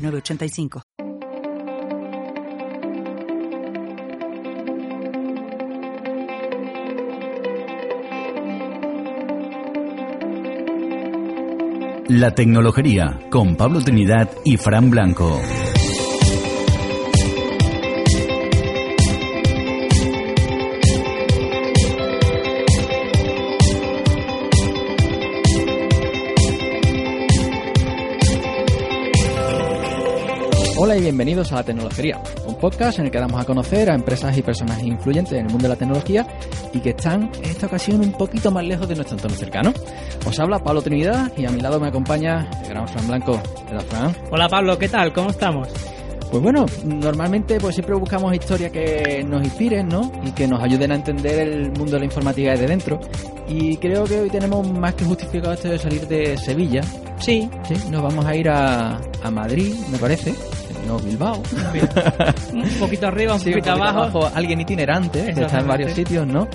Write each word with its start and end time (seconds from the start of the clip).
906985. 0.00 0.82
La 12.08 12.34
tecnología 12.34 13.20
con 13.30 13.54
Pablo 13.54 13.80
Trinidad 13.82 14.28
y 14.44 14.56
Fran 14.56 14.90
Blanco. 14.90 15.40
Hola 30.82 30.96
y 30.96 31.02
bienvenidos 31.02 31.52
a 31.52 31.56
La 31.56 31.62
Tecnología, 31.62 32.22
un 32.46 32.54
podcast 32.54 32.98
en 32.98 33.04
el 33.04 33.10
que 33.10 33.18
damos 33.18 33.38
a 33.38 33.44
conocer 33.44 33.90
a 33.90 33.94
empresas 33.94 34.34
y 34.38 34.40
personas 34.40 34.82
influyentes 34.82 35.34
en 35.34 35.44
el 35.44 35.52
mundo 35.52 35.64
de 35.64 35.68
la 35.68 35.76
tecnología 35.76 36.26
y 36.72 36.80
que 36.80 36.90
están 36.90 37.30
en 37.34 37.50
esta 37.50 37.66
ocasión 37.66 38.00
un 38.00 38.12
poquito 38.12 38.50
más 38.50 38.64
lejos 38.64 38.88
de 38.88 38.94
nuestro 38.94 39.18
entorno 39.18 39.36
cercano. 39.36 39.74
Os 40.26 40.40
habla 40.40 40.58
Pablo 40.58 40.80
Trinidad 40.80 41.32
y 41.36 41.44
a 41.44 41.50
mi 41.50 41.60
lado 41.60 41.78
me 41.78 41.88
acompaña 41.88 42.48
el 42.62 42.70
gran 42.70 42.88
Fran 42.88 43.06
Blanco. 43.08 43.42
¿Qué 43.68 43.74
tal, 43.76 43.80
Fran? 43.82 44.16
Hola 44.30 44.48
Pablo, 44.48 44.78
¿qué 44.78 44.88
tal? 44.88 45.12
¿Cómo 45.12 45.28
estamos? 45.28 45.68
Pues 46.30 46.42
bueno, 46.42 46.64
normalmente 46.86 47.60
pues 47.60 47.74
siempre 47.74 47.94
buscamos 47.96 48.32
historias 48.34 48.72
que 48.72 49.22
nos 49.22 49.44
inspiren, 49.44 49.86
¿no? 49.86 50.10
Y 50.24 50.30
que 50.30 50.48
nos 50.48 50.62
ayuden 50.62 50.92
a 50.92 50.94
entender 50.94 51.46
el 51.46 51.72
mundo 51.72 51.92
de 51.92 51.98
la 51.98 52.04
informática 52.06 52.52
desde 52.52 52.68
dentro. 52.68 52.98
Y 53.46 53.76
creo 53.76 54.04
que 54.04 54.18
hoy 54.18 54.30
tenemos 54.30 54.66
más 54.72 54.94
que 54.94 55.04
justificado 55.04 55.52
esto 55.52 55.68
de 55.68 55.78
salir 55.78 56.08
de 56.08 56.38
Sevilla. 56.38 56.80
Sí. 57.18 57.50
Sí, 57.68 57.74
nos 57.90 58.02
vamos 58.02 58.24
a 58.24 58.34
ir 58.34 58.48
a, 58.48 58.98
a 59.22 59.30
Madrid, 59.30 59.74
me 59.90 59.98
parece. 59.98 60.32
No, 60.86 60.98
Bilbao. 60.98 61.42
un 62.52 62.68
poquito 62.78 63.06
arriba, 63.06 63.34
un 63.34 63.40
Sí, 63.40 63.50
poquito 63.50 63.72
abajo. 63.72 64.30
Alguien 64.34 64.60
itinerante, 64.60 65.32
que 65.34 65.40
está 65.42 65.60
en 65.60 65.68
varios 65.68 65.92
sitios, 65.92 66.26
¿no? 66.26 66.48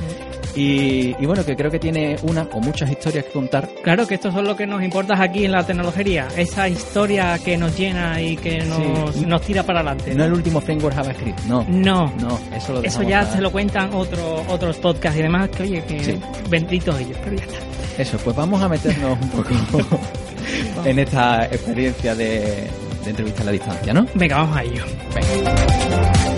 Y, 0.58 1.14
y 1.22 1.26
bueno, 1.26 1.44
que 1.44 1.54
creo 1.54 1.70
que 1.70 1.80
tiene 1.80 2.16
una 2.23 2.48
o 2.54 2.62
muchas 2.62 2.90
historias 2.90 3.26
que 3.26 3.32
contar. 3.32 3.67
Claro 3.84 4.08
que 4.08 4.16
esto 4.16 4.30
es 4.30 4.36
lo 4.36 4.56
que 4.56 4.66
nos 4.66 4.82
importa 4.82 5.22
aquí 5.22 5.44
en 5.44 5.52
la 5.52 5.66
tecnología, 5.66 6.30
esa 6.38 6.70
historia 6.70 7.38
que 7.44 7.58
nos 7.58 7.78
llena 7.78 8.22
y 8.22 8.38
que 8.38 8.64
nos, 8.64 9.16
Sí. 9.16 9.26
nos 9.26 9.42
tira 9.42 9.64
para 9.64 9.80
adelante. 9.82 10.16
No 10.16 10.23
el 10.23 10.32
último 10.32 10.62
framework 10.62 10.95
JavaScript, 10.95 11.42
no. 11.42 11.66
No, 11.67 12.14
No, 12.22 12.39
eso 12.56 12.72
lo 12.72 12.84
eso 12.84 13.04
ya 13.04 13.20
para- 13.23 13.34
se 13.34 13.42
lo 13.42 13.52
cuentan 13.52 13.94
otro, 13.94 14.45
otros 14.48 14.78
podcasts 14.78 15.20
y 15.20 15.23
demás, 15.23 15.50
que 15.50 15.64
oye, 15.64 15.84
que 15.84 16.02
Sí. 16.02 16.20
benditos 16.50 16.98
ellos, 17.02 17.17
pero 17.22 17.36
ya 17.36 17.44
está. 17.44 18.02
Eso, 18.02 18.17
pues 18.20 18.34
vamos 18.36 18.62
a 18.62 18.70
meternos 18.70 19.17
un 19.22 19.30
poco 19.32 19.50
en 20.86 21.00
esta 21.00 21.45
experiencia 21.48 22.16
de, 22.16 22.67
de 23.06 23.11
entrevista 23.11 23.42
a 23.44 23.45
la 23.45 23.52
distancia, 23.52 23.94
¿no? 23.94 24.08
Venga, 24.16 24.38
vamos 24.38 24.58
a 24.58 24.64
ello. 24.64 24.84
Venga. 25.14 26.34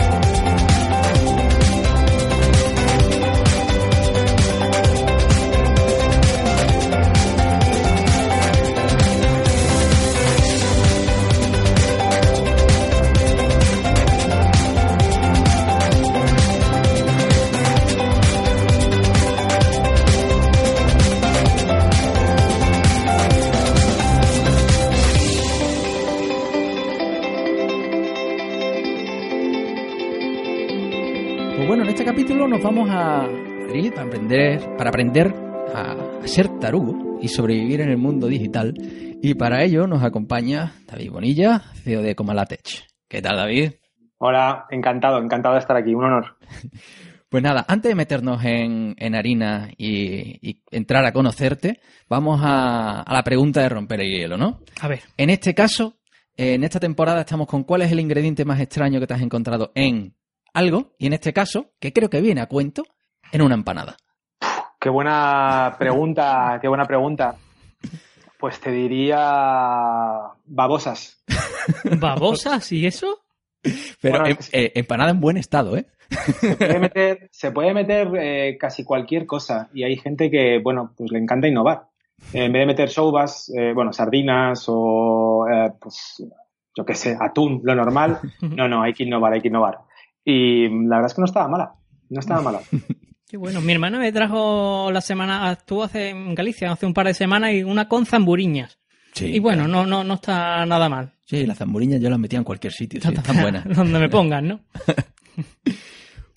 Nos 32.48 32.64
vamos 32.64 32.90
a 32.90 33.28
Madrid 33.28 33.92
para 33.94 34.08
aprender, 34.08 34.76
para 34.78 34.90
aprender 34.90 35.36
a, 35.76 35.92
a 36.24 36.28
ser 36.28 36.48
tarugo 36.60 37.20
y 37.22 37.28
sobrevivir 37.28 37.82
en 37.82 37.90
el 37.90 37.98
mundo 37.98 38.28
digital. 38.28 38.74
Y 39.22 39.34
para 39.34 39.64
ello 39.64 39.86
nos 39.86 40.02
acompaña 40.02 40.72
David 40.86 41.12
Bonilla, 41.12 41.60
CEO 41.84 42.02
de 42.02 42.16
Comalatech. 42.16 42.88
¿Qué 43.10 43.22
tal, 43.22 43.36
David? 43.36 43.74
Hola, 44.20 44.66
encantado, 44.70 45.20
encantado 45.20 45.56
de 45.56 45.60
estar 45.60 45.76
aquí, 45.76 45.94
un 45.94 46.06
honor. 46.06 46.38
Pues 47.30 47.44
nada, 47.44 47.66
antes 47.68 47.90
de 47.90 47.96
meternos 47.96 48.42
en, 48.46 48.96
en 48.98 49.14
harina 49.14 49.70
y, 49.76 50.40
y 50.50 50.64
entrar 50.72 51.04
a 51.04 51.12
conocerte, 51.12 51.82
vamos 52.08 52.40
a, 52.42 53.02
a 53.02 53.14
la 53.14 53.22
pregunta 53.22 53.62
de 53.62 53.68
romper 53.68 54.00
el 54.00 54.10
hielo, 54.10 54.38
¿no? 54.38 54.62
A 54.80 54.88
ver, 54.88 55.02
En 55.18 55.30
este 55.30 55.54
caso, 55.54 55.98
en 56.38 56.64
esta 56.64 56.80
temporada 56.80 57.20
estamos 57.20 57.48
con 57.48 57.66
cuál 57.66 57.82
es 57.82 57.92
el 57.92 58.00
ingrediente 58.00 58.46
más 58.46 58.62
extraño 58.62 59.02
que 59.02 59.08
te 59.08 59.14
has 59.14 59.22
encontrado 59.22 59.74
en 59.76 60.16
algo, 60.58 60.94
y 60.98 61.08
en 61.08 61.14
este 61.14 61.34
caso, 61.34 61.72
que 61.80 61.94
creo 61.94 62.10
que 62.10 62.22
viene 62.22 62.42
a 62.42 62.48
cuento, 62.48 62.84
en 63.32 63.42
una 63.42 63.56
empanada. 63.56 63.98
Qué 64.80 64.90
buena 64.90 65.76
pregunta, 65.78 66.58
qué 66.62 66.68
buena 66.68 66.86
pregunta. 66.86 67.36
Pues 68.40 68.60
te 68.60 68.72
diría 68.72 69.18
babosas. 70.46 71.24
babosas 72.00 72.72
y 72.72 72.86
eso. 72.86 73.20
Pero 74.02 74.20
Bueno, 74.20 74.26
em- 74.28 74.38
es- 74.40 74.50
eh, 74.54 74.72
empanada 74.76 75.12
en 75.12 75.20
buen 75.20 75.38
estado, 75.38 75.76
¿eh? 75.78 75.86
Se 76.10 76.56
puede 76.56 76.80
meter, 76.80 77.30
se 77.32 77.52
puede 77.52 77.74
meter 77.74 78.08
eh, 78.18 78.58
casi 78.58 78.86
cualquier 78.86 79.26
cosa 79.26 79.70
y 79.74 79.84
hay 79.84 79.98
gente 79.98 80.30
que, 80.32 80.60
bueno, 80.64 80.94
pues 80.96 81.12
le 81.12 81.20
encanta 81.20 81.48
innovar. 81.48 81.88
Eh, 82.34 82.46
en 82.46 82.54
vez 82.54 82.62
de 82.62 82.66
meter 82.68 82.90
soubas, 82.90 83.52
eh, 83.58 83.74
bueno, 83.74 83.92
sardinas 83.92 84.66
o, 84.70 85.46
eh, 85.52 85.72
pues, 85.82 86.24
yo 86.76 86.86
qué 86.86 86.96
sé, 86.96 87.18
atún, 87.20 87.60
lo 87.64 87.76
normal. 87.76 88.20
No, 88.42 88.68
no, 88.70 88.84
hay 88.84 88.94
que 88.94 89.04
innovar, 89.04 89.34
hay 89.34 89.42
que 89.42 89.50
innovar. 89.50 89.80
Y 90.30 90.68
la 90.68 90.98
verdad 90.98 91.06
es 91.06 91.14
que 91.14 91.22
no 91.22 91.26
estaba 91.26 91.48
mala, 91.48 91.76
no 92.10 92.20
estaba 92.20 92.42
mala. 92.42 92.60
Qué 93.30 93.38
bueno, 93.38 93.62
mi 93.62 93.72
hermano 93.72 93.98
me 93.98 94.12
trajo 94.12 94.92
la 94.92 95.00
semana, 95.00 95.54
estuvo 95.54 95.84
hace, 95.84 96.10
en 96.10 96.36
Galicia 96.36 96.70
hace 96.70 96.86
un 96.86 96.94
par 96.94 97.08
de 97.08 97.14
semanas 97.14 97.54
y 97.54 97.64
una 97.64 97.88
con 97.88 98.06
zamburiñas. 98.06 98.78
Sí. 99.14 99.28
y 99.28 99.40
bueno, 99.40 99.70
no, 99.70 99.86
no, 99.86 100.04
no 100.04 100.16
está 100.16 100.66
nada 100.66 100.90
mal. 100.90 101.14
Sí, 101.24 101.46
las 101.46 101.58
zamburiñas 101.58 102.02
yo 102.02 102.10
las 102.10 102.20
metía 102.20 102.40
en 102.40 102.44
cualquier 102.44 102.74
sitio, 102.74 103.00
sí, 103.02 103.08
están 103.08 103.42
buenas. 103.42 103.64
Donde 103.76 104.00
me 104.00 104.10
pongan, 104.10 104.48
¿no? 104.50 104.60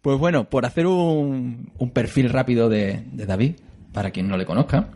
Pues 0.01 0.19
bueno, 0.19 0.49
por 0.49 0.65
hacer 0.65 0.87
un, 0.87 1.73
un 1.77 1.91
perfil 1.91 2.31
rápido 2.31 2.71
de, 2.71 3.05
de 3.13 3.27
David, 3.27 3.57
para 3.93 4.11
quien 4.13 4.29
no 4.29 4.39
le 4.39 4.47
conozca, 4.47 4.89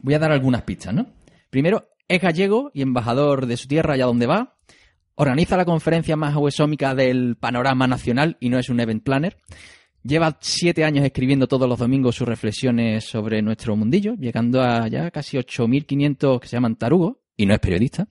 voy 0.00 0.14
a 0.14 0.20
dar 0.20 0.30
algunas 0.30 0.62
pistas, 0.62 0.94
¿no? 0.94 1.08
Primero, 1.50 1.88
es 2.06 2.20
gallego 2.20 2.70
y 2.72 2.82
embajador 2.82 3.46
de 3.46 3.56
su 3.56 3.66
tierra 3.66 3.94
allá 3.94 4.04
donde 4.04 4.26
va. 4.26 4.54
Organiza 5.20 5.56
la 5.56 5.64
conferencia 5.64 6.14
más 6.14 6.36
huesómica 6.36 6.94
del 6.94 7.34
panorama 7.34 7.88
nacional 7.88 8.36
y 8.38 8.50
no 8.50 8.58
es 8.60 8.68
un 8.68 8.78
event 8.78 9.02
planner. 9.02 9.36
Lleva 10.04 10.38
siete 10.40 10.84
años 10.84 11.04
escribiendo 11.04 11.48
todos 11.48 11.68
los 11.68 11.80
domingos 11.80 12.14
sus 12.14 12.28
reflexiones 12.28 13.02
sobre 13.02 13.42
nuestro 13.42 13.74
mundillo, 13.74 14.14
llegando 14.14 14.62
a 14.62 14.86
ya 14.86 15.10
casi 15.10 15.36
8.500 15.36 16.38
que 16.38 16.46
se 16.46 16.54
llaman 16.54 16.76
tarugos, 16.76 17.16
y 17.36 17.46
no 17.46 17.54
es 17.54 17.58
periodista. 17.58 18.06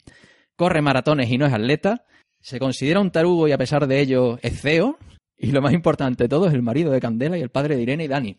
Corre 0.57 0.81
maratones 0.81 1.31
y 1.31 1.37
no 1.37 1.45
es 1.45 1.53
atleta. 1.53 2.03
Se 2.41 2.59
considera 2.59 2.99
un 2.99 3.09
tarugo 3.09 3.47
y 3.47 3.53
a 3.53 3.57
pesar 3.57 3.87
de 3.87 4.01
ello 4.01 4.37
es 4.41 4.59
CEO. 4.59 4.97
Y 5.37 5.53
lo 5.53 5.61
más 5.61 5.71
importante 5.71 6.25
de 6.25 6.29
todo 6.29 6.47
es 6.49 6.53
el 6.53 6.61
marido 6.61 6.91
de 6.91 6.99
Candela 6.99 7.37
y 7.37 7.41
el 7.41 7.51
padre 7.51 7.77
de 7.77 7.83
Irene 7.83 8.03
y 8.03 8.07
Dani. 8.09 8.37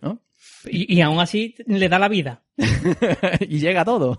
¿no? 0.00 0.22
Y, 0.64 0.96
y 0.96 1.02
aún 1.02 1.20
así 1.20 1.54
le 1.66 1.90
da 1.90 1.98
la 1.98 2.08
vida. 2.08 2.42
y 3.40 3.58
llega 3.58 3.84
todo. 3.84 4.18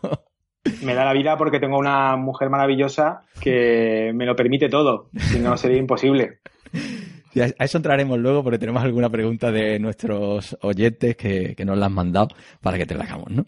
Me 0.83 0.93
da 0.93 1.05
la 1.05 1.13
vida 1.13 1.37
porque 1.37 1.59
tengo 1.59 1.77
una 1.77 2.15
mujer 2.15 2.49
maravillosa 2.49 3.23
que 3.39 4.11
me 4.13 4.25
lo 4.25 4.35
permite 4.35 4.69
todo, 4.69 5.09
si 5.17 5.39
no 5.39 5.57
sería 5.57 5.77
imposible. 5.77 6.39
Sí, 7.31 7.41
a 7.41 7.63
eso 7.63 7.77
entraremos 7.77 8.17
luego 8.17 8.43
porque 8.43 8.57
tenemos 8.57 8.83
alguna 8.83 9.07
pregunta 9.07 9.51
de 9.51 9.77
nuestros 9.77 10.57
oyentes 10.63 11.15
que, 11.15 11.53
que 11.55 11.63
nos 11.63 11.77
la 11.77 11.85
han 11.85 11.93
mandado 11.93 12.29
para 12.59 12.75
que 12.79 12.87
te 12.87 12.95
la 12.95 13.03
hagamos, 13.03 13.29
¿no? 13.29 13.45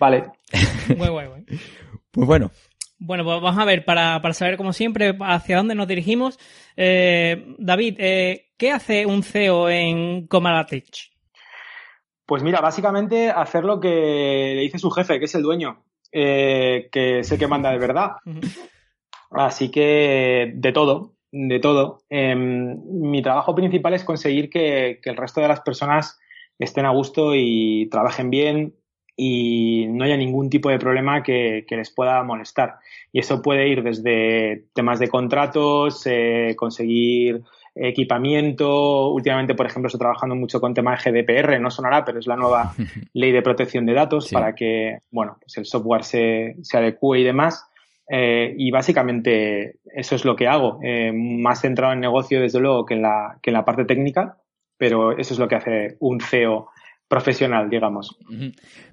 Vale, 0.00 0.30
guay, 0.96 1.10
guay. 1.10 1.44
Pues 2.10 2.26
bueno, 2.26 2.50
Bueno, 2.98 3.22
pues 3.24 3.42
vamos 3.42 3.60
a 3.60 3.64
ver, 3.64 3.84
para, 3.84 4.22
para 4.22 4.32
saber 4.32 4.56
como 4.56 4.72
siempre 4.72 5.14
hacia 5.20 5.58
dónde 5.58 5.74
nos 5.74 5.88
dirigimos. 5.88 6.38
Eh, 6.76 7.54
David, 7.58 7.96
eh, 7.98 8.52
¿qué 8.56 8.70
hace 8.70 9.04
un 9.04 9.22
CEO 9.22 9.68
en 9.68 10.26
Comalatech? 10.26 11.10
Pues 12.24 12.42
mira, 12.42 12.60
básicamente 12.60 13.30
hacer 13.30 13.64
lo 13.64 13.78
que 13.80 14.52
le 14.56 14.60
dice 14.62 14.78
su 14.78 14.90
jefe, 14.90 15.18
que 15.18 15.26
es 15.26 15.34
el 15.34 15.42
dueño, 15.42 15.84
eh, 16.12 16.88
que 16.92 17.20
el 17.20 17.38
que 17.38 17.46
manda 17.46 17.70
de 17.70 17.78
verdad. 17.78 18.12
Así 19.30 19.70
que 19.70 20.52
de 20.54 20.72
todo, 20.72 21.14
de 21.32 21.58
todo. 21.58 22.02
Em, 22.10 22.78
mi 22.86 23.22
trabajo 23.22 23.54
principal 23.54 23.94
es 23.94 24.04
conseguir 24.04 24.50
que, 24.50 25.00
el 25.02 25.16
resto 25.16 25.40
de 25.40 25.48
las 25.48 25.60
personas 25.60 26.20
estén 26.58 26.84
a 26.84 26.90
gusto 26.90 27.34
y 27.34 27.88
trabajen 27.90 28.30
bien 28.30 28.74
y 29.16 29.86
no 29.88 30.04
haya 30.04 30.16
ningún 30.16 30.50
tipo 30.50 30.68
de 30.68 30.78
problema 30.78 31.22
que, 31.22 31.64
les 31.68 31.90
pueda 31.90 32.22
molestar. 32.22 32.76
Y 33.10 33.20
eso 33.20 33.40
puede 33.40 33.68
ir 33.68 33.82
desde 33.82 34.66
temas 34.74 34.98
de 34.98 35.08
contratos, 35.08 36.02
eh, 36.06 36.54
conseguir 36.56 37.42
equipamiento. 37.74 39.10
Últimamente, 39.10 39.54
por 39.54 39.66
ejemplo, 39.66 39.88
estoy 39.88 40.00
trabajando 40.00 40.34
mucho 40.34 40.60
con 40.60 40.74
temas 40.74 41.02
de 41.02 41.22
GDPR, 41.22 41.60
no 41.60 41.70
sonará, 41.70 42.04
pero 42.04 42.18
es 42.18 42.26
la 42.26 42.36
nueva 42.36 42.74
ley 43.14 43.32
de 43.32 43.42
protección 43.42 43.86
de 43.86 43.94
datos 43.94 44.30
para 44.30 44.54
que, 44.54 44.98
bueno, 45.10 45.36
pues 45.40 45.56
el 45.56 45.66
software 45.66 46.04
se, 46.04 46.56
se 46.62 46.78
adecue 46.78 47.20
y 47.20 47.24
demás. 47.24 47.66
Eh, 48.08 48.54
y 48.58 48.70
básicamente 48.70 49.76
eso 49.94 50.16
es 50.16 50.24
lo 50.24 50.36
que 50.36 50.48
hago, 50.48 50.80
eh, 50.82 51.12
más 51.14 51.60
centrado 51.60 51.92
en 51.92 52.00
negocio 52.00 52.40
desde 52.40 52.60
luego 52.60 52.84
que 52.84 52.94
en, 52.94 53.02
la, 53.02 53.38
que 53.40 53.50
en 53.50 53.54
la 53.54 53.64
parte 53.64 53.84
técnica, 53.84 54.36
pero 54.76 55.16
eso 55.16 55.32
es 55.32 55.40
lo 55.40 55.48
que 55.48 55.54
hace 55.54 55.96
un 56.00 56.20
CEO 56.20 56.68
profesional, 57.08 57.68
digamos. 57.68 58.16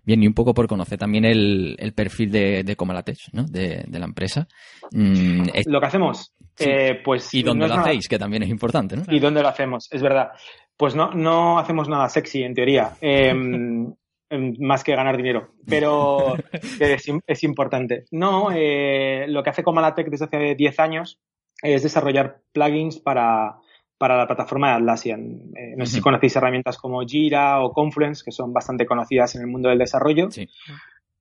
Bien, 0.03 0.23
y 0.23 0.27
un 0.27 0.33
poco 0.33 0.53
por 0.53 0.67
conocer 0.67 0.97
también 0.97 1.25
el, 1.25 1.93
perfil 1.95 2.31
de, 2.31 2.63
de 2.63 2.75
Comalatech, 2.75 3.31
¿no? 3.31 3.45
De, 3.45 3.85
la 3.89 4.05
empresa. 4.05 4.47
Mm, 4.91 5.47
lo 5.67 5.79
que 5.79 5.85
hacemos, 5.87 6.33
eh, 6.59 6.99
pues... 7.03 7.33
Y 7.33 7.43
dónde 7.43 7.67
lo 7.67 7.75
hacéis, 7.75 8.07
que 8.07 8.19
también 8.19 8.43
es 8.43 8.49
importante, 8.49 8.97
¿no? 8.97 9.03
Y 9.07 9.19
dónde 9.19 9.41
lo 9.41 9.47
hacemos, 9.47 9.87
es 9.91 10.01
verdad. 10.01 10.31
Pues 10.75 10.95
no, 10.95 11.11
no 11.11 11.59
hacemos 11.59 11.87
nada 11.89 12.09
sexy, 12.09 12.43
en 12.43 12.53
teoría. 12.53 12.97
Em, 13.01 13.93
em, 14.29 14.53
más 14.59 14.83
que 14.83 14.95
ganar 14.95 15.15
dinero, 15.15 15.53
pero 15.67 16.35
es, 16.79 17.43
importante. 17.43 18.05
No, 18.11 18.49
eh, 18.53 19.25
lo 19.27 19.43
que 19.43 19.49
hace 19.49 19.63
Comalatech 19.63 20.09
desde 20.09 20.25
hace 20.25 20.55
10 20.55 20.79
años 20.79 21.19
es 21.61 21.83
desarrollar 21.83 22.41
plugins 22.51 22.99
para, 22.99 23.59
para 23.99 24.17
la 24.17 24.25
plataforma 24.25 24.69
de 24.69 24.73
Atlassian. 24.75 25.21
Eh, 25.55 25.75
no 25.77 25.85
sé 25.85 25.97
si 25.97 26.01
conocéis 26.01 26.35
herramientas 26.35 26.77
como 26.77 27.05
Jira 27.05 27.61
o 27.61 27.71
Confluence, 27.73 28.23
que 28.25 28.31
son 28.31 28.53
bastante 28.53 28.85
conocidas 28.85 29.35
en 29.35 29.41
el 29.41 29.47
mundo 29.47 29.69
del 29.69 29.77
desarrollo. 29.77 30.29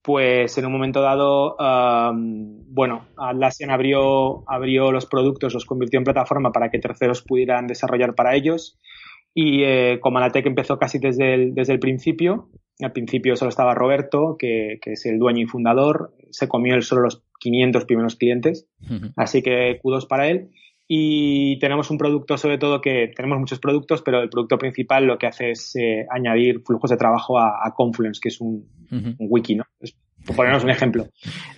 Pues 0.00 0.56
en 0.56 0.64
un 0.64 0.72
momento 0.72 1.02
dado, 1.02 1.56
bueno, 2.68 3.08
Atlassian 3.18 3.70
abrió, 3.70 4.48
abrió 4.48 4.92
los 4.92 5.06
productos, 5.06 5.52
los 5.52 5.66
convirtió 5.66 5.98
en 5.98 6.04
plataforma 6.04 6.52
para 6.52 6.70
que 6.70 6.78
terceros 6.78 7.22
pudieran 7.22 7.66
desarrollar 7.66 8.14
para 8.14 8.36
ellos. 8.36 8.78
Y 9.34 9.62
eh, 9.64 9.98
Comalatec 10.00 10.46
empezó 10.46 10.78
casi 10.78 10.98
desde 10.98 11.34
el, 11.34 11.54
desde 11.54 11.72
el 11.72 11.80
principio. 11.80 12.48
Al 12.80 12.92
principio 12.92 13.36
solo 13.36 13.50
estaba 13.50 13.74
Roberto, 13.74 14.36
que, 14.38 14.78
que, 14.80 14.92
es 14.92 15.04
el 15.06 15.18
dueño 15.18 15.42
y 15.42 15.46
fundador. 15.46 16.14
Se 16.30 16.48
comió 16.48 16.74
él 16.74 16.82
solo 16.82 17.02
los 17.02 17.22
500 17.40 17.84
primeros 17.84 18.16
clientes. 18.16 18.68
Así 19.16 19.42
que 19.42 19.78
kudos 19.82 20.06
para 20.06 20.28
él. 20.28 20.50
Y 20.90 21.58
tenemos 21.58 21.90
un 21.90 21.98
producto, 21.98 22.38
sobre 22.38 22.56
todo, 22.56 22.80
que 22.80 23.12
tenemos 23.14 23.38
muchos 23.38 23.60
productos, 23.60 24.00
pero 24.00 24.22
el 24.22 24.30
producto 24.30 24.56
principal 24.56 25.04
lo 25.04 25.18
que 25.18 25.26
hace 25.26 25.50
es 25.50 25.76
eh, 25.76 26.06
añadir 26.10 26.62
flujos 26.64 26.90
de 26.90 26.96
trabajo 26.96 27.38
a, 27.38 27.74
Confluence, 27.76 28.20
que 28.22 28.30
es 28.30 28.40
un, 28.40 28.66
wiki, 29.18 29.54
¿no? 29.54 29.64
por 30.26 30.34
ponernos 30.34 30.64
un 30.64 30.70
ejemplo. 30.70 31.06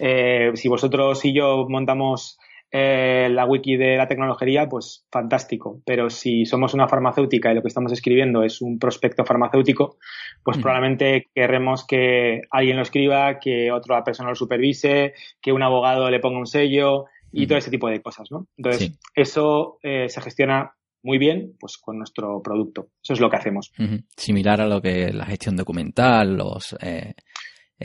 Eh, 0.01 0.51
si 0.55 0.69
vosotros 0.69 1.25
y 1.25 1.33
yo 1.33 1.67
montamos 1.69 2.39
eh, 2.73 3.29
la 3.33 3.47
wiki 3.47 3.77
de 3.77 3.97
la 3.97 4.07
tecnología, 4.07 4.69
pues 4.69 5.05
fantástico. 5.11 5.81
Pero 5.85 6.09
si 6.09 6.47
somos 6.47 6.73
una 6.73 6.87
farmacéutica 6.87 7.51
y 7.51 7.55
lo 7.57 7.63
que 7.63 7.69
estamos 7.69 7.93
escribiendo 7.93 8.45
es 8.45 8.61
un 8.61 8.79
prospecto 8.79 9.25
farmacéutico, 9.25 9.97
pues 10.45 10.59
probablemente 10.59 11.29
querremos 11.35 11.85
que 11.85 12.43
alguien 12.51 12.77
lo 12.77 12.83
escriba, 12.83 13.41
que 13.41 13.73
otra 13.73 14.05
persona 14.05 14.31
lo 14.31 14.37
supervise, 14.37 15.15
que 15.41 15.53
un 15.53 15.63
abogado 15.63 16.11
le 16.11 16.21
ponga 16.21 16.39
un 16.39 16.47
sello, 16.47 17.07
y 17.33 17.47
todo 17.47 17.59
ese 17.59 17.71
tipo 17.71 17.89
de 17.89 18.01
cosas, 18.03 18.31
¿no? 18.31 18.47
Entonces, 18.57 18.99
eso 19.15 19.79
eh, 19.83 20.09
se 20.09 20.21
gestiona 20.21 20.73
muy 21.03 21.19
bien 21.19 21.55
pues 21.59 21.79
con 21.79 21.99
nuestro 21.99 22.43
producto. 22.43 22.89
Eso 23.03 23.15
es 23.15 23.21
lo 23.21 23.31
que 23.31 23.37
hacemos. 23.37 23.73
Similar 24.17 24.61
a 24.61 24.67
lo 24.67 24.81
que 24.83 25.13
la 25.13 25.27
gestión 25.27 25.57
documental, 25.57 26.37
los 26.37 26.77
eh, 26.81 27.15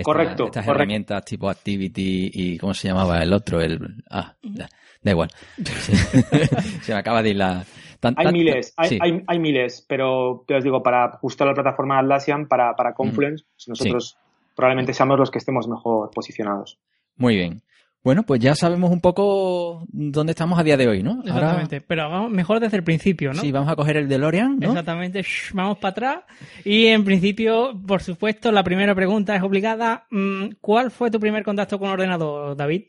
correcto, 0.03 0.45
estas 0.45 0.67
herramientas 0.67 1.23
tipo 1.23 1.49
Activity 1.49 2.31
y 2.33 2.57
¿cómo 2.57 2.73
se 2.73 2.89
llamaba 2.89 3.21
el 3.21 3.31
otro? 3.31 3.61
El 3.61 4.03
ah, 4.09 4.35
da, 4.41 4.67
igual. 5.03 5.29
se 6.81 6.93
me 6.93 6.99
acaba 6.99 7.21
de 7.21 7.29
ir 7.29 7.37
la 7.37 7.65
hay 8.15 8.31
miles, 8.31 8.73
hay, 8.77 9.23
hay, 9.25 9.39
miles, 9.39 9.85
pero 9.87 10.43
te 10.47 10.55
os 10.55 10.63
digo, 10.63 10.83
para 10.83 11.05
ajustar 11.05 11.47
la 11.47 11.53
plataforma 11.53 11.99
Atlassian, 11.99 12.47
para, 12.47 12.75
para 12.75 12.93
Confluence, 12.93 13.45
pues 13.55 13.67
nosotros 13.67 14.17
probablemente 14.55 14.93
seamos 14.93 15.17
los 15.17 15.31
que 15.31 15.39
estemos 15.39 15.67
mejor 15.67 16.11
posicionados. 16.11 16.77
Muy 17.15 17.35
bien. 17.35 17.61
Bueno, 18.05 18.21
pues 18.21 18.39
ya 18.39 18.53
sabemos 18.53 18.91
un 18.91 19.01
poco 19.01 19.83
dónde 19.87 20.33
estamos 20.33 20.59
a 20.59 20.63
día 20.63 20.77
de 20.77 20.87
hoy, 20.87 21.01
¿no? 21.01 21.23
Exactamente, 21.23 21.81
pero 21.81 22.07
vamos 22.07 22.29
mejor 22.29 22.59
desde 22.59 22.77
el 22.77 22.83
principio, 22.83 23.33
¿no? 23.33 23.41
Sí, 23.41 23.51
vamos 23.51 23.67
a 23.71 23.75
coger 23.75 23.97
el 23.97 24.07
DeLorean, 24.07 24.59
¿no? 24.59 24.67
Exactamente, 24.67 25.25
vamos 25.53 25.79
para 25.79 25.89
atrás. 25.89 26.17
Y 26.63 26.85
en 26.85 27.03
principio, 27.03 27.73
por 27.87 28.03
supuesto, 28.03 28.51
la 28.51 28.63
primera 28.63 28.93
pregunta 28.93 29.35
es 29.35 29.41
obligada. 29.41 30.05
Mm, 30.11 30.49
¿Cuál 30.61 30.91
fue 30.91 31.09
tu 31.09 31.19
primer 31.19 31.43
contacto 31.43 31.79
con 31.79 31.89
ordenador, 31.89 32.55
David? 32.55 32.83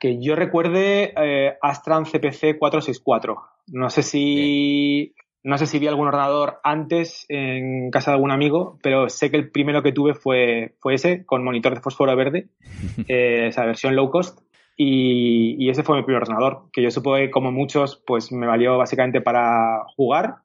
Que 0.00 0.18
yo 0.18 0.34
recuerde 0.34 1.12
eh, 1.14 1.58
Astran 1.60 2.06
CPC 2.06 2.58
464. 2.58 3.36
No 3.66 3.90
sé 3.90 4.02
si 4.02 5.14
no 5.44 5.58
sé 5.58 5.66
si 5.66 5.78
vi 5.78 5.86
algún 5.86 6.08
ordenador 6.08 6.58
antes 6.64 7.26
en 7.28 7.90
casa 7.90 8.10
de 8.10 8.14
algún 8.16 8.32
amigo, 8.32 8.78
pero 8.82 9.10
sé 9.10 9.30
que 9.30 9.36
el 9.36 9.50
primero 9.50 9.82
que 9.82 9.92
tuve 9.92 10.14
fue, 10.14 10.74
fue 10.80 10.94
ese, 10.94 11.26
con 11.26 11.44
monitor 11.44 11.74
de 11.74 11.82
fósforo 11.82 12.16
verde, 12.16 12.48
eh, 13.08 13.48
esa 13.48 13.66
versión 13.66 13.94
low 13.94 14.10
cost. 14.10 14.40
Y, 14.76 15.68
ese 15.68 15.84
fue 15.84 15.96
mi 15.96 16.02
primer 16.02 16.22
ordenador, 16.22 16.70
que 16.72 16.82
yo 16.82 16.90
supongo 16.90 17.18
que 17.18 17.30
como 17.30 17.52
muchos, 17.52 18.02
pues 18.04 18.32
me 18.32 18.46
valió 18.46 18.76
básicamente 18.76 19.20
para 19.20 19.84
jugar, 19.94 20.36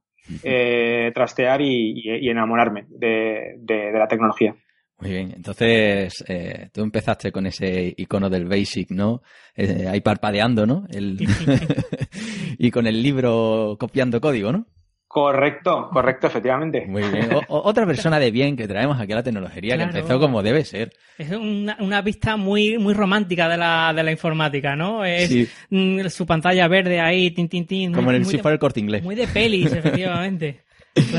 eh, 0.43 1.11
trastear 1.15 1.61
y, 1.61 2.29
enamorarme 2.29 2.85
de, 2.89 3.91
la 3.93 4.07
tecnología. 4.07 4.53
Muy 4.99 5.11
bien, 5.11 5.33
entonces 5.33 6.23
eh, 6.27 6.69
tú 6.73 6.83
empezaste 6.83 7.31
con 7.31 7.47
ese 7.47 7.93
icono 7.97 8.29
del 8.29 8.45
Basic, 8.45 8.91
¿no? 8.91 9.21
ahí 9.55 10.01
parpadeando, 10.01 10.67
¿no? 10.67 10.85
y 12.59 12.69
con 12.69 12.85
el 12.85 13.01
libro 13.01 13.77
copiando 13.79 14.21
código, 14.21 14.51
¿no? 14.51 14.67
Correcto, 15.09 15.89
correcto, 15.91 16.27
efectivamente. 16.27 16.85
Muy 16.85 17.01
bien. 17.01 17.29
otra 17.47 17.83
persona 17.87 18.19
de 18.19 18.29
bien 18.29 18.55
que 18.55 18.67
traemos 18.67 19.01
aquí 19.01 19.11
a 19.11 19.15
la 19.15 19.23
tecnología 19.23 19.75
que 19.75 19.81
empezó 19.81 20.19
como 20.19 20.43
debe 20.43 20.63
ser. 20.63 20.93
Es 21.17 21.31
una, 21.31 21.75
una 21.79 22.03
vista 22.03 22.37
muy, 22.37 22.77
muy 22.77 22.93
romántica 22.93 23.49
de 23.49 23.57
la, 23.57 23.91
de 23.91 24.03
la 24.03 24.11
informática, 24.11 24.75
¿no? 24.75 25.03
Es 25.03 25.49
mm, 25.71 26.01
su 26.09 26.27
pantalla 26.27 26.67
verde 26.67 26.99
ahí, 26.99 27.31
tin, 27.31 27.49
tin, 27.49 27.65
tin. 27.65 27.91
Como 27.91 28.11
en 28.11 28.17
el 28.17 28.25
si 28.25 28.37
el 28.37 28.59
corte 28.59 28.81
inglés. 28.81 29.01
Muy 29.01 29.15
de 29.15 29.25
pelis, 29.27 29.73
efectivamente. 29.73 30.61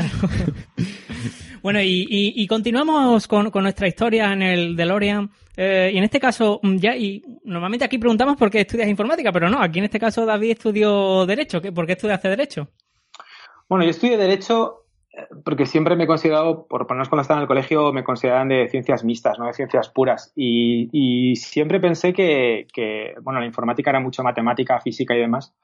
Bueno, 1.61 1.79
y, 1.79 2.07
y, 2.09 2.47
continuamos 2.47 3.27
con, 3.27 3.51
con, 3.51 3.61
nuestra 3.61 3.87
historia 3.87 4.33
en 4.33 4.41
el 4.41 4.75
DeLorean. 4.75 5.29
Eh, 5.55 5.91
y 5.93 5.97
en 5.99 6.03
este 6.03 6.19
caso, 6.19 6.59
mm, 6.63 6.77
ya, 6.77 6.95
y 6.95 7.23
normalmente 7.43 7.85
aquí 7.85 7.99
preguntamos 7.99 8.35
por 8.35 8.49
qué 8.49 8.61
estudias 8.61 8.89
informática, 8.89 9.31
pero 9.31 9.47
no, 9.47 9.61
aquí 9.61 9.77
en 9.77 9.85
este 9.85 9.99
caso 9.99 10.25
David 10.25 10.53
estudió 10.53 11.23
Derecho. 11.27 11.61
¿Por 11.61 11.85
qué 11.85 11.93
estudiaste 11.93 12.29
Derecho? 12.29 12.67
Bueno, 13.71 13.85
yo 13.85 13.91
estudié 13.91 14.17
Derecho 14.17 14.83
eh, 15.13 15.27
porque 15.45 15.65
siempre 15.65 15.95
me 15.95 16.03
he 16.03 16.07
considerado, 16.07 16.67
por 16.67 16.87
ponernos 16.87 17.07
cuando 17.07 17.21
estaba 17.21 17.39
en 17.39 17.43
el 17.43 17.47
colegio, 17.47 17.93
me 17.93 18.03
consideraban 18.03 18.49
de 18.49 18.67
ciencias 18.67 19.05
mixtas, 19.05 19.39
no 19.39 19.47
de 19.47 19.53
ciencias 19.53 19.87
puras. 19.87 20.33
Y, 20.35 21.33
siempre 21.37 21.79
pensé 21.79 22.11
que, 22.11 22.65
bueno, 23.21 23.39
la 23.39 23.45
informática 23.45 23.91
era 23.91 24.01
mucho 24.01 24.23
matemática, 24.23 24.81
física 24.81 25.15
y 25.15 25.19
demás. 25.19 25.55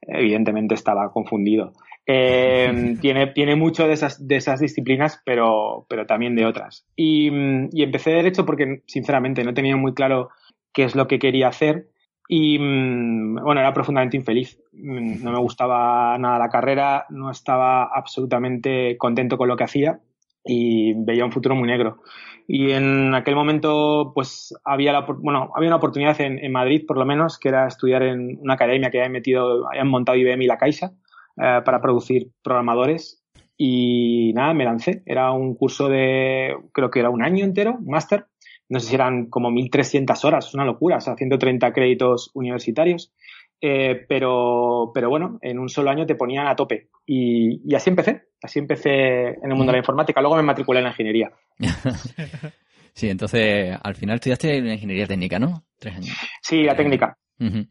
Evidentemente 0.00 0.74
estaba 0.74 1.12
confundido. 1.12 1.72
Eh, 2.04 2.96
tiene, 3.00 3.28
tiene 3.28 3.54
mucho 3.54 3.86
de 3.86 3.92
esas, 3.92 4.26
de 4.26 4.34
esas 4.34 4.58
disciplinas, 4.58 5.22
pero, 5.24 5.86
pero 5.88 6.04
también 6.04 6.34
de 6.34 6.46
otras. 6.46 6.84
Y, 6.96 7.28
y 7.70 7.84
empecé 7.84 8.10
Derecho 8.10 8.44
porque, 8.44 8.82
sinceramente, 8.86 9.44
no 9.44 9.54
tenía 9.54 9.76
muy 9.76 9.94
claro 9.94 10.30
qué 10.72 10.82
es 10.82 10.96
lo 10.96 11.06
que 11.06 11.20
quería 11.20 11.46
hacer 11.46 11.91
y 12.28 12.58
mm, 12.58 13.42
bueno, 13.42 13.60
era 13.60 13.74
profundamente 13.74 14.16
infeliz. 14.16 14.58
Mm, 14.72 15.22
no 15.22 15.32
me 15.32 15.38
gustaba 15.38 16.16
nada 16.18 16.38
la 16.38 16.48
carrera, 16.48 17.06
no 17.10 17.30
estaba 17.30 17.84
absolutamente 17.84 18.96
contento 18.98 19.36
con 19.36 19.48
lo 19.48 19.56
que 19.56 19.64
hacía 19.64 20.00
y 20.44 20.94
veía 20.94 21.24
un 21.24 21.32
futuro 21.32 21.54
muy 21.54 21.68
negro. 21.68 22.02
Y 22.46 22.72
en 22.72 23.14
aquel 23.14 23.34
momento, 23.34 24.12
pues 24.14 24.54
había, 24.64 25.00
bueno, 25.00 25.52
había 25.54 25.68
una 25.68 25.76
oportunidad 25.76 26.20
en, 26.20 26.52
Madrid, 26.52 26.84
por 26.86 26.98
lo 26.98 27.06
menos, 27.06 27.38
que 27.38 27.48
era 27.48 27.66
estudiar 27.68 28.02
en 28.02 28.38
una 28.40 28.54
academia 28.54 28.90
que 28.90 28.98
habían 28.98 29.12
metido, 29.12 29.68
habían 29.68 29.88
montado 29.88 30.18
IBM 30.18 30.42
y 30.42 30.46
la 30.46 30.58
Caixa 30.58 30.92
eh, 31.36 31.60
para 31.64 31.80
producir 31.80 32.30
programadores. 32.42 33.22
Y 33.56 34.32
nada, 34.34 34.54
me 34.54 34.64
lancé. 34.64 35.02
Era 35.06 35.32
un 35.32 35.54
curso 35.54 35.88
de, 35.88 36.56
creo 36.72 36.90
que 36.90 36.98
era 36.98 37.10
un 37.10 37.22
año 37.22 37.44
entero, 37.44 37.76
un 37.78 37.86
máster, 37.86 38.26
no 38.72 38.80
sé 38.80 38.88
si 38.88 38.94
eran 38.94 39.26
como 39.26 39.50
1.300 39.50 40.24
horas, 40.24 40.46
es 40.46 40.54
una 40.54 40.64
locura, 40.64 40.96
o 40.96 41.00
sea, 41.00 41.14
130 41.14 41.72
créditos 41.74 42.30
universitarios. 42.32 43.12
Eh, 43.60 44.06
pero, 44.08 44.90
pero 44.94 45.10
bueno, 45.10 45.38
en 45.42 45.58
un 45.58 45.68
solo 45.68 45.90
año 45.90 46.06
te 46.06 46.14
ponían 46.14 46.46
a 46.46 46.56
tope. 46.56 46.88
Y, 47.06 47.72
así 47.74 47.90
empecé, 47.90 48.22
así 48.42 48.58
empecé 48.58 49.28
en 49.28 49.44
el 49.50 49.54
mundo 49.54 49.66
de 49.66 49.72
la 49.72 49.78
informática. 49.82 50.22
Luego 50.22 50.36
me 50.36 50.42
matriculé 50.42 50.80
en 50.80 50.84
la 50.84 50.90
ingeniería. 50.90 51.30
Sí, 52.94 53.08
entonces 53.08 53.74
al 53.82 53.94
final 53.94 54.16
estudiaste 54.16 54.54
en 54.58 54.66
ingeniería 54.66 55.06
técnica, 55.06 55.38
¿no? 55.38 55.64
Tres 55.78 55.96
años. 55.96 56.14
Sí, 56.42 56.62
la 56.62 56.76
técnica. 56.76 57.16
Ujú. 57.40 57.64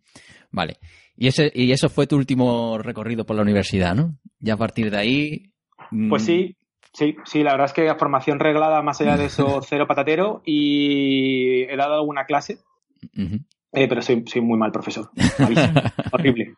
Vale. 0.50 0.78
Y 1.16 1.28
ese, 1.28 1.52
y 1.54 1.72
eso 1.72 1.90
fue 1.90 2.08
tu 2.08 2.16
último 2.16 2.80
recorrido 2.80 3.24
por 3.24 3.36
la 3.36 3.44
universidad, 3.44 3.94
¿no? 3.94 4.18
Ya 4.40 4.56
a 4.56 4.58
partir 4.58 4.90
de 4.90 4.98
ahí. 4.98 5.54
mm, 5.92 6.10
Pues 6.10 6.24
sí, 6.24 6.58
sí, 6.94 7.16
sí, 7.26 7.44
la 7.44 7.52
verdad 7.52 7.68
es 7.68 7.74
que 7.74 7.94
formación 7.96 8.40
reglada 8.40 8.82
más 8.82 9.02
allá 9.02 9.18
de 9.18 9.26
eso, 9.26 9.62
cero 9.68 9.88
patatero 9.88 10.42
y 10.46 11.64
he 11.64 11.76
dado 11.76 11.96
alguna 11.96 12.26
clase, 12.26 12.60
eh, 13.74 13.88
pero 13.88 14.02
soy, 14.02 14.24
soy 14.28 14.42
muy 14.42 14.58
mal 14.58 14.72
profesor. 14.72 15.10
Horrible. 16.12 16.56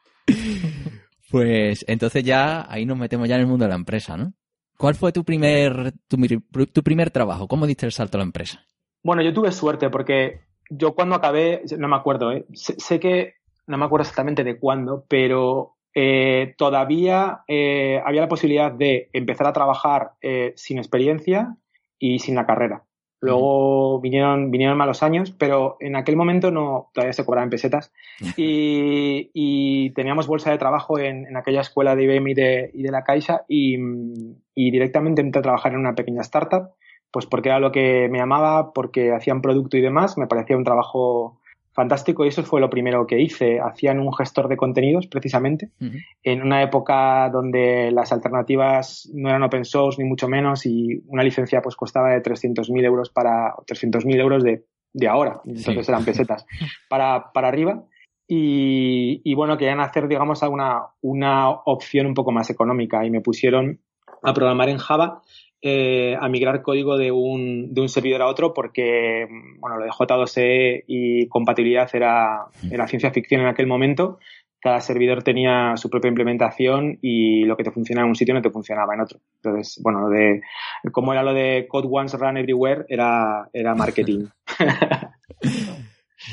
Pues 1.29 1.83
entonces 1.87 2.23
ya 2.23 2.71
ahí 2.71 2.85
nos 2.85 2.97
metemos 2.97 3.27
ya 3.27 3.35
en 3.35 3.41
el 3.41 3.47
mundo 3.47 3.65
de 3.65 3.69
la 3.69 3.75
empresa, 3.75 4.17
¿no? 4.17 4.33
¿Cuál 4.77 4.95
fue 4.95 5.11
tu 5.11 5.23
primer, 5.23 5.93
tu, 6.07 6.17
tu 6.65 6.83
primer 6.83 7.11
trabajo? 7.11 7.47
¿Cómo 7.47 7.67
diste 7.67 7.85
el 7.85 7.91
salto 7.91 8.17
a 8.17 8.19
la 8.19 8.25
empresa? 8.25 8.65
Bueno, 9.03 9.21
yo 9.21 9.33
tuve 9.33 9.51
suerte 9.51 9.89
porque 9.89 10.41
yo 10.69 10.93
cuando 10.93 11.15
acabé, 11.15 11.63
no 11.77 11.87
me 11.87 11.95
acuerdo, 11.95 12.31
¿eh? 12.31 12.45
sé, 12.53 12.75
sé 12.79 12.99
que 12.99 13.35
no 13.67 13.77
me 13.77 13.85
acuerdo 13.85 14.03
exactamente 14.03 14.43
de 14.43 14.57
cuándo, 14.59 15.05
pero 15.07 15.72
eh, 15.95 16.55
todavía 16.57 17.43
eh, 17.47 18.01
había 18.05 18.21
la 18.21 18.27
posibilidad 18.27 18.71
de 18.71 19.09
empezar 19.13 19.47
a 19.47 19.53
trabajar 19.53 20.11
eh, 20.21 20.53
sin 20.55 20.77
experiencia 20.77 21.55
y 21.99 22.19
sin 22.19 22.35
la 22.35 22.45
carrera. 22.45 22.83
Luego 23.19 24.01
vinieron, 24.01 24.51
vinieron 24.51 24.77
malos 24.77 25.01
años, 25.01 25.31
pero 25.31 25.77
en 25.79 25.95
aquel 25.95 26.17
momento 26.17 26.51
no, 26.51 26.89
todavía 26.93 27.13
se 27.13 27.25
cobraban 27.25 27.49
pesetas. 27.49 27.91
Y, 28.37 29.31
y 29.33 29.91
teníamos 29.91 30.27
bolsa 30.27 30.51
de 30.51 30.57
trabajo 30.57 30.99
en, 30.99 31.25
en 31.27 31.37
aquella 31.37 31.61
escuela 31.61 31.95
de 31.95 32.03
IBM 32.03 32.31
y 32.31 32.33
de, 32.33 32.71
y 32.73 32.83
de 32.83 32.91
la 32.91 33.03
Caixa 33.03 33.45
y, 33.47 33.77
y 34.55 34.71
directamente 34.71 35.21
entré 35.21 35.39
a 35.39 35.43
trabajar 35.43 35.73
en 35.73 35.79
una 35.79 35.95
pequeña 35.95 36.21
startup 36.21 36.71
pues 37.13 37.27
porque 37.27 37.49
era 37.49 37.59
lo 37.59 37.71
que 37.71 38.09
me 38.09 38.17
llamaba, 38.17 38.73
porque 38.73 39.13
hacían 39.13 39.43
producto 39.43 39.77
y 39.77 39.81
demás, 39.81 40.17
me 40.17 40.25
parecía 40.25 40.57
un 40.57 40.63
trabajo 40.63 41.39
fantástico 41.73 42.23
y 42.23 42.29
eso 42.29 42.43
fue 42.43 42.61
lo 42.61 42.69
primero 42.69 43.05
que 43.07 43.19
hice. 43.21 43.59
Hacían 43.59 43.99
un 43.99 44.13
gestor 44.13 44.47
de 44.47 44.57
contenidos, 44.57 45.07
precisamente, 45.07 45.69
en 46.23 46.41
una 46.41 46.61
época 46.63 47.29
donde 47.31 47.91
las 47.91 48.11
alternativas 48.11 49.09
no 49.13 49.29
eran 49.29 49.43
open 49.43 49.65
source 49.65 50.01
ni 50.01 50.07
mucho 50.07 50.27
menos 50.27 50.65
y 50.65 51.01
una 51.07 51.23
licencia 51.23 51.61
pues 51.61 51.75
costaba 51.75 52.09
de 52.11 52.21
300.000 52.21 52.85
euros 52.85 53.09
para 53.09 53.53
300.000 53.67 54.19
euros 54.19 54.43
de, 54.43 54.65
de 54.93 55.07
ahora, 55.07 55.41
entonces 55.45 55.85
Sí. 55.85 55.91
eran 55.91 56.05
pesetas, 56.05 56.45
para, 56.89 57.31
para 57.33 57.47
arriba. 57.47 57.83
Y, 58.27 59.21
y 59.23 59.35
bueno, 59.35 59.57
querían 59.57 59.81
hacer, 59.81 60.07
digamos, 60.07 60.41
una, 60.43 60.83
una 61.01 61.49
opción 61.49 62.07
un 62.07 62.13
poco 62.13 62.31
más 62.31 62.49
económica 62.49 63.05
y 63.05 63.09
me 63.11 63.19
pusieron 63.21 63.79
a 64.23 64.33
programar 64.33 64.69
en 64.69 64.77
Java 64.77 65.21
eh, 65.65 66.17
a 66.19 66.27
migrar 66.27 66.61
código 66.61 66.97
de 66.97 67.09
un, 67.09 67.73
de 67.73 67.79
un 67.79 67.87
servidor 67.87 68.21
a 68.21 68.27
otro 68.27 68.53
porque, 68.53 69.25
bueno, 69.59 69.77
lo 69.77 69.85
de 69.85 69.91
J2E 69.91 70.83
y 70.87 71.29
compatibilidad 71.29 71.89
era, 71.93 72.47
era 72.69 72.85
ciencia 72.85 73.11
ficción 73.11 73.39
en 73.39 73.47
aquel 73.47 73.65
momento. 73.65 74.19
Cada 74.59 74.81
servidor 74.81 75.23
tenía 75.23 75.77
su 75.77 75.89
propia 75.89 76.09
implementación 76.09 76.99
y 77.01 77.45
lo 77.45 77.55
que 77.55 77.63
te 77.63 77.71
funcionaba 77.71 78.05
en 78.05 78.09
un 78.09 78.15
sitio 78.15 78.33
no 78.33 78.41
te 78.41 78.49
funcionaba 78.49 78.93
en 78.93 79.01
otro. 79.01 79.19
Entonces, 79.41 79.81
bueno, 79.81 80.01
lo 80.01 80.09
de 80.09 80.41
cómo 80.91 81.13
era 81.13 81.23
lo 81.23 81.33
de 81.33 81.65
Code 81.69 81.87
Once 81.89 82.17
Run 82.17 82.35
Everywhere 82.35 82.83
era, 82.89 83.49
era 83.53 83.73
marketing. 83.73 84.25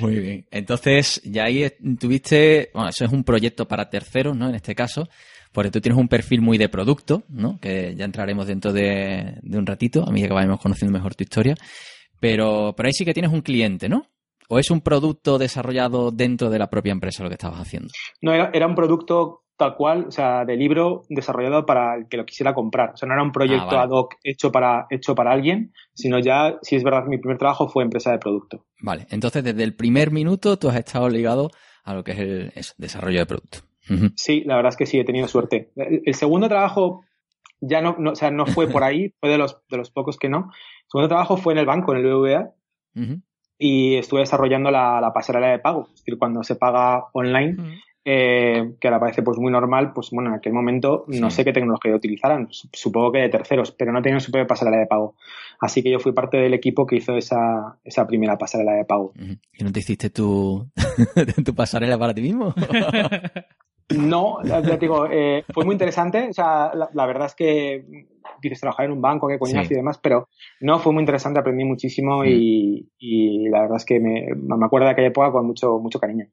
Muy 0.00 0.18
bien. 0.20 0.47
Entonces, 0.50 1.20
ya 1.25 1.44
ahí 1.44 1.70
tuviste, 1.99 2.70
bueno, 2.73 2.90
eso 2.90 3.04
es 3.04 3.12
un 3.12 3.25
proyecto 3.25 3.66
para 3.66 3.90
terceros, 3.90 4.37
¿no? 4.37 4.49
En 4.49 4.54
este 4.54 4.75
caso, 4.75 5.09
porque 5.52 5.70
tú 5.70 5.80
tienes 5.80 5.99
un 5.99 6.09
perfil 6.09 6.40
muy 6.40 6.59
de 6.59 6.68
producto, 6.68 7.25
¿no? 7.28 7.59
Que 7.59 7.94
ya 7.97 8.04
entraremos 8.04 8.47
dentro 8.47 8.73
de, 8.73 9.38
de 9.42 9.59
un 9.59 9.66
ratito, 9.66 10.04
a 10.06 10.12
medida 10.12 10.28
que 10.28 10.35
vayamos 10.35 10.61
conociendo 10.61 10.97
mejor 10.97 11.14
tu 11.14 11.25
historia. 11.25 11.54
Pero, 12.20 12.75
pero 12.76 12.87
ahí 12.87 12.92
sí 12.92 13.04
que 13.04 13.14
tienes 13.14 13.32
un 13.32 13.40
cliente, 13.40 13.88
¿no? 13.88 14.06
¿O 14.49 14.59
es 14.59 14.70
un 14.70 14.80
producto 14.80 15.38
desarrollado 15.38 16.11
dentro 16.11 16.50
de 16.50 16.59
la 16.59 16.68
propia 16.68 16.92
empresa 16.92 17.23
lo 17.23 17.28
que 17.28 17.35
estabas 17.35 17.61
haciendo? 17.61 17.88
No, 18.20 18.32
era, 18.32 18.50
era 18.52 18.66
un 18.66 18.75
producto 18.75 19.44
tal 19.61 19.76
cual, 19.76 20.07
o 20.09 20.11
sea, 20.11 20.45
de 20.45 20.57
libro 20.57 21.02
desarrollado 21.09 21.64
para 21.67 21.95
el 21.95 22.09
que 22.09 22.17
lo 22.17 22.26
quisiera 22.26 22.55
comprar. 22.55 22.90
O 22.95 22.97
sea, 22.97 23.07
no 23.07 23.14
era 23.14 23.23
un 23.23 23.31
proyecto 23.31 23.69
Ah, 23.71 23.76
vale. 23.76 23.83
ad 23.83 23.90
hoc 23.90 24.14
hecho 24.25 24.50
para, 24.50 24.87
hecho 24.90 25.14
para 25.14 25.31
alguien, 25.31 25.73
sino 25.95 26.19
ya, 26.19 26.59
si 26.62 26.75
es 26.76 26.83
verdad, 26.83 27.05
mi 27.05 27.19
primer 27.19 27.38
trabajo 27.38 27.69
fue 27.69 27.85
empresa 27.85 28.11
de 28.11 28.19
producto. 28.19 28.64
Vale. 28.81 29.07
Entonces, 29.11 29.45
desde 29.45 29.62
el 29.62 29.76
primer 29.76 30.11
minuto 30.11 30.59
tú 30.59 30.69
has 30.69 30.76
estado 30.76 31.09
ligado 31.09 31.50
a 31.85 31.95
lo 31.95 32.02
que 32.02 32.12
es 32.12 32.19
el 32.19 32.52
eso, 32.57 32.75
desarrollo 32.79 33.21
de 33.21 33.26
producto. 33.26 33.59
Sí, 34.17 34.43
la 34.45 34.57
verdad 34.57 34.71
es 34.71 34.76
que 34.76 34.87
sí, 34.87 34.99
he 34.99 35.05
tenido 35.05 35.29
suerte. 35.29 35.71
El, 35.76 36.02
el 36.05 36.14
segundo 36.14 36.49
trabajo 36.49 37.02
ya 37.61 37.81
no, 37.83 37.97
no, 37.99 38.12
o 38.12 38.14
sea, 38.14 38.31
no 38.31 38.47
fue 38.47 38.67
por 38.69 38.83
ahí, 38.85 39.14
fue 39.21 39.29
de 39.29 39.37
los, 39.38 39.59
de 39.69 39.76
los 39.76 39.90
pocos 39.90 40.17
que 40.17 40.29
no. 40.29 40.50
El 40.85 40.90
segundo 40.90 41.09
trabajo 41.09 41.37
fue 41.37 41.52
en 41.52 41.59
el 41.59 41.67
banco, 41.67 41.93
en 41.93 41.99
el 41.99 42.07
BBVA, 42.07 42.50
y 43.59 43.97
estuve 43.97 44.21
desarrollando 44.21 44.71
la, 44.71 45.00
la 45.00 45.12
pasarela 45.12 45.49
de 45.49 45.59
pago. 45.59 45.88
Es 45.93 46.00
decir, 46.00 46.17
cuando 46.19 46.43
se 46.43 46.57
paga 46.57 47.05
online. 47.12 47.83
Eh, 48.04 48.75
que 48.80 48.88
ahora 48.88 49.00
parece 49.00 49.23
pues 49.23 49.38
muy 49.38 49.52
normal, 49.52 49.92
pues 49.92 50.11
bueno, 50.11 50.30
en 50.30 50.37
aquel 50.37 50.52
momento 50.52 51.04
no 51.09 51.30
sé 51.30 51.45
qué 51.45 51.52
tecnología 51.52 51.95
utilizaran, 51.95 52.49
Sup- 52.49 52.71
supongo 52.75 53.12
que 53.12 53.19
de 53.19 53.28
terceros, 53.28 53.73
pero 53.73 53.92
no 53.92 54.00
tenían 54.02 54.21
su 54.21 54.30
propia 54.33 54.47
pasarela 54.47 54.78
de 54.78 54.87
pago. 54.87 55.14
Así 55.61 55.83
que 55.83 55.90
yo 55.90 55.99
fui 56.00 56.12
parte 56.12 56.38
del 56.38 56.54
equipo 56.54 56.87
que 56.87 56.97
hizo 56.97 57.16
esa, 57.16 57.78
esa 57.85 58.07
primera 58.07 58.38
pasarela 58.38 58.73
de 58.73 58.85
pago. 58.87 59.12
¿Y 59.52 59.64
no 59.64 59.71
te 59.73 59.80
hiciste 59.80 60.09
tu, 60.11 60.66
tu 61.45 61.54
pasarela 61.54 61.99
para 61.99 62.14
ti 62.14 62.23
mismo? 62.23 62.54
No, 63.92 64.38
ya 64.45 64.61
digo, 64.76 65.07
eh, 65.11 65.45
fue 65.52 65.64
muy 65.64 65.73
interesante. 65.75 66.28
O 66.30 66.33
sea, 66.33 66.71
la, 66.75 66.88
la 66.95 67.07
verdad 67.07 67.26
es 67.26 67.35
que 67.35 67.85
dices 68.40 68.61
trabajar 68.61 68.87
en 68.87 68.92
un 68.92 69.00
banco, 69.02 69.26
qué 69.26 69.37
coñazo 69.38 69.66
Sí. 69.69 69.75
y 69.75 69.76
demás, 69.78 69.99
pero 69.99 70.28
no, 70.61 70.78
fue 70.78 70.92
muy 70.92 71.00
interesante, 71.02 71.40
aprendí 71.40 71.64
muchísimo 71.64 72.25
y, 72.25 72.88
y 72.99 73.49
la 73.49 73.62
verdad 73.62 73.78
es 73.78 73.85
que 73.85 73.99
me, 73.99 74.28
me 74.37 74.64
acuerdo 74.64 74.87
de 74.87 74.92
aquella 74.92 75.09
época 75.09 75.33
con 75.33 75.45
mucho, 75.45 75.78
mucho 75.80 75.99
cariño. 75.99 76.26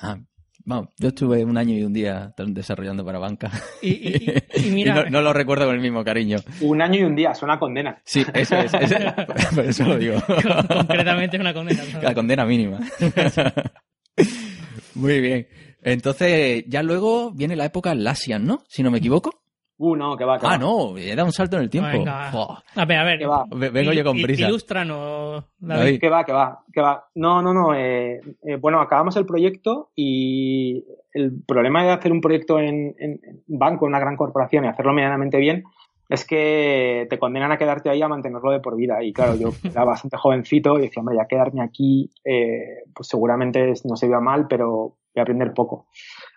Ah, 0.00 0.16
vamos, 0.64 0.88
yo 0.98 1.08
estuve 1.08 1.44
un 1.44 1.56
año 1.56 1.74
y 1.76 1.82
un 1.84 1.92
día 1.92 2.32
desarrollando 2.36 3.04
para 3.04 3.18
banca. 3.18 3.50
Y, 3.80 3.90
y- 3.90 4.32
y- 4.56 4.68
y 4.68 4.70
mira, 4.74 4.94
no, 5.04 5.10
no 5.10 5.20
lo 5.22 5.32
recuerdo 5.32 5.66
con 5.66 5.74
el 5.74 5.80
mismo 5.80 6.04
cariño. 6.04 6.38
Un 6.60 6.80
año 6.82 7.00
y 7.00 7.04
un 7.04 7.14
día, 7.16 7.34
suena 7.34 7.54
a 7.54 7.58
condena. 7.58 8.00
Sí, 8.04 8.24
eso 8.34 8.56
es. 8.56 8.72
eso- 8.74 8.96
por 9.54 9.64
eso 9.64 9.84
lo 9.84 9.98
digo. 9.98 10.22
concretamente 10.68 11.36
es 11.36 11.40
una 11.40 11.54
condena. 11.54 11.82
La 12.02 12.14
condena 12.14 12.44
mínima. 12.44 12.78
Muy 14.94 15.20
bien. 15.20 15.46
Entonces, 15.82 16.64
ya 16.68 16.82
luego 16.82 17.32
viene 17.32 17.56
la 17.56 17.64
época 17.64 17.94
Lassian, 17.94 18.44
¿no? 18.46 18.62
Si 18.68 18.82
no 18.82 18.90
me 18.90 18.98
equivoco. 18.98 19.41
Uh, 19.84 19.96
no, 19.96 20.16
que 20.16 20.24
va, 20.24 20.38
que 20.38 20.46
Ah, 20.46 20.50
va. 20.50 20.58
no, 20.58 20.94
dado 20.94 21.24
un 21.26 21.32
salto 21.32 21.56
en 21.56 21.62
el 21.64 21.70
tiempo. 21.70 21.90
Venga. 21.90 22.28
A 22.30 22.84
ver, 22.84 22.98
a 22.98 23.04
ver. 23.04 23.18
Que 23.18 23.26
va. 23.26 23.44
Ve- 23.50 23.70
Vengo 23.70 23.92
yo 23.92 24.04
con 24.04 24.20
prisa. 24.22 24.46
Ilústranos, 24.46 25.44
David. 25.58 25.98
Que 26.00 26.08
va, 26.08 26.24
que 26.24 26.32
va, 26.32 26.60
que 26.72 26.80
va. 26.80 27.04
No, 27.16 27.42
no, 27.42 27.52
no. 27.52 27.74
eh, 27.74 28.20
eh, 28.44 28.56
bueno, 28.60 28.80
acabamos 28.80 29.16
el 29.16 29.26
proyecto 29.26 29.90
y 29.96 30.84
el 31.12 31.32
problema 31.46 31.82
de 31.84 31.90
hacer 31.90 32.12
un 32.12 32.20
proyecto 32.20 32.60
en, 32.60 32.94
en- 32.98 33.20
en 33.24 33.42
un 33.48 33.58
banco, 33.58 33.86
en 33.86 33.90
una 33.90 33.98
gran 33.98 34.16
corporación 34.16 34.64
y 34.64 34.68
hacerlo 34.68 34.92
medianamente 34.92 35.38
bien 35.38 35.64
es 36.08 36.26
que 36.26 37.06
te 37.10 37.18
condenan 37.18 37.52
a 37.52 37.56
quedarte 37.58 37.88
ahí 37.88 38.02
a 38.02 38.08
mantenerlo 38.08 38.50
de 38.52 38.60
por 38.60 38.76
vida. 38.76 39.02
Y 39.02 39.12
claro, 39.12 39.34
yo 39.34 39.48
era 39.64 39.82
bastante 39.84 40.16
jovencito 40.16 40.78
y 40.78 40.82
decía, 40.82 41.00
hombre, 41.00 41.16
ya 41.16 41.26
quedarme 41.26 41.62
aquí, 41.62 42.08
eh, 42.24 42.84
pues 42.94 43.08
seguramente 43.08 43.72
no 43.84 43.96
se 43.96 44.08
vea 44.08 44.20
mal, 44.20 44.46
pero 44.46 44.68
voy 45.14 45.18
a 45.18 45.22
aprender 45.22 45.52
poco. 45.54 45.86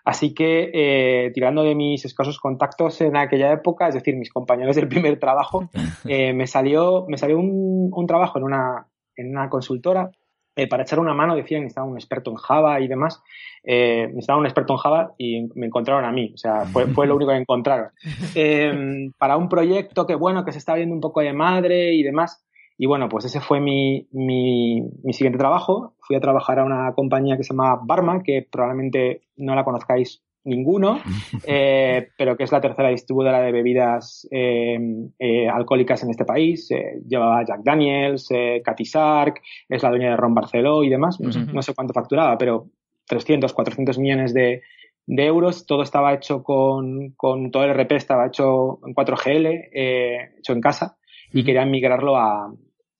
Así 0.06 0.34
que, 0.34 0.70
eh, 0.72 1.32
tirando 1.34 1.64
de 1.64 1.74
mis 1.74 2.04
escasos 2.04 2.38
contactos 2.38 3.00
en 3.00 3.16
aquella 3.16 3.52
época, 3.52 3.88
es 3.88 3.94
decir, 3.94 4.16
mis 4.16 4.32
compañeros 4.32 4.76
del 4.76 4.86
primer 4.86 5.18
trabajo, 5.18 5.68
eh, 6.08 6.32
me 6.32 6.46
salió, 6.46 7.04
me 7.08 7.18
salió 7.18 7.38
un, 7.38 7.90
un 7.92 8.06
trabajo 8.06 8.38
en 8.38 8.44
una, 8.44 8.86
en 9.16 9.30
una 9.30 9.50
consultora 9.50 10.10
eh, 10.58 10.68
para 10.68 10.84
echar 10.84 10.98
una 10.98 11.12
mano, 11.12 11.36
decían 11.36 11.60
que 11.60 11.64
necesitaba 11.64 11.86
un 11.86 11.98
experto 11.98 12.30
en 12.30 12.36
Java 12.36 12.80
y 12.80 12.88
demás. 12.88 13.22
Eh, 13.62 14.06
necesitaba 14.06 14.38
un 14.38 14.46
experto 14.46 14.72
en 14.72 14.78
Java 14.78 15.14
y 15.18 15.48
me 15.54 15.66
encontraron 15.66 16.06
a 16.06 16.12
mí. 16.12 16.32
O 16.34 16.38
sea, 16.38 16.64
fue, 16.64 16.86
fue 16.86 17.06
lo 17.06 17.14
único 17.14 17.30
que 17.30 17.38
encontraron. 17.38 17.90
Eh, 18.34 19.10
para 19.18 19.36
un 19.36 19.48
proyecto 19.48 20.06
que, 20.06 20.14
bueno, 20.14 20.44
que 20.44 20.52
se 20.52 20.58
estaba 20.58 20.76
viendo 20.76 20.94
un 20.94 21.00
poco 21.00 21.20
de 21.20 21.32
madre 21.32 21.94
y 21.94 22.02
demás. 22.02 22.45
Y 22.78 22.86
bueno, 22.86 23.08
pues 23.08 23.24
ese 23.24 23.40
fue 23.40 23.60
mi, 23.60 24.06
mi, 24.12 24.82
mi 25.02 25.12
siguiente 25.12 25.38
trabajo. 25.38 25.94
Fui 26.00 26.16
a 26.16 26.20
trabajar 26.20 26.58
a 26.58 26.64
una 26.64 26.92
compañía 26.94 27.36
que 27.36 27.42
se 27.42 27.54
llama 27.54 27.80
Barma, 27.82 28.22
que 28.22 28.46
probablemente 28.50 29.22
no 29.36 29.54
la 29.54 29.64
conozcáis 29.64 30.22
ninguno, 30.44 31.00
eh, 31.46 32.08
pero 32.16 32.36
que 32.36 32.44
es 32.44 32.52
la 32.52 32.60
tercera 32.60 32.88
distribuidora 32.88 33.40
de 33.40 33.52
bebidas 33.52 34.28
eh, 34.30 34.78
eh, 35.18 35.48
alcohólicas 35.48 36.02
en 36.04 36.10
este 36.10 36.24
país. 36.24 36.70
Eh, 36.70 37.00
llevaba 37.08 37.44
Jack 37.44 37.62
Daniels, 37.62 38.28
Cathy 38.64 38.84
Sark, 38.84 39.42
es 39.68 39.82
la 39.82 39.90
dueña 39.90 40.10
de 40.10 40.16
Ron 40.16 40.34
Barceló 40.34 40.84
y 40.84 40.90
demás. 40.90 41.20
No 41.20 41.32
sé, 41.32 41.40
Ujú. 41.40 41.52
no 41.52 41.62
sé 41.62 41.74
cuánto 41.74 41.92
facturaba, 41.92 42.38
pero 42.38 42.68
300, 43.06 43.52
400 43.52 43.98
millones 43.98 44.34
de, 44.34 44.62
de 45.06 45.24
euros. 45.24 45.66
Todo 45.66 45.82
estaba 45.82 46.14
hecho 46.14 46.42
con, 46.42 47.12
con 47.16 47.50
todo 47.50 47.64
el 47.64 47.70
RP, 47.70 47.92
estaba 47.92 48.26
hecho 48.26 48.80
en 48.86 48.94
4GL, 48.94 49.70
eh, 49.72 50.30
hecho 50.38 50.52
en 50.52 50.60
casa, 50.60 50.98
y 51.32 51.44
querían 51.44 51.70
migrarlo 51.70 52.16
a, 52.16 52.52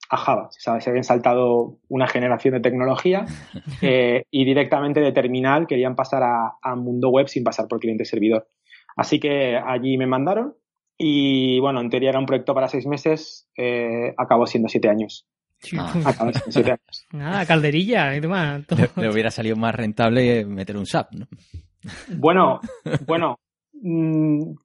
a 0.09 0.17
Java. 0.17 0.49
O 0.49 0.51
sea, 0.51 0.81
se 0.81 0.91
habían 0.91 1.05
saltado 1.05 1.79
una 1.89 2.07
generación 2.07 2.55
de 2.55 2.61
tecnología 2.61 3.27
eh, 3.83 4.25
y 4.31 4.45
directamente 4.45 5.01
de 5.01 5.13
terminal 5.13 5.67
querían 5.67 5.97
pasar 5.97 6.23
a, 6.23 6.57
a 6.63 6.75
mundo 6.77 7.11
web 7.11 7.29
sin 7.29 7.45
pasar 7.45 7.69
por 7.69 7.81
cliente 7.81 8.05
servidor. 8.05 8.49
Así 8.97 9.21
que 9.21 9.57
allí 9.57 9.99
me 9.99 10.07
mandaron 10.07 10.55
y 10.99 11.61
bueno, 11.61 11.81
en 11.81 11.91
teoría 11.91 12.11
era 12.11 12.19
un 12.19 12.27
proyecto 12.27 12.55
para 12.55 12.69
seis 12.69 12.87
meses, 12.87 13.49
eh, 13.57 14.15
acabó 14.17 14.47
siendo 14.47 14.69
siete 14.69 14.89
años. 14.89 15.27
Siete 15.59 16.71
años. 16.71 17.07
Nada, 17.13 17.45
calderilla 17.45 18.15
y 18.15 18.21
demás. 18.21 18.63
Le, 18.71 19.03
le 19.03 19.11
hubiera 19.11 19.31
salido 19.31 19.57
más 19.57 19.75
rentable 19.75 20.45
meter 20.47 20.77
un 20.77 20.87
SAP, 20.87 21.13
¿no? 21.13 21.27
Bueno, 22.17 22.61
bueno, 23.07 23.39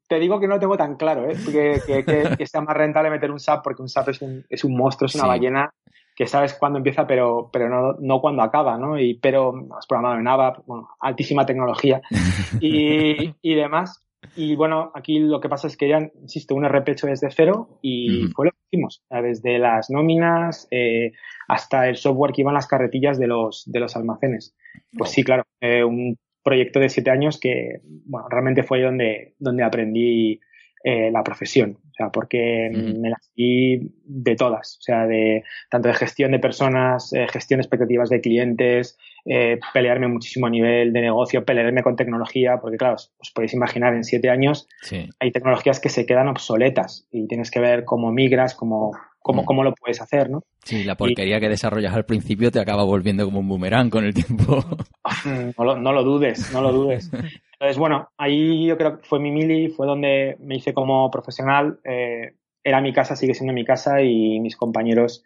te 0.07 0.19
digo 0.19 0.39
que 0.39 0.47
no 0.47 0.55
lo 0.55 0.59
tengo 0.59 0.77
tan 0.77 0.95
claro, 0.95 1.29
¿eh? 1.29 1.35
Que, 1.45 1.79
que- 1.85 2.05
que- 2.05 2.35
que 2.37 2.45
sea 2.47 2.61
más 2.61 2.75
rentable 2.75 3.09
meter 3.09 3.31
un 3.31 3.39
SAP 3.39 3.63
porque 3.63 3.81
un 3.81 3.89
SAP 3.89 4.09
es 4.09 4.21
un, 4.21 4.45
es 4.49 4.63
un 4.63 4.75
monstruo, 4.75 5.07
es 5.07 5.15
una 5.15 5.23
Sí. 5.25 5.29
ballena 5.29 5.73
que 6.15 6.27
sabes 6.27 6.53
cuándo 6.53 6.77
empieza, 6.77 7.07
pero, 7.07 7.49
pero 7.51 7.69
no, 7.69 7.93
no 7.99 8.19
cuándo 8.21 8.43
acaba, 8.43 8.77
¿no? 8.77 8.99
Y, 8.99 9.15
pero 9.15 9.53
has 9.77 9.87
programado 9.87 10.19
en 10.19 10.27
ABAP, 10.27 10.65
bueno, 10.65 10.89
altísima 10.99 11.45
tecnología 11.45 12.01
y, 12.59 13.33
y 13.41 13.55
demás. 13.55 14.05
Y 14.35 14.55
bueno, 14.55 14.91
aquí 14.93 15.19
lo 15.19 15.41
que 15.41 15.49
pasa 15.49 15.67
es 15.67 15.75
que 15.75 15.89
ya, 15.89 15.99
insisto, 16.21 16.53
un 16.55 16.63
RP 16.65 16.89
hecho 16.91 17.07
desde 17.07 17.31
cero 17.31 17.79
y 17.81 18.27
fue 18.35 18.45
lo 18.45 18.51
que 18.51 18.57
hicimos. 18.71 19.01
Desde 19.09 19.57
las 19.59 19.89
nóminas 19.89 20.67
eh, 20.71 21.11
hasta 21.47 21.89
el 21.89 21.95
software 21.97 22.31
que 22.31 22.41
iba 22.41 22.51
en 22.51 22.55
las 22.55 22.67
carretillas 22.67 23.17
de 23.19 23.27
los, 23.27 23.63
de 23.65 23.79
los 23.79 23.95
almacenes. 23.95 24.55
Pues 24.97 25.09
sí, 25.11 25.23
claro, 25.23 25.43
eh, 25.59 25.83
un 25.83 26.17
proyecto 26.43 26.79
de 26.79 26.89
siete 26.89 27.11
años 27.11 27.39
que, 27.39 27.81
bueno, 28.05 28.27
realmente 28.29 28.63
fue 28.63 28.81
donde, 28.81 29.35
donde 29.39 29.63
aprendí 29.63 30.39
eh, 30.83 31.11
la 31.11 31.23
profesión. 31.23 31.77
O 31.91 31.93
sea, 31.93 32.09
porque 32.09 32.71
me 32.73 33.09
las 33.09 33.31
di 33.35 33.91
de 34.03 34.35
todas. 34.35 34.77
O 34.79 34.81
sea, 34.81 35.05
de 35.05 35.43
tanto 35.69 35.87
de 35.89 35.93
gestión 35.93 36.31
de 36.31 36.39
personas, 36.39 37.13
eh, 37.13 37.27
gestión 37.27 37.59
de 37.59 37.61
expectativas 37.61 38.09
de 38.09 38.21
clientes, 38.21 38.97
eh, 39.25 39.59
pelearme 39.73 40.07
muchísimo 40.07 40.47
a 40.47 40.49
nivel 40.49 40.93
de 40.93 41.01
negocio, 41.01 41.45
pelearme 41.45 41.83
con 41.83 41.95
tecnología, 41.95 42.57
porque 42.59 42.77
claro, 42.77 42.95
os, 42.95 43.13
os 43.19 43.29
podéis 43.31 43.53
imaginar 43.53 43.93
en 43.93 44.03
siete 44.03 44.31
años 44.31 44.67
Sí. 44.81 45.07
hay 45.19 45.31
tecnologías 45.31 45.79
que 45.79 45.89
se 45.89 46.07
quedan 46.07 46.27
obsoletas 46.27 47.07
y 47.11 47.27
tienes 47.27 47.51
que 47.51 47.59
ver 47.59 47.85
cómo 47.85 48.11
migras, 48.11 48.55
cómo, 48.55 48.93
cómo, 49.21 49.43
Mm. 49.43 49.45
cómo 49.45 49.63
lo 49.63 49.73
puedes 49.73 50.01
hacer, 50.01 50.29
¿no? 50.29 50.43
Sí, 50.63 50.83
la 50.83 50.95
porquería 50.95 51.39
que 51.39 51.49
desarrollas 51.49 51.93
al 51.93 52.05
principio 52.05 52.51
te 52.51 52.59
acaba 52.59 52.83
volviendo 52.83 53.25
como 53.25 53.39
un 53.39 53.47
boomerang 53.47 53.89
con 53.89 54.03
el 54.05 54.13
tiempo. 54.13 54.63
No 55.57 55.63
lo, 55.65 55.77
no 55.77 55.91
lo 55.93 56.03
dudes, 56.03 56.51
no 56.53 56.61
lo 56.61 56.71
dudes. 56.71 57.11
Entonces, 57.13 57.77
bueno, 57.77 58.09
ahí 58.17 58.65
yo 58.67 58.77
creo 58.77 58.97
que 58.99 59.07
fue 59.07 59.19
mi 59.19 59.31
mili, 59.31 59.69
fue 59.69 59.85
donde 59.87 60.35
me 60.39 60.55
hice 60.55 60.73
como 60.73 61.09
profesional. 61.11 61.79
eh, 61.83 62.33
era 62.63 62.79
mi 62.81 62.93
casa, 62.93 63.15
sigue 63.15 63.33
siendo 63.33 63.53
mi 63.53 63.65
casa 63.65 64.03
y 64.03 64.39
mis 64.39 64.55
compañeros, 64.55 65.23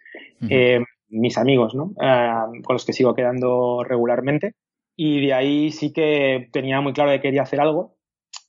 eh, 0.49 0.79
mis 1.09 1.37
amigos, 1.37 1.75
¿no? 1.75 1.91
Eh, 2.01 2.61
con 2.63 2.75
los 2.75 2.85
que 2.85 2.93
sigo 2.93 3.13
quedando 3.13 3.83
regularmente. 3.83 4.53
Y 4.95 5.25
de 5.27 5.33
ahí 5.33 5.71
sí 5.71 5.91
que 5.91 6.47
tenía 6.53 6.79
muy 6.79 6.93
claro 6.93 7.11
que 7.11 7.19
quería 7.19 7.41
hacer 7.41 7.59
algo 7.59 7.97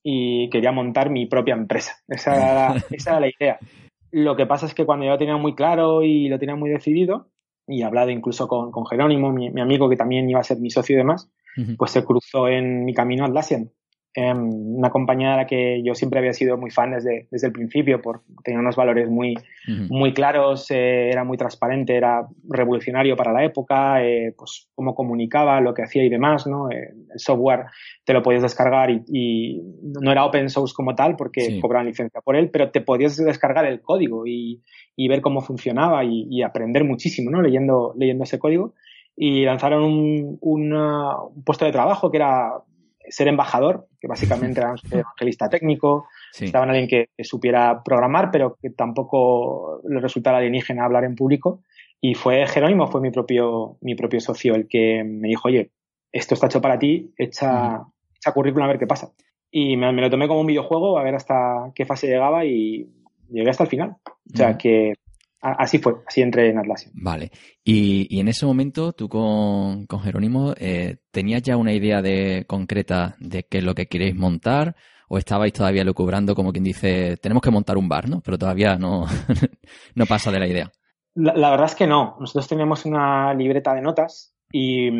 y 0.04 0.48
quería 0.50 0.70
montar 0.70 1.10
mi 1.10 1.26
propia 1.26 1.54
empresa. 1.54 1.96
Esa 2.06 2.36
era 2.36 2.74
esa 2.90 3.10
era 3.10 3.20
la 3.20 3.28
idea. 3.28 3.58
Lo 4.16 4.34
que 4.34 4.46
pasa 4.46 4.64
es 4.64 4.72
que 4.72 4.86
cuando 4.86 5.04
yo 5.04 5.10
lo 5.10 5.18
tenía 5.18 5.36
muy 5.36 5.54
claro 5.54 6.02
y 6.02 6.30
lo 6.30 6.38
tenía 6.38 6.56
muy 6.56 6.70
decidido, 6.70 7.28
y 7.66 7.82
he 7.82 7.84
hablado 7.84 8.08
incluso 8.08 8.48
con, 8.48 8.72
con 8.72 8.86
Jerónimo, 8.86 9.30
mi, 9.30 9.50
mi 9.50 9.60
amigo 9.60 9.90
que 9.90 9.96
también 9.98 10.30
iba 10.30 10.40
a 10.40 10.42
ser 10.42 10.58
mi 10.58 10.70
socio 10.70 10.94
y 10.94 10.96
demás, 10.96 11.30
pues 11.76 11.90
se 11.90 12.02
cruzó 12.02 12.48
en 12.48 12.86
mi 12.86 12.94
camino 12.94 13.26
Atlassian. 13.26 13.70
Em, 14.18 14.48
una 14.78 14.88
compañía 14.88 15.32
de 15.32 15.36
la 15.36 15.46
que 15.46 15.82
yo 15.84 15.94
siempre 15.94 16.18
había 16.20 16.32
sido 16.32 16.56
muy 16.56 16.70
fan 16.70 16.92
desde, 16.92 17.28
desde 17.30 17.48
el 17.48 17.52
principio, 17.52 18.00
por 18.00 18.22
tenía 18.42 18.58
unos 18.60 18.74
valores 18.74 19.10
muy, 19.10 19.34
muy 19.90 20.14
claros, 20.14 20.70
eh, 20.70 21.10
era 21.10 21.22
muy 21.22 21.36
transparente, 21.36 21.94
era 21.94 22.26
revolucionario 22.48 23.14
para 23.14 23.32
la 23.32 23.44
época, 23.44 24.02
eh, 24.02 24.32
pues 24.36 24.68
cómo 24.74 24.94
comunicaba, 24.94 25.60
lo 25.60 25.74
que 25.74 25.82
hacía 25.82 26.02
y 26.02 26.08
demás, 26.08 26.46
¿no? 26.46 26.70
Eh, 26.70 26.94
el 27.12 27.18
software 27.18 27.66
te 28.04 28.14
lo 28.14 28.22
podías 28.22 28.40
descargar 28.42 28.90
y, 28.90 29.02
y 29.12 29.62
no 30.00 30.10
era 30.10 30.24
open 30.24 30.48
source 30.48 30.72
como 30.74 30.94
tal 30.94 31.14
porque 31.16 31.42
Sí. 31.42 31.60
cobraban 31.60 31.86
licencia 31.86 32.22
por 32.22 32.36
él, 32.36 32.48
pero 32.50 32.70
te 32.70 32.80
podías 32.80 33.16
descargar 33.18 33.66
el 33.66 33.82
código 33.82 34.26
y, 34.26 34.62
y 34.96 35.08
ver 35.08 35.20
cómo 35.20 35.42
funcionaba 35.42 36.04
y, 36.04 36.26
y 36.30 36.42
aprender 36.42 36.84
muchísimo, 36.84 37.30
¿no? 37.30 37.42
Leyendo, 37.42 37.92
leyendo 37.98 38.24
ese 38.24 38.38
código. 38.38 38.72
Y 39.14 39.44
lanzaron 39.44 39.82
un, 39.84 40.38
una- 40.40 41.20
un 41.22 41.42
puesto 41.44 41.64
de 41.64 41.72
trabajo 41.72 42.10
que 42.10 42.16
era 42.18 42.52
ser 43.08 43.28
embajador, 43.28 43.88
que 44.00 44.08
básicamente 44.08 44.60
era 44.60 44.72
un 44.72 44.78
evangelista 44.90 45.48
técnico, 45.48 46.06
Sí. 46.36 46.44
Estaban 46.44 46.68
alguien 46.68 46.86
que, 46.86 47.08
que 47.16 47.24
supiera 47.24 47.82
programar, 47.82 48.30
pero 48.30 48.58
que 48.60 48.68
tampoco 48.68 49.80
le 49.88 50.00
resultara 50.00 50.36
alienígena 50.36 50.84
hablar 50.84 51.04
en 51.04 51.16
público. 51.16 51.62
Y 51.98 52.14
fue 52.14 52.46
Jerónimo, 52.46 52.88
fue 52.88 53.00
mi 53.00 53.10
propio, 53.10 53.78
mi 53.80 53.94
propio 53.94 54.20
socio, 54.20 54.54
el 54.54 54.68
que 54.68 55.02
me 55.02 55.28
dijo, 55.28 55.48
oye, 55.48 55.70
esto 56.12 56.34
está 56.34 56.46
hecho 56.46 56.60
para 56.60 56.78
ti, 56.78 57.10
echa, 57.16 57.80
echa 58.14 58.32
currículum 58.32 58.66
a 58.66 58.68
ver 58.68 58.78
qué 58.78 58.86
pasa. 58.86 59.12
Y 59.50 59.78
me, 59.78 59.90
me 59.92 60.02
lo 60.02 60.10
tomé 60.10 60.28
como 60.28 60.40
un 60.40 60.46
videojuego, 60.46 60.98
a 60.98 61.02
ver 61.02 61.14
hasta 61.14 61.72
qué 61.74 61.86
fase 61.86 62.06
llegaba 62.06 62.44
y 62.44 62.86
llegué 63.30 63.48
hasta 63.48 63.64
el 63.64 63.70
final. 63.70 63.96
O 64.04 64.36
sea 64.36 64.58
que 64.58 64.92
así 65.40 65.78
fue, 65.78 65.96
así 66.06 66.22
entré 66.22 66.50
en 66.50 66.58
Atlassian. 66.58 66.92
Vale. 66.94 67.30
Y, 67.64 68.06
y 68.14 68.20
en 68.20 68.28
ese 68.28 68.46
momento 68.46 68.92
tú 68.92 69.08
con, 69.08 69.86
con 69.86 70.00
Jerónimo, 70.00 70.54
eh, 70.56 70.98
¿tenías 71.10 71.42
ya 71.42 71.56
una 71.56 71.72
idea 71.72 72.02
de 72.02 72.44
concreta 72.46 73.16
de 73.18 73.44
qué 73.44 73.58
es 73.58 73.64
lo 73.64 73.74
que 73.74 73.86
queréis 73.86 74.14
montar? 74.14 74.76
¿O 75.08 75.18
estabais 75.18 75.52
todavía 75.52 75.84
lucubrando 75.84 76.34
como 76.34 76.52
quien 76.52 76.64
dice, 76.64 77.16
tenemos 77.18 77.42
que 77.42 77.50
montar 77.50 77.76
un 77.76 77.88
bar, 77.88 78.08
¿no? 78.08 78.20
Pero 78.22 78.38
todavía 78.38 78.76
no, 78.76 79.06
no 79.94 80.06
pasa 80.06 80.32
de 80.32 80.40
la 80.40 80.48
idea. 80.48 80.72
La, 81.14 81.34
la 81.34 81.50
verdad 81.50 81.66
es 81.66 81.76
que 81.76 81.86
no. 81.86 82.16
Nosotros 82.18 82.48
teníamos 82.48 82.84
una 82.84 83.32
libreta 83.32 83.72
de 83.72 83.82
notas 83.82 84.34
y, 84.50 84.90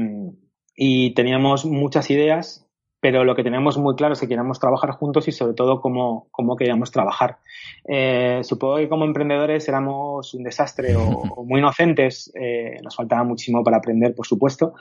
y 0.77 1.15
teníamos 1.15 1.65
muchas 1.65 2.11
ideas, 2.11 2.66
pero 3.07 3.23
lo 3.23 3.37
que 3.37 3.45
teníamos 3.45 3.79
muy 3.79 3.95
claro 3.95 4.15
es 4.15 4.21
que 4.21 4.27
queríamos 4.27 4.59
trabajar 4.59 4.91
juntos 4.91 5.29
y 5.29 5.31
sobre 5.31 5.55
todo 5.55 5.81
cómo, 5.81 6.27
cómo 6.33 6.57
queríamos 6.57 6.91
trabajar. 6.91 7.39
Eh, 7.87 8.41
supongo 8.43 8.79
que 8.79 8.89
como 8.89 9.05
emprendedores 9.05 9.69
éramos 9.69 10.35
un 10.35 10.43
desastre 10.43 10.97
o, 10.97 11.07
o 11.07 11.45
muy 11.45 11.61
inocentes. 11.61 12.33
eh, 12.35 12.81
nos 12.83 12.97
faltaba 12.97 13.23
muchísimo 13.23 13.63
para 13.63 13.77
aprender, 13.77 14.13
por 14.13 14.27
supuesto, 14.27 14.75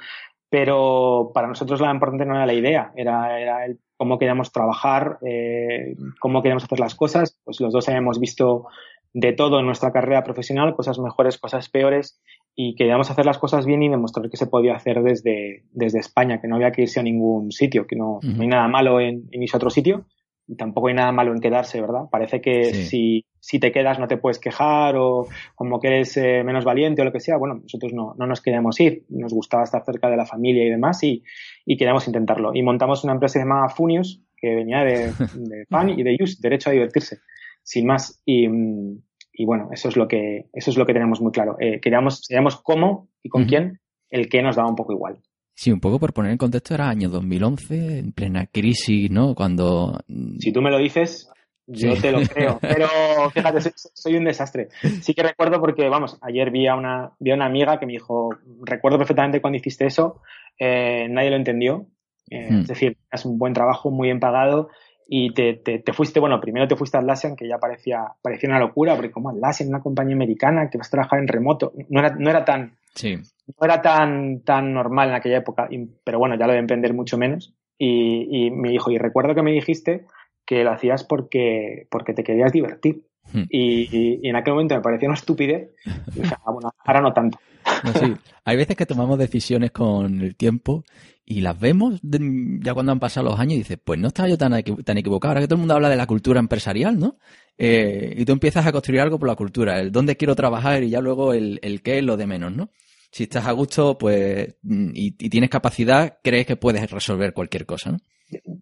pero 0.49 1.29
para 1.35 1.47
nosotros 1.47 1.79
lo 1.79 1.91
importante 1.91 2.25
no 2.25 2.35
era 2.35 2.47
la 2.47 2.53
idea, 2.55 2.91
era, 2.95 3.39
era 3.39 3.63
el 3.63 3.77
cómo 3.95 4.17
queríamos 4.17 4.51
trabajar, 4.51 5.19
eh, 5.23 5.95
cómo 6.19 6.41
queríamos 6.41 6.63
hacer 6.63 6.79
las 6.79 6.95
cosas. 6.95 7.39
Pues 7.43 7.61
los 7.61 7.71
dos 7.71 7.88
habíamos 7.89 8.19
visto 8.19 8.65
de 9.13 9.33
todo 9.33 9.59
en 9.59 9.67
nuestra 9.67 9.91
carrera 9.91 10.23
profesional, 10.23 10.75
cosas 10.75 10.97
mejores, 10.97 11.38
cosas 11.38 11.69
peores, 11.69 12.19
y 12.56 12.76
queríamos 12.76 13.12
hacer 13.12 13.26
las 13.26 13.38
cosas 13.38 13.65
bien 13.65 13.84
y 13.84 13.89
demostrar 13.89 14.30
que 14.30 14.38
se 14.38 14.48
podía 14.48 14.76
hacer 14.76 15.04
desde, 15.04 15.63
desde 15.72 16.00
España, 16.00 16.39
que 16.39 16.48
no 16.48 16.56
había 16.56 16.72
que 16.72 16.84
irse 16.84 17.00
a 17.00 17.04
ningún 17.04 17.52
sitio, 17.52 17.86
que 17.86 17.96
no, 17.96 18.20
no 18.24 18.41
hay 18.41 18.48
nada 18.48 18.68
malo 18.68 19.00
en, 19.02 19.28
en 19.32 19.44
irse 19.44 19.58
a 19.58 19.60
otro 19.60 19.70
sitio, 19.70 20.06
y 20.48 20.56
tampoco 20.56 20.88
hay 20.88 20.94
nada 20.94 21.12
malo 21.12 21.34
en 21.34 21.41
quedarse, 21.41 21.82
¿verdad? 21.82 22.04
Parece 22.12 22.39
que 22.39 22.65
Sí. 22.65 22.86
si, 22.86 23.26
si 23.39 23.60
te 23.60 23.72
quedas 23.72 24.00
no 24.00 24.08
te 24.08 24.18
puedes 24.18 24.38
quejar 24.39 24.96
o 24.96 25.28
como 25.56 25.80
que 25.80 25.88
eres 25.88 26.15
eh, 26.18 26.44
menos 26.44 26.63
valiente 26.63 27.02
o 27.02 27.06
lo 27.06 27.12
que 27.12 27.20
sea. 27.20 27.38
Bueno, 27.38 27.56
nosotros 27.63 27.94
no, 27.94 28.13
no 28.18 28.28
nos 28.28 28.41
queríamos 28.41 28.80
ir, 28.80 29.06
nos 29.10 29.34
gustaba 29.34 29.63
estar 29.63 29.84
cerca 29.84 30.08
de 30.10 30.18
la 30.18 30.26
familia 30.26 30.63
y 30.63 30.70
demás 30.70 31.02
y, 31.04 31.24
y 31.65 31.76
queríamos 31.78 32.06
intentarlo. 32.08 32.54
Y 32.54 32.62
montamos 32.62 33.04
una 33.04 33.13
empresa 33.13 33.39
llamada 33.39 33.70
Funius, 33.70 34.22
que 34.38 34.54
venía 34.54 34.84
de, 34.84 35.08
de 35.36 35.65
Fun 35.68 35.89
y 35.89 36.04
de 36.04 36.15
Use, 36.22 36.38
derecho 36.39 36.70
a 36.70 36.74
divertirse, 36.74 37.20
sin 37.63 37.88
más. 37.88 38.22
Y, 38.24 38.48
mm, 38.48 39.00
y 39.38 39.45
bueno, 39.45 39.69
eso 39.71 39.89
es 39.89 39.98
lo 39.98 40.08
que, 40.08 40.48
eso 40.54 40.71
es 40.71 40.78
lo 40.78 40.86
que 40.86 40.93
tenemos 40.93 41.21
muy 41.21 41.32
claro. 41.32 41.58
Eh, 41.60 41.80
queríamos, 41.82 42.21
queríamos 42.28 42.58
cómo 42.62 43.10
y 43.24 43.30
con 43.30 43.41
Ujú. 43.43 43.50
quién, 43.50 43.80
el 44.10 44.30
que 44.30 44.41
nos 44.41 44.56
daba 44.56 44.69
un 44.69 44.76
poco 44.76 44.93
igual. 44.93 45.17
Sí, 45.54 45.71
un 45.71 45.80
poco 45.80 46.00
por 46.00 46.13
poner 46.13 46.32
en 46.32 46.38
contexto, 46.38 46.74
era 46.74 46.89
año 46.89 47.10
2011, 47.10 48.00
en 48.00 48.12
plena 48.12 48.45
crisis, 48.48 49.10
¿no? 49.10 49.34
Cuando... 49.36 50.00
mm, 50.08 50.38
Si 50.39 50.52
tú 50.52 50.62
me 50.62 50.69
lo 50.71 50.78
dices, 50.78 51.30
yo 51.67 51.95
Sí. 51.95 52.02
te 52.02 52.12
lo 52.12 52.19
creo. 52.21 52.60
Pero 52.62 52.88
fíjate, 53.34 53.62
soy, 53.62 53.71
soy 53.76 54.15
un 54.17 54.26
desastre. 54.26 54.67
Sí 55.02 55.13
que 55.13 55.24
recuerdo 55.24 55.60
porque, 55.62 55.88
vamos, 55.88 56.17
ayer 56.21 56.52
vi 56.52 56.67
a 56.67 56.76
una, 56.76 57.12
vi 57.19 57.32
a 57.32 57.36
una 57.36 57.45
amiga 57.45 57.80
que 57.80 57.86
me 57.86 57.93
dijo, 57.93 58.30
recuerdo 58.63 58.98
perfectamente 58.98 59.39
cuando 59.41 59.58
hiciste 59.58 59.86
eso, 59.86 60.21
eh, 60.60 61.08
nadie 61.10 61.30
lo 61.30 61.38
entendió. 61.38 61.88
Eh, 62.30 62.48
Hmm. 62.50 62.62
Es 62.62 62.67
decir, 62.67 62.98
es 63.12 63.24
un 63.26 63.38
buen 63.38 63.54
trabajo, 63.54 63.91
muy 63.91 64.08
bien 64.08 64.19
pagado. 64.19 64.69
Y 65.08 65.34
te, 65.34 65.54
te, 65.54 65.80
te 65.80 65.94
fuiste, 65.94 66.20
bueno, 66.20 66.41
primero 66.41 66.68
te 66.68 66.76
fuiste 66.76 66.98
a 66.98 67.00
Atlassian, 67.02 67.36
que 67.36 67.48
ya 67.48 67.58
parecía, 67.60 68.06
parecía 68.22 68.50
una 68.50 68.60
locura, 68.60 68.96
porque 68.96 69.12
como 69.12 69.30
Atlassian, 69.30 69.70
una 69.70 69.82
compañía 69.82 70.15
americana 70.15 70.70
que 70.70 70.78
vas 70.80 70.88
a 70.88 70.91
trabajar 70.91 71.20
en 71.20 71.28
remoto, 71.28 71.74
no 71.89 72.00
era, 72.00 72.15
no 72.18 72.30
era 72.30 72.44
tan, 72.44 72.76
Sí. 72.96 73.15
no 73.18 73.65
era 73.65 73.82
tan, 73.82 74.39
tan 74.41 74.74
normal 74.74 75.10
en 75.10 75.15
aquella 75.15 75.38
época, 75.38 75.68
y- 75.70 75.86
pero 76.04 76.18
bueno, 76.18 76.36
ya 76.39 76.48
lo 76.48 76.54
de 76.54 76.60
emprender 76.60 76.94
mucho 76.94 77.18
menos. 77.18 77.54
Y, 77.78 78.28
y 78.48 78.52
me 78.52 78.70
dijo, 78.70 78.89
y 78.89 78.98
recuerdo 78.98 79.36
que 79.36 79.41
me 79.44 79.52
dijiste 79.52 80.06
que 80.46 80.63
lo 80.63 80.72
hacías 80.72 81.04
porque, 81.04 81.88
porque 81.91 82.13
te 82.13 82.24
querías 82.24 82.52
divertir. 82.52 83.04
Hmm. 83.34 83.44
Y, 83.50 83.89
y- 83.91 84.20
y 84.24 84.30
en 84.30 84.36
aquel 84.38 84.54
momento 84.54 84.76
me 84.76 84.82
parecía 84.82 85.10
una 85.10 85.18
estupidez. 85.18 85.70
Y 86.15 86.22
dije, 86.22 86.36
ah, 86.46 86.52
bueno, 86.52 86.72
ahora 86.86 87.02
no 87.02 87.13
tanto. 87.13 87.38
No, 87.84 87.91
sí. 87.94 88.13
Hay 88.46 88.58
veces 88.58 88.76
que 88.76 88.86
tomamos 88.86 89.18
decisiones 89.20 89.72
con 89.72 90.22
el 90.22 90.36
tiempo 90.36 90.84
y 91.25 91.41
las 91.41 91.59
vemos 91.59 91.99
ya 92.03 92.73
cuando 92.73 92.91
han 92.91 92.99
pasado 92.99 93.29
los 93.29 93.39
años 93.39 93.55
y 93.55 93.59
dices, 93.59 93.79
pues 93.83 93.99
no 93.99 94.09
estaba 94.09 94.29
yo 94.29 94.38
tan, 94.38 94.61
tan 94.61 94.97
equivocado. 94.97 95.31
Ahora 95.31 95.41
que 95.41 95.47
todo 95.47 95.55
el 95.55 95.61
mundo 95.61 95.73
habla 95.73 95.89
de 95.89 95.95
la 95.95 96.05
cultura 96.05 96.39
empresarial, 96.39 96.99
¿no? 96.99 97.17
Eh, 97.57 98.13
y 98.17 98.25
tú 98.25 98.31
empiezas 98.31 98.65
a 98.67 98.71
construir 98.71 99.01
algo 99.01 99.17
por 99.17 99.27
la 99.27 99.35
cultura, 99.35 99.79
el 99.79 99.91
dónde 99.91 100.17
quiero 100.17 100.35
trabajar 100.35 100.83
y 100.83 100.89
ya 100.89 101.01
luego 101.01 101.33
el, 101.33 101.59
el 101.63 101.81
qué 101.81 101.97
es 101.97 102.03
lo 102.03 102.15
de 102.15 102.27
menos, 102.27 102.55
¿no? 102.55 102.69
Si 103.11 103.23
estás 103.23 103.47
a 103.47 103.53
gusto, 103.53 103.97
pues, 103.97 104.57
mm, 104.61 104.89
y, 104.93 105.15
y 105.17 105.29
tienes 105.29 105.49
capacidad, 105.49 106.19
crees 106.21 106.45
que 106.45 106.57
puedes 106.57 106.91
resolver 106.91 107.33
cualquier 107.33 107.65
cosa, 107.65 107.93
¿no? 107.93 107.97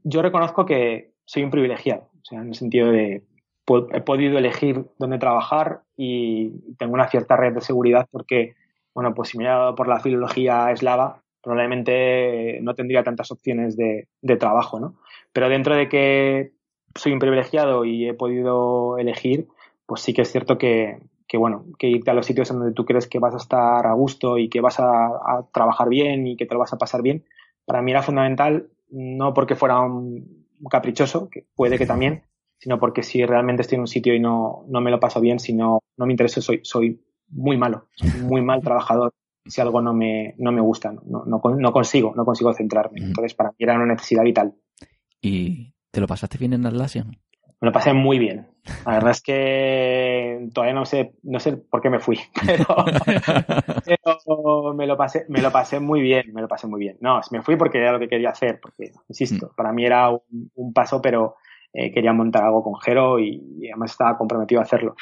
Yo 0.04 0.22
reconozco 0.22 0.66
que 0.66 1.16
soy 1.26 1.44
un 1.44 1.52
privilegiado, 1.52 2.12
o 2.22 2.26
sea, 2.26 2.42
en 2.42 2.50
el 2.50 2.56
sentido 2.56 2.92
de 2.92 3.24
he 3.94 4.02
podido 4.02 4.38
elegir 4.38 4.86
dónde 5.00 5.18
trabajar 5.18 5.84
y 5.96 6.50
tengo 6.78 6.94
una 6.94 7.08
cierta 7.08 7.38
red 7.38 7.54
de 7.54 7.62
seguridad 7.62 8.08
porque 8.12 8.56
bueno, 8.94 9.14
pues 9.14 9.30
si 9.30 9.38
me 9.38 9.44
hubiera 9.44 9.60
dado 9.60 9.76
por 9.76 9.88
la 9.88 10.00
filología 10.00 10.72
eslava, 10.72 11.23
probablemente 11.44 12.60
no 12.62 12.74
tendría 12.74 13.04
tantas 13.04 13.30
opciones 13.30 13.76
de, 13.76 14.08
trabajo, 14.40 14.80
¿no? 14.80 14.96
Pero 15.34 15.50
dentro 15.50 15.76
de 15.76 15.90
que 15.90 16.54
soy 16.96 17.12
un 17.12 17.20
privilegiado 17.20 17.86
y 17.86 18.08
he 18.08 18.14
podido 18.14 18.98
elegir, 18.98 19.48
pues 19.86 20.02
sí 20.02 20.14
que 20.14 20.22
es 20.22 20.32
cierto 20.32 20.58
que, 20.58 21.00
que 21.28 21.38
bueno, 21.38 21.66
que 21.78 21.88
irte 21.88 22.10
a 22.10 22.14
los 22.14 22.26
sitios 22.26 22.50
en 22.50 22.60
donde 22.60 22.74
tú 22.74 22.86
crees 22.86 23.08
que 23.08 23.20
vas 23.20 23.34
a 23.34 23.38
estar 23.38 23.86
a 23.86 23.94
gusto 23.94 24.38
y 24.38 24.48
que 24.50 24.62
vas 24.62 24.80
a, 24.80 25.08
a, 25.08 25.46
trabajar 25.54 25.90
bien 25.90 26.26
y 26.26 26.38
que 26.38 26.46
te 26.46 26.54
lo 26.54 26.60
vas 26.60 26.72
a 26.72 26.78
pasar 26.78 27.02
bien, 27.02 27.26
para 27.66 27.82
mí 27.82 27.92
era 27.92 28.02
fundamental, 28.02 28.70
no 28.90 29.34
porque 29.34 29.56
fuera 29.56 29.82
un, 29.82 30.48
caprichoso, 30.70 31.30
que 31.30 31.46
puede 31.56 31.78
que 31.78 31.86
también, 31.86 32.24
sino 32.58 32.80
porque 32.80 33.04
si 33.04 33.26
realmente 33.26 33.64
estoy 33.64 33.76
en 33.76 33.82
un 33.82 33.88
sitio 33.88 34.16
y 34.16 34.20
no, 34.22 34.64
no 34.70 34.80
me 34.80 34.92
lo 34.92 35.00
paso 35.02 35.20
bien, 35.20 35.40
si 35.40 35.52
no, 35.52 35.80
no 35.98 36.06
me 36.06 36.14
interesa, 36.14 36.40
soy, 36.40 36.62
soy 36.64 37.02
muy 37.28 37.58
malo, 37.58 37.88
muy 38.22 38.42
mal 38.42 38.62
trabajador 38.62 39.12
si 39.46 39.62
algo 39.62 39.82
no 39.82 39.94
me, 39.94 40.36
no 40.38 40.52
me 40.52 40.62
gusta, 40.62 40.92
no, 40.92 41.24
no, 41.26 41.42
no 41.44 41.72
consigo, 41.72 42.14
no 42.16 42.26
consigo 42.26 42.54
centrarme. 42.54 43.02
Entonces, 43.02 43.34
para 43.34 43.50
mí 43.50 43.58
era 43.60 43.76
una 43.76 43.94
necesidad 43.94 44.24
vital. 44.24 44.54
¿Y 45.22 45.74
te 45.92 46.02
lo 46.02 46.08
pasaste 46.08 46.38
bien 46.38 46.54
en 46.54 46.66
Atlassian? 46.66 47.18
Me 47.62 47.68
lo 47.68 47.72
pasé 47.72 47.94
muy 47.94 48.20
bien. 48.20 48.48
La 48.86 48.94
verdad 48.94 49.12
es 49.12 49.22
que 49.22 50.50
todavía 50.54 50.74
no 50.74 50.86
sé, 50.86 51.16
no 51.24 51.40
sé 51.40 51.58
por 51.58 51.82
qué 51.82 51.90
me 51.90 52.00
fui, 52.00 52.18
pero, 53.86 54.74
me 54.74 54.88
lo 54.88 54.96
pasé, 54.98 55.26
me 55.28 55.42
lo 55.42 55.52
pasé 55.52 55.80
muy 55.80 56.02
bien, 56.02 56.34
me 56.34 56.42
lo 56.42 56.48
pasé 56.48 56.68
muy 56.68 56.80
bien. 56.80 56.98
No, 57.02 57.20
me 57.32 57.42
fui 57.42 57.58
porque 57.58 57.78
era 57.80 57.92
lo 57.92 58.00
que 58.00 58.08
quería 58.08 58.30
hacer, 58.30 58.60
porque, 58.62 58.92
insisto, 59.10 59.48
mm. 59.48 59.56
para 59.56 59.74
mí 59.74 59.86
era 59.86 60.10
un, 60.10 60.52
un 60.56 60.74
paso, 60.74 61.02
pero 61.02 61.36
eh, 61.74 61.92
quería 61.92 62.14
montar 62.14 62.44
algo 62.44 62.64
con 62.64 62.76
Jero 62.76 63.20
y, 63.20 63.42
y, 63.60 63.70
además 63.70 63.92
estaba 63.92 64.18
comprometido 64.18 64.62
a 64.62 64.64
hacerlo 64.64 64.96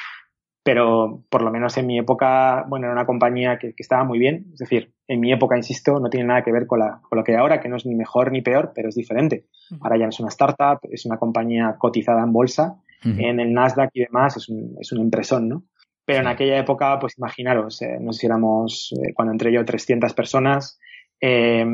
pero 0.62 1.24
por 1.28 1.42
lo 1.42 1.50
menos 1.50 1.76
en 1.76 1.86
mi 1.86 1.98
época, 1.98 2.64
bueno, 2.68 2.86
era 2.86 2.94
una 2.94 3.06
compañía 3.06 3.58
que, 3.58 3.74
que, 3.74 3.82
estaba 3.82 4.04
muy 4.04 4.18
bien. 4.18 4.46
Es 4.52 4.60
decir, 4.60 4.92
en 5.08 5.20
mi 5.20 5.32
época, 5.32 5.56
insisto, 5.56 5.98
no 5.98 6.08
tiene 6.08 6.26
nada 6.26 6.42
que 6.42 6.52
ver 6.52 6.66
con, 6.66 6.78
la, 6.78 7.00
con 7.02 7.18
lo 7.18 7.24
que 7.24 7.32
hay 7.32 7.38
ahora, 7.38 7.60
que 7.60 7.68
no 7.68 7.76
es 7.76 7.86
ni 7.86 7.94
mejor 7.94 8.30
ni 8.30 8.42
peor, 8.42 8.72
pero 8.74 8.88
es 8.88 8.94
diferente. 8.94 9.46
Ahora 9.80 9.96
ya 9.98 10.04
no 10.04 10.10
es 10.10 10.20
una 10.20 10.28
startup, 10.28 10.78
es 10.90 11.04
una 11.04 11.18
compañía 11.18 11.76
cotizada 11.78 12.22
en 12.22 12.32
bolsa, 12.32 12.76
en 13.04 13.40
el 13.40 13.52
Nasdaq 13.52 13.90
y 13.94 14.04
demás, 14.04 14.36
es 14.36 14.48
un, 14.48 14.76
es 14.80 14.92
un 14.92 15.00
impresón, 15.00 15.48
¿no? 15.48 15.64
Pero 16.04 16.20
en 16.20 16.28
aquella 16.28 16.58
época, 16.58 16.98
pues 17.00 17.18
imaginaros, 17.18 17.82
eh, 17.82 17.98
nos 18.00 18.22
éramos, 18.22 18.92
eh, 18.92 19.12
cuando 19.12 19.32
entré 19.32 19.52
yo, 19.52 19.64
300 19.64 20.14
personas, 20.14 20.78
eh, 21.20 21.64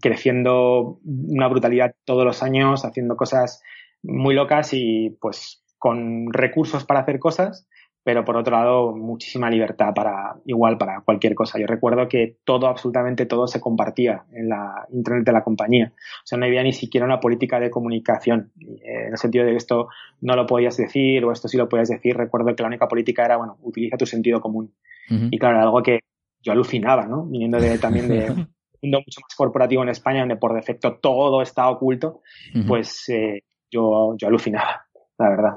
creciendo 0.00 1.00
una 1.04 1.48
brutalidad 1.48 1.94
todos 2.04 2.24
los 2.24 2.42
años, 2.42 2.84
haciendo 2.84 3.16
cosas 3.16 3.62
muy 4.02 4.34
locas 4.34 4.72
y 4.72 5.16
pues 5.20 5.64
con 5.78 6.32
recursos 6.32 6.84
para 6.84 7.00
hacer 7.00 7.18
cosas, 7.18 7.68
pero 8.02 8.24
por 8.24 8.36
otro 8.36 8.56
lado 8.56 8.96
muchísima 8.96 9.50
libertad 9.50 9.92
para 9.94 10.36
igual 10.46 10.78
para 10.78 11.02
cualquier 11.02 11.34
cosa. 11.34 11.58
Yo 11.58 11.66
recuerdo 11.66 12.08
que 12.08 12.38
todo, 12.44 12.66
absolutamente 12.66 13.26
todo 13.26 13.46
se 13.46 13.60
compartía 13.60 14.24
en 14.32 14.48
la 14.48 14.86
internet 14.90 15.24
de 15.26 15.32
la 15.32 15.44
compañía. 15.44 15.92
O 15.96 16.26
sea, 16.26 16.38
no 16.38 16.46
había 16.46 16.62
ni 16.62 16.72
siquiera 16.72 17.06
una 17.06 17.20
política 17.20 17.60
de 17.60 17.70
comunicación, 17.70 18.52
eh, 18.60 19.06
en 19.06 19.12
el 19.12 19.18
sentido 19.18 19.44
de 19.44 19.52
que 19.52 19.56
esto 19.58 19.88
no 20.22 20.34
lo 20.34 20.46
podías 20.46 20.76
decir 20.76 21.24
o 21.24 21.32
esto 21.32 21.48
sí 21.48 21.58
lo 21.58 21.68
podías 21.68 21.88
decir. 21.88 22.16
Recuerdo 22.16 22.54
que 22.54 22.62
la 22.62 22.68
única 22.68 22.88
política 22.88 23.24
era, 23.24 23.36
bueno, 23.36 23.58
utiliza 23.62 23.96
tu 23.96 24.06
sentido 24.06 24.40
común. 24.40 24.72
Y 25.08 25.38
claro, 25.38 25.60
algo 25.60 25.82
que 25.82 25.98
yo 26.40 26.52
alucinaba, 26.52 27.04
¿no? 27.04 27.26
Viniendo 27.26 27.58
de, 27.60 27.78
también 27.78 28.06
de 28.06 28.30
un 28.30 28.36
mundo 28.82 28.98
mucho 28.98 29.20
más 29.20 29.34
corporativo 29.36 29.82
en 29.82 29.88
España, 29.88 30.20
donde 30.20 30.36
por 30.36 30.54
defecto 30.54 30.98
todo 31.02 31.42
está 31.42 31.68
oculto, 31.68 32.20
pues 32.68 33.08
eh, 33.08 33.42
yo, 33.68 34.14
yo 34.16 34.28
alucinaba, 34.28 34.86
la 35.18 35.28
verdad. 35.28 35.54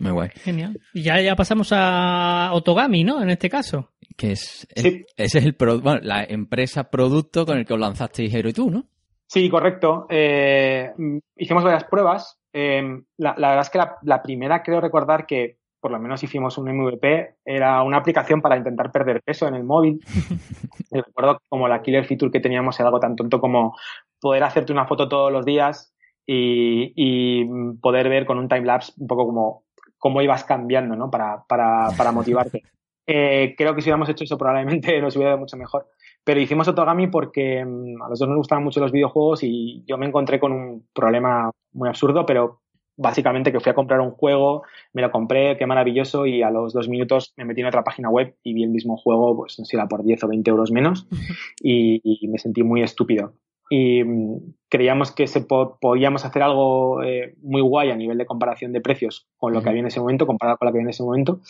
Muy 0.00 0.12
guay. 0.12 0.30
Genial. 0.34 0.80
Y 0.92 1.02
ya, 1.02 1.20
ya 1.20 1.36
pasamos 1.36 1.70
a 1.72 2.50
Otogami, 2.52 3.04
¿no? 3.04 3.22
En 3.22 3.30
este 3.30 3.48
caso. 3.48 3.90
Que 4.16 4.32
es, 4.32 4.66
sí. 4.74 5.04
ese 5.16 5.38
es 5.38 5.44
el 5.44 5.56
bueno, 5.58 6.00
la 6.02 6.24
empresa 6.24 6.90
producto 6.90 7.46
con 7.46 7.58
el 7.58 7.64
que 7.64 7.74
os 7.74 7.80
lanzasteis 7.80 8.34
Hero 8.34 8.48
y 8.48 8.52
tú, 8.52 8.70
¿no? 8.70 8.84
Sí, 9.26 9.48
correcto. 9.48 10.06
Eh, 10.10 10.92
hicimos 11.36 11.62
varias 11.62 11.84
pruebas. 11.84 12.40
Eh, 12.52 12.82
la, 13.16 13.34
la, 13.38 13.48
verdad 13.48 13.62
es 13.64 13.70
que 13.70 13.78
la, 13.78 13.96
la, 14.02 14.22
primera 14.22 14.62
creo 14.62 14.80
recordar 14.80 15.24
que 15.24 15.60
por 15.80 15.90
lo 15.90 15.98
menos 15.98 16.22
hicimos 16.22 16.58
un 16.58 16.70
MVP, 16.70 17.36
era 17.44 17.82
una 17.82 17.98
aplicación 17.98 18.42
para 18.42 18.56
intentar 18.56 18.92
perder 18.92 19.22
peso 19.22 19.48
en 19.48 19.54
el 19.54 19.64
móvil. 19.64 20.00
recuerdo 20.90 21.40
como 21.48 21.68
la 21.68 21.82
killer 21.82 22.04
feature 22.04 22.30
que 22.30 22.40
teníamos 22.40 22.78
era 22.78 22.88
algo 22.88 23.00
tan 23.00 23.16
tonto 23.16 23.40
como 23.40 23.76
poder 24.20 24.42
hacerte 24.44 24.72
una 24.72 24.86
foto 24.86 25.08
todos 25.08 25.32
los 25.32 25.44
días 25.44 25.94
y, 26.26 26.92
y 26.94 27.44
poder 27.80 28.08
ver 28.08 28.26
con 28.26 28.38
un 28.38 28.48
timelapse 28.48 28.92
un 28.98 29.06
poco 29.06 29.26
como 29.26 29.64
cómo 30.00 30.20
ibas 30.22 30.42
cambiando, 30.42 30.96
¿no? 30.96 31.08
Para, 31.10 31.44
para, 31.44 31.90
para 31.96 32.10
motivarte. 32.10 32.64
Eh, 33.12 33.56
creo 33.58 33.74
que 33.74 33.80
si 33.80 33.88
hubiéramos 33.88 34.08
hecho 34.08 34.22
eso 34.22 34.38
probablemente 34.38 35.00
nos 35.00 35.16
hubiera 35.16 35.32
ido 35.32 35.38
mucho 35.38 35.56
mejor. 35.56 35.88
Pero 36.22 36.38
hicimos 36.38 36.68
Otogami 36.68 37.08
porque 37.08 37.64
um, 37.64 38.00
a 38.00 38.08
los 38.08 38.20
dos 38.20 38.28
nos 38.28 38.38
gustaban 38.38 38.62
mucho 38.62 38.78
los 38.78 38.92
videojuegos 38.92 39.42
y 39.42 39.82
yo 39.84 39.98
me 39.98 40.06
encontré 40.06 40.38
con 40.38 40.52
un 40.52 40.86
problema 40.94 41.50
muy 41.72 41.88
absurdo, 41.88 42.24
pero 42.24 42.60
básicamente 42.96 43.50
que 43.50 43.58
fui 43.58 43.70
a 43.70 43.74
comprar 43.74 44.00
un 44.00 44.12
juego, 44.12 44.62
me 44.92 45.02
lo 45.02 45.10
compré, 45.10 45.56
qué 45.56 45.66
maravilloso, 45.66 46.24
y 46.24 46.42
a 46.42 46.50
los 46.50 46.72
dos 46.72 46.88
minutos 46.88 47.32
me 47.36 47.46
metí 47.46 47.62
en 47.62 47.66
otra 47.66 47.82
página 47.82 48.10
web 48.10 48.36
y 48.44 48.54
vi 48.54 48.62
el 48.62 48.70
mismo 48.70 48.96
juego, 48.96 49.38
pues 49.38 49.58
no 49.58 49.64
sé, 49.64 49.76
era 49.76 49.88
por 49.88 50.04
10 50.04 50.22
o 50.22 50.28
20 50.28 50.50
euros 50.50 50.70
menos, 50.70 51.08
y, 51.60 52.00
y 52.04 52.28
me 52.28 52.38
sentí 52.38 52.62
muy 52.62 52.82
estúpido 52.82 53.32
y 53.70 54.04
mm, 54.04 54.54
creíamos 54.68 55.12
que 55.12 55.26
se 55.26 55.40
po 55.40 55.78
podíamos 55.80 56.26
hacer 56.26 56.42
algo 56.42 57.02
eh, 57.02 57.36
muy 57.40 57.62
guay 57.62 57.90
a 57.90 57.96
nivel 57.96 58.18
de 58.18 58.26
comparación 58.26 58.72
de 58.72 58.80
precios 58.82 59.26
con 59.38 59.54
lo 59.54 59.62
que 59.62 59.70
había 59.70 59.80
en 59.80 59.86
ese 59.86 60.00
momento, 60.00 60.26
comparado 60.26 60.58
con 60.58 60.66
lo 60.66 60.72
que 60.72 60.78
había 60.78 60.86
en 60.86 60.90
ese 60.90 61.04
momento. 61.04 61.40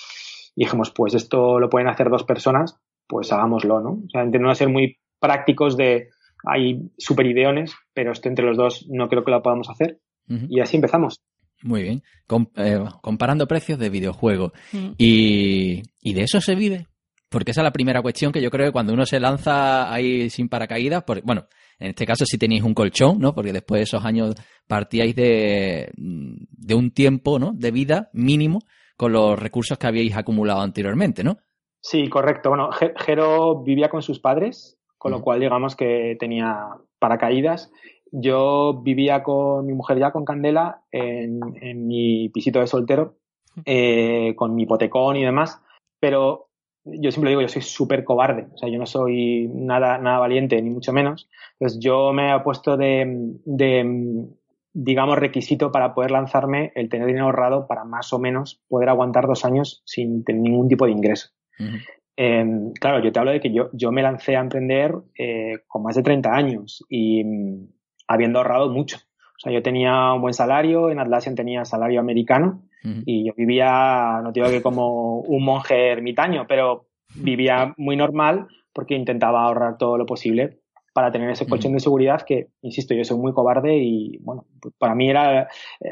Y 0.55 0.65
dijimos, 0.65 0.93
pues 0.95 1.15
esto 1.15 1.59
lo 1.59 1.71
pueden 1.71 1.89
hacer 1.89 2.11
dos 2.11 2.25
personas, 2.25 2.79
pues 3.09 3.33
hagámoslo, 3.33 3.81
¿no? 3.81 3.91
O 3.91 4.11
sea, 4.11 4.25
no 4.25 4.55
ser 4.55 4.69
muy 4.69 4.99
prácticos 5.19 5.77
de, 5.77 6.09
hay 6.45 6.91
super 6.99 7.27
ideones, 7.27 7.75
pero 7.95 8.13
esto 8.13 8.29
entre 8.29 8.47
los 8.47 8.57
dos 8.57 8.87
no 8.91 9.09
creo 9.09 9.25
que 9.25 9.31
lo 9.31 9.43
podamos 9.43 9.71
hacer. 9.71 9.99
Uh 10.29 10.35
-huh. 10.35 10.47
Y 10.51 10.61
así 10.61 10.77
empezamos. 10.77 11.21
Muy 11.63 11.83
bien. 11.83 12.03
Com 12.27 12.47
eh, 12.57 12.85
comparando 13.03 13.47
precios 13.47 13.79
de 13.79 13.91
videojuegos. 13.91 14.53
Uh 14.73 14.77
-huh. 14.77 14.95
y, 14.99 15.83
y 16.01 16.15
de 16.15 16.23
eso 16.23 16.41
se 16.41 16.55
vive. 16.55 16.87
Porque 17.31 17.53
esa 17.53 17.61
es 17.61 17.65
la 17.65 17.73
primera 17.73 18.03
cuestión 18.03 18.33
que 18.33 18.43
yo 18.43 18.51
creo 18.51 18.67
que 18.67 18.73
cuando 18.73 18.93
uno 18.93 19.07
se 19.07 19.21
lanza 19.21 19.93
ahí 19.93 20.29
sin 20.31 20.49
paracaídas, 20.49 21.05
porque, 21.05 21.23
bueno, 21.25 21.47
en 21.81 21.89
este 21.89 22.07
caso 22.07 22.25
si 22.25 22.39
tenéis 22.39 22.63
un 22.63 22.75
colchón, 22.75 23.19
¿no? 23.19 23.35
Porque 23.35 23.53
después 23.53 23.81
de 23.81 23.85
esos 23.85 24.05
años 24.05 24.35
partíais 24.69 25.17
de, 25.17 25.91
de 25.97 26.75
un 26.75 26.93
tiempo, 26.93 27.39
¿no? 27.39 27.53
De 27.55 27.71
vida 27.71 28.11
mínimo 28.13 28.61
con 28.97 29.13
los 29.13 29.39
recursos 29.39 29.79
que 29.79 29.87
habíais 29.87 30.17
acumulado 30.17 30.61
anteriormente, 30.61 31.25
¿no? 31.25 31.39
Sí, 31.81 32.09
correcto. 32.09 32.51
Bueno, 32.51 32.69
Jero 32.97 33.63
vivía 33.63 33.89
con 33.89 34.03
sus 34.03 34.21
padres, 34.21 34.79
con 34.99 35.13
lo 35.13 35.23
cual 35.23 35.41
digamos 35.41 35.75
que 35.75 36.17
tenía 36.21 36.69
paracaídas. 36.99 37.73
Yo 38.13 38.83
vivía 38.83 39.23
con 39.23 39.65
mi 39.65 39.73
mujer 39.73 39.99
ya, 39.99 40.13
con 40.13 40.27
Candela, 40.27 40.83
en, 40.93 41.41
en 41.63 41.87
mi 41.87 42.29
pisito 42.29 42.61
de 42.61 42.67
soltero, 42.67 43.17
eh, 43.65 44.35
con 44.37 44.55
mi 44.55 44.65
hipotecón 44.65 45.17
y 45.17 45.25
demás, 45.25 45.63
pero 45.99 46.50
yo 46.85 47.11
siempre 47.11 47.31
digo, 47.31 47.43
yo 47.43 47.49
soy 47.49 47.63
súper 47.63 48.05
cobarde, 48.05 48.47
o 48.53 48.59
sea, 48.59 48.69
yo 48.69 48.79
no 48.79 48.87
soy 48.87 49.49
nada, 49.53 49.99
nada 49.99 50.19
valiente, 50.19 50.61
ni 50.63 50.71
mucho 50.71 50.93
menos. 50.93 51.29
Entonces, 51.59 51.79
yo 51.81 52.13
me 52.13 52.35
he 52.35 52.41
puesto 52.41 52.77
de, 52.77 53.35
de, 53.45 54.27
digamos, 54.73 55.19
requisito 55.19 55.71
para 55.73 55.95
poder 55.95 56.11
lanzarme 56.11 56.73
el 56.75 56.89
tener 56.89 57.07
dinero 57.07 57.27
ahorrado 57.27 57.67
para 57.67 57.85
más 57.85 58.13
o 58.13 58.19
menos 58.19 58.63
poder 58.69 58.89
aguantar 58.89 59.27
dos 59.27 59.45
años 59.45 59.83
sin 59.85 60.25
tener 60.25 60.43
ningún 60.43 60.69
tipo 60.69 60.87
de 60.87 60.93
ingreso. 60.93 61.29
Uh 61.59 61.65
-huh. 61.65 61.81
eh, 62.17 62.73
claro, 62.81 63.03
yo 63.03 63.13
te 63.13 63.19
hablo 63.19 63.33
de 63.33 63.41
que 63.41 63.53
yo, 63.53 63.69
yo 63.73 63.93
me 63.93 64.03
lancé 64.03 64.37
a 64.37 64.41
emprender 64.41 64.95
eh, 65.19 65.59
con 65.67 65.83
más 65.83 65.97
de 65.97 66.03
30 66.03 66.33
años 66.33 66.85
y 66.89 67.23
mm, 67.25 67.69
habiendo 68.09 68.39
ahorrado 68.39 68.71
mucho. 68.71 68.97
O 68.97 69.43
sea, 69.43 69.53
yo 69.53 69.63
tenía 69.63 70.13
un 70.13 70.21
buen 70.21 70.35
salario, 70.35 70.91
en 70.91 70.99
Atlassian 70.99 71.35
tenía 71.35 71.65
salario 71.65 72.01
americano, 72.01 72.63
y 72.83 73.27
yo 73.27 73.33
vivía, 73.37 74.21
no 74.23 74.33
digo 74.33 74.49
que 74.49 74.63
como 74.63 75.21
un 75.21 75.45
monje 75.45 75.91
ermitaño, 75.91 76.47
pero 76.49 76.87
vivía 77.15 77.75
muy 77.77 77.97
normal 77.97 78.47
porque 78.73 78.95
intentaba 78.95 79.45
ahorrar 79.45 79.77
todo 79.77 79.99
lo 79.99 80.07
posible 80.07 80.61
para 80.93 81.13
tener 81.13 81.31
ese 81.31 81.47
colchón 81.47 81.73
de 81.73 81.81
seguridad 81.81 82.23
que, 82.23 82.49
insisto, 82.63 82.95
yo 82.95 83.05
soy 83.05 83.19
muy 83.19 83.33
cobarde 83.33 83.77
y, 83.79 84.19
bueno, 84.23 84.47
para 84.79 84.95
mí 84.95 85.09
era 85.09 85.49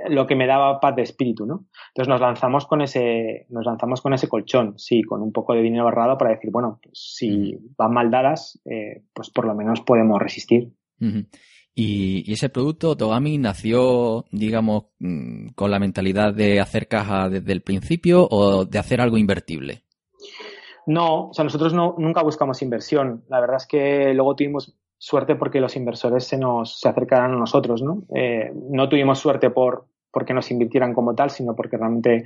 lo 0.08 0.26
que 0.26 0.34
me 0.34 0.46
daba 0.46 0.80
paz 0.80 0.96
de 0.96 1.02
espíritu, 1.02 1.46
¿no? 1.46 1.66
Entonces 1.88 2.08
nos 2.08 2.20
lanzamos 2.20 2.66
con 2.66 2.80
ese, 2.80 3.46
nos 3.48 3.64
lanzamos 3.64 4.00
con 4.00 4.12
ese 4.12 4.28
colchón, 4.28 4.74
sí, 4.76 5.02
con 5.02 5.22
un 5.22 5.32
poco 5.32 5.54
de 5.54 5.62
dinero 5.62 5.84
ahorrado 5.84 6.18
para 6.18 6.30
decir, 6.30 6.50
bueno, 6.50 6.80
pues 6.82 7.14
si 7.16 7.56
van 7.76 7.92
mal 7.92 8.10
dadas, 8.10 8.60
eh, 8.64 9.04
pues 9.12 9.30
por 9.30 9.46
lo 9.46 9.54
menos 9.54 9.80
podemos 9.82 10.20
resistir. 10.20 10.72
Uh 11.00 11.04
-huh. 11.04 11.26
Y, 11.80 12.32
ese 12.32 12.48
producto, 12.48 12.96
Togami, 12.96 13.38
nació, 13.38 14.24
digamos, 14.32 14.86
mm, 14.98 15.50
con 15.54 15.70
la 15.70 15.78
mentalidad 15.78 16.34
de 16.34 16.58
hacer 16.58 16.88
caja 16.88 17.28
desde 17.28 17.52
el 17.52 17.62
principio 17.62 18.26
o 18.28 18.64
de 18.64 18.80
hacer 18.80 19.00
algo 19.00 19.16
invertible. 19.16 19.84
No, 20.88 21.28
o 21.28 21.32
sea, 21.32 21.44
nosotros 21.44 21.72
no, 21.72 21.94
nunca 21.96 22.24
buscamos 22.24 22.62
inversión. 22.62 23.22
La 23.28 23.40
verdad 23.40 23.58
es 23.58 23.66
que 23.68 24.12
luego 24.12 24.34
tuvimos 24.34 24.74
suerte 24.96 25.36
porque 25.36 25.60
los 25.60 25.76
inversores 25.76 26.24
se 26.24 26.36
nos 26.36 26.80
se 26.80 26.88
acercaran 26.88 27.34
a 27.34 27.38
nosotros, 27.38 27.80
¿no? 27.80 28.02
Eh, 28.12 28.52
no 28.70 28.88
tuvimos 28.88 29.20
suerte 29.20 29.50
por 29.50 29.86
porque 30.10 30.34
nos 30.34 30.50
invirtieran 30.50 30.92
como 30.92 31.14
tal, 31.14 31.30
sino 31.30 31.54
porque 31.54 31.76
realmente 31.76 32.24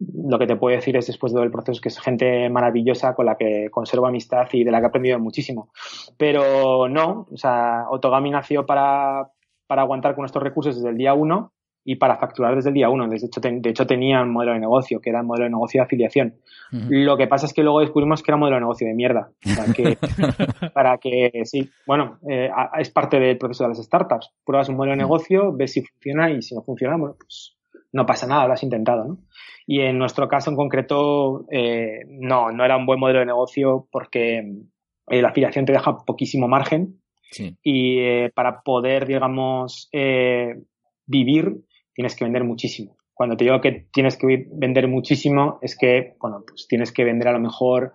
lo 0.00 0.38
que 0.38 0.46
te 0.46 0.56
puedo 0.56 0.76
decir 0.76 0.96
es 0.96 1.06
después 1.06 1.32
de 1.32 1.36
todo 1.36 1.44
el 1.44 1.50
proceso 1.50 1.80
que 1.80 1.88
es 1.88 1.98
gente 1.98 2.48
maravillosa 2.50 3.14
con 3.14 3.26
la 3.26 3.36
que 3.36 3.68
conservo 3.70 4.06
amistad 4.06 4.46
y 4.52 4.64
de 4.64 4.70
la 4.70 4.78
que 4.78 4.84
he 4.84 4.88
aprendido 4.88 5.18
muchísimo. 5.18 5.70
Pero 6.16 6.88
no, 6.88 7.26
o 7.32 7.36
sea, 7.36 7.86
Otogami 7.90 8.30
nació 8.30 8.64
para, 8.64 9.30
para 9.66 9.82
aguantar 9.82 10.14
con 10.14 10.24
estos 10.24 10.42
recursos 10.42 10.76
desde 10.76 10.90
el 10.90 10.96
día 10.96 11.14
uno 11.14 11.52
y 11.84 11.96
para 11.96 12.16
facturar 12.16 12.54
desde 12.54 12.68
el 12.68 12.74
día 12.74 12.90
uno. 12.90 13.08
De 13.08 13.16
hecho, 13.16 13.40
de 13.40 13.70
hecho 13.70 13.86
tenía 13.86 14.20
un 14.20 14.30
modelo 14.30 14.52
de 14.52 14.60
negocio, 14.60 15.00
que 15.00 15.10
era 15.10 15.20
el 15.20 15.26
modelo 15.26 15.44
de 15.44 15.50
negocio 15.50 15.80
de 15.80 15.86
afiliación. 15.86 16.34
Lo 16.70 17.16
que 17.16 17.26
pasa 17.26 17.46
es 17.46 17.54
que 17.54 17.62
luego 17.62 17.80
descubrimos 17.80 18.22
que 18.22 18.30
era 18.30 18.36
un 18.36 18.40
modelo 18.40 18.56
de 18.56 18.60
negocio 18.60 18.86
de 18.86 18.94
mierda. 18.94 19.30
Para 19.56 19.72
que, 19.72 19.96
para 20.74 20.98
que 20.98 21.30
sí, 21.44 21.70
bueno, 21.86 22.18
eh, 22.28 22.50
es 22.78 22.90
parte 22.90 23.18
del 23.18 23.38
proceso 23.38 23.64
de 23.64 23.70
las 23.70 23.82
startups. 23.82 24.30
Pruebas 24.44 24.68
un 24.68 24.76
modelo 24.76 24.92
de 24.92 24.98
negocio, 24.98 25.50
ves 25.50 25.72
si 25.72 25.82
funciona 25.82 26.30
y 26.30 26.42
si 26.42 26.54
no 26.54 26.62
funciona, 26.62 26.98
bueno, 26.98 27.16
pues 27.18 27.57
no 27.92 28.06
pasa 28.06 28.26
nada, 28.26 28.46
lo 28.46 28.52
has 28.52 28.62
intentado, 28.62 29.04
¿no? 29.04 29.18
Y 29.66 29.80
en 29.80 29.98
nuestro 29.98 30.28
caso 30.28 30.50
en 30.50 30.56
concreto, 30.56 31.44
eh, 31.50 32.00
no, 32.08 32.50
no 32.50 32.64
era 32.64 32.76
un 32.76 32.86
buen 32.86 32.98
modelo 32.98 33.20
de 33.20 33.26
negocio 33.26 33.86
porque 33.90 34.38
eh, 35.08 35.22
la 35.22 35.28
afiliación 35.28 35.66
te 35.66 35.72
deja 35.72 35.98
poquísimo 36.06 36.48
margen 36.48 37.00
y 37.62 37.98
eh, 37.98 38.32
para 38.34 38.62
poder, 38.62 39.06
digamos, 39.06 39.90
vivir 41.06 41.56
tienes 41.92 42.16
que 42.16 42.24
vender 42.24 42.44
muchísimo. 42.44 42.96
Cuando 43.12 43.36
te 43.36 43.44
digo 43.44 43.60
que 43.60 43.88
tienes 43.92 44.16
que 44.16 44.46
vender 44.50 44.88
muchísimo 44.88 45.58
es 45.60 45.76
que, 45.76 46.14
bueno, 46.18 46.44
pues 46.46 46.66
tienes 46.66 46.90
que 46.90 47.04
vender 47.04 47.28
a 47.28 47.32
lo 47.32 47.40
mejor 47.40 47.92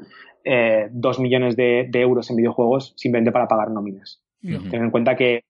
dos 0.92 1.20
millones 1.20 1.56
de, 1.56 1.90
euros 1.94 2.30
en 2.30 2.36
videojuegos 2.36 2.94
simplemente 2.98 3.32
para 3.32 3.48
pagar 3.48 3.72
nóminas. 3.72 4.22
Ten 4.42 4.84
en 4.84 4.92
cuenta 4.92 5.16
que, 5.16 5.46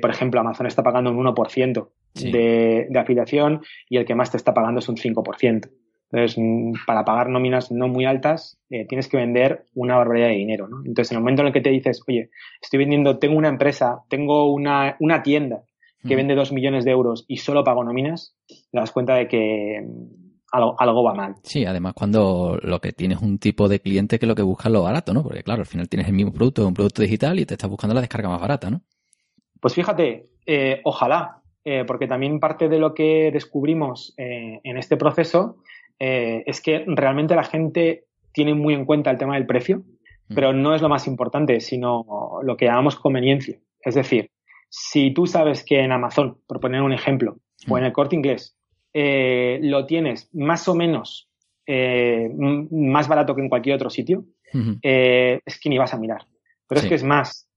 por 0.00 0.10
ejemplo, 0.10 0.40
Amazon 0.40 0.66
está 0.66 0.82
pagando 0.82 1.12
un 1.12 1.24
1% 1.24 1.88
de, 2.14 2.88
afiliación 2.96 3.62
y 3.88 3.96
el 3.96 4.04
que 4.04 4.14
más 4.14 4.30
te 4.30 4.36
está 4.36 4.54
pagando 4.54 4.80
es 4.80 4.88
un 4.88 4.96
5%. 4.96 5.68
Entonces, 6.10 6.38
mm, 6.38 6.86
para 6.86 7.04
pagar 7.04 7.28
nóminas 7.28 7.72
no 7.72 7.88
muy 7.88 8.04
altas, 8.04 8.58
eh, 8.70 8.86
tienes 8.86 9.08
que 9.08 9.16
vender 9.16 9.64
una 9.74 9.96
barbaridad 9.96 10.28
de 10.28 10.34
dinero, 10.34 10.68
¿no? 10.68 10.78
Entonces, 10.84 11.10
en 11.10 11.16
el 11.16 11.22
momento 11.22 11.42
en 11.42 11.48
el 11.48 11.52
que 11.52 11.60
te 11.60 11.70
dices, 11.70 12.02
oye, 12.06 12.30
estoy 12.62 12.78
vendiendo, 12.78 13.18
tengo 13.18 13.36
una 13.36 13.48
empresa, 13.48 14.02
tengo 14.08 14.52
una, 14.52 14.96
una 15.00 15.22
tienda 15.22 15.64
que 16.06 16.16
vende 16.16 16.34
dos 16.34 16.52
millones 16.52 16.84
de 16.84 16.90
euros 16.90 17.24
y 17.28 17.38
solo 17.38 17.64
pago 17.64 17.82
nóminas, 17.82 18.36
te 18.46 18.78
das 18.78 18.92
cuenta 18.92 19.14
de 19.14 19.26
que 19.26 19.80
mm, 19.82 20.34
algo, 20.52 20.76
algo, 20.78 21.02
va 21.02 21.14
mal. 21.14 21.36
Sí, 21.42 21.64
además 21.64 21.94
cuando 21.94 22.58
lo 22.62 22.80
que 22.80 22.92
tienes 22.92 23.22
un 23.22 23.38
tipo 23.38 23.68
de 23.68 23.80
cliente 23.80 24.18
que 24.18 24.26
lo 24.26 24.34
que 24.34 24.42
busca 24.42 24.68
es 24.68 24.72
lo 24.72 24.82
barato, 24.82 25.14
¿no? 25.14 25.22
Porque 25.22 25.42
claro, 25.42 25.62
al 25.62 25.66
final 25.66 25.88
tienes 25.88 26.06
el 26.06 26.14
mismo 26.14 26.32
producto, 26.32 26.68
un 26.68 26.74
producto 26.74 27.02
digital 27.02 27.40
y 27.40 27.46
te 27.46 27.54
estás 27.54 27.70
buscando 27.70 27.94
la 27.94 28.02
descarga 28.02 28.28
más 28.28 28.40
barata, 28.40 28.70
¿no? 28.70 28.82
Pues 29.60 29.74
fíjate, 29.74 30.28
eh, 30.46 30.80
ojalá, 30.84 31.42
eh, 31.66 31.84
porque 31.86 32.06
también 32.06 32.40
parte 32.40 32.68
de 32.68 32.78
lo 32.78 32.92
que 32.92 33.30
descubrimos 33.32 34.12
eh, 34.18 34.60
en 34.64 34.76
este 34.76 34.98
proceso 34.98 35.56
eh, 35.98 36.42
es 36.44 36.60
que 36.60 36.84
realmente 36.86 37.34
la 37.34 37.44
gente 37.44 38.04
tiene 38.34 38.52
muy 38.52 38.74
en 38.74 38.84
cuenta 38.84 39.10
el 39.10 39.16
tema 39.16 39.34
del 39.34 39.46
precio, 39.46 39.78
mm. 40.28 40.34
pero 40.34 40.52
no 40.52 40.74
es 40.74 40.82
lo 40.82 40.90
más 40.90 41.06
importante, 41.06 41.60
sino 41.60 42.04
lo 42.42 42.56
que 42.58 42.66
llamamos 42.66 42.96
conveniencia. 42.96 43.58
Es 43.80 43.94
decir, 43.94 44.30
si 44.68 45.14
tú 45.14 45.26
sabes 45.26 45.64
que 45.64 45.80
en 45.80 45.92
Amazon, 45.92 46.36
por 46.46 46.60
poner 46.60 46.82
un 46.82 46.92
ejemplo, 46.92 47.38
o 47.66 47.78
en 47.78 47.84
el 47.84 47.92
corte 47.92 48.16
inglés, 48.16 48.58
lo 48.92 49.86
tienes 49.86 50.28
más 50.34 50.68
o 50.68 50.74
menos 50.74 51.30
más 51.66 53.08
barato 53.08 53.34
que 53.34 53.40
en 53.40 53.48
cualquier 53.48 53.76
otro 53.76 53.88
sitio, 53.88 54.24
es 54.52 55.60
que 55.60 55.68
ni 55.70 55.78
vas 55.78 55.94
a 55.94 55.98
mirar. 55.98 56.26
Pero 56.68 56.80
es 56.80 56.86
que 56.86 56.94
es 56.96 57.04
más, 57.04 57.48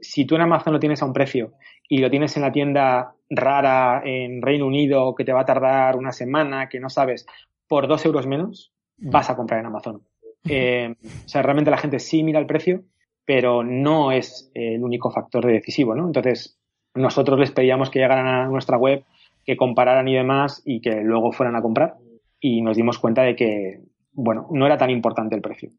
si 0.00 0.24
tú 0.24 0.36
en 0.36 0.42
Amazon 0.42 0.72
lo 0.72 0.78
tienes 0.78 1.02
a 1.02 1.06
un 1.06 1.12
precio 1.12 1.52
y 1.90 1.98
lo 1.98 2.08
tienes 2.08 2.36
en 2.36 2.42
la 2.42 2.52
tienda 2.52 3.14
rara 3.28 4.00
en 4.04 4.40
Reino 4.40 4.64
Unido 4.66 5.14
que 5.16 5.24
te 5.24 5.32
va 5.32 5.40
a 5.40 5.44
tardar 5.44 5.96
una 5.96 6.12
semana, 6.12 6.68
que 6.68 6.78
no 6.78 6.88
sabes, 6.88 7.26
por 7.66 7.88
dos 7.88 8.06
euros 8.06 8.28
menos, 8.28 8.72
vas 8.96 9.28
a 9.28 9.36
comprar 9.36 9.58
en 9.58 9.66
Amazon. 9.66 10.02
Eh, 10.48 10.94
o 11.02 11.28
sea, 11.28 11.42
realmente 11.42 11.70
la 11.70 11.78
gente 11.78 11.98
sí 11.98 12.22
mira 12.22 12.38
el 12.38 12.46
precio, 12.46 12.84
pero 13.24 13.64
no 13.64 14.12
es 14.12 14.52
el 14.54 14.82
único 14.84 15.10
factor 15.10 15.44
decisivo, 15.44 15.96
¿no? 15.96 16.06
Entonces, 16.06 16.60
nosotros 16.94 17.40
les 17.40 17.50
pedíamos 17.50 17.90
que 17.90 17.98
llegaran 17.98 18.28
a 18.28 18.46
nuestra 18.46 18.78
web, 18.78 19.02
que 19.44 19.56
compararan 19.56 20.06
y 20.06 20.14
demás, 20.14 20.62
y 20.64 20.80
que 20.80 21.00
luego 21.02 21.32
fueran 21.32 21.56
a 21.56 21.62
comprar. 21.62 21.96
Y 22.38 22.62
nos 22.62 22.76
dimos 22.76 23.00
cuenta 23.00 23.22
de 23.22 23.34
que 23.34 23.80
bueno, 24.12 24.48
no 24.50 24.66
era 24.66 24.76
tan 24.76 24.90
importante 24.90 25.34
el 25.34 25.42
precio. 25.42 25.70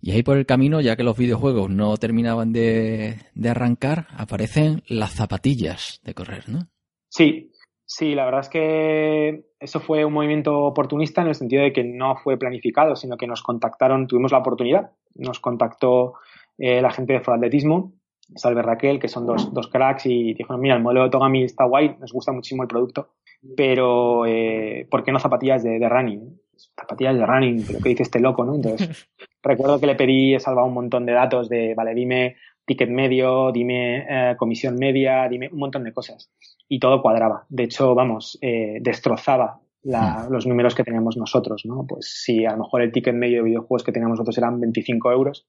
Y 0.00 0.10
ahí 0.10 0.22
por 0.22 0.36
el 0.36 0.46
camino, 0.46 0.80
ya 0.80 0.96
que 0.96 1.04
los 1.04 1.16
videojuegos 1.16 1.70
no 1.70 1.96
terminaban 1.96 2.52
de, 2.52 3.16
arrancar, 3.48 4.06
aparecen 4.16 4.82
las 4.88 5.12
zapatillas 5.12 6.00
de 6.04 6.14
correr, 6.14 6.48
¿no? 6.48 6.68
Sí, 7.08 7.50
sí, 7.84 8.14
la 8.14 8.24
verdad 8.24 8.40
es 8.40 8.48
que 8.48 9.44
eso 9.60 9.80
fue 9.80 10.04
un 10.04 10.12
movimiento 10.12 10.58
oportunista 10.60 11.22
en 11.22 11.28
el 11.28 11.34
sentido 11.34 11.62
de 11.62 11.72
que 11.72 11.84
no 11.84 12.16
fue 12.16 12.36
planificado, 12.36 12.96
sino 12.96 13.16
que 13.16 13.26
nos 13.26 13.42
contactaron, 13.42 14.06
tuvimos 14.06 14.32
la 14.32 14.38
oportunidad, 14.38 14.92
nos 15.14 15.40
contactó 15.40 16.14
eh, 16.58 16.82
la 16.82 16.90
gente 16.90 17.14
de 17.14 17.20
Foratletismo, 17.20 17.92
Salve 18.34 18.62
Raquel, 18.62 18.98
que 18.98 19.08
son 19.08 19.26
dos, 19.26 19.52
dos 19.52 19.68
cracks, 19.68 20.06
y 20.06 20.34
dijeron, 20.34 20.60
mira, 20.60 20.76
el 20.76 20.82
modelo 20.82 21.04
de 21.04 21.10
Togami 21.10 21.44
está 21.44 21.64
guay, 21.64 21.96
nos 21.98 22.12
gusta 22.12 22.32
muchísimo 22.32 22.62
el 22.62 22.68
producto, 22.68 23.10
pero 23.56 24.26
eh, 24.26 24.86
¿por 24.90 25.04
qué 25.04 25.12
no 25.12 25.18
zapatillas 25.18 25.62
de, 25.62 25.78
de 25.78 25.88
running? 25.88 26.41
Zapatillas 26.56 27.16
de 27.16 27.26
running, 27.26 27.64
pero 27.66 27.78
¿qué 27.80 27.88
dice 27.90 28.02
este 28.02 28.20
loco, 28.20 28.44
no? 28.44 28.54
Entonces, 28.54 29.08
recuerdo 29.42 29.80
que 29.80 29.86
le 29.86 29.94
pedí, 29.94 30.34
he 30.34 30.40
salvado 30.40 30.68
un 30.68 30.74
montón 30.74 31.06
de 31.06 31.12
datos 31.12 31.48
de, 31.48 31.74
vale, 31.74 31.94
dime 31.94 32.36
ticket 32.64 32.88
medio, 32.88 33.50
dime 33.52 34.06
eh, 34.08 34.36
comisión 34.36 34.76
media, 34.76 35.28
dime 35.28 35.48
un 35.52 35.58
montón 35.58 35.84
de 35.84 35.92
cosas. 35.92 36.30
Y 36.68 36.78
todo 36.78 37.02
cuadraba. 37.02 37.44
De 37.48 37.64
hecho, 37.64 37.94
vamos, 37.94 38.38
eh, 38.40 38.78
destrozaba 38.80 39.60
la, 39.82 40.26
los 40.30 40.46
números 40.46 40.74
que 40.74 40.84
teníamos 40.84 41.16
nosotros, 41.16 41.62
¿no? 41.66 41.84
Pues 41.86 42.22
si 42.22 42.46
a 42.46 42.52
lo 42.52 42.58
mejor 42.58 42.82
el 42.82 42.92
ticket 42.92 43.14
medio 43.14 43.38
de 43.38 43.48
videojuegos 43.50 43.82
que 43.82 43.92
teníamos 43.92 44.18
nosotros 44.18 44.38
eran 44.38 44.60
25 44.60 45.12
euros, 45.12 45.46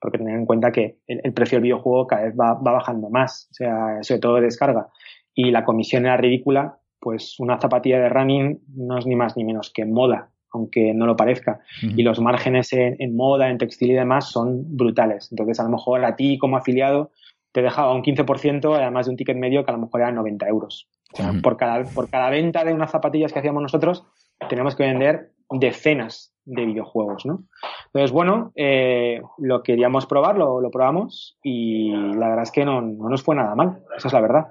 porque 0.00 0.18
tener 0.18 0.36
en 0.36 0.44
cuenta 0.44 0.72
que 0.72 0.98
el, 1.06 1.32
precio 1.32 1.56
del 1.56 1.62
videojuego 1.62 2.06
cada 2.06 2.24
vez 2.24 2.34
va, 2.38 2.54
va, 2.54 2.72
bajando 2.72 3.08
más, 3.08 3.48
o 3.52 3.54
sea, 3.54 4.02
sobre 4.02 4.20
todo 4.20 4.34
de 4.36 4.42
descarga, 4.42 4.88
y 5.34 5.50
la 5.50 5.64
comisión 5.64 6.04
era 6.04 6.16
ridícula, 6.16 6.78
pues 6.98 7.38
una 7.38 7.60
zapatilla 7.60 8.00
de 8.00 8.08
running 8.08 8.60
no 8.74 8.98
es 8.98 9.06
ni 9.06 9.16
más 9.16 9.36
ni 9.36 9.44
menos 9.44 9.70
que 9.72 9.86
moda 9.86 10.30
aunque 10.56 10.92
no 10.94 11.06
lo 11.06 11.16
parezca. 11.16 11.60
Y 11.82 12.02
los 12.02 12.20
márgenes 12.20 12.72
en, 12.72 13.16
moda, 13.16 13.48
en 13.50 13.58
textil 13.58 13.90
y 13.90 13.94
demás 13.94 14.30
son 14.30 14.76
brutales. 14.76 15.28
Entonces, 15.30 15.60
a 15.60 15.64
lo 15.64 15.70
mejor 15.70 16.04
a 16.04 16.16
ti 16.16 16.38
como 16.38 16.56
afiliado 16.56 17.10
te 17.52 17.62
dejaba 17.62 17.94
un 17.94 18.02
15%, 18.02 18.76
además 18.76 19.06
de 19.06 19.10
un 19.10 19.16
ticket 19.16 19.36
medio 19.36 19.64
que 19.64 19.70
a 19.70 19.74
lo 19.74 19.80
mejor 19.80 20.00
era 20.00 20.12
90 20.12 20.46
euros. 20.48 20.88
O 21.12 21.16
sea, 21.16 21.32
por, 21.42 21.56
cada, 21.56 21.84
por 21.84 22.10
cada 22.10 22.28
venta 22.30 22.64
de 22.64 22.74
unas 22.74 22.90
zapatillas 22.90 23.32
que 23.32 23.38
hacíamos 23.38 23.62
nosotros, 23.62 24.04
tenemos 24.48 24.74
que 24.74 24.82
vender 24.82 25.32
decenas 25.50 26.34
de 26.44 26.66
videojuegos, 26.66 27.24
¿no? 27.24 27.44
Entonces, 27.86 28.12
bueno, 28.12 28.52
eh, 28.54 29.22
lo 29.38 29.62
queríamos 29.62 30.06
probar, 30.06 30.36
lo, 30.36 30.60
lo, 30.60 30.70
probamos 30.70 31.38
y 31.42 31.90
la 31.90 32.28
verdad 32.28 32.42
es 32.42 32.50
que 32.50 32.64
no, 32.64 32.82
no 32.82 33.08
nos 33.08 33.22
fue 33.22 33.34
nada 33.34 33.54
mal, 33.54 33.82
esa 33.96 34.08
es 34.08 34.14
la 34.14 34.20
verdad. 34.20 34.46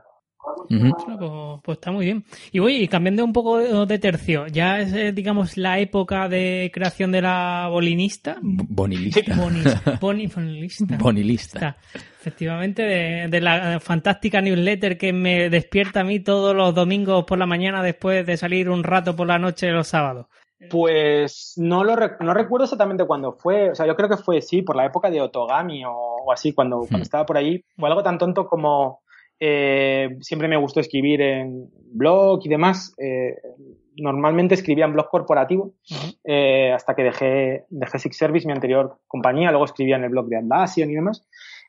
Pues, 0.70 1.60
pues, 1.64 1.78
está 1.78 1.92
muy 1.92 2.06
bien. 2.06 2.24
Y 2.52 2.60
voy 2.60 2.88
cambiando 2.88 3.24
un 3.24 3.34
poco 3.34 3.86
de, 3.86 4.00
tercio, 4.00 4.48
ya 4.48 4.80
es, 4.80 4.94
eh, 4.94 5.12
digamos, 5.12 5.58
la 5.58 5.80
época 5.80 6.28
de 6.28 6.72
creación 6.74 7.12
de 7.12 7.22
la 7.22 7.68
bolinista. 7.70 8.38
Bonilista. 8.42 9.36
bonilista. 10.00 10.98
bonilista. 10.98 11.78
efectivamente, 12.20 12.84
de, 13.30 13.42
la 13.42 13.80
fantástica 13.80 14.42
newsletter 14.42 14.98
que 14.98 15.14
me 15.14 15.50
despierta 15.50 16.02
a 16.02 16.04
mí 16.04 16.20
todos 16.20 16.56
los 16.56 16.74
domingos 16.74 17.26
por 17.26 17.38
la 17.38 17.46
mañana 17.46 17.84
después 17.84 18.26
de 18.26 18.38
salir 18.38 18.70
un 18.70 18.84
rato 18.84 19.16
por 19.16 19.28
la 19.28 19.40
noche 19.40 19.72
los 19.72 19.88
sábados. 19.88 20.28
Pues 20.70 21.54
no 21.58 21.84
lo 21.84 21.96
no 21.96 22.34
recuerdo 22.34 22.64
exactamente 22.64 23.06
cuándo 23.06 23.34
fue. 23.34 23.72
O 23.72 23.76
sea, 23.76 23.86
yo 23.86 23.96
creo 23.96 24.10
que 24.10 24.18
fue, 24.18 24.42
sí, 24.42 24.62
por 24.62 24.76
la 24.76 24.86
época 24.86 25.10
de 25.10 25.22
Otogami 25.22 25.84
o, 25.86 26.32
así, 26.32 26.54
cuando, 26.54 26.80
cuando 26.80 27.04
estaba 27.04 27.26
por 27.26 27.38
ahí. 27.38 27.64
Fue 27.78 27.90
algo 27.90 28.04
tan 28.04 28.18
tonto 28.18 28.48
como 28.48 29.02
eh, 29.40 30.18
siempre 30.22 30.48
me 30.48 30.58
gustó 30.58 30.80
escribir 30.80 31.22
en 31.22 31.70
blog 31.92 32.42
y 32.44 32.50
demás. 32.50 32.94
Eh, 32.98 33.36
normalmente 33.98 34.56
escribía 34.56 34.86
en 34.86 34.94
blog 34.94 35.10
corporativo 35.10 35.74
eh, 36.24 36.72
hasta 36.74 36.96
que 36.96 37.04
dejé, 37.04 37.66
dejé 37.70 38.00
Six 38.00 38.18
Service, 38.18 38.48
mi 38.48 38.54
anterior 38.54 39.00
compañía. 39.08 39.52
Luego 39.52 39.66
escribía 39.66 39.96
en 39.96 40.04
el 40.04 40.10
blog 40.10 40.28
de 40.28 40.38
Atlassian 40.38 40.90
y 40.90 40.96
demás. 40.96 41.28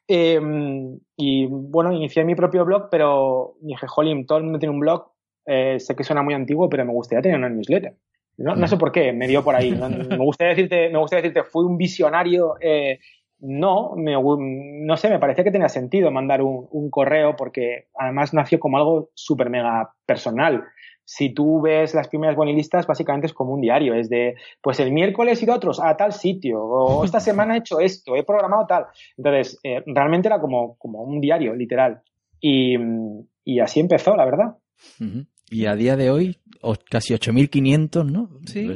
y 0.08 1.46
bueno, 1.46 1.92
inicié 1.92 2.24
mi 2.24 2.34
propio 2.34 2.64
blog, 2.64 2.88
pero 2.90 3.54
dije, 3.60 3.86
jolín, 3.86 4.26
todo 4.26 4.38
el 4.38 4.44
mundo 4.44 4.58
tiene 4.58 4.74
un 4.74 4.80
blog. 4.80 5.10
sé 5.44 5.94
que 5.96 6.04
suena 6.04 6.22
muy 6.22 6.34
antiguo, 6.34 6.68
pero 6.68 6.84
me 6.84 6.92
gustaría 6.92 7.22
tener 7.22 7.38
una 7.38 7.48
newsletter. 7.48 7.94
No, 8.38 8.54
no 8.54 8.68
sé 8.68 8.76
por 8.76 8.92
qué, 8.92 9.12
me 9.12 9.26
dio 9.26 9.42
por 9.42 9.54
ahí. 9.54 9.70
me 10.10 10.16
gustaría 10.18 10.54
decirte, 10.54 10.90
me 10.90 10.98
gustaría 10.98 11.22
decirte, 11.22 11.48
fui 11.48 11.64
un 11.64 11.76
visionario 11.76 12.54
eh, 12.60 12.98
no, 13.40 13.92
me, 13.96 14.14
no 14.14 14.96
sé, 14.96 15.10
me 15.10 15.18
parecía 15.18 15.44
que 15.44 15.50
tenía 15.50 15.68
sentido 15.68 16.10
mandar 16.10 16.42
un, 16.42 16.90
correo 16.90 17.36
porque 17.36 17.86
además 17.98 18.32
nació 18.32 18.58
como 18.58 18.78
algo 18.78 19.10
súper 19.14 19.50
mega 19.50 19.92
personal. 20.06 20.64
Si 21.04 21.32
tú 21.32 21.60
ves 21.60 21.94
las 21.94 22.08
primeras 22.08 22.34
bonilistas, 22.34 22.86
básicamente 22.86 23.26
es 23.28 23.32
como 23.32 23.52
un 23.54 23.60
diario, 23.60 23.94
es 23.94 24.08
de, 24.08 24.34
pues 24.60 24.80
el 24.80 24.92
miércoles 24.92 25.40
he 25.40 25.44
ido 25.44 25.52
a 25.52 25.56
otros, 25.56 25.80
a 25.80 25.96
tal 25.96 26.12
sitio, 26.12 26.60
o 26.62 27.04
esta 27.04 27.20
semana 27.20 27.54
he 27.54 27.58
hecho 27.58 27.78
esto, 27.80 28.16
he 28.16 28.24
programado 28.24 28.66
tal. 28.66 28.86
Entonces, 29.16 29.60
eh, 29.62 29.82
realmente 29.86 30.28
era 30.28 30.40
como, 30.40 30.76
como 30.76 31.02
un 31.02 31.20
diario, 31.20 31.54
literal. 31.54 32.00
Y, 32.40 32.76
y 33.44 33.60
así 33.60 33.80
empezó, 33.80 34.16
la 34.16 34.24
verdad. 34.24 34.56
Y 35.48 35.66
a 35.66 35.76
día 35.76 35.96
de 35.96 36.10
hoy, 36.10 36.38
o- 36.60 36.74
casi 36.90 37.14
8.500, 37.14 38.10
¿no? 38.10 38.30
Sí. 38.46 38.66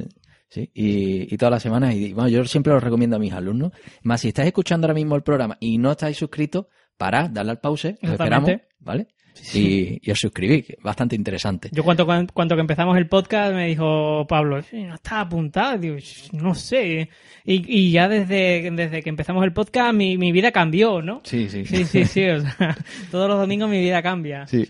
Sí, 0.50 0.68
y, 0.74 1.32
y 1.32 1.36
todas 1.38 1.52
las 1.52 1.62
semanas. 1.62 1.94
Y 1.94 2.12
bueno, 2.12 2.28
yo 2.28 2.44
siempre 2.44 2.72
lo 2.72 2.80
recomiendo 2.80 3.16
a 3.16 3.20
mis 3.20 3.32
alumnos. 3.32 3.72
Más 4.02 4.20
si 4.20 4.28
estáis 4.28 4.48
escuchando 4.48 4.86
ahora 4.86 4.94
mismo 4.94 5.14
el 5.16 5.22
programa 5.22 5.56
y 5.60 5.78
no 5.78 5.92
estáis 5.92 6.16
suscritos, 6.16 6.66
parad, 6.96 7.30
darle 7.30 7.52
al 7.52 7.60
pause, 7.60 7.96
os 8.02 8.10
esperamos. 8.10 8.50
¿vale? 8.80 9.06
Y, 9.54 10.00
y 10.02 10.10
os 10.10 10.18
suscribís, 10.18 10.66
que 10.66 10.72
es 10.74 10.82
bastante 10.82 11.14
interesante. 11.14 11.70
Yo 11.72 11.84
cuando, 11.84 12.04
cuando 12.34 12.56
que 12.56 12.60
empezamos 12.60 12.98
el 12.98 13.06
podcast 13.06 13.54
me 13.54 13.68
dijo 13.68 14.26
Pablo, 14.28 14.60
"Sí, 14.62 14.82
no 14.82 14.96
está 14.96 15.20
apuntado, 15.20 15.78
digo, 15.78 15.96
no 16.32 16.54
sé. 16.54 17.08
Y, 17.44 17.64
y 17.78 17.92
ya 17.92 18.08
desde, 18.08 18.70
desde 18.72 19.02
que 19.02 19.08
empezamos 19.08 19.44
el 19.44 19.52
podcast 19.52 19.94
mi, 19.94 20.18
mi 20.18 20.32
vida 20.32 20.50
cambió, 20.50 21.00
¿no? 21.00 21.20
Sí, 21.24 21.48
sí. 21.48 21.64
Sí, 21.64 21.84
sí, 21.84 22.04
sí. 22.04 22.28
O 22.28 22.40
sea, 22.40 22.76
todos 23.10 23.28
los 23.28 23.38
domingos 23.38 23.70
mi 23.70 23.80
vida 23.80 24.02
cambia. 24.02 24.46
Sí. 24.48 24.66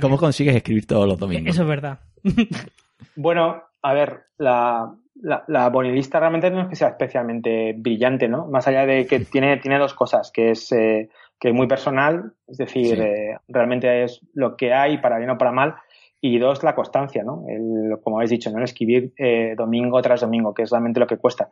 ¿Cómo 0.00 0.18
consigues 0.18 0.56
escribir 0.56 0.86
todos 0.86 1.06
los 1.06 1.18
domingos? 1.18 1.54
Eso 1.54 1.62
es 1.62 1.68
verdad. 1.68 2.00
Bueno, 3.16 3.62
a 3.82 3.92
ver, 3.94 4.24
la, 4.38 4.94
la, 5.22 5.44
la 5.48 5.68
bonilista 5.68 6.18
realmente 6.20 6.50
no 6.50 6.62
es 6.62 6.68
que 6.68 6.76
sea 6.76 6.88
especialmente 6.88 7.74
brillante, 7.76 8.28
¿no? 8.28 8.46
Más 8.46 8.66
allá 8.68 8.86
de 8.86 9.06
que 9.06 9.20
tiene, 9.20 9.56
tiene 9.58 9.78
dos 9.78 9.94
cosas, 9.94 10.30
que 10.32 10.50
es 10.52 10.70
eh, 10.72 11.08
que 11.38 11.48
es 11.48 11.54
muy 11.54 11.66
personal, 11.66 12.32
es 12.48 12.58
decir, 12.58 12.96
Sí. 12.96 13.02
eh, 13.02 13.36
realmente 13.48 14.04
es 14.04 14.20
lo 14.34 14.56
que 14.56 14.72
hay 14.74 14.98
para 14.98 15.18
bien 15.18 15.30
o 15.30 15.38
para 15.38 15.52
mal, 15.52 15.74
y 16.22 16.38
dos, 16.38 16.62
la 16.62 16.74
constancia, 16.74 17.22
¿no? 17.24 17.44
El, 17.48 17.98
como 18.02 18.16
habéis 18.18 18.30
dicho, 18.30 18.50
¿no? 18.50 18.58
El 18.58 18.64
escribir 18.64 19.12
eh, 19.16 19.54
domingo 19.56 20.02
tras 20.02 20.20
domingo, 20.20 20.52
que 20.52 20.64
es 20.64 20.70
realmente 20.70 21.00
lo 21.00 21.06
que 21.06 21.16
cuesta. 21.16 21.48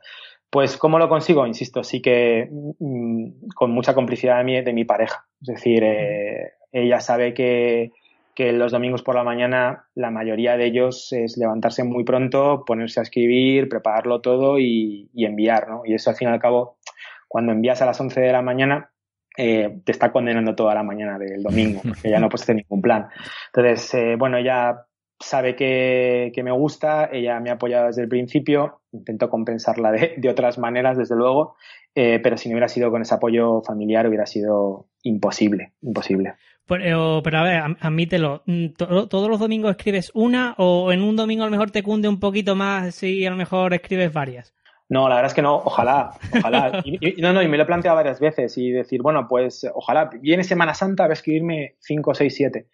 Pues, 0.51 0.77
¿cómo 0.77 0.99
lo 0.99 1.09
consigo? 1.09 1.47
Insisto, 1.47 1.83
sí 1.83 2.03
que 2.03 2.51
mm, 2.79 3.49
con 3.55 3.71
mucha 3.71 3.95
complicidad 3.95 4.37
de 4.39 4.45
mi, 4.45 4.61
de 4.61 4.73
mi 4.75 4.85
pareja. 4.85 5.25
Es 5.41 5.47
decir, 5.49 5.83
eh, 5.85 6.53
ella 6.71 7.01
sabe 7.01 7.33
que, 7.33 7.93
que 8.39 8.53
los 8.53 8.71
domingos 8.71 9.03
por 9.03 9.17
la 9.17 9.25
mañana 9.25 9.87
la 9.97 10.13
mayoría 10.13 10.57
de 10.57 10.67
ellos 10.67 11.13
es 11.13 11.37
levantarse 11.37 11.83
muy 11.83 12.05
pronto, 12.05 12.63
ponerse 12.65 13.01
a 13.01 13.03
escribir, 13.03 13.69
prepararlo 13.69 14.21
todo 14.21 14.61
y, 14.61 15.11
y 15.13 15.25
enviar, 15.25 15.69
¿no? 15.69 15.83
Y 15.85 15.95
eso 15.95 16.11
al 16.11 16.15
fin 16.15 16.29
y 16.29 16.31
al 16.31 16.39
cabo, 16.39 16.79
cuando 17.27 17.51
envías 17.51 17.83
a 17.83 17.87
las 17.87 18.01
11 18.01 18.21
de 18.21 18.31
la 18.31 18.41
mañana, 18.41 18.93
eh, 19.37 19.81
te 19.85 19.91
está 19.91 20.13
condenando 20.13 20.55
toda 20.55 20.73
la 20.73 20.85
mañana 20.85 21.19
del 21.19 21.43
domingo, 21.43 21.81
porque 21.83 22.11
ya 22.11 22.21
no 22.21 22.29
puedes 22.29 22.43
hacer 22.43 22.55
ningún 22.55 22.81
plan. 22.81 23.09
Entonces, 23.53 23.93
eh, 23.95 24.15
bueno, 24.17 24.37
ella 24.37 24.87
sabe 25.19 25.57
que, 25.57 26.31
me 26.45 26.53
gusta, 26.53 27.11
ella 27.13 27.41
me 27.41 27.51
ha 27.51 27.55
apoyado 27.55 27.89
desde 27.89 28.03
el 28.03 28.09
principio, 28.09 28.83
intento 28.93 29.29
compensarla 29.29 29.91
de, 29.91 30.15
de 30.17 30.29
otras 30.29 30.59
maneras, 30.59 30.97
desde 30.97 31.17
luego, 31.17 31.57
eh, 31.97 32.21
pero 32.23 32.37
si 32.37 32.49
no 32.49 32.53
hubiera 32.53 32.69
sido 32.69 32.93
con 32.93 33.03
ese 33.03 33.17
apoyo 33.17 33.63
familiar 33.63 34.07
hubiera 34.07 34.27
sido 34.27 34.87
imposible, 35.03 35.73
imposible. 35.83 36.35
Pero, 36.69 37.21
pero 37.25 37.39
a 37.39 37.43
ver, 37.43 37.63
admítelo. 37.81 38.43
Mm, 38.47 38.69
to- 38.77 39.09
¿Todos 39.09 39.29
los 39.29 39.41
domingos 39.41 39.71
escribes 39.73 40.11
una 40.15 40.55
o 40.59 40.93
en 40.93 41.03
un 41.03 41.17
domingo 41.17 41.43
a 41.43 41.47
lo 41.47 41.51
mejor 41.51 41.71
te 41.71 41.83
cunde 41.83 42.09
un 42.09 42.21
poquito 42.21 42.55
más 42.55 42.95
si 42.95 43.25
a 43.27 43.31
lo 43.31 43.37
mejor 43.37 43.73
escribes 43.75 44.13
varias? 44.13 44.55
No, 44.91 45.09
la 45.09 45.17
verdad 45.17 45.31
es 45.31 45.35
que 45.35 45.43
no, 45.43 45.57
ojalá, 45.57 46.13
ojalá. 46.33 46.81
Y, 46.85 47.19
y- 47.19 47.21
no, 47.23 47.33
no, 47.33 47.43
y 47.43 47.49
me 47.49 47.57
lo 47.57 47.63
he 47.65 47.67
planteado 47.67 47.97
varias 47.97 48.21
veces 48.21 48.57
y 48.59 48.71
decir, 48.71 49.03
bueno, 49.03 49.27
pues 49.29 49.67
ojalá, 49.75 50.11
viene 50.21 50.45
Semana 50.45 50.73
Santa, 50.75 51.05
voy 51.05 51.11
a 51.11 51.15
escribirme 51.15 51.75
5, 51.81 52.15
6, 52.15 52.35
7. 52.35 52.69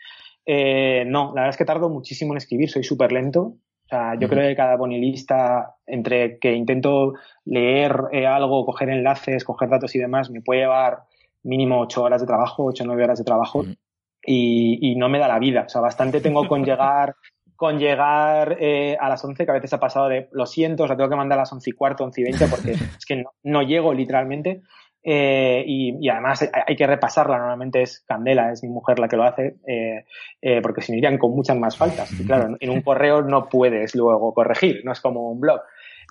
Eh, 0.47 1.05
no, 1.07 1.29
la 1.29 1.43
verdad 1.43 1.51
es 1.51 1.57
que 1.57 1.65
tardo 1.65 1.89
muchísimo 1.89 2.33
en 2.35 2.39
escribir, 2.39 2.69
soy 2.71 2.85
súper 2.85 3.13
lento. 3.13 3.41
O 3.41 3.89
sea, 3.89 4.15
yo 4.19 4.29
creo 4.29 4.49
que 4.49 4.57
cada 4.57 4.77
bonilista, 4.77 5.77
entre 5.87 6.39
que 6.39 6.53
intento 6.55 7.15
leer 7.45 7.95
eh, 8.13 8.27
algo, 8.27 8.65
coger 8.65 8.89
enlaces, 8.91 9.45
coger 9.45 9.69
datos 9.69 9.95
y 9.95 9.99
demás, 9.99 10.31
me 10.31 10.41
puede 10.41 10.61
llevar 10.63 11.01
mínimo 11.45 11.81
8 11.81 12.03
horas 12.03 12.21
de 12.21 12.27
trabajo, 12.27 12.65
8 12.65 12.83
o 12.83 12.87
9 12.87 13.05
horas 13.05 13.19
de 13.19 13.25
trabajo 13.25 13.65
y, 14.27 14.79
y 14.81 14.97
no 14.97 15.09
me 15.09 15.19
da 15.19 15.29
la 15.29 15.39
vida. 15.39 15.65
O 15.67 15.69
sea, 15.69 15.81
bastante 15.81 16.21
tengo 16.21 16.49
con 16.49 16.65
llegar 16.65 17.15
con 17.57 17.79
llegar 17.79 18.57
eh, 18.61 18.97
a 19.01 19.09
las 19.09 19.25
11, 19.25 19.45
que 19.45 19.51
a 19.51 19.55
veces 19.55 19.73
ha 19.73 19.81
pasado 19.81 20.09
de, 20.09 20.29
lo 20.33 20.47
siento, 20.47 20.85
os 20.85 20.91
la 20.91 20.97
tengo 20.97 21.11
que 21.11 21.17
mandar 21.17 21.39
a 21.39 21.43
las 21.43 21.53
11 21.53 21.71
y 21.71 21.73
cuarto, 21.73 22.05
11 22.05 22.21
y 22.21 22.25
20, 22.25 22.47
porque 22.49 22.71
es 22.99 23.07
que 23.07 23.17
no, 23.17 23.31
no 23.43 23.63
llego 23.63 23.95
literalmente. 23.95 24.63
Eh, 25.07 25.63
y, 25.67 25.99
y 26.01 26.09
además 26.09 26.41
hay, 26.41 26.49
hay 26.67 26.77
que 26.77 26.87
repasarla, 26.87 27.37
normalmente 27.37 27.83
es 27.83 28.03
Candela, 28.07 28.51
es 28.51 28.63
mi 28.63 28.71
mujer 28.71 28.99
la 28.99 29.07
que 29.07 29.17
lo 29.17 29.25
hace, 29.25 29.57
eh, 29.67 30.07
eh, 30.41 30.63
porque 30.63 30.81
si 30.81 30.93
no 30.93 30.99
irían 30.99 31.19
con 31.19 31.33
muchas 31.33 31.59
más 31.59 31.77
faltas. 31.77 32.11
Y 32.19 32.25
claro, 32.25 32.57
en 32.59 32.71
un 32.71 32.81
correo 32.81 33.21
no 33.21 33.49
puedes 33.49 33.95
luego 33.95 34.33
corregir, 34.33 34.81
no 34.83 34.93
es 34.93 35.01
como 35.01 35.31
un 35.31 35.41
blog. 35.41 35.61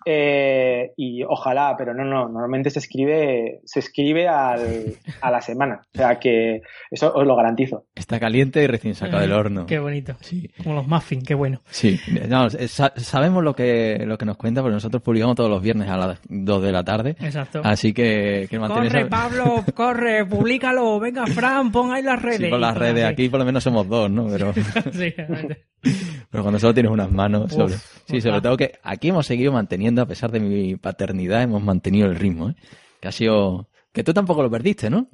Eh, 0.05 0.91
y 0.97 1.23
ojalá, 1.23 1.75
pero 1.77 1.93
no, 1.93 2.03
no, 2.03 2.27
normalmente 2.29 2.69
se 2.69 2.79
escribe, 2.79 3.61
se 3.65 3.79
escribe 3.79 4.27
al, 4.27 4.95
a 5.21 5.31
la 5.31 5.41
semana. 5.41 5.81
O 5.93 5.97
sea 5.97 6.19
que 6.19 6.61
eso 6.91 7.13
os 7.13 7.25
lo 7.25 7.35
garantizo. 7.35 7.85
Está 7.95 8.19
caliente 8.19 8.63
y 8.63 8.67
recién 8.67 8.95
sacado 8.95 9.21
del 9.21 9.31
horno. 9.31 9.65
Qué 9.65 9.79
bonito. 9.79 10.15
Sí. 10.21 10.49
Como 10.63 10.75
los 10.75 10.87
muffins, 10.87 11.23
qué 11.25 11.33
bueno. 11.35 11.61
Sí, 11.69 11.99
no, 12.27 12.47
eh, 12.47 12.67
sa- 12.67 12.93
sabemos 12.97 13.43
lo 13.43 13.55
que, 13.55 14.03
lo 14.05 14.17
que 14.17 14.25
nos 14.25 14.37
cuenta, 14.37 14.61
porque 14.61 14.73
nosotros 14.73 15.01
publicamos 15.01 15.35
todos 15.35 15.49
los 15.49 15.61
viernes 15.61 15.89
a 15.89 15.97
las 15.97 16.19
2 16.29 16.61
de 16.61 16.71
la 16.71 16.83
tarde. 16.83 17.15
Exacto. 17.19 17.61
Así 17.63 17.93
que, 17.93 18.47
que 18.49 18.57
Corre, 18.59 18.87
esa- 18.87 19.07
Pablo, 19.09 19.63
corre, 19.73 20.25
públicalo. 20.29 20.99
Venga, 20.99 21.25
Fran, 21.27 21.71
pon 21.71 21.93
ahí 21.93 22.01
las 22.03 22.21
redes. 22.21 22.39
Sí, 22.39 22.49
con 22.49 22.61
las 22.61 22.77
redes 22.77 23.05
aquí 23.05 23.29
por 23.29 23.39
lo 23.39 23.45
menos 23.45 23.63
somos 23.63 23.87
dos, 23.87 24.09
¿no? 24.09 24.27
Pero, 24.27 24.53
Sí, 24.91 25.09
realmente. 25.15 25.63
pero 26.33 26.43
cuando 26.43 26.59
solo 26.59 26.73
tienes 26.73 26.91
unas 26.91 27.09
manos. 27.09 27.43
Uf, 27.45 27.51
sobre- 27.51 27.73
sí, 28.07 28.19
sobre 28.19 28.41
todo 28.41 28.57
que 28.57 28.73
aquí 28.83 29.07
hemos 29.09 29.25
seguido 29.25 29.53
manteniendo, 29.53 30.01
a 30.01 30.05
pesar 30.05 30.31
de 30.31 30.39
mi 30.41 30.75
paternidad, 30.75 31.43
hemos 31.43 31.63
mantenido 31.63 32.07
el 32.07 32.15
ritmo, 32.15 32.49
¿eh? 32.49 32.55
Que 32.99 33.07
ha 33.07 33.11
sido. 33.13 33.69
Que 33.93 34.03
tú 34.03 34.11
tampoco 34.13 34.41
lo 34.41 34.49
perdiste, 34.49 34.89
¿no? 34.89 35.07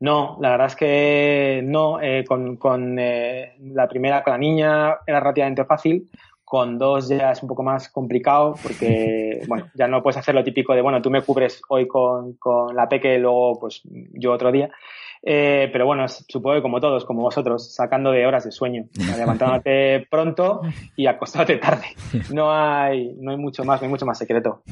No, 0.00 0.36
la 0.40 0.50
verdad 0.50 0.66
es 0.66 0.76
que 0.76 1.62
no. 1.64 2.00
eh, 2.02 2.24
con 2.26 2.56
con 2.56 2.98
eh, 2.98 3.54
la 3.60 3.88
primera, 3.88 4.22
con 4.24 4.32
la 4.32 4.38
niña, 4.38 4.96
era 5.06 5.20
relativamente 5.20 5.64
fácil. 5.64 6.10
Con 6.54 6.78
dos 6.78 7.08
ya 7.08 7.32
es 7.32 7.42
un 7.42 7.48
poco 7.48 7.64
más 7.64 7.88
complicado 7.88 8.54
porque, 8.62 9.42
bueno, 9.48 9.66
ya 9.74 9.88
no 9.88 10.04
puedes 10.04 10.18
hacer 10.18 10.36
lo 10.36 10.44
típico 10.44 10.72
de, 10.72 10.82
bueno, 10.82 11.02
tú 11.02 11.10
me 11.10 11.20
cubres 11.20 11.60
hoy 11.68 11.88
con, 11.88 12.34
con 12.34 12.76
la 12.76 12.88
peque 12.88 13.16
y 13.16 13.18
luego, 13.18 13.58
pues, 13.58 13.82
yo 14.12 14.32
otro 14.32 14.52
día. 14.52 14.70
Eh, 15.20 15.68
pero 15.72 15.84
bueno, 15.84 16.06
supongo 16.06 16.54
que 16.54 16.62
como 16.62 16.78
todos, 16.78 17.04
como 17.04 17.22
vosotros, 17.22 17.74
sacando 17.74 18.12
de 18.12 18.24
horas 18.24 18.44
de 18.44 18.52
sueño, 18.52 18.84
levantándote 19.18 20.06
pronto 20.10 20.60
y 20.94 21.08
acostándote 21.08 21.56
tarde. 21.56 21.86
No 22.32 22.52
hay, 22.52 23.16
no 23.18 23.32
hay 23.32 23.36
mucho 23.36 23.64
más, 23.64 23.80
no 23.80 23.86
hay 23.86 23.90
mucho 23.90 24.06
más 24.06 24.16
secreto. 24.16 24.62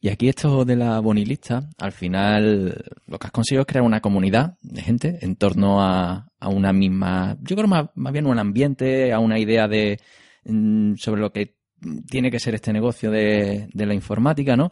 Y 0.00 0.08
aquí 0.08 0.28
esto 0.28 0.64
de 0.64 0.74
la 0.74 0.98
bonilista, 0.98 1.68
al 1.78 1.92
final 1.92 2.84
lo 3.06 3.18
que 3.20 3.28
has 3.28 3.32
conseguido 3.32 3.60
es 3.60 3.68
crear 3.68 3.84
una 3.84 4.00
comunidad 4.00 4.54
de 4.60 4.82
gente 4.82 5.18
en 5.22 5.36
torno 5.36 5.80
a, 5.80 6.26
a 6.40 6.48
una 6.48 6.72
misma, 6.72 7.36
yo 7.42 7.54
creo 7.54 7.68
más, 7.68 7.86
más 7.94 8.12
bien 8.12 8.26
un 8.26 8.40
ambiente, 8.40 9.12
a 9.12 9.20
una 9.20 9.38
idea 9.38 9.68
de 9.68 10.00
sobre 10.96 11.20
lo 11.20 11.32
que 11.32 11.56
tiene 12.08 12.30
que 12.30 12.38
ser 12.38 12.54
este 12.54 12.72
negocio 12.72 13.10
de, 13.10 13.68
la 13.74 13.94
informática, 13.94 14.56
¿no? 14.56 14.70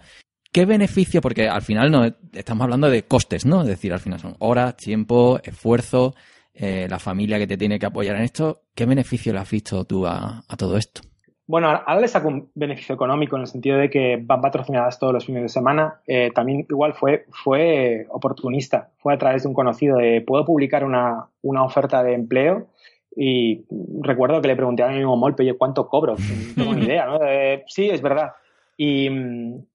¿Qué 0.52 0.64
beneficio? 0.64 1.20
Porque 1.20 1.48
al 1.48 1.62
final 1.62 1.90
no 1.90 2.04
estamos 2.32 2.64
hablando 2.64 2.90
de 2.90 3.04
costes, 3.04 3.46
¿no? 3.46 3.62
Es 3.62 3.68
decir, 3.68 3.92
al 3.92 4.00
final 4.00 4.18
son 4.18 4.34
horas, 4.40 4.76
tiempo, 4.76 5.38
esfuerzo, 5.42 6.14
eh, 6.52 6.86
la 6.90 6.98
familia 6.98 7.38
que 7.38 7.46
te 7.46 7.56
tiene 7.56 7.78
que 7.78 7.86
apoyar 7.86 8.16
en 8.16 8.22
esto. 8.22 8.62
¿Qué 8.74 8.84
beneficio 8.84 9.32
le 9.32 9.38
has 9.38 9.50
visto 9.50 9.84
tú 9.84 10.06
a, 10.06 10.42
a 10.46 10.56
todo 10.56 10.76
esto? 10.76 11.02
Bueno, 11.50 11.68
ahora 11.68 12.00
le 12.00 12.06
saco 12.06 12.28
un 12.28 12.48
beneficio 12.54 12.94
económico 12.94 13.34
en 13.34 13.42
el 13.42 13.48
sentido 13.48 13.76
de 13.76 13.90
que 13.90 14.20
van 14.22 14.40
patrocinadas 14.40 15.00
todos 15.00 15.12
los 15.12 15.26
fines 15.26 15.42
de 15.42 15.48
semana. 15.48 16.00
Eh, 16.06 16.30
también 16.32 16.64
igual 16.70 16.94
fue, 16.94 17.26
fue 17.30 18.06
oportunista. 18.08 18.90
Fue 18.98 19.12
a 19.12 19.18
través 19.18 19.42
de 19.42 19.48
un 19.48 19.54
conocido 19.54 19.96
de, 19.96 20.20
¿puedo 20.20 20.44
publicar 20.44 20.84
una, 20.84 21.26
una 21.42 21.64
oferta 21.64 22.04
de 22.04 22.14
empleo? 22.14 22.68
Y 23.16 23.64
recuerdo 24.02 24.40
que 24.40 24.48
le 24.48 24.56
pregunté 24.56 24.82
a 24.82 24.88
mi 24.88 24.94
amigo 24.94 25.16
Molpe, 25.16 25.42
oye, 25.42 25.54
¿cuánto 25.54 25.88
cobro? 25.88 26.16
No 26.56 26.64
tengo 26.64 26.74
ni 26.74 26.84
idea, 26.86 27.06
¿no? 27.06 27.18
Eh, 27.26 27.64
sí, 27.66 27.88
es 27.90 28.00
verdad. 28.02 28.32
Y, 28.76 29.08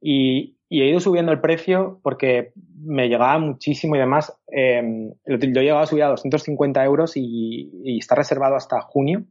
y, 0.02 0.56
y 0.69 0.82
he 0.82 0.89
ido 0.89 1.00
subiendo 1.00 1.32
el 1.32 1.41
precio 1.41 2.00
porque 2.02 2.54
me 2.84 3.08
llegaba 3.08 3.38
muchísimo 3.38 3.95
y 3.95 4.00
demás. 4.00 4.34
Eh, 4.52 4.82
lo, 5.26 5.38
lo 5.38 5.60
he 5.60 5.63
llegado 5.63 5.82
a 5.82 5.86
subir 5.86 6.04
a 6.04 6.08
250 6.10 6.84
euros 6.84 7.15
y, 7.17 7.69
y 7.84 8.00
está 8.00 8.15
reservado 8.15 8.56
hasta 8.56 8.82
junio. 8.82 9.24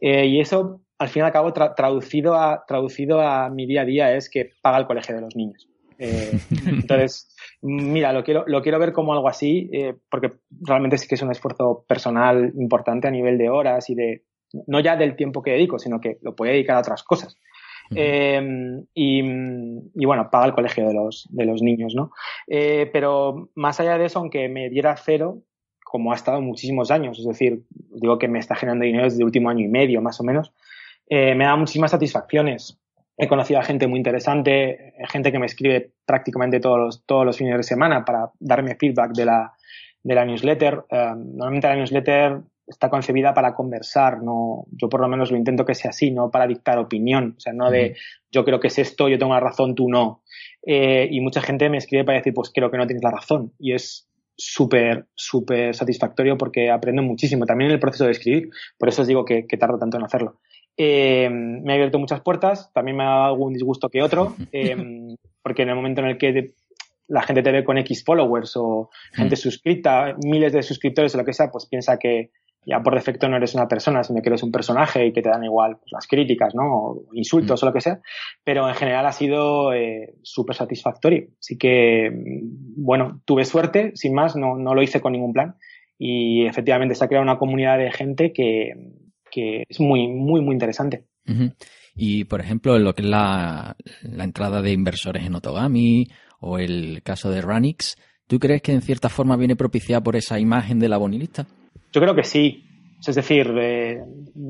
Eh, 0.00 0.26
y 0.26 0.40
eso, 0.40 0.80
al 0.98 1.08
fin 1.08 1.22
y 1.22 1.26
al 1.26 1.32
cabo, 1.32 1.52
tra- 1.52 1.74
traducido, 1.74 2.34
a, 2.34 2.64
traducido 2.68 3.20
a 3.20 3.48
mi 3.48 3.66
día 3.66 3.82
a 3.82 3.84
día 3.84 4.14
es 4.14 4.28
que 4.28 4.50
paga 4.62 4.78
el 4.78 4.86
colegio 4.86 5.14
de 5.14 5.20
los 5.22 5.34
niños. 5.34 5.68
Eh, 5.98 6.38
entonces, 6.66 7.34
mira, 7.62 8.12
lo 8.12 8.24
quiero, 8.24 8.44
lo 8.46 8.62
quiero 8.62 8.78
ver 8.78 8.92
como 8.92 9.12
algo 9.12 9.28
así, 9.28 9.68
eh, 9.72 9.94
porque 10.10 10.32
realmente 10.60 10.98
sí 10.98 11.06
que 11.06 11.14
es 11.14 11.22
un 11.22 11.30
esfuerzo 11.30 11.84
personal 11.86 12.52
importante 12.56 13.08
a 13.08 13.10
nivel 13.10 13.38
de 13.38 13.50
horas 13.50 13.90
y 13.90 13.94
de, 13.94 14.24
no 14.66 14.80
ya 14.80 14.96
del 14.96 15.16
tiempo 15.16 15.42
que 15.42 15.52
dedico, 15.52 15.78
sino 15.78 16.00
que 16.00 16.18
lo 16.22 16.34
puedo 16.34 16.52
dedicar 16.52 16.76
a 16.76 16.80
otras 16.80 17.02
cosas. 17.02 17.36
Eh, 17.92 18.40
y, 18.94 19.18
y, 19.20 20.06
bueno, 20.06 20.30
paga 20.30 20.46
el 20.46 20.54
colegio 20.54 20.86
de 20.86 20.94
los, 20.94 21.26
de 21.30 21.44
los 21.44 21.60
niños, 21.60 21.92
¿no? 21.96 22.12
Eh, 22.46 22.88
pero 22.92 23.50
más 23.56 23.80
allá 23.80 23.98
de 23.98 24.04
eso, 24.04 24.20
aunque 24.20 24.48
me 24.48 24.70
diera 24.70 24.96
cero, 24.96 25.42
como 25.84 26.12
ha 26.12 26.14
estado 26.14 26.40
muchísimos 26.40 26.92
años, 26.92 27.18
es 27.18 27.26
decir, 27.26 27.64
digo 27.68 28.16
que 28.16 28.28
me 28.28 28.38
está 28.38 28.54
generando 28.54 28.84
dinero 28.84 29.04
desde 29.04 29.18
el 29.18 29.24
último 29.24 29.50
año 29.50 29.64
y 29.64 29.68
medio, 29.68 30.00
más 30.00 30.20
o 30.20 30.24
menos, 30.24 30.52
me 31.10 31.44
da 31.44 31.56
muchísimas 31.56 31.90
satisfacciones. 31.90 32.80
He 33.20 33.28
conocido 33.28 33.60
a 33.60 33.62
gente 33.62 33.86
muy 33.86 33.98
interesante, 33.98 34.94
gente 35.08 35.30
que 35.30 35.38
me 35.38 35.46
escribe 35.46 35.92
prácticamente 36.06 36.58
todos 36.58 36.78
los, 36.78 37.04
todos 37.04 37.26
los 37.26 37.36
fines 37.36 37.56
de 37.56 37.62
semana 37.62 38.04
para 38.04 38.30
darme 38.38 38.76
feedback 38.76 39.12
de 39.12 39.26
la, 39.26 39.52
de 40.02 40.14
la 40.14 40.24
newsletter. 40.24 40.84
Uh, 40.90 41.14
normalmente 41.16 41.68
la 41.68 41.76
newsletter 41.76 42.40
está 42.66 42.88
concebida 42.88 43.34
para 43.34 43.54
conversar, 43.54 44.22
no, 44.22 44.64
yo 44.70 44.88
por 44.88 45.00
lo 45.00 45.08
menos 45.08 45.30
lo 45.30 45.36
intento 45.36 45.64
que 45.64 45.74
sea 45.74 45.90
así, 45.90 46.10
no 46.10 46.30
para 46.30 46.46
dictar 46.46 46.78
opinión, 46.78 47.34
o 47.36 47.40
sea, 47.40 47.52
no 47.52 47.70
de 47.70 47.96
yo 48.30 48.44
creo 48.44 48.60
que 48.60 48.68
es 48.68 48.78
esto, 48.78 49.08
yo 49.08 49.18
tengo 49.18 49.34
la 49.34 49.40
razón, 49.40 49.74
tú 49.74 49.88
no. 49.88 50.22
Eh, 50.64 51.08
y 51.10 51.20
mucha 51.20 51.42
gente 51.42 51.68
me 51.68 51.78
escribe 51.78 52.04
para 52.04 52.18
decir, 52.18 52.32
pues 52.32 52.50
creo 52.54 52.70
que 52.70 52.78
no 52.78 52.86
tienes 52.86 53.02
la 53.02 53.10
razón. 53.10 53.52
Y 53.58 53.72
es 53.72 54.08
súper, 54.36 55.06
súper 55.14 55.74
satisfactorio 55.74 56.38
porque 56.38 56.70
aprendo 56.70 57.02
muchísimo, 57.02 57.44
también 57.44 57.70
en 57.70 57.74
el 57.74 57.80
proceso 57.80 58.04
de 58.04 58.12
escribir, 58.12 58.50
por 58.78 58.88
eso 58.88 59.02
os 59.02 59.08
digo 59.08 59.24
que, 59.24 59.44
tardo 59.58 59.78
tanto 59.78 59.96
en 59.98 60.04
hacerlo. 60.04 60.40
Eh, 60.76 61.28
me 61.30 61.72
ha 61.72 61.74
abierto 61.74 61.98
muchas 61.98 62.20
puertas, 62.20 62.72
también 62.72 62.96
me 62.96 63.04
ha 63.04 63.08
dado 63.08 63.24
algún 63.24 63.52
disgusto 63.52 63.88
que 63.88 64.02
otro, 64.02 64.34
eh, 64.52 64.76
porque 65.42 65.62
en 65.62 65.70
el 65.70 65.76
momento 65.76 66.00
en 66.00 66.08
el 66.08 66.18
que 66.18 66.54
la 67.08 67.22
gente 67.22 67.42
te 67.42 67.52
ve 67.52 67.64
con 67.64 67.76
X 67.78 68.04
followers 68.04 68.56
o 68.56 68.90
gente 69.12 69.36
suscrita, 69.36 70.16
miles 70.24 70.52
de 70.52 70.62
suscriptores 70.62 71.14
o 71.14 71.18
lo 71.18 71.24
que 71.24 71.32
sea, 71.32 71.50
pues 71.50 71.66
piensa 71.66 71.98
que 71.98 72.30
ya 72.66 72.80
por 72.80 72.94
defecto 72.94 73.28
no 73.28 73.36
eres 73.36 73.54
una 73.54 73.68
persona, 73.68 74.04
sino 74.04 74.20
que 74.20 74.28
eres 74.28 74.42
un 74.42 74.52
personaje 74.52 75.06
y 75.06 75.12
que 75.12 75.22
te 75.22 75.30
dan 75.30 75.44
igual 75.44 75.78
pues, 75.78 75.92
las 75.92 76.06
críticas, 76.06 76.54
¿no? 76.54 76.62
O 76.62 77.04
insultos 77.14 77.62
o 77.62 77.66
lo 77.66 77.72
que 77.72 77.80
sea. 77.80 78.00
Pero 78.44 78.68
en 78.68 78.74
general 78.74 79.06
ha 79.06 79.12
sido 79.12 79.72
eh, 79.72 80.14
súper 80.22 80.56
satisfactorio. 80.56 81.28
Así 81.38 81.56
que, 81.56 82.10
mm, 82.10 82.84
bueno, 82.84 83.22
tuve 83.24 83.44
suerte, 83.44 83.92
sin 83.94 84.14
más, 84.14 84.36
no, 84.36 84.56
no 84.56 84.74
lo 84.74 84.82
hice 84.82 85.00
con 85.00 85.12
ningún 85.12 85.32
plan. 85.32 85.56
Y 85.98 86.46
efectivamente 86.46 86.94
se 86.94 87.04
ha 87.04 87.08
creado 87.08 87.24
una 87.24 87.38
comunidad 87.38 87.78
de 87.78 87.90
gente 87.90 88.32
que, 88.32 88.74
que 89.30 89.64
es 89.68 89.80
muy, 89.80 90.08
muy, 90.08 90.40
muy 90.40 90.54
interesante. 90.54 91.04
Y, 91.94 92.24
por 92.24 92.40
ejemplo, 92.40 92.76
en 92.76 92.84
lo 92.84 92.94
que 92.94 93.02
es 93.02 93.08
la, 93.08 93.76
la 94.02 94.24
entrada 94.24 94.62
de 94.62 94.72
inversores 94.72 95.24
en 95.24 95.34
Otogami 95.34 96.08
o 96.40 96.58
el 96.58 97.02
caso 97.02 97.30
de 97.30 97.40
Ranix, 97.40 97.96
¿tú 98.26 98.38
crees 98.38 98.62
que 98.62 98.72
en 98.72 98.82
cierta 98.82 99.08
forma 99.08 99.36
viene 99.36 99.54
propiciada 99.54 100.02
por 100.02 100.16
esa 100.16 100.38
imagen 100.38 100.78
de 100.78 100.88
la 100.88 100.96
bonilista? 100.96 101.46
Yo 101.92 102.00
creo 102.00 102.14
que 102.14 102.24
sí. 102.24 102.66
Es 103.06 103.14
decir, 103.14 103.54
eh, 103.58 104.02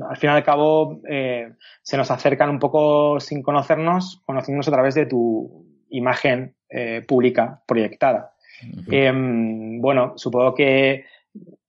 al 0.09 0.17
fin 0.17 0.29
y 0.29 0.33
al 0.33 0.43
cabo 0.43 1.01
eh, 1.09 1.53
se 1.81 1.97
nos 1.97 2.11
acercan 2.11 2.49
un 2.49 2.59
poco 2.59 3.19
sin 3.19 3.41
conocernos, 3.41 4.21
conociéndonos 4.25 4.67
a 4.67 4.71
través 4.71 4.95
de 4.95 5.05
tu 5.05 5.65
imagen 5.89 6.55
eh, 6.69 7.03
pública 7.07 7.61
proyectada. 7.65 8.33
Em, 8.89 9.79
bueno, 9.79 10.13
supongo 10.17 10.53
que 10.53 11.05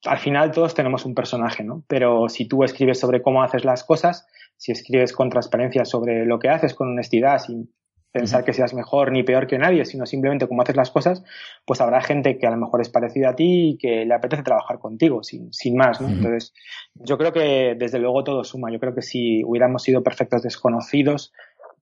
al 0.04 0.18
final 0.18 0.50
todos 0.50 0.74
tenemos 0.74 1.04
un 1.04 1.14
personaje, 1.14 1.62
¿no? 1.62 1.84
Pero 1.86 2.28
si 2.28 2.46
tú 2.46 2.64
escribes 2.64 2.98
sobre 2.98 3.22
cómo 3.22 3.42
haces 3.42 3.64
las 3.64 3.84
cosas, 3.84 4.26
si 4.56 4.72
escribes 4.72 5.12
con 5.12 5.30
transparencia 5.30 5.84
sobre 5.84 6.26
lo 6.26 6.38
que 6.38 6.48
haces, 6.48 6.74
con 6.74 6.90
honestidad, 6.90 7.38
sin 7.38 7.72
pensar 8.10 8.44
que 8.44 8.52
seas 8.52 8.74
mejor 8.74 9.10
ni 9.10 9.22
peor 9.22 9.46
que 9.46 9.58
nadie, 9.58 9.84
sino 9.86 10.04
simplemente 10.04 10.46
cómo 10.46 10.62
haces 10.62 10.76
las 10.76 10.90
cosas, 10.90 11.24
pues 11.64 11.80
habrá 11.80 12.02
gente 12.02 12.36
que 12.36 12.46
a 12.46 12.50
lo 12.50 12.58
mejor 12.58 12.82
es 12.82 12.90
parecida 12.90 13.30
a 13.30 13.34
ti 13.34 13.70
y 13.70 13.78
que 13.78 14.04
le 14.04 14.14
apetece 14.14 14.42
trabajar 14.42 14.78
contigo, 14.78 15.22
sin, 15.22 15.52
sin 15.52 15.76
más, 15.76 16.00
¿no? 16.00 16.08
Entonces, 16.08 16.52
yo 16.94 17.16
creo 17.16 17.32
que 17.32 17.74
desde 17.78 17.98
luego 17.98 18.22
todo 18.22 18.44
suma. 18.44 18.70
Yo 18.70 18.78
creo 18.78 18.94
que 18.94 19.02
si 19.02 19.42
hubiéramos 19.44 19.82
sido 19.82 20.02
perfectos 20.02 20.42
desconocidos, 20.42 21.32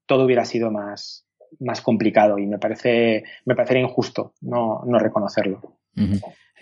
todo 0.07 0.25
hubiera 0.25 0.45
sido 0.45 0.71
más, 0.71 1.27
más 1.59 1.81
complicado 1.81 2.39
y 2.39 2.47
me 2.47 2.59
parece, 2.59 3.25
me 3.45 3.57
parecería 3.57 3.83
injusto 3.83 4.35
no, 4.41 4.83
no 4.87 4.99
reconocerlo. 4.99 5.80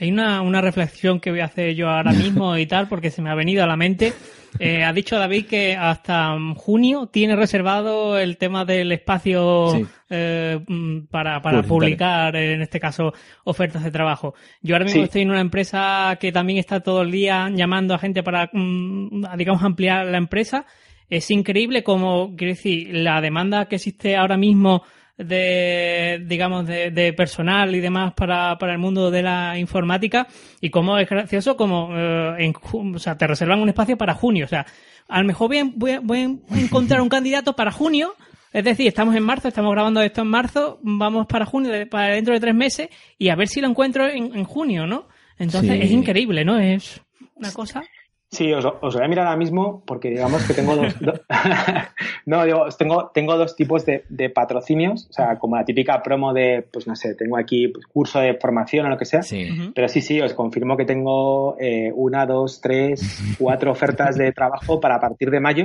Hay 0.01 0.11
una, 0.11 0.43
una, 0.43 0.61
reflexión 0.61 1.19
que 1.19 1.31
voy 1.31 1.41
a 1.41 1.47
hacer 1.47 1.75
yo 1.75 1.89
ahora 1.89 2.13
mismo 2.13 2.57
y 2.57 2.67
tal, 2.67 2.89
porque 2.89 3.11
se 3.11 3.21
me 3.21 3.31
ha 3.31 3.35
venido 3.35 3.65
a 3.65 3.67
la 3.67 3.77
mente. 3.77 4.13
Eh, 4.59 4.83
ha 4.83 4.93
dicho 4.93 5.19
David 5.19 5.47
que 5.47 5.77
hasta 5.77 6.37
junio 6.57 7.07
tiene 7.07 7.37
reservado 7.37 8.19
el 8.19 8.39
tema 8.39 8.65
del 8.65 8.91
espacio 8.93 9.89
eh, 10.09 10.59
mm, 10.67 11.07
para, 11.11 11.41
para 11.43 11.63
publicar, 11.63 12.35
en 12.37 12.63
este 12.63 12.81
caso, 12.81 13.13
ofertas 13.45 13.85
de 13.85 13.91
trabajo. 13.91 14.35
Yo 14.63 14.75
ahora 14.75 14.85
mismo 14.85 15.05
estoy 15.05 15.23
en 15.23 15.31
una 15.31 15.41
empresa 15.41 16.17
que 16.21 16.33
también 16.33 16.59
está 16.59 16.81
todo 16.81 17.03
el 17.03 17.11
día 17.11 17.51
llamando 17.53 17.95
a 17.95 17.99
gente 17.99 18.23
para, 18.23 18.51
mm, 18.53 19.37
digamos, 19.37 19.63
ampliar 19.63 20.07
la 20.07 20.19
empresa. 20.19 20.65
Es 21.11 21.31
increíble 21.31 21.83
como, 21.83 22.35
quiero 22.37 22.55
decir, 22.55 22.89
la 22.93 23.21
demanda 23.21 23.67
que 23.67 23.77
existe 23.77 24.17
ahora 24.17 24.37
mismo 24.37 24.83
de, 25.19 26.23
digamos, 26.27 26.67
de, 26.67 27.13
personal 27.17 27.75
y 27.75 27.81
demás 27.81 28.15
para, 28.15 28.57
para 28.57 28.73
el 28.73 28.79
mundo 28.79 29.11
de 29.11 29.23
la 29.23 29.59
informática 29.59 30.29
y 30.61 30.71
cómo 30.71 30.97
es 30.97 31.09
gracioso 31.09 31.57
como, 31.57 31.91
eh, 31.93 32.37
en, 32.39 32.55
o 32.95 32.99
sea, 32.99 33.19
te 33.19 33.27
reservan 33.27 33.61
un 33.61 33.69
espacio 33.69 33.99
para 33.99 34.15
junio, 34.15 34.45
o 34.45 34.49
sea, 34.49 34.65
a 35.09 35.21
lo 35.21 35.27
mejor 35.27 35.49
voy 35.49 35.91
a, 35.91 36.01
voy 36.01 36.21
a, 36.21 36.57
encontrar 36.59 37.01
un 37.01 37.09
candidato 37.09 37.55
para 37.57 37.73
junio, 37.73 38.15
es 38.53 38.65
decir, 38.65 38.87
estamos 38.87 39.15
en 39.17 39.25
marzo, 39.25 39.49
estamos 39.49 39.73
grabando 39.73 40.01
esto 40.01 40.23
en 40.23 40.29
marzo, 40.29 40.79
vamos 40.83 41.27
para 41.27 41.45
junio, 41.45 41.73
para 41.91 42.15
dentro 42.15 42.33
de 42.33 42.41
tres 42.41 42.55
meses 42.55 42.89
y 43.19 43.29
a 43.29 43.35
ver 43.35 43.49
si 43.49 43.61
lo 43.61 43.69
encuentro 43.69 44.09
en, 44.09 44.45
junio, 44.45 44.87
¿no? 44.87 45.09
Entonces 45.37 45.79
es 45.83 45.91
increíble, 45.91 46.45
¿no? 46.45 46.59
Es 46.59 47.01
una 47.35 47.53
cosa. 47.53 47.83
Sí, 48.31 48.53
os, 48.53 48.63
voy 48.63 49.03
a 49.03 49.09
mirar 49.09 49.27
ahora 49.27 49.39
mismo 49.39 49.83
porque 49.87 50.11
digamos 50.11 50.47
que 50.47 50.53
tengo 50.53 50.77
dos, 50.77 50.95
no, 52.27 52.45
digo, 52.45 52.67
tengo, 52.79 53.11
tengo 53.15 53.39
dos 53.39 53.57
tipos 53.57 53.87
de, 53.87 54.05
de, 54.11 54.29
patrocinios, 54.29 55.07
o 55.09 55.13
sea, 55.15 55.39
como 55.39 55.57
la 55.57 55.65
típica 55.65 56.03
promo 56.03 56.35
de, 56.35 56.63
pues 56.71 56.87
no 56.87 56.95
sé, 56.95 57.15
tengo 57.15 57.39
aquí 57.39 57.69
pues, 57.69 57.87
curso 57.87 58.21
de 58.21 58.35
formación 58.35 58.85
o 58.85 58.91
lo 58.91 58.99
que 58.99 59.07
sea, 59.07 59.23
sí. 59.23 59.49
pero 59.75 59.89
sí, 59.89 60.03
sí, 60.03 60.21
os 60.21 60.35
confirmo 60.35 60.77
que 60.77 60.85
tengo 60.85 61.57
eh, 61.59 61.91
una, 61.95 62.27
dos, 62.27 62.61
tres, 62.61 63.01
cuatro 63.39 63.73
ofertas 63.73 64.17
de 64.17 64.31
trabajo 64.33 64.79
para 64.79 65.01
partir 65.01 65.31
de 65.31 65.41
mayo 65.41 65.65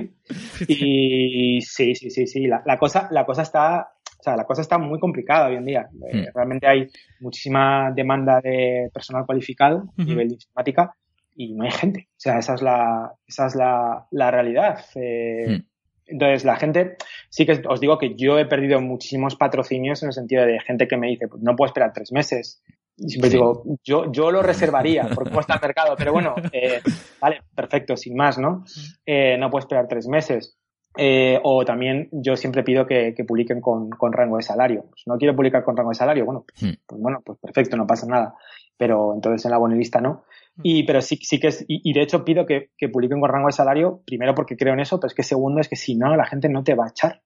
y 0.65 1.59
sí, 1.61 1.95
sí, 1.95 2.09
sí, 2.09 2.27
sí, 2.27 2.47
la, 2.47 2.63
la 2.65 2.77
cosa, 2.77 3.09
la 3.11 3.25
cosa 3.25 3.41
está, 3.41 3.89
o 4.19 4.23
sea, 4.23 4.37
la 4.37 4.45
cosa 4.45 4.61
está 4.61 4.77
muy 4.77 4.99
complicada 4.99 5.49
hoy 5.49 5.57
en 5.57 5.65
día. 5.65 5.89
Eh, 6.09 6.17
hmm. 6.17 6.25
realmente 6.33 6.65
hay 6.65 6.87
muchísima 7.19 7.91
demanda 7.93 8.39
de 8.41 8.89
personal 8.93 9.25
cualificado 9.25 9.83
a 9.97 10.03
nivel 10.03 10.29
de 10.29 10.35
informática 10.35 10.95
y 11.35 11.53
no 11.53 11.63
hay 11.63 11.71
gente. 11.71 12.07
O 12.11 12.19
sea, 12.19 12.39
esa 12.39 12.55
es 12.55 12.61
la, 12.61 13.13
esa 13.27 13.47
es 13.47 13.55
la, 13.55 14.07
la 14.11 14.31
realidad. 14.31 14.85
Eh, 14.95 15.45
hmm. 15.47 15.65
Entonces, 16.05 16.43
la 16.43 16.57
gente, 16.57 16.97
sí 17.29 17.45
que 17.45 17.61
os 17.67 17.79
digo 17.79 17.97
que 17.97 18.15
yo 18.15 18.37
he 18.37 18.45
perdido 18.45 18.81
muchísimos 18.81 19.35
patrocinios 19.35 20.03
en 20.03 20.07
el 20.07 20.13
sentido 20.13 20.45
de 20.45 20.59
gente 20.59 20.87
que 20.87 20.97
me 20.97 21.07
dice, 21.07 21.27
pues 21.27 21.41
no 21.41 21.55
puedo 21.55 21.67
esperar 21.67 21.93
tres 21.93 22.11
meses. 22.11 22.61
Y 22.97 23.09
siempre 23.09 23.29
digo, 23.29 23.63
yo, 23.83 24.11
yo 24.11 24.29
lo 24.29 24.43
reservaría 24.43 25.07
por 25.15 25.27
cómo 25.27 25.39
está 25.39 25.55
el 25.55 25.61
mercado, 25.61 25.95
pero 25.97 26.13
bueno, 26.13 26.35
eh, 26.51 26.81
vale, 27.19 27.41
perfecto, 27.55 27.97
sin 27.97 28.15
más, 28.15 28.37
¿no? 28.37 28.63
Eh, 29.05 29.37
no 29.37 29.49
puedo 29.49 29.61
esperar 29.61 29.87
tres 29.87 30.07
meses. 30.07 30.57
Eh, 30.95 31.39
o 31.41 31.65
también 31.65 32.07
yo 32.11 32.35
siempre 32.35 32.61
pido 32.61 32.85
que, 32.85 33.15
que 33.15 33.23
publiquen 33.23 33.61
con, 33.61 33.89
con, 33.89 34.13
rango 34.13 34.37
de 34.37 34.43
salario. 34.43 34.85
Pues 34.91 35.03
no 35.07 35.17
quiero 35.17 35.35
publicar 35.35 35.63
con 35.63 35.75
rango 35.75 35.89
de 35.89 35.95
salario, 35.95 36.25
bueno, 36.25 36.45
pues, 36.47 36.71
hmm. 36.71 36.75
pues, 36.85 37.01
bueno, 37.01 37.21
pues 37.25 37.39
perfecto, 37.39 37.75
no 37.77 37.87
pasa 37.87 38.05
nada. 38.05 38.35
Pero 38.77 39.13
entonces 39.15 39.43
en 39.45 39.51
la 39.51 39.57
bonelista 39.57 39.99
no. 39.99 40.25
Y, 40.61 40.83
pero 40.83 41.01
sí, 41.01 41.17
sí 41.21 41.39
que 41.39 41.47
es, 41.47 41.65
y, 41.67 41.93
de 41.93 42.01
hecho 42.01 42.23
pido 42.23 42.45
que, 42.45 42.69
que, 42.77 42.89
publiquen 42.89 43.19
con 43.19 43.29
rango 43.29 43.47
de 43.47 43.53
salario, 43.53 44.03
primero 44.05 44.35
porque 44.35 44.55
creo 44.55 44.73
en 44.73 44.81
eso, 44.81 44.99
pero 44.99 45.07
es 45.07 45.15
que 45.15 45.23
segundo 45.23 45.59
es 45.59 45.67
que 45.67 45.75
si 45.75 45.95
no, 45.95 46.15
la 46.15 46.25
gente 46.25 46.47
no 46.47 46.63
te 46.63 46.75
va 46.75 46.85
a 46.85 46.89
echar. 46.89 47.21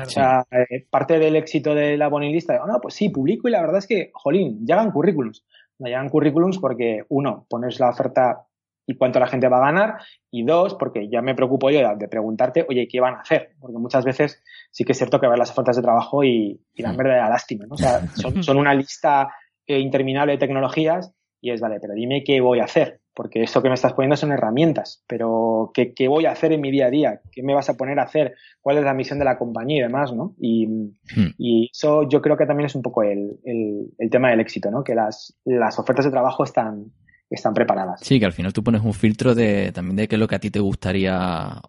o 0.00 0.04
sea, 0.04 0.44
eh, 0.52 0.86
parte 0.88 1.18
del 1.18 1.34
éxito 1.34 1.74
de 1.74 1.96
la 1.96 2.08
bonilista, 2.08 2.60
oh, 2.62 2.66
no, 2.66 2.80
pues 2.80 2.94
sí, 2.94 3.08
publico 3.08 3.48
y 3.48 3.50
la 3.50 3.62
verdad 3.62 3.78
es 3.78 3.86
que, 3.86 4.10
jolín, 4.12 4.64
llegan 4.64 4.92
currículums. 4.92 5.44
No 5.80 5.88
llegan 5.88 6.08
currículums 6.08 6.58
porque, 6.58 7.04
uno, 7.08 7.46
pones 7.48 7.80
la 7.80 7.90
oferta 7.90 8.46
y 8.86 8.96
cuánto 8.96 9.20
la 9.20 9.26
gente 9.26 9.48
va 9.48 9.58
a 9.58 9.72
ganar, 9.72 9.98
y 10.30 10.44
dos, 10.44 10.74
porque 10.74 11.08
ya 11.10 11.20
me 11.20 11.34
preocupo 11.34 11.70
yo 11.70 11.80
de, 11.96 12.08
preguntarte, 12.08 12.64
oye, 12.68 12.88
¿qué 12.88 13.00
van 13.00 13.16
a 13.16 13.20
hacer? 13.20 13.50
Porque 13.60 13.76
muchas 13.76 14.04
veces 14.04 14.42
sí 14.70 14.84
que 14.84 14.92
es 14.92 14.98
cierto 14.98 15.20
que 15.20 15.28
ver 15.28 15.38
las 15.38 15.50
ofertas 15.50 15.76
de 15.76 15.82
trabajo 15.82 16.24
y, 16.24 16.58
y 16.74 16.82
dan 16.82 16.96
verdadera 16.96 17.28
lástima, 17.28 17.66
¿no? 17.66 17.74
O 17.74 17.76
sea, 17.76 18.06
son, 18.14 18.42
son 18.42 18.56
una 18.56 18.72
lista 18.72 19.28
eh, 19.66 19.78
interminable 19.78 20.32
de 20.32 20.38
tecnologías 20.38 21.14
y 21.40 21.50
es, 21.50 21.60
vale, 21.60 21.78
pero 21.80 21.94
dime 21.94 22.24
qué 22.24 22.40
voy 22.40 22.60
a 22.60 22.64
hacer, 22.64 23.00
porque 23.14 23.42
eso 23.42 23.62
que 23.62 23.68
me 23.68 23.74
estás 23.74 23.92
poniendo 23.92 24.16
son 24.16 24.32
herramientas, 24.32 25.04
pero 25.06 25.70
¿qué, 25.72 25.94
¿qué, 25.94 26.08
voy 26.08 26.26
a 26.26 26.32
hacer 26.32 26.52
en 26.52 26.60
mi 26.60 26.70
día 26.70 26.86
a 26.86 26.90
día? 26.90 27.20
¿Qué 27.30 27.42
me 27.42 27.54
vas 27.54 27.68
a 27.68 27.76
poner 27.76 27.98
a 27.98 28.04
hacer? 28.04 28.34
¿Cuál 28.60 28.78
es 28.78 28.84
la 28.84 28.94
misión 28.94 29.18
de 29.18 29.24
la 29.24 29.38
compañía 29.38 29.78
y 29.78 29.82
demás, 29.82 30.12
no? 30.12 30.34
Y, 30.38 30.66
hmm. 30.66 31.34
y 31.38 31.70
eso 31.72 32.08
yo 32.08 32.20
creo 32.20 32.36
que 32.36 32.46
también 32.46 32.66
es 32.66 32.74
un 32.74 32.82
poco 32.82 33.02
el, 33.02 33.38
el, 33.44 33.88
el, 33.98 34.10
tema 34.10 34.30
del 34.30 34.40
éxito, 34.40 34.70
¿no? 34.70 34.82
Que 34.82 34.94
las, 34.94 35.36
las 35.44 35.78
ofertas 35.78 36.04
de 36.04 36.10
trabajo 36.10 36.44
están, 36.44 36.92
están 37.30 37.54
preparadas. 37.54 38.00
Sí, 38.02 38.18
que 38.18 38.26
al 38.26 38.32
final 38.32 38.52
tú 38.52 38.62
pones 38.62 38.82
un 38.82 38.94
filtro 38.94 39.34
de 39.34 39.70
también 39.72 39.96
de 39.96 40.08
qué 40.08 40.16
es 40.16 40.20
lo 40.20 40.28
que 40.28 40.36
a 40.36 40.38
ti 40.38 40.50
te 40.50 40.60
gustaría 40.60 41.60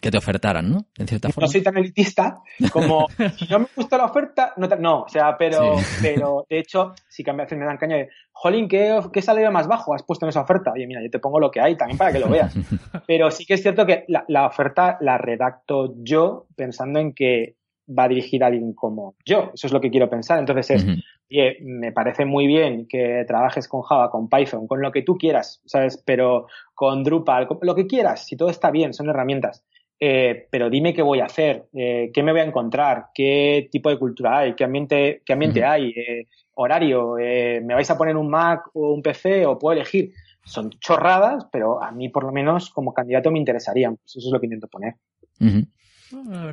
que 0.00 0.10
te 0.10 0.18
ofertaran, 0.18 0.70
¿no? 0.70 0.86
En 0.96 1.08
cierta 1.08 1.30
forma. 1.30 1.46
No 1.46 1.52
soy 1.52 1.62
tan 1.62 1.76
elitista 1.76 2.40
como 2.72 3.08
si 3.36 3.46
no 3.48 3.60
me 3.60 3.66
gusta 3.74 3.98
la 3.98 4.04
oferta, 4.04 4.52
no, 4.56 4.68
no 4.78 5.02
o 5.02 5.08
sea, 5.08 5.36
pero, 5.36 5.76
pero 6.00 6.46
de 6.48 6.58
hecho 6.58 6.94
a 7.26 7.32
veces 7.32 7.58
me 7.58 7.64
dan 7.64 7.76
caña 7.76 7.96
de, 7.96 8.08
jolín, 8.32 8.68
¿qué, 8.68 9.00
¿qué 9.12 9.22
salario 9.22 9.50
más 9.50 9.66
bajo 9.66 9.94
has 9.94 10.02
puesto 10.02 10.26
en 10.26 10.30
esa 10.30 10.42
oferta? 10.42 10.72
Oye, 10.72 10.86
mira, 10.86 11.02
yo 11.02 11.10
te 11.10 11.18
pongo 11.18 11.40
lo 11.40 11.50
que 11.50 11.60
hay 11.60 11.76
también 11.76 11.98
para 11.98 12.12
que 12.12 12.18
lo 12.18 12.28
veas. 12.28 12.54
pero 13.06 13.30
sí 13.30 13.46
que 13.46 13.54
es 13.54 13.62
cierto 13.62 13.86
que 13.86 14.04
la, 14.08 14.24
la 14.28 14.46
oferta 14.46 14.98
la 15.00 15.18
redacto 15.18 15.94
yo 15.98 16.46
pensando 16.56 17.00
en 17.00 17.14
que 17.14 17.56
va 17.86 18.04
a 18.04 18.08
dirigir 18.08 18.42
a 18.42 18.48
alguien 18.48 18.72
como 18.72 19.14
yo. 19.24 19.50
Eso 19.54 19.66
es 19.66 19.72
lo 19.72 19.80
que 19.80 19.90
quiero 19.90 20.08
pensar. 20.08 20.38
Entonces 20.38 20.70
es, 20.70 20.86
oye, 21.30 21.58
me 21.62 21.92
parece 21.92 22.24
muy 22.24 22.46
bien 22.46 22.86
que 22.88 23.24
trabajes 23.26 23.68
con 23.68 23.82
Java, 23.82 24.10
con 24.10 24.28
Python, 24.28 24.66
con 24.66 24.80
lo 24.80 24.90
que 24.92 25.02
tú 25.02 25.16
quieras, 25.16 25.60
¿sabes? 25.66 26.02
Pero 26.04 26.46
con 26.74 27.02
Drupal, 27.04 27.46
con 27.46 27.58
lo 27.62 27.74
que 27.74 27.86
quieras, 27.86 28.26
si 28.26 28.36
todo 28.36 28.48
está 28.50 28.70
bien, 28.70 28.94
son 28.94 29.08
herramientas. 29.08 29.64
Eh, 30.00 30.48
pero 30.50 30.70
dime 30.70 30.92
qué 30.92 31.02
voy 31.02 31.20
a 31.20 31.26
hacer, 31.26 31.66
eh, 31.72 32.10
qué 32.12 32.22
me 32.22 32.32
voy 32.32 32.40
a 32.40 32.44
encontrar, 32.44 33.06
qué 33.14 33.68
tipo 33.70 33.90
de 33.90 33.98
cultura 33.98 34.38
hay, 34.38 34.54
qué 34.54 34.64
ambiente, 34.64 35.22
qué 35.24 35.32
ambiente 35.32 35.64
hay, 35.64 35.90
eh, 35.90 36.26
horario, 36.54 37.14
me 37.16 37.74
vais 37.74 37.90
a 37.90 37.96
poner 37.96 38.16
un 38.16 38.28
Mac 38.28 38.68
o 38.74 38.92
un 38.92 39.02
PC 39.02 39.46
o 39.46 39.58
puedo 39.58 39.76
elegir. 39.76 40.12
son 40.46 40.68
chorradas, 40.70 41.46
pero 41.50 41.82
a 41.82 41.90
mí 41.90 42.10
por 42.10 42.24
lo 42.24 42.32
menos 42.32 42.68
como 42.68 42.92
candidato 42.92 43.30
me 43.30 43.38
interesarían. 43.38 43.96
Pues 43.96 44.16
eso 44.16 44.28
es 44.28 44.32
lo 44.32 44.40
que 44.40 44.46
intento 44.46 44.68
poner. 44.68 44.94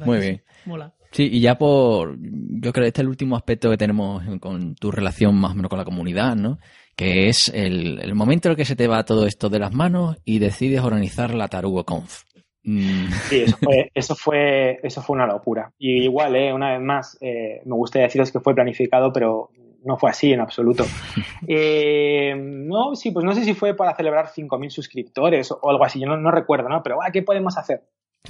Muy 0.06 0.20
bien. 0.20 0.38
Sí, 0.38 0.42
y 1.18 1.42
ya 1.42 1.58
por, 1.58 2.18
yo 2.20 2.72
creo 2.72 2.84
que 2.84 2.88
este 2.88 3.02
es 3.02 3.06
el 3.06 3.10
último 3.10 3.36
aspecto 3.36 3.70
que 3.70 3.78
tenemos 3.78 4.24
con 4.40 4.76
tu 4.76 4.92
relación 4.92 5.36
más 5.36 5.52
o 5.52 5.56
menos 5.56 5.70
con 5.70 5.80
la 5.80 5.86
comunidad, 5.86 6.36
¿no? 6.36 6.60
Que 6.96 7.28
es 7.28 7.52
el, 7.54 8.14
momento 8.16 8.48
en 8.48 8.52
el 8.52 8.58
que 8.58 8.66
se 8.66 8.76
te 8.76 8.88
va 8.88 9.04
todo 9.04 9.26
esto 9.26 9.50
de 9.50 9.60
las 9.60 9.74
manos 9.74 10.18
y 10.24 10.40
decides 10.40 10.82
organizar 10.82 11.34
la 11.34 11.48
Tarugo 11.48 11.84
Conf. 11.84 12.24
Mm. 12.64 13.08
Sí, 13.30 13.44
eso 13.44 13.58
fue, 13.58 13.92
eso 13.94 14.16
fue, 14.16 14.80
eso 14.84 15.02
fue 15.02 15.16
una 15.16 15.28
locura. 15.28 15.74
Y 15.78 16.04
igual, 16.04 16.36
eh, 16.36 16.54
una 16.54 16.72
vez 16.74 16.82
más, 16.82 17.18
eh, 17.22 17.62
me 17.66 17.76
gustaría 17.76 18.08
deciros 18.08 18.32
que 18.32 18.40
fue 18.40 18.54
planificado, 18.54 19.12
pero 19.12 19.50
no 19.84 19.98
fue 19.98 20.10
así 20.12 20.32
en 20.32 20.40
absoluto. 20.40 20.86
Eh, 21.48 22.36
no, 22.36 22.94
sí, 22.96 23.12
pues 23.12 23.26
no 23.26 23.34
sé 23.34 23.44
si 23.44 23.56
fue 23.56 23.76
para 23.76 23.96
celebrar 23.96 24.28
5.000 24.28 24.70
suscriptores 24.70 25.52
o, 25.52 25.70
algo 25.70 25.84
así, 25.84 26.00
yo 26.00 26.06
no, 26.06 26.32
recuerdo, 26.32 26.70
¿no? 26.70 26.84
Pero, 26.84 27.00
¿qué 27.12 27.24
podemos 27.24 27.58
hacer? 27.58 27.82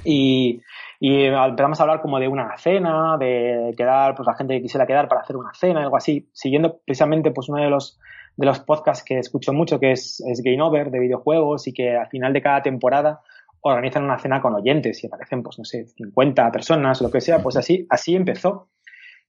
Y, 0.02 0.60
empezamos 1.08 1.80
a 1.80 1.82
hablar 1.82 2.00
como 2.00 2.20
de 2.20 2.28
una 2.28 2.56
cena, 2.58 3.16
de 3.18 3.74
quedar, 3.76 4.14
pues 4.14 4.26
la 4.26 4.34
gente 4.34 4.54
que 4.54 4.62
quisiera 4.62 4.86
quedar 4.86 5.08
para 5.08 5.22
hacer 5.22 5.36
una 5.36 5.52
cena, 5.52 5.82
algo 5.82 5.96
así, 5.96 6.28
siguiendo 6.32 6.78
precisamente 6.84 7.32
pues 7.32 7.48
uno 7.48 7.60
de 7.60 7.70
los, 7.70 7.98
de 8.36 8.46
los 8.46 8.60
podcasts 8.60 9.04
que 9.04 9.18
escucho 9.18 9.52
mucho, 9.52 9.80
que 9.80 9.92
es, 9.92 10.20
es 10.20 10.42
Game 10.42 10.62
Over, 10.62 10.90
de 10.90 11.00
videojuegos, 11.00 11.66
y 11.66 11.72
que 11.72 11.96
al 11.96 12.08
final 12.08 12.32
de 12.32 12.42
cada 12.42 12.62
temporada 12.62 13.20
organizan 13.62 14.04
una 14.04 14.18
cena 14.18 14.40
con 14.40 14.54
oyentes 14.54 15.02
y 15.02 15.06
aparecen, 15.06 15.42
pues 15.42 15.58
no 15.58 15.64
sé, 15.64 15.86
50 15.86 16.50
personas 16.52 17.00
lo 17.00 17.10
que 17.10 17.20
sea, 17.20 17.42
pues 17.42 17.56
así, 17.56 17.86
así 17.90 18.14
empezó. 18.14 18.68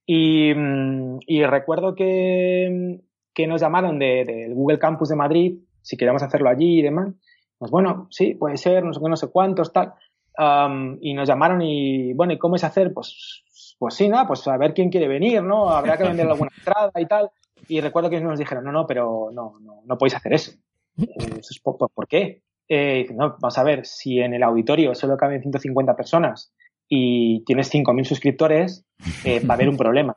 Y, 0.05 0.53
mm, 0.53 1.19
y 1.25 1.43
recuerdo 1.45 1.95
que, 1.95 2.99
que, 3.33 3.47
nos 3.47 3.61
llamaron 3.61 3.99
del 3.99 4.25
de, 4.25 4.49
Google 4.53 4.79
Campus 4.79 5.09
de 5.09 5.15
Madrid, 5.15 5.59
si 5.81 5.97
queríamos 5.97 6.23
hacerlo 6.23 6.49
allí 6.49 6.79
y 6.79 6.81
demás. 6.81 7.13
Pues 7.57 7.71
bueno, 7.71 8.07
sí, 8.09 8.35
puede 8.35 8.57
ser, 8.57 8.83
no 8.83 8.93
sé, 8.93 8.99
no 9.01 9.15
sé 9.15 9.29
cuántos, 9.29 9.71
tal. 9.71 9.93
Y 11.01 11.13
nos 11.13 11.27
llamaron 11.27 11.61
y, 11.61 12.13
bueno, 12.13 12.33
¿y 12.33 12.37
cómo 12.37 12.55
es 12.55 12.63
hacer? 12.63 12.93
Pues, 12.93 13.43
pues 13.77 13.95
sí, 13.95 14.07
nada, 14.07 14.27
pues 14.27 14.47
a 14.47 14.57
ver 14.57 14.73
quién 14.73 14.89
quiere 14.89 15.07
venir, 15.07 15.43
¿no? 15.43 15.69
Habrá 15.69 15.97
que 15.97 16.03
vender 16.03 16.27
alguna 16.27 16.51
entrada 16.57 16.91
y 16.97 17.05
tal. 17.05 17.29
Y 17.67 17.81
recuerdo 17.81 18.09
que 18.09 18.19
nos 18.19 18.39
dijeron, 18.39 18.63
no, 18.63 18.71
no, 18.71 18.85
pero 18.87 19.29
no, 19.31 19.59
no, 19.59 19.81
no 19.85 19.97
podéis 19.97 20.15
hacer 20.15 20.33
eso. 20.33 20.51
¿Por, 21.63 21.91
¿Por 21.91 22.07
qué? 22.07 22.41
Eh, 22.67 23.07
no, 23.13 23.35
vamos 23.39 23.57
a 23.57 23.63
ver, 23.63 23.85
si 23.85 24.19
en 24.19 24.33
el 24.33 24.43
auditorio 24.43 24.95
solo 24.95 25.17
caben 25.17 25.41
150 25.41 25.95
personas 25.95 26.53
y 26.87 27.43
tienes 27.45 27.73
5.000 27.73 28.03
suscriptores, 28.05 28.85
eh, 29.23 29.45
va 29.45 29.53
a 29.53 29.55
haber 29.55 29.69
un 29.69 29.77
problema. 29.77 30.15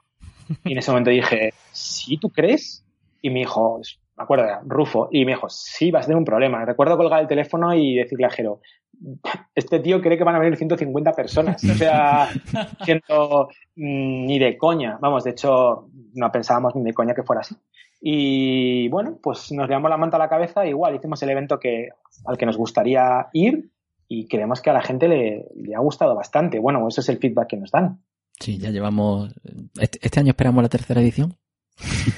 Y 0.64 0.72
en 0.72 0.78
ese 0.78 0.90
momento 0.90 1.10
dije, 1.10 1.52
¿sí 1.72 2.18
tú 2.18 2.30
crees? 2.30 2.84
Y 3.20 3.30
me 3.30 3.40
dijo, 3.40 3.80
me 4.16 4.24
acuerdo, 4.24 4.44
era 4.44 4.62
Rufo, 4.64 5.08
y 5.10 5.24
me 5.24 5.32
dijo, 5.32 5.48
sí, 5.48 5.90
va 5.90 6.00
a 6.00 6.02
ser 6.02 6.16
un 6.16 6.24
problema. 6.24 6.64
Recuerdo 6.64 6.96
colgar 6.96 7.20
el 7.20 7.28
teléfono 7.28 7.74
y 7.74 7.96
decirle 7.96 8.26
a 8.26 8.30
Jero, 8.30 8.60
este 9.54 9.80
tío 9.80 10.00
cree 10.00 10.16
que 10.16 10.24
van 10.24 10.36
a 10.36 10.38
venir 10.38 10.56
150 10.56 11.12
personas. 11.12 11.62
O 11.62 11.74
sea, 11.74 12.28
siento 12.84 13.48
mm, 13.76 14.26
ni 14.26 14.38
de 14.38 14.56
coña. 14.56 14.98
Vamos, 15.00 15.24
de 15.24 15.30
hecho, 15.30 15.88
no 16.14 16.32
pensábamos 16.32 16.74
ni 16.76 16.82
de 16.82 16.94
coña 16.94 17.14
que 17.14 17.22
fuera 17.22 17.40
así. 17.40 17.54
Y 18.00 18.88
bueno, 18.88 19.18
pues 19.22 19.52
nos 19.52 19.68
llevamos 19.68 19.90
la 19.90 19.96
manta 19.96 20.16
a 20.16 20.20
la 20.20 20.28
cabeza, 20.28 20.66
igual 20.66 20.94
hicimos 20.94 21.22
el 21.22 21.30
evento 21.30 21.58
que, 21.58 21.88
al 22.26 22.36
que 22.36 22.46
nos 22.46 22.56
gustaría 22.56 23.28
ir 23.32 23.70
y 24.08 24.28
creemos 24.28 24.60
que 24.60 24.70
a 24.70 24.74
la 24.74 24.82
gente 24.82 25.08
le, 25.08 25.74
ha 25.74 25.80
gustado 25.80 26.14
bastante. 26.14 26.58
Bueno, 26.58 26.86
eso 26.88 27.00
es 27.00 27.08
el 27.08 27.18
feedback 27.18 27.48
que 27.48 27.56
nos 27.56 27.70
dan. 27.70 28.02
Sí, 28.38 28.58
ya 28.58 28.70
llevamos. 28.70 29.34
¿Este, 29.80 29.98
este 30.02 30.20
año 30.20 30.30
esperamos 30.30 30.62
la 30.62 30.68
tercera 30.68 31.00
edición? 31.00 31.36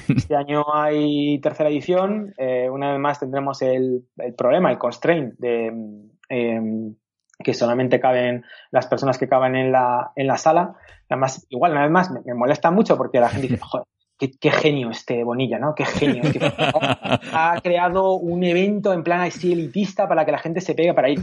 Este 0.07 0.35
año 0.35 0.65
hay 0.73 1.39
tercera 1.39 1.69
edición. 1.69 2.33
Eh, 2.37 2.69
una 2.69 2.91
vez 2.91 2.99
más 2.99 3.19
tendremos 3.19 3.61
el, 3.61 4.05
problema, 4.37 4.71
el 4.71 4.77
constraint 4.77 5.35
de 5.37 5.67
em, 6.29 6.95
que 7.43 7.53
solamente 7.53 7.99
caben 7.99 8.43
las 8.71 8.87
personas 8.87 9.17
que 9.17 9.27
caben 9.27 9.55
en 9.55 9.71
la, 9.71 10.11
en 10.15 10.27
la 10.27 10.37
sala. 10.37 10.75
Además, 11.09 11.45
igual, 11.49 11.73
una 11.73 11.83
vez 11.83 11.91
más, 11.91 12.11
me, 12.11 12.33
molesta 12.33 12.71
mucho 12.71 12.97
porque 12.97 13.19
la 13.19 13.29
gente 13.29 13.47
dice, 13.47 13.59
joder, 13.61 13.85
Qué, 14.19 14.51
genio 14.51 14.89
este 14.89 15.23
Bonilla, 15.23 15.59
¿no? 15.59 15.73
Qué 15.73 15.85
genio. 15.85 16.23
ha 17.31 17.57
creado 17.63 18.15
un 18.15 18.43
evento 18.43 18.91
en 18.91 19.01
plan 19.01 19.21
así 19.21 19.53
elitista 19.53 20.09
para 20.09 20.25
que 20.25 20.33
la 20.33 20.39
gente 20.39 20.59
se 20.59 20.75
pegue 20.75 20.93
para 20.93 21.09
ir. 21.09 21.21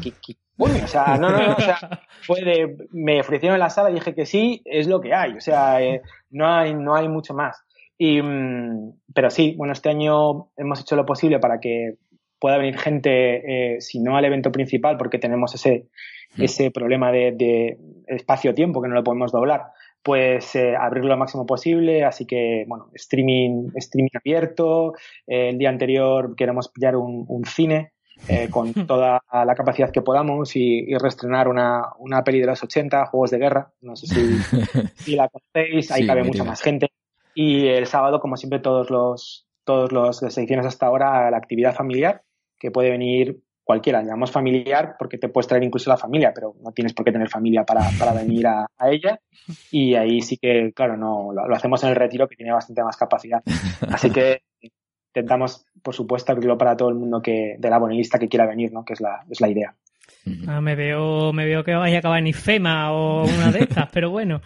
bueno, 0.57 0.77
o 0.83 0.87
sea, 0.87 1.19
no, 1.19 1.29
no, 1.29 1.47
no, 1.47 1.57
o 1.57 1.61
sea, 1.61 1.79
fue 2.23 2.41
de, 2.43 2.89
me 2.93 3.21
ofrecieron 3.21 3.57
en 3.57 3.61
la 3.61 3.69
sala, 3.69 3.91
dije 3.91 4.15
que 4.15 4.25
sí, 4.25 4.63
es 4.65 4.87
lo 4.87 5.03
que 5.03 5.13
hay, 5.13 5.35
o 5.35 5.41
sea, 5.43 5.83
eh, 5.83 6.01
no 6.31 6.51
hay, 6.51 6.73
no 6.75 6.97
hay 6.97 7.07
mucho 7.07 7.35
más. 7.35 7.66
Y, 7.99 8.21
mm, 8.21 8.93
pero 9.15 9.31
sí, 9.31 9.55
bueno, 9.57 9.73
este 9.73 9.89
año 9.89 10.51
hemos 10.57 10.81
hecho 10.81 10.97
lo 10.97 11.07
posible 11.07 11.39
para 11.39 11.61
que 11.61 11.95
pueda 12.39 12.59
venir 12.59 12.79
gente, 12.79 13.75
eh, 13.77 13.81
si 13.81 14.01
no 14.01 14.17
al 14.17 14.25
evento 14.25 14.53
principal, 14.53 14.97
porque 14.97 15.19
tenemos 15.19 15.55
ese, 15.55 15.89
mm. 16.37 16.43
ese 16.43 16.71
problema 16.71 17.11
de, 17.11 17.33
de 17.33 17.79
espacio-tiempo 18.07 18.83
que 18.83 18.89
no 18.89 18.95
lo 18.95 19.05
podemos 19.05 19.33
doblar, 19.33 19.73
pues 20.07 20.55
eh, 20.55 20.77
abrirlo 20.77 21.11
lo 21.11 21.17
máximo 21.17 21.45
posible, 21.45 22.05
así 22.05 22.27
que, 22.27 22.65
bueno, 22.69 22.91
streaming, 22.95 23.71
streaming 23.75 24.11
abierto, 24.15 24.93
eh, 25.27 25.49
el 25.49 25.59
día 25.59 25.69
anterior 25.69 26.37
queremos 26.37 26.69
pillar 26.69 26.95
un, 26.95 27.45
cine 27.45 27.91
eh, 28.29 28.49
con 28.51 28.73
toda 28.87 29.21
la 29.33 29.55
capacidad 29.57 29.91
que 29.91 30.03
podamos 30.03 30.55
y, 30.55 30.85
y 30.87 30.95
reestrenar 30.97 31.49
una, 31.49 31.83
una, 31.99 32.23
peli 32.23 32.39
de 32.39 32.47
los 32.47 32.63
80, 32.63 33.07
Juegos 33.07 33.33
de 33.33 33.39
Guerra, 33.39 33.73
no 33.81 33.97
sé 33.97 34.07
si, 34.07 34.39
si 34.95 35.17
la 35.17 35.29
conocéis, 35.29 35.91
ahí 35.91 36.07
cabe 36.07 36.23
mucha 36.23 36.45
más 36.45 36.63
gente. 36.63 36.89
Y 37.39 37.69
el 37.69 37.87
sábado, 37.87 38.19
como 38.19 38.39
siempre, 38.39 38.61
todos 38.61 38.89
los, 38.89 39.47
todos 39.63 39.93
los, 39.93 40.23
las 40.23 40.39
hasta 40.39 40.87
ahora, 40.87 41.31
la 41.31 41.37
actividad 41.37 41.75
familiar, 41.75 42.23
que 42.59 42.71
puede 42.71 42.91
venir 42.91 43.43
cualquiera, 43.63 44.01
llamamos 44.01 44.33
familiar 44.33 44.95
porque 44.99 45.19
te 45.19 45.29
puedes 45.29 45.47
traer 45.47 45.63
incluso 45.63 45.91
la 45.91 45.99
familia, 45.99 46.33
pero 46.35 46.55
no 46.63 46.73
tienes 46.73 46.95
por 46.95 47.05
qué 47.05 47.13
tener 47.13 47.29
familia 47.29 47.65
para, 47.65 47.83
para 47.99 48.15
venir 48.15 48.47
a, 48.47 48.67
ella. 48.91 49.21
Y 49.71 49.95
ahí 49.97 50.23
sí 50.23 50.39
que, 50.39 50.73
claro, 50.75 50.97
no 50.97 51.31
lo, 51.35 51.55
hacemos 51.55 51.85
en 51.85 51.91
el 51.91 51.97
retiro 51.97 52.27
que 52.27 52.37
tiene 52.37 52.55
bastante 52.55 52.83
más 52.83 52.97
capacidad. 52.97 53.43
Así 53.93 54.11
que 54.11 54.41
intentamos, 55.15 55.67
por 55.83 55.95
supuesto, 55.95 56.33
abrirlo 56.33 56.57
para 56.57 56.75
todo 56.75 56.89
el 56.89 56.95
mundo 56.95 57.21
que 57.21 57.57
de 57.59 57.69
la 57.69 57.79
bonilista 57.79 58.19
que 58.19 58.29
quiera 58.29 58.47
venir, 58.47 58.73
¿no? 58.73 58.83
Que 58.83 58.95
es 58.95 59.03
la, 59.03 59.27
es 59.31 59.43
la 59.43 59.51
idea. 59.51 59.77
Ah, 60.49 60.63
me 60.63 60.75
veo, 60.75 61.35
me 61.35 61.45
veo 61.45 61.63
que 61.65 61.75
vaya 61.75 61.97
a 61.97 61.99
acabar 61.99 62.19
en 62.21 62.29
IFEMA 62.29 62.93
o 62.93 63.25
una 63.25 63.53
de 63.53 63.61
estas, 63.61 63.91
pero 63.93 64.09
bueno. 64.09 64.41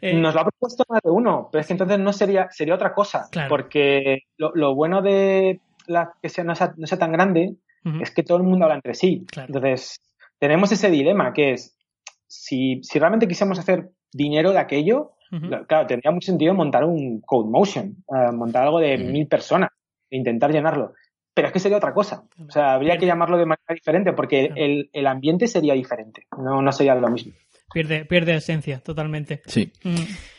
Eh, 0.00 0.14
Nos 0.14 0.34
lo 0.34 0.40
ha 0.40 0.44
propuesto 0.44 0.84
más 0.88 1.00
de 1.02 1.10
uno, 1.10 1.48
pero 1.50 1.60
es 1.60 1.66
que 1.66 1.74
entonces 1.74 1.98
no 1.98 2.12
sería, 2.12 2.48
sería 2.50 2.74
otra 2.74 2.94
cosa. 2.94 3.28
Porque 3.48 4.22
lo, 4.36 4.52
lo 4.54 4.74
bueno 4.74 5.02
de 5.02 5.60
la 5.86 6.12
que 6.22 6.28
sea, 6.28 6.44
no, 6.44 6.54
sea, 6.54 6.72
no 6.76 6.86
sea 6.86 6.98
tan 6.98 7.12
grande 7.12 7.56
es 8.00 8.10
que 8.10 8.22
todo 8.22 8.38
el 8.38 8.44
mundo 8.44 8.66
habla 8.66 8.76
entre 8.76 8.94
sí. 8.94 9.26
Entonces, 9.36 10.02
tenemos 10.38 10.70
ese 10.70 10.90
dilema 10.90 11.32
que 11.32 11.52
es, 11.52 11.76
si, 12.26 12.80
si 12.82 12.98
realmente 12.98 13.26
quisiéramos 13.26 13.58
hacer 13.58 13.90
dinero 14.12 14.52
de 14.52 14.58
aquello, 14.58 15.12
claro, 15.66 15.86
tendría 15.86 16.12
mucho 16.12 16.26
sentido 16.26 16.54
montar 16.54 16.84
un 16.84 17.20
code 17.20 17.48
motion, 17.48 17.96
eh, 18.08 18.32
montar 18.32 18.64
algo 18.64 18.80
de 18.80 18.98
mil 18.98 19.26
personas 19.28 19.70
e 20.10 20.16
intentar 20.16 20.52
llenarlo. 20.52 20.92
Pero 21.32 21.46
es 21.46 21.52
que 21.52 21.60
sería 21.60 21.78
otra 21.78 21.94
cosa. 21.94 22.24
O 22.46 22.50
sea, 22.50 22.74
habría 22.74 22.98
que 22.98 23.06
llamarlo 23.06 23.38
de 23.38 23.46
manera 23.46 23.72
diferente 23.72 24.12
porque 24.12 24.50
el, 24.56 24.90
el, 24.92 25.06
ambiente 25.06 25.46
sería 25.46 25.74
diferente. 25.74 26.26
No, 26.36 26.60
no 26.60 26.72
sería 26.72 26.94
lo 26.96 27.08
mismo. 27.08 27.32
Pierde, 27.72 28.04
pierde 28.04 28.34
esencia, 28.34 28.80
totalmente. 28.80 29.42
Sí. 29.46 29.72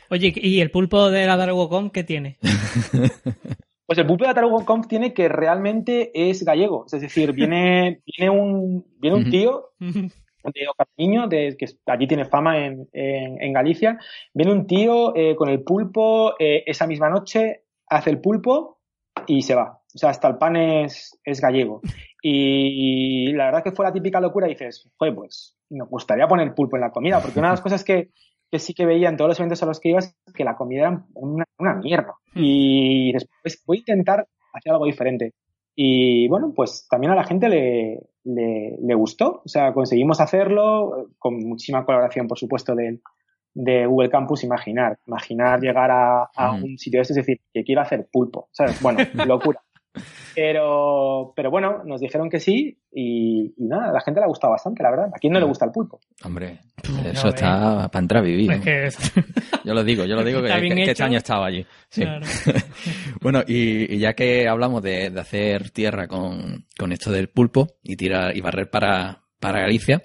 Oye, 0.09 0.33
¿y 0.35 0.59
el 0.59 0.71
pulpo 0.71 1.09
de 1.09 1.25
la 1.25 1.37
DargoCon 1.37 1.89
qué 1.89 2.03
tiene? 2.03 2.37
Pues 3.91 3.99
el 3.99 4.07
pulpo 4.07 4.23
de 4.23 4.29
Atarugo 4.29 4.63
Conf 4.63 4.87
tiene 4.87 5.13
que 5.13 5.27
realmente 5.27 6.11
es 6.13 6.45
gallego. 6.45 6.85
Es 6.89 7.01
decir, 7.01 7.33
viene, 7.33 8.01
viene 8.17 8.29
un, 8.29 8.85
viene 8.97 9.17
un 9.17 9.29
tío 9.29 9.71
de 9.79 10.67
Ocariño, 10.69 11.27
de, 11.27 11.57
que 11.57 11.65
allí 11.87 12.07
tiene 12.07 12.23
fama 12.23 12.65
en, 12.65 12.87
en, 12.93 13.51
Galicia. 13.51 13.99
Viene 14.33 14.53
un 14.53 14.65
tío 14.65 15.13
eh, 15.13 15.35
con 15.35 15.49
el 15.49 15.63
pulpo 15.63 16.35
eh, 16.39 16.63
esa 16.67 16.87
misma 16.87 17.09
noche, 17.09 17.65
hace 17.89 18.11
el 18.11 18.21
pulpo 18.21 18.79
y 19.27 19.41
se 19.41 19.55
va. 19.55 19.81
O 19.93 19.97
sea, 19.97 20.11
hasta 20.11 20.29
el 20.29 20.37
pan 20.37 20.55
es, 20.55 21.19
es 21.25 21.41
gallego. 21.41 21.81
Y 22.21 23.33
la 23.33 23.47
verdad 23.47 23.61
que 23.61 23.73
fue 23.73 23.85
la 23.85 23.91
típica 23.91 24.21
locura. 24.21 24.47
Y 24.47 24.51
dices, 24.51 24.89
joder, 24.95 25.15
pues 25.15 25.57
me 25.71 25.85
gustaría 25.85 26.27
poner 26.27 26.53
pulpo 26.53 26.75
en 26.77 26.81
la 26.81 26.91
comida, 26.91 27.21
porque 27.21 27.39
una 27.39 27.49
de 27.49 27.53
las 27.53 27.61
cosas 27.61 27.83
que, 27.83 28.11
que 28.51 28.59
sí 28.59 28.73
que 28.73 28.85
veía 28.85 29.09
en 29.09 29.17
todos 29.17 29.29
los 29.29 29.39
eventos 29.39 29.63
a 29.63 29.65
los 29.65 29.79
que 29.79 29.89
ibas 29.89 30.15
que 30.35 30.43
la 30.43 30.55
comida 30.55 30.81
era 30.81 31.05
una, 31.13 31.45
una 31.57 31.75
mierda. 31.75 32.13
Hmm. 32.33 32.39
Y 32.43 33.13
después 33.13 33.63
voy 33.65 33.77
a 33.77 33.79
intentar 33.79 34.27
hacer 34.53 34.73
algo 34.73 34.85
diferente. 34.85 35.33
Y 35.73 36.27
bueno, 36.27 36.51
pues 36.53 36.85
también 36.89 37.13
a 37.13 37.15
la 37.15 37.23
gente 37.23 37.47
le, 37.47 38.09
le, 38.25 38.95
gustó. 38.95 39.41
O 39.45 39.47
sea, 39.47 39.73
conseguimos 39.73 40.19
hacerlo 40.19 41.07
con 41.17 41.37
muchísima 41.47 41.85
colaboración, 41.85 42.27
por 42.27 42.37
supuesto, 42.37 42.75
de, 42.75 42.99
de 43.53 43.85
Google 43.85 44.09
Campus. 44.09 44.43
Imaginar, 44.43 44.99
imaginar 45.07 45.61
llegar 45.61 45.89
a, 45.89 46.29
a 46.35 46.51
hmm. 46.51 46.63
un 46.63 46.77
sitio 46.77 47.01
este, 47.01 47.13
es 47.13 47.17
decir, 47.17 47.39
que 47.53 47.63
quiero 47.63 47.81
hacer 47.81 48.09
pulpo. 48.11 48.49
¿Sabes? 48.51 48.81
Bueno, 48.81 48.99
locura. 49.25 49.61
Pero, 50.35 51.33
pero 51.35 51.51
bueno, 51.51 51.83
nos 51.83 51.99
dijeron 51.99 52.29
que 52.29 52.39
sí 52.39 52.77
y, 52.91 53.53
y 53.57 53.65
nada, 53.65 53.89
a 53.89 53.91
la 53.93 53.99
gente 54.01 54.19
le 54.21 54.25
ha 54.25 54.29
gustado 54.29 54.51
bastante, 54.51 54.81
la 54.81 54.91
verdad. 54.91 55.09
¿A 55.13 55.19
quién 55.19 55.33
no 55.33 55.39
le 55.39 55.45
gusta 55.45 55.65
el 55.65 55.71
pulpo? 55.71 55.99
Hombre, 56.23 56.59
No, 56.89 57.09
eso 57.09 57.27
eh. 57.27 57.31
está 57.35 57.89
para 57.91 58.01
entrar 58.01 58.23
a 58.23 58.25
vivir. 58.25 58.51
Es 58.51 58.57
¿no? 58.59 58.63
que 58.63 58.85
es- 58.85 59.13
Yo 59.65 59.73
lo 59.73 59.83
digo, 59.83 60.05
yo 60.05 60.15
lo 60.15 60.23
digo 60.23 60.41
que, 60.41 60.47
que- 60.47 60.83
este 60.91 61.03
año 61.03 61.17
estaba 61.17 61.47
allí. 61.47 61.65
Sí. 61.89 62.01
Claro. 62.03 62.25
bueno, 63.21 63.41
y, 63.45 63.93
y 63.95 63.99
ya 63.99 64.13
que 64.13 64.47
hablamos 64.47 64.81
de, 64.81 65.09
de 65.09 65.19
hacer 65.19 65.69
tierra 65.71 66.07
con, 66.07 66.65
con 66.77 66.91
esto 66.91 67.11
del 67.11 67.29
pulpo 67.29 67.67
y 67.83 67.95
tirar 67.97 68.35
y 68.35 68.41
barrer 68.41 68.69
para, 68.69 69.23
para 69.39 69.59
Galicia, 69.61 70.03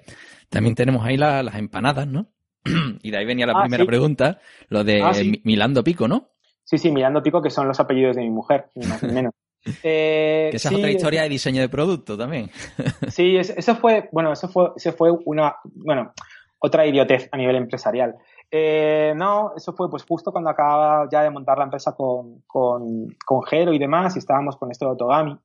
también 0.49 0.75
tenemos 0.75 1.05
ahí 1.05 1.15
la- 1.17 1.41
las 1.43 1.55
empanadas, 1.55 2.05
¿no? 2.07 2.27
y 3.01 3.11
de 3.11 3.17
ahí 3.17 3.25
venía 3.25 3.45
la 3.45 3.53
Ah, 3.55 3.61
primera 3.61 3.83
sí. 3.83 3.87
pregunta, 3.87 4.39
lo 4.67 4.83
de 4.83 5.01
Ah, 5.01 5.13
sí. 5.13 5.41
Milando 5.45 5.83
Pico, 5.83 6.07
¿no? 6.07 6.31
Sí, 6.65 6.77
sí, 6.77 6.91
Mirando 6.91 7.23
Pico, 7.23 7.41
que 7.41 7.49
son 7.49 7.65
los 7.69 7.79
apellidos 7.79 8.17
de 8.17 8.23
mi 8.23 8.29
mujer, 8.29 8.65
ni 8.75 8.85
más 8.87 9.01
ni 9.01 9.13
menos. 9.13 9.33
Eh, 9.83 10.47
Que 10.51 10.57
esa 10.57 10.69
sí, 10.69 10.75
es 10.75 10.79
otra 10.79 10.91
historia 10.91 11.21
de 11.23 11.29
diseño 11.29 11.61
de 11.61 11.69
producto 11.69 12.17
también. 12.17 12.49
Sí, 13.09 13.37
es- 13.37 13.49
eso 13.51 13.75
fue, 13.75 14.09
bueno, 14.11 14.31
eso 14.33 14.47
fue, 14.47 14.71
eso 14.75 14.91
fue 14.93 15.11
una, 15.25 15.55
bueno, 15.63 16.13
otra 16.59 16.85
idiotez 16.85 17.29
a 17.31 17.37
nivel 17.37 17.55
empresarial. 17.55 18.15
Eh, 18.49 19.13
no, 19.15 19.51
eso 19.57 19.73
fue 19.73 19.89
pues 19.89 20.03
justo 20.03 20.31
cuando 20.31 20.49
acababa 20.49 21.07
ya 21.11 21.21
de 21.23 21.29
montar 21.29 21.57
la 21.57 21.65
empresa 21.65 21.93
con, 21.95 22.43
con, 22.47 23.07
con 23.25 23.43
Jero 23.43 23.73
y 23.73 23.79
demás 23.79 24.15
y 24.15 24.19
estábamos 24.19 24.55
con 24.57 24.71
esto 24.71 24.85
de 24.85 24.91
Otogami. 24.91 25.37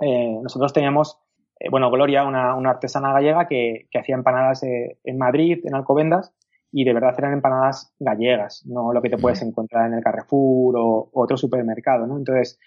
Eh, 0.00 0.38
nosotros 0.42 0.72
teníamos, 0.72 1.18
eh, 1.60 1.68
bueno, 1.70 1.90
Gloria, 1.90 2.24
una, 2.24 2.54
una 2.54 2.70
artesana 2.70 3.12
gallega 3.12 3.46
que, 3.46 3.86
que 3.90 3.98
hacía 3.98 4.14
empanadas 4.14 4.62
en 4.62 5.18
Madrid, 5.18 5.60
en 5.64 5.74
Alcobendas, 5.74 6.32
y 6.72 6.84
de 6.84 6.92
verdad 6.92 7.14
eran 7.16 7.32
empanadas 7.34 7.94
gallegas, 7.98 8.64
no 8.66 8.92
lo 8.92 9.00
que 9.00 9.08
te 9.10 9.16
puedes 9.18 9.40
encontrar 9.42 9.86
en 9.86 9.94
el 9.94 10.02
Carrefour 10.02 10.76
o, 10.76 11.08
o 11.12 11.22
otro 11.22 11.36
supermercado, 11.36 12.06
¿no? 12.06 12.16
Entonces, 12.18 12.58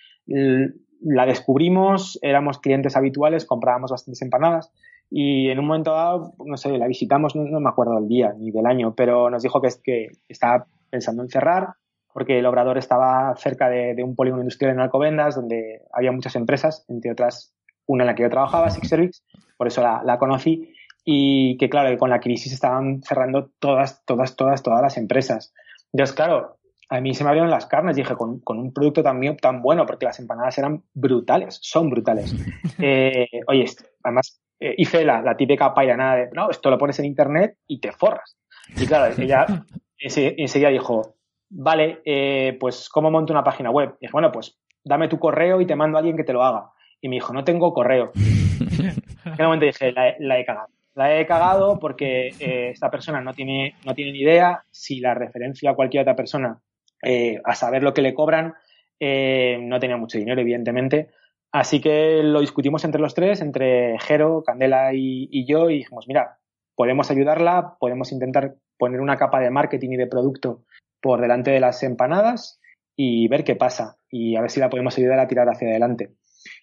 la 1.01 1.25
descubrimos, 1.25 2.19
éramos 2.21 2.59
clientes 2.59 2.95
habituales, 2.95 3.45
comprábamos 3.45 3.91
bastantes 3.91 4.21
empanadas 4.21 4.71
y 5.09 5.49
en 5.49 5.59
un 5.59 5.65
momento 5.65 5.91
dado, 5.91 6.33
no 6.45 6.57
sé, 6.57 6.77
la 6.77 6.87
visitamos, 6.87 7.35
no, 7.35 7.43
no 7.43 7.59
me 7.59 7.69
acuerdo 7.69 7.95
del 7.95 8.07
día 8.07 8.33
ni 8.37 8.51
del 8.51 8.65
año, 8.65 8.93
pero 8.95 9.29
nos 9.29 9.43
dijo 9.43 9.61
que, 9.61 9.69
que 9.83 10.07
estaba 10.27 10.65
pensando 10.89 11.23
en 11.23 11.29
cerrar 11.29 11.69
porque 12.13 12.39
el 12.39 12.45
obrador 12.45 12.77
estaba 12.77 13.35
cerca 13.37 13.69
de, 13.69 14.03
un 14.03 14.15
polígono 14.15 14.41
industrial 14.41 14.73
en 14.73 14.81
Alcobendas 14.81 15.35
donde 15.35 15.83
había 15.93 16.11
muchas 16.11 16.35
empresas, 16.35 16.85
entre 16.89 17.11
otras 17.11 17.53
una 17.85 18.03
en 18.03 18.07
la 18.07 18.15
que 18.15 18.23
yo 18.23 18.29
trabajaba, 18.29 18.69
Six 18.69 18.87
Service, 18.87 19.21
por 19.57 19.67
eso 19.67 19.81
la, 19.81 20.01
la 20.03 20.19
conocí 20.19 20.73
y 21.05 21.57
que 21.57 21.69
claro, 21.69 21.97
con 21.97 22.09
la 22.09 22.19
crisis 22.19 22.53
estaban 22.53 23.01
cerrando 23.01 23.51
todas, 23.59 24.03
todas, 24.05 24.35
todas, 24.35 24.61
todas 24.61 24.81
las 24.81 24.97
empresas. 24.97 25.53
Entonces, 25.91 26.15
claro, 26.15 26.58
a 26.89 26.99
mí 27.01 27.13
se 27.13 27.23
me 27.23 27.29
abrieron 27.29 27.51
las 27.51 27.65
carnes, 27.67 27.95
dije, 27.95 28.15
con, 28.15 28.39
con 28.39 28.57
un 28.59 28.73
producto 28.73 29.03
también 29.03 29.37
tan 29.37 29.61
bueno, 29.61 29.85
porque 29.85 30.05
las 30.05 30.19
empanadas 30.19 30.57
eran 30.57 30.83
brutales, 30.93 31.59
son 31.61 31.89
brutales. 31.89 32.35
Eh, 32.81 33.27
oye, 33.47 33.65
además, 34.03 34.41
eh, 34.59 34.73
hice 34.77 35.03
la, 35.03 35.21
la 35.21 35.35
típica 35.35 35.73
pairanada 35.73 36.15
de, 36.15 36.29
no, 36.33 36.49
esto 36.49 36.69
lo 36.69 36.77
pones 36.77 36.97
en 36.99 37.05
internet 37.05 37.57
y 37.67 37.79
te 37.81 37.91
forras. 37.91 38.37
Y 38.77 38.85
claro, 38.87 39.13
ella 39.17 39.45
ense- 39.99 40.33
enseguida 40.37 40.69
dijo, 40.69 41.15
vale, 41.49 41.99
eh, 42.05 42.55
pues, 42.59 42.87
¿cómo 42.89 43.11
monto 43.11 43.33
una 43.33 43.43
página 43.43 43.69
web? 43.69 43.95
Y 43.99 44.05
dije, 44.05 44.11
bueno, 44.13 44.31
pues, 44.31 44.57
dame 44.83 45.09
tu 45.09 45.19
correo 45.19 45.59
y 45.59 45.65
te 45.65 45.75
mando 45.75 45.97
a 45.97 45.99
alguien 45.99 46.15
que 46.15 46.23
te 46.23 46.31
lo 46.33 46.41
haga. 46.43 46.69
Y 47.01 47.09
me 47.09 47.15
dijo, 47.17 47.33
no 47.33 47.43
tengo 47.43 47.73
correo. 47.73 48.11
En 49.25 49.45
momento 49.45 49.65
dije, 49.65 49.91
la, 49.91 50.09
he- 50.09 50.15
la 50.19 50.39
he 50.39 50.45
cagado. 50.45 50.67
La 50.95 51.17
he 51.19 51.25
cagado 51.25 51.77
porque 51.79 52.29
eh, 52.39 52.69
esta 52.71 52.89
persona 52.89 53.21
no 53.21 53.33
tiene, 53.33 53.75
no 53.85 53.93
tiene 53.93 54.11
ni 54.11 54.19
idea 54.21 54.63
si 54.71 54.99
la 54.99 55.13
referencia 55.13 55.71
a 55.71 55.75
cualquier 55.75 56.01
otra 56.01 56.15
persona 56.15 56.59
eh, 57.01 57.41
a 57.43 57.55
saber 57.55 57.83
lo 57.83 57.93
que 57.93 58.01
le 58.01 58.13
cobran. 58.13 58.53
eh, 58.99 59.57
no 59.61 59.79
tenía 59.79 59.97
mucho 59.97 60.17
dinero, 60.17 60.41
evidentemente. 60.41 61.09
Así 61.51 61.79
que 61.81 62.21
lo 62.21 62.41
discutimos 62.41 62.83
entre 62.83 63.01
los 63.01 63.15
tres, 63.15 63.41
entre 63.41 63.97
Jero, 63.99 64.43
Candela 64.45 64.93
y, 64.93 65.27
y 65.31 65.45
yo, 65.45 65.69
y 65.69 65.77
dijimos, 65.77 66.05
mira, 66.07 66.37
podemos 66.75 67.09
ayudarla, 67.09 67.75
podemos 67.79 68.11
intentar 68.11 68.55
poner 68.77 69.01
una 69.01 69.17
capa 69.17 69.39
de 69.39 69.49
marketing 69.49 69.91
y 69.91 69.97
de 69.97 70.07
producto 70.07 70.63
por 71.01 71.21
delante 71.21 71.51
de 71.51 71.59
las 71.59 71.81
empanadas 71.83 72.59
y 72.95 73.27
ver 73.29 73.43
qué 73.43 73.55
pasa 73.55 73.97
y 74.11 74.35
a 74.35 74.41
ver 74.41 74.51
si 74.51 74.59
la 74.59 74.69
podemos 74.69 74.97
ayudar 74.97 75.19
a 75.19 75.27
tirar 75.27 75.49
hacia 75.49 75.69
adelante. 75.69 76.11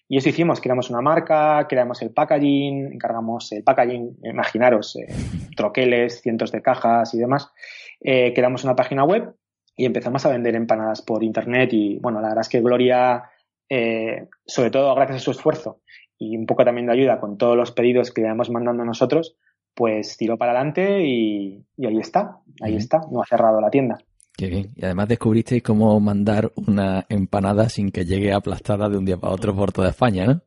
Y 0.07 0.17
eso 0.17 0.29
hicimos, 0.29 0.61
creamos 0.61 0.89
una 0.89 1.01
marca, 1.01 1.65
creamos 1.67 2.01
el 2.01 2.11
packaging, 2.11 2.93
encargamos 2.93 3.51
el 3.51 3.63
packaging, 3.63 4.17
imaginaros, 4.23 4.95
eh, 4.95 5.07
troqueles, 5.55 6.21
cientos 6.21 6.51
de 6.51 6.61
cajas 6.61 7.13
y 7.13 7.17
demás. 7.17 7.51
Creamos 7.99 8.63
una 8.63 8.75
página 8.75 9.03
web 9.03 9.33
y 9.77 9.85
empezamos 9.85 10.25
a 10.25 10.29
vender 10.29 10.55
empanadas 10.55 11.01
por 11.03 11.23
internet 11.23 11.71
y 11.71 11.99
bueno, 11.99 12.19
la 12.19 12.29
verdad 12.29 12.41
es 12.41 12.49
que 12.49 12.61
Gloria, 12.61 13.23
eh, 13.69 14.27
sobre 14.45 14.71
todo 14.71 14.93
gracias 14.95 15.17
a 15.17 15.23
su 15.23 15.31
esfuerzo 15.31 15.81
y 16.17 16.35
un 16.35 16.47
poco 16.47 16.65
también 16.65 16.87
de 16.87 16.93
ayuda 16.93 17.19
con 17.19 17.37
todos 17.37 17.55
los 17.55 17.71
pedidos 17.71 18.11
que 18.11 18.21
le 18.21 18.27
íbamos 18.27 18.49
mandando 18.49 18.83
nosotros, 18.83 19.37
pues 19.75 20.17
tiró 20.17 20.37
para 20.37 20.53
adelante 20.53 21.05
y, 21.05 21.63
y 21.77 21.85
ahí 21.85 21.99
está, 21.99 22.39
ahí 22.61 22.75
está, 22.75 23.01
no 23.11 23.21
ha 23.21 23.25
cerrado 23.25 23.61
la 23.61 23.69
tienda. 23.69 23.99
Qué 24.35 24.47
bien. 24.47 24.71
Y 24.75 24.85
además 24.85 25.07
descubristeis 25.07 25.63
cómo 25.63 25.99
mandar 25.99 26.51
una 26.55 27.05
empanada 27.09 27.69
sin 27.69 27.91
que 27.91 28.05
llegue 28.05 28.33
aplastada 28.33 28.89
de 28.89 28.97
un 28.97 29.05
día 29.05 29.17
para 29.17 29.33
otro 29.33 29.55
por 29.55 29.71
toda 29.71 29.89
España, 29.89 30.25
¿no? 30.25 30.41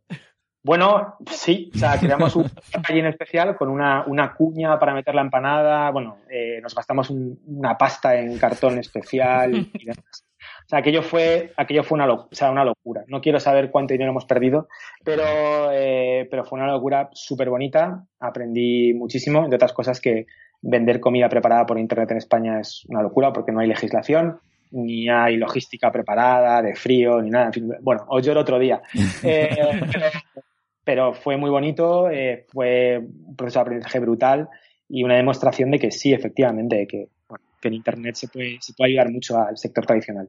Bueno, 0.62 1.16
sí, 1.30 1.70
o 1.74 1.78
sea, 1.78 1.98
creamos 1.98 2.36
un 2.36 2.44
packaging 2.72 3.06
especial 3.06 3.56
con 3.56 3.70
una, 3.70 4.04
una 4.06 4.34
cuña 4.34 4.78
para 4.78 4.92
meter 4.94 5.14
la 5.14 5.22
empanada, 5.22 5.90
bueno, 5.90 6.18
eh, 6.30 6.61
nos 6.62 6.74
gastamos 6.74 7.08
un- 7.11 7.38
una 7.46 7.78
pasta 7.78 8.14
en 8.16 8.36
cartón 8.38 8.78
especial 8.78 9.54
y 9.56 9.70
demás. 9.84 10.24
O 10.66 10.68
sea, 10.70 10.78
aquello 10.80 11.02
fue, 11.02 11.52
aquello 11.56 11.82
fue 11.82 11.96
una, 11.96 12.12
o 12.12 12.28
sea, 12.30 12.50
una 12.50 12.64
locura. 12.64 13.02
No 13.08 13.20
quiero 13.20 13.40
saber 13.40 13.70
cuánto 13.70 13.92
dinero 13.94 14.11
hemos 14.11 14.24
perdido, 14.26 14.68
pero, 15.04 15.24
eh, 15.72 16.28
pero 16.30 16.44
fue 16.44 16.58
una 16.61 16.70
locura 16.70 17.08
súper 17.12 17.50
bonita. 17.50 18.04
Aprendí 18.20 18.94
muchísimo, 18.94 19.40
entre 19.40 19.56
otras 19.56 19.72
cosas 19.72 20.00
que 20.00 20.26
vender 20.62 21.00
comida 21.00 21.28
preparada 21.28 21.66
por 21.66 21.78
internet 21.78 22.11
en 22.12 22.18
España 22.18 22.61
es 22.61 22.84
una 22.88 23.02
locura 23.02 23.32
porque 23.32 23.50
no 23.50 23.61
hay 23.61 23.66
legislación, 23.66 24.38
ni 24.70 25.08
hay 25.08 25.36
logística 25.36 25.90
preparada, 25.90 26.62
de 26.62 26.76
frío, 26.76 27.20
ni 27.20 27.30
nada. 27.30 27.46
En 27.46 27.52
fin, 27.52 27.72
bueno, 27.80 28.04
os 28.08 28.24
lloro 28.24 28.40
otro 28.40 28.58
día. 28.58 28.80
Eh, 29.24 29.48
pero, 30.85 31.14
fue 31.14 31.37
muy 31.37 31.51
bonito, 31.51 32.11
eh, 32.11 32.47
fue 32.49 32.99
un 32.99 33.37
proceso 33.37 33.59
de 33.59 33.62
aprendizaje 33.62 34.01
brutal 34.01 34.49
y 34.89 35.05
una 35.05 35.16
demostración 35.16 35.70
de 35.70 35.78
que 35.78 35.91
sí, 35.91 36.12
efectivamente, 36.12 36.87
que, 36.87 37.09
bueno, 37.28 37.45
que 37.61 37.68
en 37.68 37.74
Internet 37.74 38.16
se 38.16 38.28
puede, 38.28 38.59
se 38.61 38.72
puede 38.74 38.91
ayudar 38.91 39.11
mucho 39.11 39.39
al 39.39 39.57
sector 39.57 39.87
tradicional. 39.87 40.28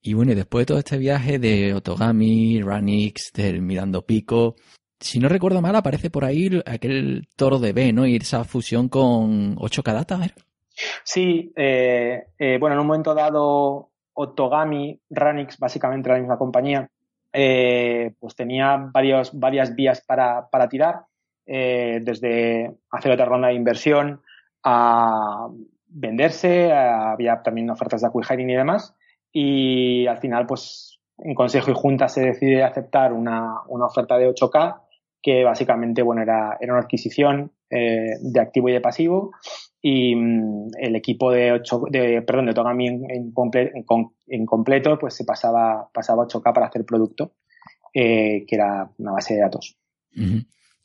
Y 0.00 0.14
bueno, 0.14 0.32
y 0.32 0.34
después 0.34 0.62
de 0.62 0.66
todo 0.66 0.78
este 0.78 0.98
viaje 0.98 1.38
de 1.38 1.74
Otogami, 1.74 2.62
Ranix, 2.62 3.32
del 3.32 3.62
Mirando 3.62 4.06
Pico, 4.06 4.56
si 5.00 5.18
no 5.18 5.28
recuerdo 5.28 5.60
mal, 5.60 5.76
aparece 5.76 6.10
por 6.10 6.24
ahí 6.24 6.50
aquel 6.66 7.28
toro 7.36 7.58
de 7.58 7.72
B, 7.72 7.92
¿no? 7.92 8.06
Y 8.06 8.16
esa 8.16 8.44
fusión 8.44 8.88
con 8.88 9.56
8K 9.56 9.92
Data, 9.92 10.20
¿era? 10.24 10.34
Sí, 11.04 11.52
eh, 11.56 12.26
eh, 12.38 12.56
bueno, 12.58 12.74
en 12.74 12.80
un 12.80 12.86
momento 12.86 13.14
dado, 13.14 13.90
Otogami, 14.14 15.00
Ranix, 15.10 15.58
básicamente 15.58 16.08
la 16.08 16.18
misma 16.18 16.38
compañía, 16.38 16.90
eh, 17.32 18.12
pues 18.18 18.34
tenía 18.34 18.76
varios, 18.92 19.38
varias 19.38 19.74
vías 19.74 20.00
para, 20.00 20.48
para 20.50 20.68
tirar, 20.68 21.02
eh, 21.46 22.00
desde 22.02 22.74
hacer 22.90 23.12
otra 23.12 23.24
ronda 23.26 23.48
de 23.48 23.54
inversión 23.54 24.22
a 24.64 25.48
venderse, 25.86 26.72
a- 26.72 27.12
había 27.12 27.42
también 27.42 27.70
ofertas 27.70 28.00
de 28.02 28.08
acquihiring 28.08 28.50
y 28.50 28.54
demás, 28.56 28.94
y 29.32 30.06
al 30.06 30.18
final, 30.18 30.46
pues 30.46 31.00
en 31.18 31.34
consejo 31.34 31.70
y 31.70 31.74
junta 31.74 32.08
se 32.08 32.20
decide 32.22 32.62
aceptar 32.62 33.12
una, 33.12 33.62
una 33.68 33.86
oferta 33.86 34.16
de 34.18 34.28
8K, 34.28 34.80
que 35.20 35.42
básicamente, 35.44 36.02
bueno, 36.02 36.22
era, 36.22 36.56
era 36.60 36.72
una 36.74 36.82
adquisición 36.82 37.50
eh, 37.70 38.12
de 38.20 38.40
activo 38.40 38.68
y 38.68 38.72
de 38.72 38.80
pasivo, 38.80 39.32
y 39.80 40.14
mm, 40.14 40.68
el 40.78 40.96
equipo 40.96 41.30
de 41.30 41.52
8, 41.52 41.82
de, 41.90 42.22
perdón, 42.22 42.46
de 42.46 42.54
Togami 42.54 42.88
en, 42.88 43.10
en, 43.10 43.32
comple- 43.32 43.70
en 43.74 43.82
con- 43.84 44.12
en 44.26 44.44
completo, 44.46 44.98
pues 44.98 45.14
se 45.14 45.24
pasaba, 45.24 45.88
pasaba 45.92 46.24
a 46.24 46.26
8K 46.26 46.52
para 46.52 46.66
hacer 46.66 46.84
producto, 46.84 47.34
eh, 47.94 48.44
que 48.46 48.54
era 48.56 48.90
una 48.98 49.12
base 49.12 49.34
de 49.34 49.40
datos. 49.40 49.76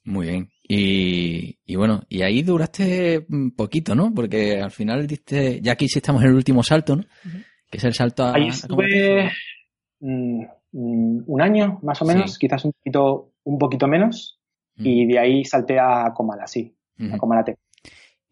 Muy 0.06 0.28
bien. 0.28 0.50
Y, 0.68 1.58
y 1.66 1.76
bueno, 1.76 2.02
y 2.10 2.22
ahí 2.22 2.42
duraste 2.44 3.26
un 3.30 3.52
poquito, 3.56 3.96
¿no? 3.96 4.14
Porque 4.14 4.60
al 4.62 4.72
final 4.72 5.08
diste, 5.08 5.60
ya 5.62 5.74
aquí 5.74 5.88
sí 5.88 6.00
estamos 6.00 6.22
en 6.24 6.30
el 6.30 6.36
último 6.36 6.62
salto, 6.64 6.96
¿no? 6.98 7.04
Que 7.70 7.78
es 7.78 7.84
el 7.86 7.94
salto 7.94 8.24
a... 8.24 8.34
Ahí 8.36 8.48
estuve 8.48 9.32
mm, 10.00 10.42
mm, 10.72 11.24
un 11.26 11.42
año, 11.42 11.80
más 11.84 12.02
o 12.02 12.06
menos, 12.06 12.34
Sí. 12.34 12.40
quizás 12.42 12.64
un 12.66 12.74
poquito, 12.74 13.32
un 13.44 13.58
poquito 13.58 13.88
menos, 13.88 14.40
y 14.76 15.06
de 15.06 15.20
ahí 15.20 15.46
salté 15.46 15.78
a 15.80 16.12
Comala, 16.16 16.48
sí, 16.48 16.76
a. 16.98 17.18
Comala 17.18 17.44
T. 17.44 17.56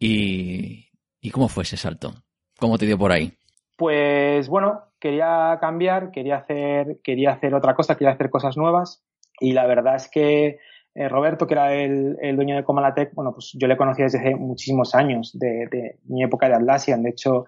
y, 0.02 0.92
¿Y 1.24 1.30
cómo 1.30 1.48
fue 1.48 1.62
ese 1.62 1.76
salto? 1.76 2.12
¿Cómo 2.58 2.76
te 2.78 2.86
dio 2.86 2.98
por 2.98 3.12
ahí? 3.12 3.32
Pues 3.76 4.48
bueno, 4.48 4.82
quería 4.98 5.56
cambiar, 5.60 6.10
quería 6.10 6.36
hacer, 6.36 6.98
quería 7.02 7.30
hacer 7.30 7.54
otra 7.54 7.74
cosa, 7.76 7.94
quería 7.94 8.12
hacer 8.12 8.28
cosas 8.28 8.56
nuevas 8.56 9.04
y 9.38 9.52
la 9.52 9.66
verdad 9.66 9.94
es 9.94 10.08
que 10.08 10.58
eh, 10.94 11.08
Roberto, 11.08 11.46
que 11.46 11.54
era 11.54 11.72
el, 11.72 12.36
dueño 12.36 12.56
de 12.56 12.64
Comalatec, 12.64 13.14
bueno, 13.14 13.32
pues 13.32 13.52
yo 13.54 13.68
le 13.68 13.76
conocía 13.76 14.06
desde 14.06 14.18
hace 14.18 14.34
muchísimos 14.34 14.96
años, 14.96 15.30
de, 15.38 15.96
mi 16.04 16.24
época 16.24 16.48
de 16.48 16.56
Atlassian. 16.56 17.04
De 17.04 17.10
hecho, 17.10 17.46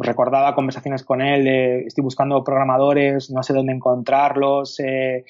recordaba 0.00 0.54
conversaciones 0.54 1.02
con 1.02 1.22
él 1.22 1.46
estoy 1.86 2.04
buscando 2.04 2.44
programadores, 2.44 3.30
no 3.30 3.42
sé 3.42 3.54
dónde 3.54 3.72
encontrarlos, 3.72 4.78
eh, 4.80 5.24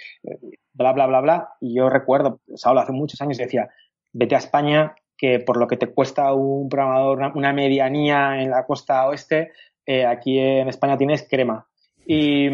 bla, 0.75 0.93
bla, 0.93 1.07
bla, 1.07 1.21
bla. 1.21 1.49
Y 1.61 1.77
yo 1.77 1.89
recuerdo, 1.89 2.41
o 2.53 2.57
sea, 2.57 2.73
hace 2.73 2.93
muchos 2.93 3.21
años 3.23 3.39
decía, 3.39 3.71
vete 4.13 4.35
a 4.35 4.39
España, 4.39 4.95
que 5.21 5.39
por 5.39 5.59
lo 5.59 5.66
que 5.66 5.77
te 5.77 5.89
cuesta 5.89 6.33
un 6.33 6.71
programador, 6.71 7.33
una, 7.35 7.53
medianía 7.53 8.41
en 8.41 8.51
la 8.51 8.64
costa 8.64 9.07
oeste, 9.07 9.53
eh, 9.85 10.07
aquí 10.07 10.39
en 10.39 10.66
España 10.66 10.97
tienes 10.97 11.29
crema. 11.29 11.66
Y, 12.07 12.47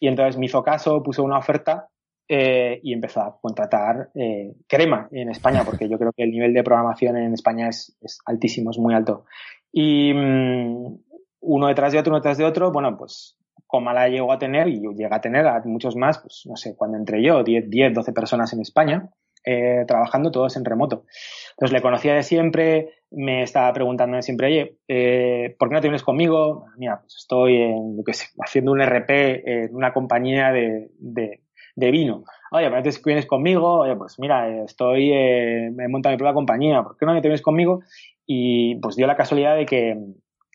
entonces 0.00 0.38
me 0.38 0.46
hizo 0.46 0.62
caso, 0.62 1.02
puso 1.02 1.24
una 1.24 1.38
oferta 1.38 1.88
eh, 2.28 2.78
y 2.84 2.92
empezó 2.92 3.22
a 3.22 3.36
contratar 3.40 4.10
eh, 4.14 4.52
crema 4.68 5.08
en 5.10 5.30
España, 5.30 5.64
porque 5.64 5.88
yo 5.88 5.98
creo 5.98 6.12
que 6.12 6.22
el 6.22 6.30
nivel 6.30 6.54
de 6.54 6.62
programación 6.62 7.16
en 7.16 7.34
España 7.34 7.68
es, 7.68 7.96
es 8.00 8.20
altísimo, 8.24 8.70
es 8.70 8.78
muy 8.78 8.94
alto. 8.94 9.24
Y 9.72 10.14
mm, 10.14 10.96
uno 11.40 11.66
detrás 11.66 11.92
de 11.92 11.98
otro, 11.98 12.12
uno 12.12 12.20
detrás 12.20 12.38
de 12.38 12.44
otro, 12.44 12.70
bueno, 12.70 12.96
pues 12.96 13.36
Comala 13.66 14.08
llegó 14.08 14.30
a 14.30 14.38
tener, 14.38 14.68
y 14.68 14.80
llega 14.94 15.16
a 15.16 15.20
tener 15.20 15.44
a 15.48 15.60
muchos 15.64 15.96
más, 15.96 16.20
pues 16.20 16.44
no 16.46 16.54
sé, 16.54 16.76
cuando 16.76 16.98
entré 16.98 17.20
yo, 17.20 17.42
10, 17.42 17.68
10 17.68 17.94
12 17.94 18.12
personas 18.12 18.52
en 18.52 18.60
España, 18.60 19.10
eh, 19.44 19.84
trabajando 19.86 20.30
todos 20.30 20.56
en 20.56 20.64
remoto. 20.64 21.04
Entonces 21.52 21.72
le 21.72 21.82
conocía 21.82 22.14
de 22.14 22.22
siempre, 22.22 22.94
me 23.10 23.42
estaba 23.42 23.72
preguntando 23.72 24.20
siempre, 24.22 24.46
oye, 24.48 24.78
eh, 24.88 25.56
¿por 25.58 25.68
qué 25.68 25.74
no 25.74 25.80
te 25.80 25.88
vienes 25.88 26.02
conmigo? 26.02 26.66
Mira, 26.76 27.00
pues 27.00 27.16
estoy 27.16 27.56
en, 27.56 27.96
lo 27.96 28.04
que 28.04 28.14
sé, 28.14 28.26
haciendo 28.38 28.72
un 28.72 28.82
RP 28.82 29.42
en 29.44 29.74
una 29.74 29.92
compañía 29.92 30.52
de, 30.52 30.90
de, 30.98 31.40
de 31.76 31.90
vino. 31.90 32.24
Oye, 32.52 32.68
¿por 32.70 32.82
qué 32.82 32.88
no 32.88 32.94
te 32.94 33.02
vienes 33.04 33.26
conmigo? 33.26 33.80
Oye, 33.80 33.96
pues 33.96 34.18
mira, 34.18 34.64
estoy, 34.64 35.12
eh, 35.12 35.70
me 35.72 35.84
he 35.84 35.88
montado 35.88 36.12
mi 36.12 36.18
propia 36.18 36.34
compañía, 36.34 36.82
¿por 36.82 36.96
qué 36.96 37.06
no 37.06 37.14
te 37.14 37.20
vienes 37.20 37.42
conmigo? 37.42 37.82
Y 38.26 38.76
pues 38.76 38.96
dio 38.96 39.06
la 39.06 39.16
casualidad 39.16 39.56
de 39.56 39.66
que 39.66 39.96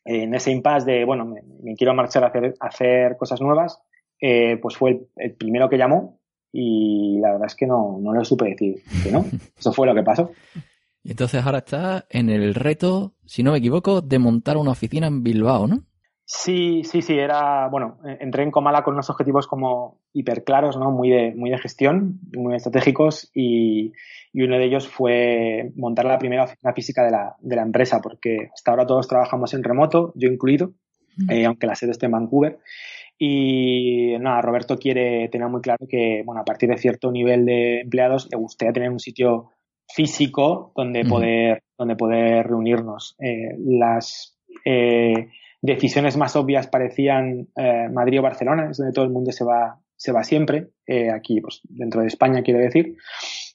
en 0.05 0.36
ese 0.36 0.51
impasse 0.51 0.89
de, 0.89 1.05
bueno, 1.05 1.25
me, 1.25 1.75
quiero 1.75 1.93
marchar 1.93 2.23
a 2.23 2.27
hacer, 2.27 2.53
hacer 2.59 3.17
cosas 3.17 3.41
nuevas, 3.41 3.81
eh, 4.21 4.57
pues 4.61 4.77
fue 4.77 5.01
el, 5.17 5.36
primero 5.36 5.67
que 5.67 5.77
llamó 5.77 6.19
y 6.57 7.19
la 7.19 7.33
verdad 7.33 7.47
es 7.47 7.55
que 7.55 7.67
no, 7.67 7.97
no 7.99 8.13
lo 8.13 8.23
supe 8.23 8.45
decir 8.45 8.81
que 9.03 9.11
no. 9.11 9.25
Eso 9.59 9.73
fue 9.73 9.85
lo 9.85 9.93
que 9.93 10.03
pasó. 10.03 10.31
Y 11.03 11.11
entonces 11.11 11.43
ahora 11.45 11.57
está 11.59 12.05
en 12.09 12.29
el 12.29 12.55
reto, 12.55 13.13
si 13.25 13.43
no 13.43 13.51
me 13.51 13.57
equivoco, 13.57 14.01
de 14.01 14.19
montar 14.19 14.55
una 14.55 14.71
oficina 14.71 15.07
en 15.07 15.21
Bilbao, 15.21 15.67
¿no? 15.67 15.83
Sí, 16.23 16.83
sí, 16.85 17.01
sí, 17.01 17.13
era, 17.13 17.67
bueno, 17.67 17.99
entré 18.19 18.43
en 18.43 18.51
Comala 18.51 18.83
con 18.83 18.93
unos 18.93 19.09
objetivos 19.09 19.47
como 19.47 19.99
hiper 20.13 20.43
claros, 20.45 20.77
¿no? 20.77 20.91
Muy 20.91 21.09
de, 21.09 21.35
muy 21.35 21.49
de 21.49 21.57
gestión, 21.57 22.21
muy 22.33 22.55
estratégicos 22.55 23.29
y, 23.35 23.91
y 24.31 24.41
uno 24.41 24.57
de 24.57 24.65
ellos 24.65 24.87
fue 24.87 25.73
montar 25.75 26.05
la 26.05 26.17
primera 26.17 26.45
oficina 26.45 26.73
física 26.73 27.03
de 27.03 27.11
la, 27.11 27.35
de 27.39 27.55
la 27.57 27.63
empresa, 27.63 27.99
porque 28.01 28.49
hasta 28.53 28.71
ahora 28.71 28.87
todos 28.87 29.09
trabajamos 29.09 29.53
en 29.53 29.63
remoto, 29.63 30.13
yo 30.15 30.29
incluido, 30.29 30.71
eh, 31.29 31.45
aunque 31.45 31.67
la 31.67 31.75
sede 31.75 31.91
esté 31.91 32.05
en 32.05 32.13
Vancouver. 32.13 32.59
Y 33.18 34.18
nada, 34.20 34.41
Roberto 34.41 34.78
quiere 34.78 35.30
tener 35.30 35.47
muy 35.47 35.61
claro 35.61 35.86
que, 35.88 36.22
bueno, 36.26 36.41
a 36.41 36.45
partir 36.45 36.70
de 36.70 36.78
cierto 36.78 37.11
nivel 37.11 37.45
de 37.45 37.82
empleados, 37.82 38.28
le 38.32 38.38
gustaría 38.38 38.74
tener 38.74 38.89
un 38.89 38.99
sitio 38.99 39.51
físico 39.88 40.74
donde 40.76 41.05
poder, 41.05 41.63
donde 41.78 41.95
poder 41.95 42.45
reunirnos. 42.47 43.16
Eh, 43.20 43.55
las 43.59 44.38
eh, 44.66 45.30
decisiones 45.61 46.18
más 46.18 46.36
obvias 46.36 46.68
parecían 46.68 47.47
eh, 47.55 47.88
Madrid 47.91 48.20
o 48.20 48.24
Barcelona, 48.24 48.70
es 48.72 48.78
donde 48.78 48.93
todo 48.93 49.05
el 49.05 49.11
mundo 49.11 49.32
se 49.32 49.45
va, 49.45 49.80
se 49.95 50.11
va 50.11 50.24
siempre, 50.24 50.72
aquí, 51.13 51.39
pues, 51.39 51.61
dentro 51.63 52.01
de 52.01 52.07
España, 52.07 52.43
quiero 52.43 52.59
decir. 52.59 52.95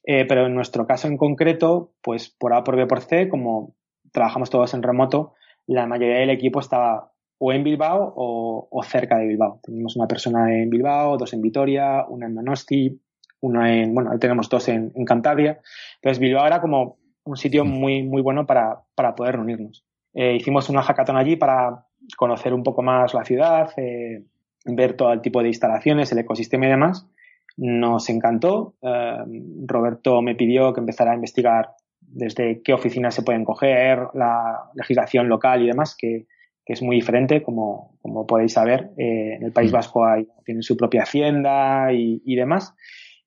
Pero 0.03 0.47
en 0.47 0.55
nuestro 0.55 0.87
caso 0.87 1.07
en 1.07 1.19
concreto, 1.19 1.93
pues 2.01 2.31
por 2.31 2.55
A, 2.55 2.65
por 2.65 2.77
B, 2.77 2.87
por 2.87 3.03
C, 3.03 3.29
como 3.29 3.77
trabajamos 4.13 4.49
todos 4.49 4.73
en 4.73 4.83
remoto, 4.83 5.35
la 5.67 5.87
mayoría 5.87 6.21
del 6.21 6.31
equipo 6.31 6.59
estaba 6.59 7.13
o 7.43 7.53
en 7.55 7.65
Bilbao 7.65 8.13
o, 8.17 8.83
cerca 8.85 9.17
de 9.19 9.27
Bilbao. 9.27 9.61
Tenemos 9.63 9.97
una 9.97 10.07
persona 10.07 10.55
en 10.55 10.69
Bilbao, 10.69 11.17
dos 11.17 11.33
en 11.33 11.41
Vitoria, 11.41 12.05
una 12.07 12.27
en 12.27 12.35
Donosti, 12.35 13.01
una 13.41 13.75
en, 13.75 13.95
bueno, 13.95 14.19
tenemos 14.19 14.51
dos 14.51 14.69
en, 14.69 14.93
Cantabria. 15.07 15.59
Entonces 15.97 16.19
Bilbao 16.19 16.47
era 16.47 16.61
como 16.61 16.99
un 17.25 17.37
sitio 17.39 17.65
muy, 17.65 18.03
muy 18.03 18.21
bueno 18.21 18.47
para, 18.47 18.83
para 18.95 19.15
poder 19.15 19.37
reunirnos. 19.37 19.85
Eh, 20.13 20.37
hicimos 20.37 20.69
una 20.69 20.83
hackathon 20.83 21.17
allí 21.17 21.37
para 21.37 21.87
conocer 22.19 22.53
un 22.53 22.63
poco 22.63 22.83
más 22.83 23.15
la 23.15 23.25
ciudad, 23.25 23.71
eh, 23.79 24.23
ver 24.67 24.93
todo 24.93 25.11
el 25.15 25.23
tipo 25.23 25.41
de 25.41 25.49
instalaciones, 25.49 26.13
el 26.13 26.19
ecosistema 26.19 26.67
y 26.67 26.71
demás. 26.71 27.09
Nos 27.57 28.11
encantó. 28.11 28.75
Eh, 28.83 29.17
Roberto 29.65 30.21
me 30.21 30.35
pidió 30.35 30.75
que 30.75 30.81
empezara 30.81 31.13
a 31.13 31.15
investigar 31.15 31.71
desde 32.01 32.61
qué 32.63 32.75
oficinas 32.75 33.15
se 33.15 33.23
pueden 33.23 33.47
coger, 33.47 34.09
la 34.13 34.71
legislación 34.75 35.31
local 35.31 35.63
y 35.63 35.69
demás, 35.69 35.97
que, 35.97 36.27
es 36.73 36.83
muy 36.83 36.97
diferente, 36.97 37.43
como, 37.43 37.99
como 38.03 38.27
podéis 38.27 38.53
saber. 38.53 38.91
Eh, 38.97 39.35
en 39.37 39.43
el 39.45 39.53
País 39.53 39.71
mm. 39.71 39.75
Vasco 39.75 40.05
hay, 40.05 40.27
tienen 40.45 40.63
su 40.63 40.77
propia 40.77 41.03
hacienda 41.03 41.93
y, 41.93 42.35
demás. 42.35 42.75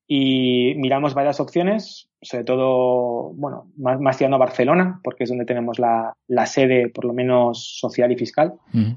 Y 0.07 0.75
miramos 0.75 1.13
varias 1.13 1.39
opciones, 1.39 2.09
sobre 2.21 2.43
todo, 2.43 3.33
bueno, 3.33 3.71
más, 3.77 3.99
más 3.99 4.17
tirando 4.17 4.35
a 4.35 4.39
Barcelona, 4.39 4.99
porque 5.03 5.23
es 5.23 5.29
donde 5.29 5.45
tenemos 5.45 5.79
la, 5.79 6.13
la 6.27 6.45
sede, 6.45 6.89
por 6.89 7.05
lo 7.05 7.13
menos 7.13 7.77
social 7.79 8.11
y 8.11 8.17
fiscal, 8.17 8.53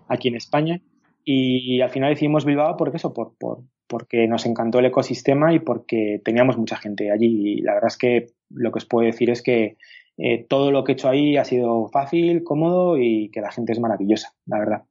aquí 0.08 0.28
en 0.28 0.36
España. 0.36 0.80
Y 1.24 1.80
al 1.80 1.90
final 1.90 2.10
decidimos 2.10 2.44
Bilbao 2.44 2.76
porque 2.76 2.98
eso, 2.98 3.12
por, 3.12 3.36
por, 3.38 3.62
porque 3.88 4.26
nos 4.26 4.46
encantó 4.46 4.78
el 4.78 4.86
ecosistema 4.86 5.52
y 5.54 5.60
porque 5.60 6.20
teníamos 6.24 6.56
mucha 6.56 6.76
gente 6.76 7.10
allí. 7.10 7.58
Y 7.58 7.60
la 7.62 7.74
verdad 7.74 7.88
es 7.88 7.96
que 7.96 8.26
lo 8.50 8.72
que 8.72 8.78
os 8.78 8.86
puedo 8.86 9.06
decir 9.06 9.30
es 9.30 9.42
que 9.42 9.76
eh, 10.16 10.46
todo 10.48 10.70
lo 10.70 10.84
que 10.84 10.92
he 10.92 10.94
hecho 10.94 11.08
ahí 11.08 11.36
ha 11.36 11.44
sido 11.44 11.88
fácil, 11.88 12.42
cómodo 12.44 12.98
y 12.98 13.30
que 13.30 13.40
la 13.40 13.52
gente 13.52 13.72
es 13.72 13.80
maravillosa, 13.80 14.32
la 14.46 14.58
verdad. 14.58 14.82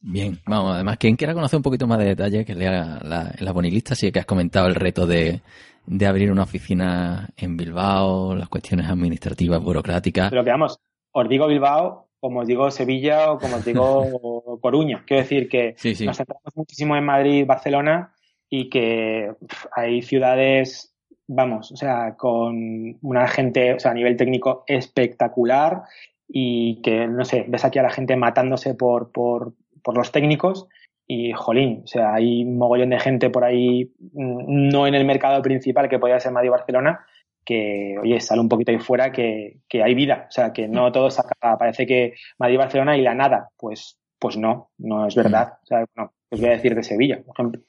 Bien, 0.00 0.38
vamos, 0.46 0.74
además, 0.74 0.96
quien 0.98 1.16
quiera 1.16 1.34
conocer 1.34 1.56
un 1.58 1.62
poquito 1.62 1.86
más 1.86 1.98
de 1.98 2.06
detalle, 2.06 2.44
que 2.44 2.54
lea 2.54 3.00
la, 3.02 3.34
la 3.38 3.52
bonilista, 3.52 3.94
sí 3.94 4.10
que 4.10 4.18
has 4.18 4.26
comentado 4.26 4.66
el 4.66 4.74
reto 4.74 5.06
de, 5.06 5.40
de 5.86 6.06
abrir 6.06 6.32
una 6.32 6.42
oficina 6.42 7.28
en 7.36 7.56
Bilbao, 7.56 8.34
las 8.34 8.48
cuestiones 8.48 8.88
administrativas, 8.88 9.62
burocráticas. 9.62 10.30
Pero 10.30 10.44
que 10.44 10.50
vamos, 10.50 10.78
os 11.12 11.28
digo 11.28 11.46
Bilbao 11.46 12.10
como 12.20 12.40
os 12.40 12.46
digo 12.46 12.70
Sevilla 12.70 13.32
o 13.32 13.38
como 13.38 13.56
os 13.56 13.64
digo 13.64 14.58
Coruña. 14.62 15.02
Quiero 15.06 15.22
decir 15.22 15.48
que 15.48 15.74
nos 16.04 16.16
centramos 16.16 16.54
muchísimo 16.54 16.96
en 16.96 17.04
Madrid, 17.04 17.46
Barcelona 17.46 18.14
y 18.48 18.68
que 18.68 19.32
hay 19.74 20.02
ciudades, 20.02 20.89
vamos, 21.32 21.70
o 21.70 21.76
sea, 21.76 22.16
con 22.16 22.98
una 23.02 23.28
gente, 23.28 23.74
o 23.74 23.78
sea, 23.78 23.92
a 23.92 23.94
nivel 23.94 24.16
técnico 24.16 24.64
espectacular 24.66 25.82
y 26.28 26.82
que, 26.82 27.06
no 27.06 27.24
sé, 27.24 27.44
ves 27.48 27.64
aquí 27.64 27.78
a 27.78 27.82
la 27.82 27.90
gente 27.90 28.16
matándose 28.16 28.74
por, 28.74 29.12
por, 29.12 29.54
por 29.82 29.96
los 29.96 30.10
técnicos 30.10 30.66
y, 31.06 31.32
jolín, 31.32 31.82
o 31.84 31.86
sea, 31.86 32.14
hay 32.14 32.42
un 32.44 32.58
mogollón 32.58 32.90
de 32.90 33.00
gente 33.00 33.30
por 33.30 33.44
ahí, 33.44 33.92
mm, 34.12 34.68
no 34.68 34.86
en 34.86 34.94
el 34.94 35.04
mercado 35.04 35.40
principal 35.40 35.88
que 35.88 35.98
podría 35.98 36.20
ser 36.20 36.32
Madrid 36.32 36.50
Barcelona, 36.50 37.06
que, 37.44 37.96
oye, 38.00 38.20
sale 38.20 38.40
un 38.40 38.48
poquito 38.48 38.72
ahí 38.72 38.78
fuera 38.78 39.12
que, 39.12 39.60
que 39.68 39.82
hay 39.82 39.94
vida. 39.94 40.26
O 40.28 40.32
sea, 40.32 40.52
que 40.52 40.68
no 40.68 40.92
todo 40.92 41.10
saca, 41.10 41.56
parece 41.58 41.86
que 41.86 42.14
Madrid-Barcelona 42.38 42.96
y 42.96 43.02
la 43.02 43.14
nada. 43.14 43.48
Pues, 43.56 43.98
pues 44.18 44.36
no, 44.36 44.70
no 44.78 45.06
es 45.06 45.14
verdad. 45.14 45.54
O 45.62 45.66
sea, 45.66 45.84
no, 45.96 46.12
os 46.30 46.40
voy 46.40 46.50
a 46.50 46.52
decir 46.52 46.74
de 46.74 46.82
Sevilla, 46.82 47.22
por 47.24 47.34
ejemplo. 47.34 47.62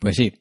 Pues 0.00 0.16
sí. 0.16 0.32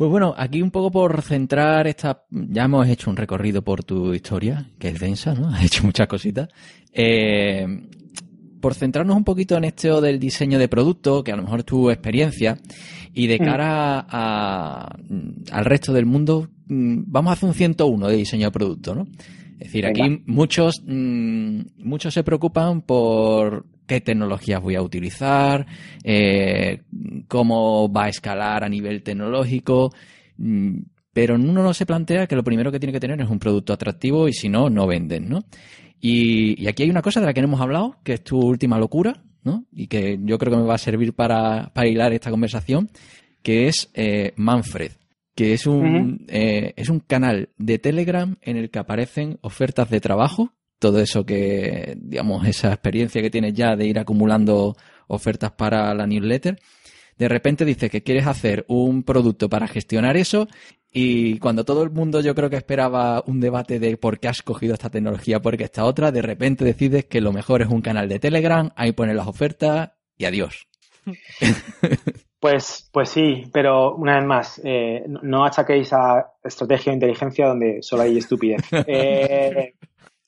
Pues 0.00 0.10
bueno, 0.10 0.32
aquí 0.34 0.62
un 0.62 0.70
poco 0.70 0.90
por 0.90 1.20
centrar 1.20 1.86
esta, 1.86 2.24
ya 2.30 2.64
hemos 2.64 2.88
hecho 2.88 3.10
un 3.10 3.18
recorrido 3.18 3.60
por 3.60 3.84
tu 3.84 4.14
historia, 4.14 4.70
que 4.78 4.88
es 4.88 4.98
densa, 4.98 5.34
¿no? 5.34 5.48
Has 5.54 5.62
hecho 5.62 5.84
muchas 5.84 6.08
cositas. 6.08 6.48
Eh, 6.90 7.66
por 8.62 8.72
centrarnos 8.72 9.14
un 9.14 9.24
poquito 9.24 9.58
en 9.58 9.64
esto 9.64 10.00
del 10.00 10.18
diseño 10.18 10.58
de 10.58 10.68
producto, 10.68 11.22
que 11.22 11.32
a 11.32 11.36
lo 11.36 11.42
mejor 11.42 11.58
es 11.58 11.66
tu 11.66 11.90
experiencia, 11.90 12.56
y 13.12 13.26
de 13.26 13.40
mm. 13.40 13.44
cara 13.44 14.06
a, 14.08 14.96
al 15.52 15.64
resto 15.66 15.92
del 15.92 16.06
mundo, 16.06 16.48
mm, 16.68 17.02
vamos 17.04 17.28
a 17.28 17.32
hacer 17.34 17.50
un 17.50 17.54
101 17.54 18.08
de 18.08 18.16
diseño 18.16 18.46
de 18.46 18.52
producto, 18.52 18.94
¿no? 18.94 19.06
Es 19.58 19.66
decir, 19.66 19.84
aquí 19.84 20.22
muchos, 20.24 20.82
mm, 20.82 21.60
muchos 21.76 22.14
se 22.14 22.24
preocupan 22.24 22.80
por 22.80 23.66
qué 23.90 24.00
tecnologías 24.00 24.62
voy 24.62 24.76
a 24.76 24.82
utilizar, 24.82 25.66
eh, 26.04 26.82
cómo 27.26 27.92
va 27.92 28.04
a 28.04 28.08
escalar 28.08 28.62
a 28.62 28.68
nivel 28.68 29.02
tecnológico, 29.02 29.92
pero 31.12 31.34
uno 31.34 31.60
no 31.60 31.74
se 31.74 31.86
plantea 31.86 32.28
que 32.28 32.36
lo 32.36 32.44
primero 32.44 32.70
que 32.70 32.78
tiene 32.78 32.92
que 32.92 33.00
tener 33.00 33.20
es 33.20 33.28
un 33.28 33.40
producto 33.40 33.72
atractivo 33.72 34.28
y 34.28 34.32
si 34.32 34.48
no, 34.48 34.70
no 34.70 34.86
venden, 34.86 35.28
¿no? 35.28 35.40
Y, 36.00 36.68
aquí 36.68 36.84
hay 36.84 36.90
una 36.90 37.02
cosa 37.02 37.18
de 37.18 37.26
la 37.26 37.34
que 37.34 37.40
no 37.40 37.48
hemos 37.48 37.60
hablado, 37.60 37.96
que 38.04 38.12
es 38.12 38.22
tu 38.22 38.38
última 38.38 38.78
locura, 38.78 39.24
¿no? 39.42 39.64
Y 39.72 39.88
que 39.88 40.20
yo 40.22 40.38
creo 40.38 40.52
que 40.52 40.60
me 40.60 40.68
va 40.68 40.76
a 40.76 40.78
servir 40.78 41.12
para, 41.12 41.72
para 41.74 41.88
hilar 41.88 42.12
esta 42.12 42.30
conversación, 42.30 42.90
que 43.42 43.66
es 43.66 43.90
eh, 43.94 44.34
Manfred, 44.36 44.92
que 45.34 45.52
es 45.52 45.66
un, 45.66 46.26
eh, 46.28 46.74
es 46.76 46.90
un 46.90 47.00
canal 47.00 47.48
de 47.58 47.80
Telegram 47.80 48.36
en 48.40 48.56
el 48.56 48.70
que 48.70 48.78
aparecen 48.78 49.38
ofertas 49.40 49.90
de 49.90 50.00
trabajo, 50.00 50.52
todo 50.80 51.00
eso 51.00 51.24
que, 51.24 51.96
digamos, 52.00 52.46
esa 52.48 52.68
experiencia 52.68 53.22
que 53.22 53.30
tienes 53.30 53.54
ya 53.54 53.76
de 53.76 53.86
ir 53.86 53.98
acumulando 53.98 54.76
ofertas 55.06 55.52
para 55.52 55.94
la 55.94 56.06
newsletter. 56.06 56.58
De 57.16 57.28
repente 57.28 57.64
dices 57.64 57.90
que 57.90 58.02
quieres 58.02 58.26
hacer 58.26 58.64
un 58.66 59.02
producto 59.02 59.48
para 59.48 59.68
gestionar 59.68 60.16
eso 60.16 60.48
y 60.90 61.38
cuando 61.38 61.64
todo 61.64 61.82
el 61.82 61.90
mundo 61.90 62.20
yo 62.20 62.34
creo 62.34 62.50
que 62.50 62.56
esperaba 62.56 63.22
un 63.26 63.40
debate 63.40 63.78
de 63.78 63.96
por 63.98 64.18
qué 64.18 64.28
has 64.28 64.42
cogido 64.42 64.72
esta 64.72 64.90
tecnología, 64.90 65.40
por 65.40 65.56
qué 65.56 65.64
esta 65.64 65.84
otra, 65.84 66.10
de 66.10 66.22
repente 66.22 66.64
decides 66.64 67.04
que 67.04 67.20
lo 67.20 67.32
mejor 67.32 67.60
es 67.62 67.68
un 67.68 67.82
canal 67.82 68.08
de 68.08 68.18
Telegram, 68.18 68.70
ahí 68.74 68.92
pones 68.92 69.14
las 69.14 69.28
ofertas 69.28 69.90
y 70.16 70.24
adiós. 70.24 70.66
Pues, 72.40 72.88
pues 72.90 73.10
sí, 73.10 73.50
pero 73.52 73.94
una 73.96 74.16
vez 74.16 74.26
más, 74.26 74.60
eh, 74.64 75.04
no 75.06 75.44
achaquéis 75.44 75.92
a 75.92 76.26
estrategia 76.42 76.90
o 76.90 76.94
inteligencia 76.94 77.48
donde 77.48 77.82
solo 77.82 78.02
hay 78.02 78.16
estupidez. 78.16 78.62
Eh, 78.86 79.74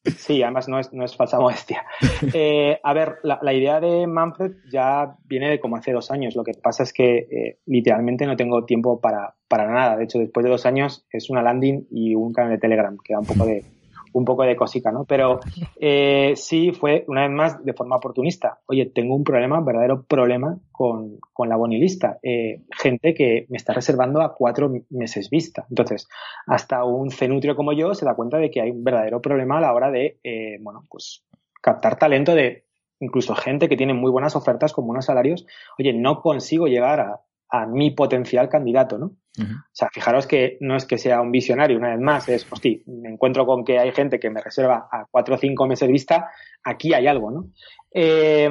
sí, 0.04 0.42
además 0.42 0.68
no 0.68 0.78
es, 0.78 0.92
no 0.92 1.04
es 1.04 1.16
falsa 1.16 1.38
modestia. 1.40 1.84
Eh, 2.32 2.78
a 2.82 2.92
ver, 2.92 3.18
la, 3.22 3.52
idea 3.52 3.80
de 3.80 4.06
Manfred 4.06 4.52
ya 4.70 5.16
viene 5.24 5.50
de 5.50 5.60
como 5.60 5.76
hace 5.76 5.92
dos 5.92 6.10
años. 6.10 6.34
Lo 6.36 6.44
que 6.44 6.52
pasa 6.54 6.82
es 6.82 6.92
que 6.92 7.18
eh, 7.18 7.58
literalmente 7.66 8.26
no 8.26 8.36
tengo 8.36 8.64
tiempo 8.64 9.00
para, 9.00 9.34
para 9.48 9.70
nada. 9.70 9.96
De 9.96 10.04
hecho, 10.04 10.18
después 10.18 10.44
de 10.44 10.50
dos 10.50 10.66
años 10.66 11.06
es 11.10 11.30
una 11.30 11.42
landing 11.42 11.86
y 11.90 12.14
un 12.14 12.32
canal 12.32 12.52
de 12.52 12.58
Telegram, 12.58 12.96
que 13.02 13.14
da 13.14 13.20
un 13.20 13.26
poco 13.26 13.46
de, 13.46 13.64
un 14.12 14.24
poco 14.24 14.42
de 14.44 14.56
cosica, 14.56 14.90
¿no? 14.90 15.04
Pero 15.04 15.40
eh, 15.80 16.32
sí 16.36 16.72
fue, 16.72 17.04
una 17.08 17.22
vez 17.22 17.30
más, 17.30 17.64
de 17.64 17.72
forma 17.72 17.96
oportunista. 17.96 18.60
Oye, 18.66 18.86
tengo 18.86 19.14
un 19.14 19.24
problema, 19.24 19.58
un 19.58 19.64
verdadero 19.64 20.02
problema 20.04 20.58
con, 20.70 21.18
con 21.32 21.48
la 21.48 21.56
bonilista. 21.56 22.18
Eh, 22.22 22.62
gente 22.70 23.14
que 23.14 23.46
me 23.48 23.56
está 23.56 23.72
reservando 23.72 24.20
a 24.20 24.34
cuatro 24.34 24.72
meses 24.90 25.30
vista. 25.30 25.66
Entonces, 25.68 26.08
hasta 26.46 26.84
un 26.84 27.10
cenutrio 27.10 27.56
como 27.56 27.72
yo 27.72 27.94
se 27.94 28.04
da 28.04 28.14
cuenta 28.14 28.38
de 28.38 28.50
que 28.50 28.60
hay 28.60 28.70
un 28.70 28.84
verdadero 28.84 29.20
problema 29.20 29.58
a 29.58 29.60
la 29.60 29.72
hora 29.72 29.90
de, 29.90 30.18
eh, 30.22 30.58
bueno, 30.60 30.84
pues 30.88 31.24
captar 31.60 31.98
talento 31.98 32.34
de 32.34 32.64
incluso 33.00 33.34
gente 33.34 33.68
que 33.68 33.76
tiene 33.76 33.94
muy 33.94 34.10
buenas 34.10 34.36
ofertas 34.36 34.72
con 34.72 34.86
buenos 34.86 35.06
salarios. 35.06 35.44
Oye, 35.78 35.92
no 35.92 36.20
consigo 36.22 36.66
llegar 36.66 37.00
a, 37.00 37.20
a 37.52 37.66
mi 37.66 37.90
potencial 37.90 38.48
candidato, 38.48 38.96
¿no? 38.96 39.06
Uh 39.38 39.42
-huh. 39.42 39.60
O 39.60 39.70
sea, 39.74 39.88
fijaros 39.92 40.26
que 40.26 40.56
no 40.60 40.74
es 40.74 40.86
que 40.86 40.96
sea 40.96 41.20
un 41.20 41.30
visionario, 41.30 41.76
una 41.76 41.90
vez 41.90 42.00
más, 42.00 42.28
es, 42.30 42.50
hostia, 42.50 42.78
me 42.86 43.10
encuentro 43.10 43.44
con 43.44 43.62
que 43.62 43.78
hay 43.78 43.92
gente 43.92 44.18
que 44.18 44.30
me 44.30 44.40
reserva 44.40 44.88
a 44.90 45.04
cuatro 45.10 45.34
o 45.34 45.38
cinco 45.38 45.66
meses 45.66 45.88
vista, 45.88 46.30
aquí 46.64 46.94
hay 46.94 47.06
algo, 47.06 47.30
¿no? 47.30 47.50
Eh, 47.92 48.44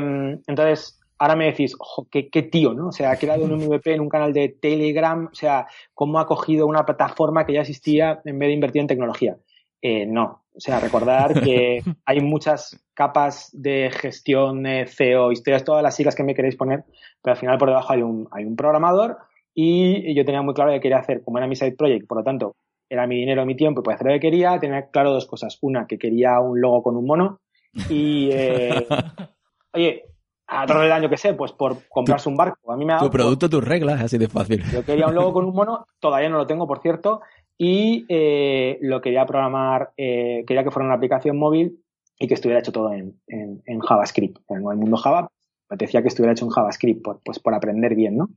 entonces, 0.46 1.00
ahora 1.18 1.36
me 1.36 1.46
decís, 1.46 1.76
ojo, 1.80 2.08
qué, 2.12 2.30
qué, 2.30 2.44
tío, 2.44 2.74
¿no? 2.74 2.90
O 2.90 2.92
sea, 2.92 3.10
ha 3.10 3.16
creado 3.16 3.44
un 3.44 3.54
MVP 3.66 3.92
en 3.92 4.02
un 4.02 4.10
canal 4.10 4.34
de 4.34 4.50
Telegram, 4.50 5.30
o 5.32 5.36
sea, 5.36 5.66
cómo 5.96 6.20
ha 6.20 6.28
cogido 6.28 6.68
una 6.68 6.86
plataforma 6.86 7.44
que 7.44 7.54
ya 7.54 7.62
existía 7.62 8.22
en 8.24 8.38
vez 8.38 8.50
de 8.50 8.54
invertir 8.54 8.82
en 8.82 8.88
tecnología. 8.88 9.36
Eh, 9.82 10.06
no, 10.06 10.41
o 10.54 10.60
sea, 10.60 10.80
recordar 10.80 11.42
que 11.42 11.82
hay 12.06 12.20
muchas 12.20 12.84
capas 12.94 13.50
de 13.54 13.90
gestión, 13.92 14.66
eh, 14.66 14.86
CEO, 14.88 15.32
historias, 15.32 15.64
todas 15.64 15.84
las 15.84 15.96
siglas 15.96 16.16
que 16.16 16.24
me 16.24 16.36
queréis 16.36 16.56
poner, 16.56 16.84
pero 17.22 17.34
al 17.34 17.40
final 17.40 17.58
por 17.58 17.70
debajo 17.70 17.94
hay 17.94 18.02
un, 18.02 18.28
hay 18.32 18.46
un 18.46 18.56
programador 18.56 19.18
y 19.54 20.16
yo 20.16 20.24
tenía 20.26 20.42
muy 20.42 20.54
claro 20.54 20.72
que 20.72 20.80
quería 20.80 21.00
hacer, 21.00 21.24
como 21.24 21.38
era 21.38 21.48
mi 21.48 21.56
side 21.56 21.76
project, 21.76 22.08
por 22.08 22.18
lo 22.18 22.24
tanto, 22.24 22.56
era 22.92 23.08
mi 23.08 23.16
dinero, 23.16 23.46
mi 23.46 23.56
tiempo 23.56 23.80
y 23.80 23.84
podía 23.84 23.96
hacer 23.96 24.08
lo 24.08 24.14
que 24.14 24.20
quería, 24.20 24.60
tenía 24.60 24.90
claro 24.90 25.14
dos 25.14 25.26
cosas. 25.26 25.58
Una, 25.62 25.88
que 25.88 25.98
quería 25.98 26.42
un 26.42 26.60
logo 26.60 26.84
con 26.84 26.98
un 26.98 27.06
mono 27.06 27.40
y, 27.90 28.30
eh, 28.34 28.86
oye, 29.74 30.04
a 30.46 30.66
través 30.66 30.84
del 30.84 30.92
año 30.92 31.10
que 31.10 31.16
sé, 31.16 31.34
pues 31.34 31.54
por 31.54 31.88
comprarse 31.88 32.28
un 32.28 32.36
barco. 32.36 32.70
A 32.70 32.76
mí 32.76 32.84
me 32.84 32.94
ha 32.94 32.98
Tu 32.98 33.10
producto, 33.10 33.50
tus 33.50 33.64
reglas, 33.64 34.02
así 34.02 34.18
de 34.18 34.28
fácil. 34.28 34.62
Yo 34.74 34.84
quería 34.84 35.08
un 35.08 35.16
logo 35.16 35.32
con 35.32 35.46
un 35.46 35.56
mono, 35.56 35.88
todavía 36.02 36.28
no 36.28 36.38
lo 36.38 36.46
tengo, 36.46 36.68
por 36.68 36.82
cierto, 36.82 37.22
y 37.64 38.08
eh, 38.10 38.80
lo 38.82 39.02
quería 39.02 39.28
programar, 39.28 39.92
eh, 39.96 40.44
quería 40.48 40.64
que 40.64 40.72
fuera 40.72 40.88
una 40.88 40.96
aplicación 40.96 41.38
móvil 41.38 41.80
y 42.18 42.28
que 42.28 42.34
estuviera 42.34 42.60
hecho 42.60 42.72
todo 42.72 42.92
en, 42.92 43.22
en, 43.28 43.62
en 43.68 43.80
JavaScript. 43.80 44.40
En 44.50 44.58
el 44.58 44.78
mundo 44.78 44.98
Java, 44.98 45.30
me 45.70 45.78
decía 45.78 46.02
que 46.02 46.08
estuviera 46.08 46.32
hecho 46.32 46.46
en 46.46 46.50
JavaScript, 46.50 47.04
por, 47.04 47.22
pues 47.24 47.38
por 47.38 47.54
aprender 47.54 47.94
bien, 47.94 48.18
¿no? 48.18 48.30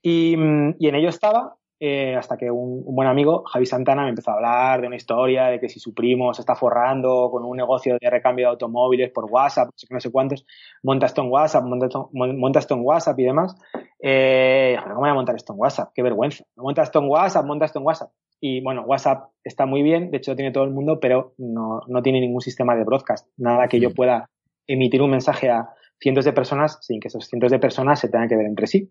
Y, 0.00 0.36
y 0.78 0.88
en 0.88 0.94
ello 0.94 1.10
estaba, 1.10 1.56
eh, 1.78 2.16
hasta 2.16 2.38
que 2.38 2.50
un, 2.50 2.82
un, 2.86 2.94
buen 2.94 3.06
amigo, 3.06 3.44
Javi 3.44 3.66
Santana, 3.66 4.04
me 4.04 4.08
empezó 4.08 4.30
a 4.30 4.36
hablar 4.36 4.80
de 4.80 4.86
una 4.86 4.96
historia 4.96 5.48
de 5.48 5.60
que 5.60 5.68
si 5.68 5.78
su 5.78 5.92
primo 5.92 6.32
se 6.32 6.40
está 6.40 6.54
forrando 6.54 7.28
con 7.30 7.44
un 7.44 7.58
negocio 7.58 7.98
de 8.00 8.08
recambio 8.08 8.46
de 8.46 8.52
automóviles 8.52 9.10
por 9.10 9.26
WhatsApp, 9.26 9.68
no 9.90 10.00
sé, 10.00 10.10
cuántos, 10.10 10.46
monta 10.82 11.04
esto 11.04 11.20
en 11.20 11.30
WhatsApp, 11.30 11.64
monta 11.64 12.58
esto 12.58 12.74
en 12.74 12.80
WhatsApp 12.82 13.18
y 13.18 13.24
demás. 13.24 13.54
Eh, 14.00 14.78
¿Cómo 14.82 15.00
voy 15.00 15.10
a 15.10 15.14
montar 15.14 15.36
esto 15.36 15.52
en 15.52 15.58
WhatsApp? 15.58 15.90
Qué 15.94 16.02
vergüenza. 16.02 16.42
Monta 16.56 16.82
esto 16.82 17.00
en 17.00 17.10
WhatsApp, 17.10 17.44
monta 17.44 17.66
esto 17.66 17.80
en 17.80 17.84
WhatsApp. 17.84 18.10
Y 18.40 18.60
bueno, 18.62 18.82
WhatsApp 18.82 19.30
está 19.44 19.66
muy 19.66 19.82
bien, 19.82 20.10
de 20.10 20.18
hecho 20.18 20.32
lo 20.32 20.36
tiene 20.36 20.52
todo 20.52 20.64
el 20.64 20.70
mundo, 20.70 20.98
pero 21.00 21.34
no, 21.38 21.80
no 21.86 22.02
tiene 22.02 22.20
ningún 22.20 22.40
sistema 22.40 22.76
de 22.76 22.84
broadcast. 22.84 23.28
Nada 23.36 23.68
que 23.68 23.80
yo 23.80 23.94
pueda 23.94 24.28
emitir 24.66 25.02
un 25.02 25.10
mensaje 25.10 25.48
a 25.50 25.70
cientos 25.98 26.24
de 26.24 26.32
personas 26.32 26.78
sin 26.82 27.00
que 27.00 27.08
esos 27.08 27.26
cientos 27.26 27.50
de 27.50 27.58
personas 27.58 28.00
se 28.00 28.08
tengan 28.08 28.28
que 28.28 28.36
ver 28.36 28.46
entre 28.46 28.66
sí. 28.66 28.90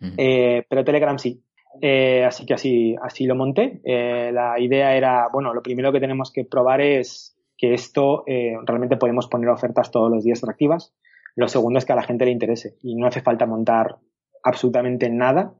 Uh 0.00 0.04
-huh. 0.04 0.14
eh, 0.18 0.66
pero 0.68 0.84
Telegram 0.84 1.18
sí. 1.18 1.42
Eh, 1.80 2.24
así 2.24 2.46
que 2.46 2.54
así, 2.54 2.96
así 3.02 3.26
lo 3.26 3.34
monté. 3.34 3.80
Eh, 3.84 4.30
la 4.32 4.58
idea 4.58 4.96
era, 4.96 5.28
bueno, 5.32 5.54
lo 5.54 5.62
primero 5.62 5.92
que 5.92 6.00
tenemos 6.00 6.32
que 6.32 6.44
probar 6.44 6.80
es 6.80 7.36
que 7.58 7.72
esto 7.72 8.24
realmente 8.26 8.98
podemos 8.98 9.28
poner 9.28 9.48
ofertas 9.48 9.90
todos 9.90 10.10
los 10.10 10.24
días 10.24 10.42
atractivas. 10.42 10.94
Lo 11.36 11.48
segundo 11.48 11.78
es 11.78 11.86
que 11.86 11.92
a 11.92 11.96
la 11.96 12.02
gente 12.02 12.26
le 12.26 12.30
interese 12.30 12.74
y 12.82 12.94
no 12.96 13.06
hace 13.06 13.22
falta 13.22 13.46
montar 13.46 13.96
absolutamente 14.42 15.08
nada 15.08 15.54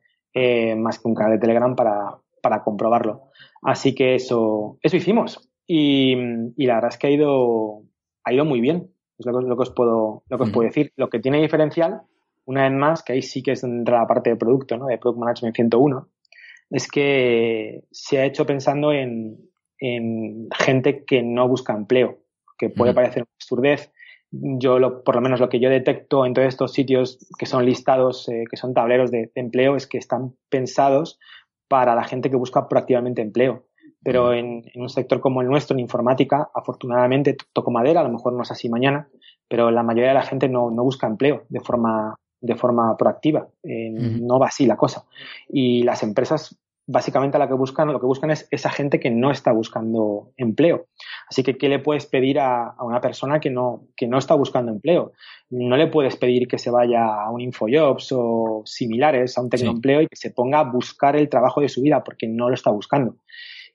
más 0.77 0.99
que 0.99 1.09
un 1.09 1.15
canal 1.15 1.33
de 1.33 1.39
Telegram 1.39 1.75
para, 1.75 2.19
para 2.47 2.63
comprobarlo. 2.63 3.31
Así 3.63 3.93
que 3.93 4.15
eso, 4.15 4.79
eso 4.83 4.97
hicimos. 4.97 5.51
Y, 5.67 6.15
y, 6.57 6.67
la 6.67 6.77
verdad 6.77 6.91
es 6.93 6.99
que 6.99 7.09
ha 7.09 7.11
ido, 7.11 7.83
ha 8.23 8.33
ido 8.33 8.45
muy 8.45 8.61
bien. 8.61 8.89
Es 9.19 9.27
lo 9.27 9.37
que, 9.37 9.45
lo 9.45 9.57
que 9.57 9.63
os 9.63 9.71
puedo, 9.71 10.23
lo 10.29 10.39
que 10.39 10.45
os 10.45 10.51
puedo 10.51 10.69
decir. 10.69 10.93
Lo 10.95 11.11
que 11.11 11.19
tiene 11.19 11.43
diferencial 11.43 12.03
una 12.45 12.69
vez 12.69 12.79
más, 12.79 13.03
que 13.03 13.15
ahí 13.15 13.23
sí 13.23 13.43
que 13.43 13.53
es 13.53 13.65
entra 13.65 13.99
la 13.99 14.07
parte 14.07 14.31
de 14.31 14.37
producto, 14.37 14.77
¿no? 14.77 14.87
De 14.87 14.99
Product 14.99 15.19
Management 15.19 15.57
101, 15.57 16.09
es 16.71 16.89
que 16.89 17.83
se 17.91 18.19
ha 18.19 18.25
hecho 18.25 18.47
pensando 18.47 18.93
en, 18.93 19.51
en 19.81 20.47
gente 20.57 21.05
que 21.05 21.25
no 21.25 21.49
busca 21.49 21.75
empleo, 21.75 22.21
que 22.57 22.71
puede 22.71 22.95
parecer 22.95 23.25
una 23.25 23.33
absurdez. 23.41 23.93
Yo, 24.31 24.79
lo, 24.79 25.03
por 25.03 25.17
lo 25.17 25.21
menos 25.23 25.41
lo 25.41 25.49
que 25.49 25.59
yo 25.59 25.71
detecto 25.71 26.25
en 26.25 26.35
todos 26.35 26.47
estos 26.47 26.73
sitios 26.73 27.19
que 27.37 27.47
son 27.47 27.67
listados, 27.67 28.29
eh, 28.29 28.45
que 28.49 28.57
son 28.57 28.75
tableros 28.75 29.11
de, 29.11 29.31
de, 29.35 29.41
empleo, 29.41 29.75
es 29.75 29.89
que 29.89 29.99
están 29.99 30.37
pensados 30.49 31.19
para 31.69 31.95
la 31.95 32.05
gente 32.05 32.31
que 32.31 32.37
busca 32.37 32.69
proactivamente 32.69 33.23
empleo. 33.23 33.65
Pero 34.03 34.33
en, 34.33 34.63
en, 34.73 34.83
un 34.83 34.89
sector 34.89 35.21
como 35.21 35.41
el 35.41 35.49
nuestro, 35.49 35.75
en 35.75 35.81
informática, 35.81 36.49
afortunadamente 36.55 37.37
toco 37.53 37.73
madera, 37.73 38.01
a 38.01 38.05
lo 38.05 38.11
mejor 38.11 38.35
no 38.35 38.43
es 38.43 38.51
así 38.53 38.69
mañana, 38.69 39.09
pero 39.49 39.71
la 39.71 39.83
mayoría 39.83 40.11
de 40.11 40.15
la 40.15 40.23
gente 40.23 40.49
no, 40.49 40.71
no 40.71 40.85
busca 40.85 41.07
empleo 41.07 41.45
de 41.49 41.61
forma 41.61 42.17
de 42.41 42.55
forma 42.55 42.97
proactiva. 42.97 43.49
Eh. 43.63 43.91
No 43.91 44.39
va 44.39 44.47
así 44.47 44.67
la 44.67 44.77
cosa. 44.77 45.05
Y 45.49 45.83
las 45.83 46.03
empresas 46.03 46.57
básicamente 46.87 47.39
lo 47.39 47.49
que 47.49 47.55
buscan, 47.55 47.93
lo 47.93 48.01
que 48.01 48.07
buscan 48.07 48.31
es 48.31 48.47
esa 48.51 48.71
gente 48.71 49.01
que 49.01 49.11
no 49.11 49.31
está 49.31 49.53
buscando 49.53 50.33
empleo. 50.37 50.87
Así 51.29 51.43
que, 51.43 51.57
¿qué 51.57 51.69
le 51.69 51.81
puedes 51.81 52.07
pedir 52.07 52.39
a, 52.39 52.69
a, 52.71 52.85
una 52.85 53.01
persona 53.01 53.41
que 53.41 53.51
no, 53.51 53.89
que 53.97 54.07
no 54.07 54.19
está 54.19 54.35
buscando 54.35 54.71
empleo? 54.73 55.13
No 55.51 55.77
le 55.77 55.89
puedes 55.89 56.17
pedir 56.17 56.47
que 56.47 56.59
se 56.59 56.71
vaya 56.71 57.05
a 57.05 57.31
un 57.31 57.41
Infojobs 57.41 58.13
o 58.13 58.63
similares, 58.65 59.37
a 59.37 59.43
un 59.43 59.51
tecnoempleo 59.51 60.01
sí. 60.01 60.05
y 60.05 60.09
que 60.09 60.17
se 60.17 60.31
ponga 60.31 60.61
a 60.61 60.71
buscar 60.71 61.17
el 61.17 61.29
trabajo 61.29 61.61
de 61.61 61.69
su 61.69 61.83
vida 61.83 62.05
porque 62.05 62.29
no 62.29 62.49
lo 62.49 62.55
está 62.55 62.71
buscando. 62.71 63.17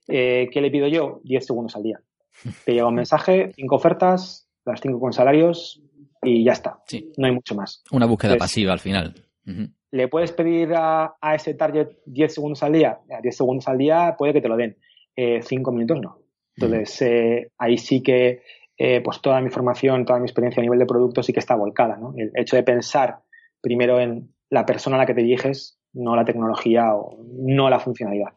Eh, 0.08 0.50
¿Qué 0.52 0.62
le 0.62 0.72
pido 0.72 0.88
yo? 0.88 1.20
10 1.24 1.46
segundos 1.46 1.76
al 1.76 1.84
día. 1.84 2.02
Te 2.66 2.74
llega 2.74 2.88
un 2.88 2.96
mensaje, 2.96 3.52
cinco 3.56 3.76
ofertas, 3.76 4.48
las 4.66 4.80
cinco 4.82 5.00
con 5.00 5.14
salarios, 5.14 5.82
y 6.24 6.44
ya 6.44 6.54
está. 6.54 6.82
Sí. 6.86 7.12
No 7.18 7.28
hay 7.28 7.34
mucho 7.34 7.56
más. 7.56 7.84
Una 7.92 8.06
búsqueda 8.06 8.34
Entonces, 8.34 8.52
pasiva 8.52 8.74
al 8.74 8.80
final. 8.80 9.16
Uh 9.46 9.52
-huh. 9.52 9.74
¿Le 9.92 10.08
puedes 10.08 10.32
pedir 10.32 10.74
a, 10.74 11.16
a, 11.20 11.36
ese 11.36 11.54
target 11.54 11.90
10 12.06 12.34
segundos 12.34 12.64
al 12.64 12.74
día? 12.74 13.00
10 13.22 13.36
segundos 13.36 13.68
al 13.68 13.78
día 13.78 14.16
puede 14.18 14.34
que 14.34 14.42
te 14.42 14.48
lo 14.48 14.56
den. 14.56 14.78
5 15.16 15.16
eh, 15.16 15.74
minutos 15.74 16.00
no. 16.02 16.20
Entonces, 16.56 17.02
eh, 17.02 17.52
ahí 17.58 17.78
sí 17.78 18.02
que 18.02 18.42
eh, 18.78 19.02
pues 19.02 19.22
toda 19.22 19.42
mi 19.42 19.50
formación, 19.50 20.06
toda 20.06 20.20
mi 20.20 20.26
experiencia 20.26 20.62
a 20.62 20.64
nivel 20.64 20.80
de 20.80 20.86
producto 20.86 21.22
sí 21.22 21.34
que 21.34 21.40
está 21.40 21.56
volcada. 21.56 21.98
¿no? 21.98 22.14
El 22.18 22.32
hecho 22.36 22.56
de 22.56 22.64
pensar 22.64 23.20
primero 23.62 24.00
en 24.00 24.34
la 24.50 24.66
persona 24.66 24.96
a 24.96 25.00
la 25.00 25.06
que 25.06 25.14
te 25.14 25.22
diriges, 25.22 25.78
no 25.94 26.16
la 26.16 26.26
tecnología 26.26 26.96
o 26.96 27.18
no 27.24 27.70
la 27.70 27.80
funcionalidad. 27.80 28.34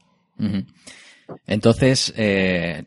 Entonces, 1.46 2.12
eh, 2.16 2.84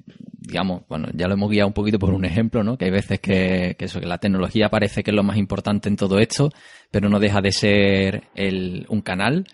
digamos, 0.47 0.83
bueno, 0.87 1.07
ya 1.13 1.27
lo 1.27 1.33
hemos 1.33 1.49
guiado 1.49 1.67
un 1.67 1.73
poquito 1.73 1.99
por 1.99 2.13
un 2.13 2.25
ejemplo, 2.25 2.63
¿no? 2.63 2.77
Que 2.77 2.85
hay 2.85 2.91
veces 2.91 3.19
que, 3.19 3.75
eso, 3.77 3.99
que 3.99 4.05
la 4.05 4.17
tecnología 4.17 4.69
parece 4.69 5.03
que 5.03 5.11
es 5.11 5.15
lo 5.15 5.23
más 5.23 5.37
importante 5.37 5.89
en 5.89 5.97
todo 5.97 6.19
esto, 6.19 6.49
pero 6.89 7.09
no 7.09 7.19
deja 7.19 7.41
de 7.41 7.51
ser 7.51 8.23
el, 8.35 8.85
un 8.89 9.01
canal. 9.01 9.45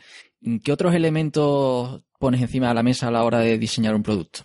¿Qué 0.64 0.72
otros 0.72 0.94
elementos 0.94 2.04
pones 2.20 2.42
encima 2.42 2.68
de 2.68 2.76
la 2.76 2.84
mesa 2.84 3.08
a 3.08 3.12
la 3.12 3.24
hora 3.24 3.40
de 3.40 3.58
diseñar 3.58 3.96
un 3.96 4.04
producto? 4.04 4.42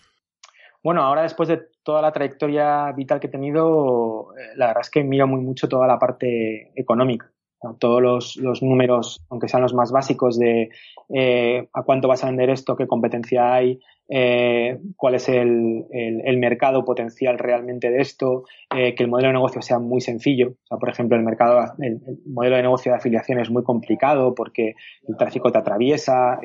Bueno, 0.82 1.02
ahora 1.02 1.22
después 1.22 1.48
de 1.48 1.60
toda 1.82 2.00
la 2.00 2.12
trayectoria 2.12 2.92
vital 2.92 3.20
que 3.20 3.26
he 3.26 3.30
tenido, 3.30 4.32
eh, 4.36 4.56
la 4.56 4.68
verdad 4.68 4.82
es 4.82 4.90
que 4.90 5.04
miro 5.04 5.26
muy 5.26 5.40
mucho 5.40 5.68
toda 5.68 5.86
la 5.86 5.98
parte 5.98 6.72
económica. 6.74 7.30
Todos 7.78 8.00
los, 8.00 8.36
los, 8.36 8.62
números, 8.62 9.20
aunque 9.30 9.48
sean 9.48 9.62
los 9.62 9.74
más 9.74 9.90
básicos 9.90 10.38
de 10.38 10.70
eh, 11.10 11.68
a 11.72 11.82
cuánto 11.82 12.06
vas 12.06 12.22
a 12.22 12.26
vender 12.26 12.50
esto, 12.50 12.76
qué 12.76 12.86
competencia 12.86 13.54
hay, 13.54 13.80
eh, 14.10 14.78
cuál 14.94 15.14
es 15.14 15.28
el, 15.28 15.86
el, 15.90 16.38
mercado 16.38 16.84
potencial 16.84 17.38
realmente 17.38 17.90
de 17.90 18.00
esto, 18.00 18.44
eh, 18.74 18.94
que 18.94 19.02
el 19.02 19.08
modelo 19.08 19.28
de 19.28 19.34
negocio 19.34 19.62
sea 19.62 19.78
muy 19.78 20.02
sencillo. 20.02 20.50
O 20.50 20.66
sea, 20.66 20.78
por 20.78 20.90
ejemplo, 20.90 21.16
el 21.16 21.24
mercado, 21.24 21.72
el, 21.78 22.00
modelo 22.26 22.56
de 22.56 22.62
negocio 22.62 22.92
de 22.92 22.98
afiliación 22.98 23.40
es 23.40 23.50
muy 23.50 23.64
complicado 23.64 24.34
porque 24.34 24.74
el 25.08 25.16
tráfico 25.16 25.50
te 25.50 25.58
atraviesa, 25.58 26.38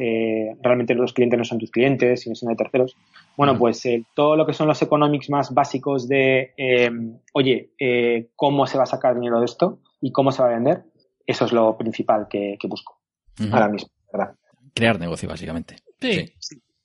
realmente 0.61 0.95
los 0.95 1.13
clientes 1.13 1.37
no 1.37 1.43
son 1.43 1.59
tus 1.59 1.71
clientes, 1.71 2.21
sino 2.21 2.35
son 2.35 2.49
de 2.49 2.55
terceros. 2.55 2.95
Bueno, 3.37 3.57
pues 3.57 3.83
todo 4.15 4.35
lo 4.35 4.45
que 4.45 4.53
son 4.53 4.67
los 4.67 4.81
economics 4.81 5.29
más 5.29 5.53
básicos 5.53 6.07
de, 6.07 6.53
oye, 7.33 7.69
cómo 8.35 8.65
se 8.65 8.77
va 8.77 8.83
a 8.83 8.87
sacar 8.87 9.15
dinero 9.15 9.39
de 9.39 9.45
esto 9.45 9.79
y 10.01 10.11
cómo 10.11 10.31
se 10.31 10.41
va 10.41 10.49
a 10.49 10.53
vender, 10.53 10.83
eso 11.25 11.45
es 11.45 11.51
lo 11.51 11.77
principal 11.77 12.27
que, 12.29 12.57
busco 12.67 12.99
ahora 13.51 13.69
mismo, 13.69 13.89
¿verdad? 14.11 14.35
Crear 14.73 14.99
negocio, 14.99 15.29
básicamente. 15.29 15.77
sí. 15.99 16.33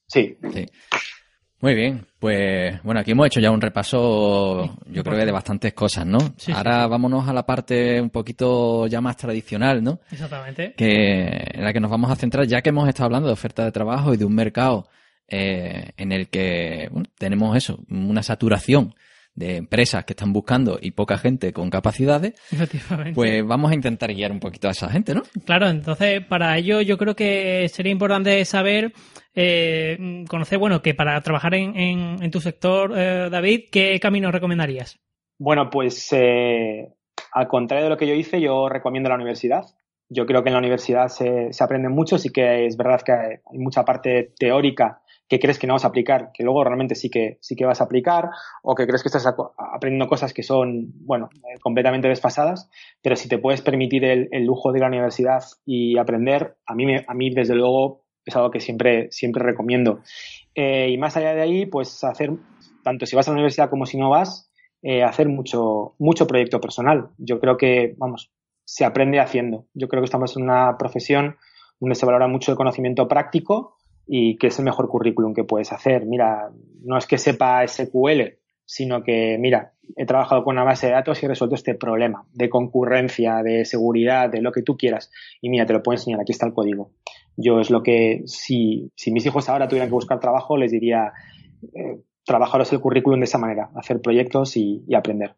Sí. 0.06 0.38
Muy 1.60 1.74
bien, 1.74 2.06
pues 2.20 2.80
bueno, 2.84 3.00
aquí 3.00 3.10
hemos 3.10 3.26
hecho 3.26 3.40
ya 3.40 3.50
un 3.50 3.60
repaso, 3.60 4.78
yo 4.86 5.02
creo 5.02 5.18
que 5.18 5.26
de 5.26 5.32
bastantes 5.32 5.74
cosas, 5.74 6.06
¿no? 6.06 6.18
Ahora 6.54 6.86
vámonos 6.86 7.28
a 7.28 7.32
la 7.32 7.44
parte 7.44 8.00
un 8.00 8.10
poquito 8.10 8.86
ya 8.86 9.00
más 9.00 9.16
tradicional, 9.16 9.82
¿no? 9.82 9.98
Exactamente. 10.08 10.74
Que 10.76 11.26
en 11.26 11.64
la 11.64 11.72
que 11.72 11.80
nos 11.80 11.90
vamos 11.90 12.12
a 12.12 12.16
centrar, 12.16 12.46
ya 12.46 12.62
que 12.62 12.68
hemos 12.68 12.88
estado 12.88 13.06
hablando 13.06 13.26
de 13.26 13.32
oferta 13.32 13.64
de 13.64 13.72
trabajo 13.72 14.14
y 14.14 14.16
de 14.16 14.24
un 14.24 14.36
mercado 14.36 14.88
eh, 15.26 15.90
en 15.96 16.12
el 16.12 16.28
que 16.28 16.90
tenemos 17.18 17.56
eso, 17.56 17.80
una 17.90 18.22
saturación 18.22 18.94
de 19.38 19.56
empresas 19.56 20.04
que 20.04 20.14
están 20.14 20.32
buscando 20.32 20.78
y 20.80 20.90
poca 20.90 21.16
gente 21.16 21.52
con 21.52 21.70
capacidades, 21.70 22.34
pues 23.14 23.46
vamos 23.46 23.70
a 23.70 23.74
intentar 23.74 24.12
guiar 24.12 24.32
un 24.32 24.40
poquito 24.40 24.66
a 24.66 24.72
esa 24.72 24.90
gente, 24.90 25.14
¿no? 25.14 25.22
Claro, 25.44 25.68
entonces 25.68 26.24
para 26.26 26.58
ello 26.58 26.80
yo 26.80 26.98
creo 26.98 27.14
que 27.14 27.68
sería 27.68 27.92
importante 27.92 28.44
saber, 28.44 28.92
eh, 29.34 30.24
conocer, 30.28 30.58
bueno, 30.58 30.82
que 30.82 30.94
para 30.94 31.20
trabajar 31.20 31.54
en, 31.54 31.76
en, 31.76 32.30
tu 32.30 32.40
sector, 32.40 32.92
eh, 32.96 33.28
David, 33.30 33.66
¿qué 33.70 34.00
camino 34.00 34.32
recomendarías? 34.32 34.98
Bueno, 35.38 35.70
pues 35.70 36.12
eh, 36.12 36.88
al 37.32 37.46
contrario 37.46 37.84
de 37.84 37.90
lo 37.90 37.96
que 37.96 38.08
yo 38.08 38.14
hice, 38.14 38.40
yo 38.40 38.68
recomiendo 38.68 39.08
la 39.08 39.14
universidad. 39.14 39.64
Yo 40.08 40.26
creo 40.26 40.42
que 40.42 40.48
en 40.48 40.54
la 40.54 40.60
universidad 40.60 41.08
se, 41.08 41.52
se 41.52 41.62
aprende 41.62 41.88
mucho, 41.88 42.18
sí 42.18 42.30
que 42.30 42.66
es 42.66 42.76
verdad 42.76 43.02
que 43.02 43.12
hay 43.12 43.58
mucha 43.58 43.84
parte 43.84 44.32
teórica 44.38 45.02
que 45.28 45.38
crees 45.38 45.58
que 45.58 45.66
no 45.66 45.74
vas 45.74 45.84
a 45.84 45.88
aplicar, 45.88 46.30
que 46.32 46.42
luego 46.42 46.64
realmente 46.64 46.94
sí 46.94 47.10
que, 47.10 47.38
sí 47.40 47.54
que 47.54 47.66
vas 47.66 47.80
a 47.80 47.84
aplicar, 47.84 48.30
o 48.62 48.74
que 48.74 48.86
crees 48.86 49.02
que 49.02 49.08
estás 49.08 49.26
aprendiendo 49.26 50.08
cosas 50.08 50.32
que 50.32 50.42
son, 50.42 50.92
bueno, 51.04 51.28
eh, 51.34 51.58
completamente 51.60 52.08
desfasadas, 52.08 52.70
pero 53.02 53.14
si 53.14 53.28
te 53.28 53.38
puedes 53.38 53.60
permitir 53.60 54.04
el, 54.04 54.28
lujo 54.44 54.72
de 54.72 54.78
ir 54.78 54.84
a 54.84 54.88
la 54.88 54.96
universidad 54.96 55.42
y 55.66 55.98
aprender, 55.98 56.56
a 56.66 56.74
mí, 56.74 56.86
a 57.06 57.14
mí 57.14 57.30
desde 57.30 57.54
luego 57.54 58.04
es 58.24 58.36
algo 58.36 58.50
que 58.50 58.60
siempre, 58.60 59.08
siempre 59.10 59.42
recomiendo. 59.42 60.00
Eh, 60.54 60.90
y 60.90 60.98
más 60.98 61.16
allá 61.16 61.34
de 61.34 61.42
ahí, 61.42 61.66
pues 61.66 62.02
hacer, 62.04 62.32
tanto 62.82 63.06
si 63.06 63.16
vas 63.16 63.28
a 63.28 63.30
la 63.30 63.36
universidad 63.36 63.70
como 63.70 63.86
si 63.86 63.98
no 63.98 64.10
vas, 64.10 64.50
eh, 64.82 65.02
hacer 65.02 65.28
mucho, 65.28 65.94
mucho 65.98 66.26
proyecto 66.26 66.60
personal. 66.60 67.10
Yo 67.18 67.40
creo 67.40 67.56
que, 67.56 67.94
vamos, 67.98 68.30
se 68.64 68.84
aprende 68.84 69.18
haciendo. 69.18 69.66
Yo 69.74 69.88
creo 69.88 70.02
que 70.02 70.06
estamos 70.06 70.36
en 70.36 70.44
una 70.44 70.76
profesión 70.78 71.36
donde 71.80 71.94
se 71.94 72.06
valora 72.06 72.28
mucho 72.28 72.52
el 72.52 72.56
conocimiento 72.56 73.08
práctico 73.08 73.77
y 74.08 74.38
que 74.38 74.46
es 74.46 74.58
el 74.58 74.64
mejor 74.64 74.88
currículum 74.88 75.34
que 75.34 75.44
puedes 75.44 75.70
hacer. 75.70 76.06
Mira, 76.06 76.50
no 76.82 76.96
es 76.96 77.06
que 77.06 77.18
sepa 77.18 77.66
SQL, 77.66 78.38
sino 78.64 79.02
que, 79.02 79.36
mira, 79.38 79.74
he 79.96 80.06
trabajado 80.06 80.42
con 80.42 80.56
una 80.56 80.64
base 80.64 80.86
de 80.86 80.94
datos 80.94 81.22
y 81.22 81.26
he 81.26 81.28
resuelto 81.28 81.54
este 81.54 81.74
problema 81.74 82.26
de 82.32 82.48
concurrencia, 82.48 83.42
de 83.42 83.66
seguridad, 83.66 84.30
de 84.30 84.40
lo 84.40 84.50
que 84.50 84.62
tú 84.62 84.76
quieras. 84.76 85.10
Y 85.42 85.50
mira, 85.50 85.66
te 85.66 85.74
lo 85.74 85.82
puedo 85.82 85.96
enseñar, 85.96 86.20
aquí 86.20 86.32
está 86.32 86.46
el 86.46 86.54
código. 86.54 86.90
Yo 87.36 87.60
es 87.60 87.70
lo 87.70 87.82
que, 87.82 88.22
si, 88.24 88.90
si 88.96 89.12
mis 89.12 89.26
hijos 89.26 89.48
ahora 89.48 89.68
tuvieran 89.68 89.88
que 89.88 89.94
buscar 89.94 90.20
trabajo, 90.20 90.56
les 90.56 90.72
diría, 90.72 91.12
eh, 91.74 92.00
trabajaros 92.24 92.72
el 92.72 92.80
currículum 92.80 93.20
de 93.20 93.24
esa 93.24 93.38
manera, 93.38 93.70
hacer 93.74 94.00
proyectos 94.00 94.56
y, 94.56 94.84
aprender. 94.94 95.34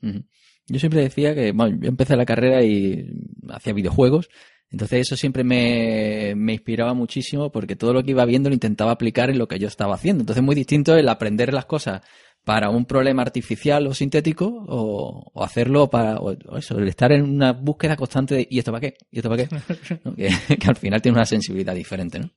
Yo 0.00 0.78
siempre 0.78 1.00
decía 1.00 1.34
que, 1.34 1.52
bueno, 1.52 1.78
yo 1.80 1.88
empecé 1.88 2.16
la 2.16 2.26
carrera 2.26 2.62
y 2.62 3.06
hacía 3.50 3.72
videojuegos 3.72 4.28
entonces 4.70 5.02
eso 5.02 5.16
siempre 5.16 5.44
me, 5.44 6.52
inspiraba 6.52 6.94
muchísimo 6.94 7.52
porque 7.52 7.76
todo 7.76 7.92
lo 7.92 8.02
que 8.02 8.10
iba 8.10 8.24
viendo 8.24 8.48
lo 8.48 8.54
intentaba 8.54 8.92
aplicar 8.92 9.30
en 9.30 9.38
lo 9.38 9.46
que 9.46 9.58
yo 9.58 9.68
estaba 9.68 9.94
haciendo. 9.94 10.22
Entonces 10.22 10.42
muy 10.42 10.54
distinto 10.54 10.96
el 10.96 11.08
aprender 11.08 11.52
las 11.54 11.66
cosas 11.66 12.02
para 12.44 12.70
un 12.70 12.84
problema 12.84 13.22
artificial 13.22 13.86
o 13.86 13.94
sintético 13.94 14.64
o, 14.68 15.42
hacerlo 15.42 15.88
para 15.88 16.18
eso, 16.58 16.78
el 16.78 16.88
estar 16.88 17.12
en 17.12 17.22
una 17.22 17.52
búsqueda 17.52 17.96
constante 17.96 18.34
de 18.34 18.46
¿y 18.50 18.58
esto 18.58 18.72
para 18.72 18.80
qué? 18.80 18.96
¿y 19.10 19.18
esto 19.18 19.30
para 19.30 19.46
qué? 19.46 20.58
que, 20.58 20.68
al 20.68 20.76
final 20.76 21.00
tiene 21.00 21.16
una 21.16 21.26
sensibilidad 21.26 21.74
diferente, 21.74 22.18
¿no? 22.18 22.30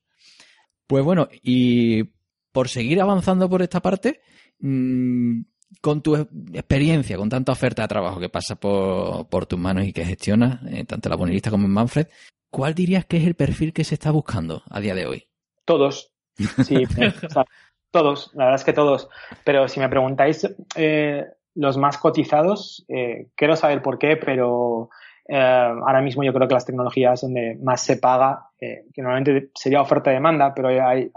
Pues 0.85 1.03
bueno, 1.03 1.27
y 1.41 2.03
por 2.51 2.69
seguir 2.69 3.01
avanzando 3.01 3.49
por 3.49 3.61
esta 3.61 3.81
parte, 3.81 4.21
mmm, 4.59 5.41
con 5.81 6.01
tu 6.01 6.15
experiencia, 6.15 7.17
con 7.17 7.29
tanta 7.29 7.51
oferta 7.51 7.83
de 7.83 7.87
trabajo 7.87 8.19
que 8.19 8.29
pasa 8.29 8.55
por, 8.55 9.45
tus 9.45 9.59
manos 9.59 9.85
y 9.85 9.93
que 9.93 10.05
gestionas, 10.05 10.59
eh, 10.69 10.85
tanto 10.85 11.09
la 11.09 11.15
bonilista 11.15 11.49
como 11.49 11.65
en 11.65 11.73
Manfred, 11.73 12.07
¿cuál 12.49 12.73
dirías 12.73 13.05
que 13.05 13.17
es 13.17 13.25
el 13.25 13.35
perfil 13.35 13.73
que 13.73 13.83
se 13.83 13.95
está 13.95 14.11
buscando 14.11 14.63
a 14.69 14.79
día 14.79 14.95
de 14.95 15.05
hoy? 15.05 15.27
Todos. 15.65 16.11
Sí, 16.35 16.83
todos, 17.91 18.31
la 18.33 18.45
verdad 18.45 18.59
es 18.59 18.65
que 18.65 18.73
todos. 18.73 19.09
Pero 19.43 19.67
si 19.67 19.79
me 19.79 19.89
preguntáis 19.89 20.47
eh, 20.75 21.25
los 21.55 21.77
más 21.77 21.97
cotizados, 21.97 22.85
eh, 22.87 23.27
quiero 23.35 23.55
saber 23.55 23.81
por 23.81 23.97
qué, 23.97 24.17
pero 24.17 24.89
ahora 25.29 26.01
mismo 26.01 26.23
yo 26.23 26.31
creo 26.31 26.47
que 26.47 26.53
las 26.53 26.65
tecnologías 26.65 27.19
donde 27.19 27.57
más 27.61 27.81
se 27.81 27.97
paga, 27.97 28.47
que 28.57 28.85
normalmente 28.95 29.51
sería 29.55 29.81
oferta-demanda, 29.81 30.53
pero 30.55 30.69
hay, 30.69 30.77
hay, 30.77 31.11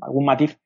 algún 0.00 0.24
matiz, 0.24 0.56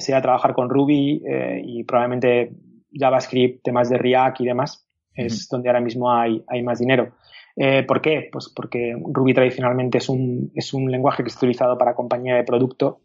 sería 0.00 0.20
trabajar 0.20 0.52
con 0.52 0.68
Ruby 0.68 1.22
y 1.62 1.84
probablemente 1.84 2.50
JavaScript, 2.92 3.62
temas 3.62 3.88
de 3.88 3.98
React 3.98 4.40
y 4.40 4.46
demás, 4.46 4.86
es 5.14 5.48
donde 5.48 5.68
ahora 5.68 5.80
mismo 5.80 6.12
hay, 6.12 6.42
hay 6.48 6.62
más 6.62 6.78
dinero. 6.78 7.12
Eh, 7.56 7.82
¿Por 7.82 8.00
qué? 8.00 8.28
Pues 8.32 8.52
porque 8.54 8.96
Ruby 8.98 9.34
tradicionalmente 9.34 9.98
es 9.98 10.08
un, 10.08 10.50
es 10.54 10.72
un 10.72 10.90
lenguaje 10.90 11.22
que 11.22 11.28
es 11.28 11.36
utilizado 11.36 11.76
para 11.76 11.94
compañía 11.94 12.34
de 12.34 12.44
producto, 12.44 13.00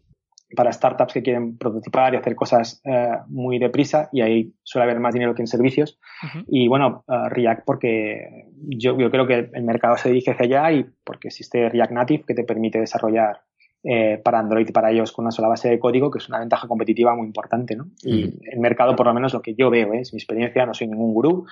para 0.56 0.72
startups 0.72 1.12
que 1.12 1.22
quieren 1.22 1.58
prototipar 1.58 2.14
y 2.14 2.16
hacer 2.16 2.34
cosas 2.34 2.80
eh, 2.84 3.10
muy 3.26 3.58
deprisa 3.58 4.08
y 4.12 4.22
ahí 4.22 4.54
suele 4.62 4.84
haber 4.84 4.98
más 4.98 5.12
dinero 5.12 5.34
que 5.34 5.42
en 5.42 5.46
servicios. 5.46 5.98
Y 6.46 6.68
bueno, 6.68 7.04
uh, 7.06 7.28
React 7.28 7.64
porque 7.66 8.46
yo, 8.56 8.98
yo 8.98 9.10
creo 9.10 9.26
que 9.26 9.50
el 9.52 9.64
mercado 9.64 9.98
se 9.98 10.08
dirige 10.08 10.30
hacia 10.30 10.46
allá 10.46 10.72
y 10.72 10.86
porque 11.04 11.28
existe 11.28 11.68
React 11.68 11.92
Native 11.92 12.24
que 12.26 12.34
te 12.34 12.44
permite 12.44 12.80
desarrollar 12.80 13.42
eh, 13.84 14.20
para 14.22 14.40
Android 14.40 14.68
y 14.68 14.72
para 14.72 14.90
ellos 14.90 15.12
con 15.12 15.24
una 15.24 15.30
sola 15.30 15.48
base 15.48 15.68
de 15.68 15.78
código, 15.78 16.10
que 16.10 16.18
es 16.18 16.28
una 16.28 16.40
ventaja 16.40 16.66
competitiva 16.66 17.14
muy 17.14 17.26
importante, 17.26 17.76
¿no? 17.76 17.88
Y 18.02 18.24
el 18.50 18.58
mercado, 18.58 18.96
por 18.96 19.06
lo 19.06 19.14
menos 19.14 19.32
lo 19.32 19.40
que 19.40 19.54
yo 19.54 19.70
veo, 19.70 19.92
¿eh? 19.94 20.00
es 20.00 20.12
mi 20.12 20.18
experiencia, 20.18 20.66
no 20.66 20.74
soy 20.74 20.88
ningún 20.88 21.14
gurú, 21.14 21.46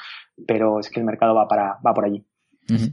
pero 0.46 0.80
es 0.80 0.90
que 0.90 1.00
el 1.00 1.06
mercado 1.06 1.34
va 1.34 1.46
para, 1.46 1.78
va 1.86 1.94
por 1.94 2.04
allí. 2.04 2.24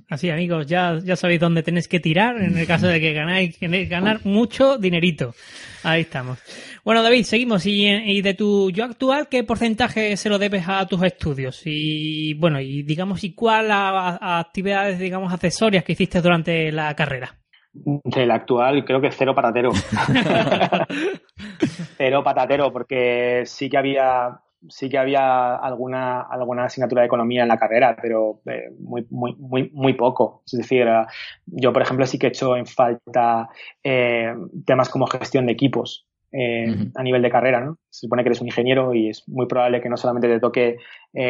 Así, 0.07 0.29
amigos, 0.29 0.67
ya, 0.67 0.99
ya 1.03 1.15
sabéis 1.15 1.39
dónde 1.39 1.63
tenéis 1.63 1.87
que 1.87 1.99
tirar 1.99 2.39
en 2.39 2.55
el 2.55 2.67
caso 2.67 2.85
de 2.85 2.99
que 2.99 3.11
ganáis, 3.11 3.57
queréis 3.57 3.89
ganar 3.89 4.23
mucho 4.23 4.77
dinerito. 4.77 5.33
Ahí 5.81 6.01
estamos. 6.01 6.37
Bueno, 6.85 7.01
David, 7.01 7.23
seguimos. 7.23 7.65
Y, 7.65 7.87
y, 7.87 8.21
de 8.21 8.35
tu 8.35 8.69
yo 8.69 8.83
actual, 8.83 9.27
¿qué 9.29 9.43
porcentaje 9.43 10.15
se 10.15 10.29
lo 10.29 10.37
debes 10.37 10.65
a 10.67 10.85
tus 10.85 11.01
estudios? 11.01 11.63
Y 11.65 12.35
bueno, 12.35 12.61
y 12.61 12.83
digamos, 12.83 13.23
¿y 13.23 13.33
cuál 13.33 13.71
a 13.71 14.39
actividades, 14.39 14.99
digamos, 14.99 15.33
accesorias 15.33 15.83
que 15.83 15.93
hiciste 15.93 16.21
durante 16.21 16.71
la 16.71 16.95
carrera? 16.95 17.42
Del 17.73 18.29
actual, 18.29 18.85
creo 18.85 19.01
que 19.01 19.11
cero 19.11 19.33
patatero. 19.33 19.71
cero 21.97 22.23
patatero, 22.23 22.71
porque 22.71 23.43
sí 23.45 23.69
que 23.69 23.77
había 23.77 24.43
sí 24.69 24.89
que 24.89 24.97
había 24.97 25.55
alguna, 25.55 26.21
alguna 26.21 26.65
asignatura 26.65 27.01
de 27.01 27.07
economía 27.07 27.43
en 27.43 27.47
la 27.47 27.57
carrera, 27.57 27.97
pero 28.01 28.41
eh, 28.45 28.71
muy, 28.79 29.05
muy, 29.09 29.35
muy, 29.35 29.69
muy 29.73 29.93
poco. 29.93 30.43
Es 30.45 30.59
decir, 30.59 30.87
eh, 30.87 31.05
yo, 31.45 31.73
por 31.73 31.81
ejemplo, 31.81 32.05
sí 32.05 32.17
que 32.17 32.27
he 32.27 32.29
hecho 32.29 32.55
en 32.55 32.65
falta 32.65 33.49
eh, 33.83 34.33
temas 34.65 34.89
como 34.89 35.07
gestión 35.07 35.45
de 35.45 35.53
equipos 35.53 36.07
a 36.35 37.03
nivel 37.03 37.21
de 37.21 37.29
carrera, 37.29 37.61
¿no? 37.61 37.77
Se 37.91 38.07
supone 38.07 38.23
que 38.23 38.29
eres 38.29 38.41
un 38.41 38.47
ingeniero 38.47 38.91
y 38.95 39.09
es 39.09 39.23
muy 39.27 39.45
probable 39.45 39.81
que 39.81 39.87
no 39.87 39.97
solamente 39.97 40.27
te 40.27 40.39
toque 40.39 40.77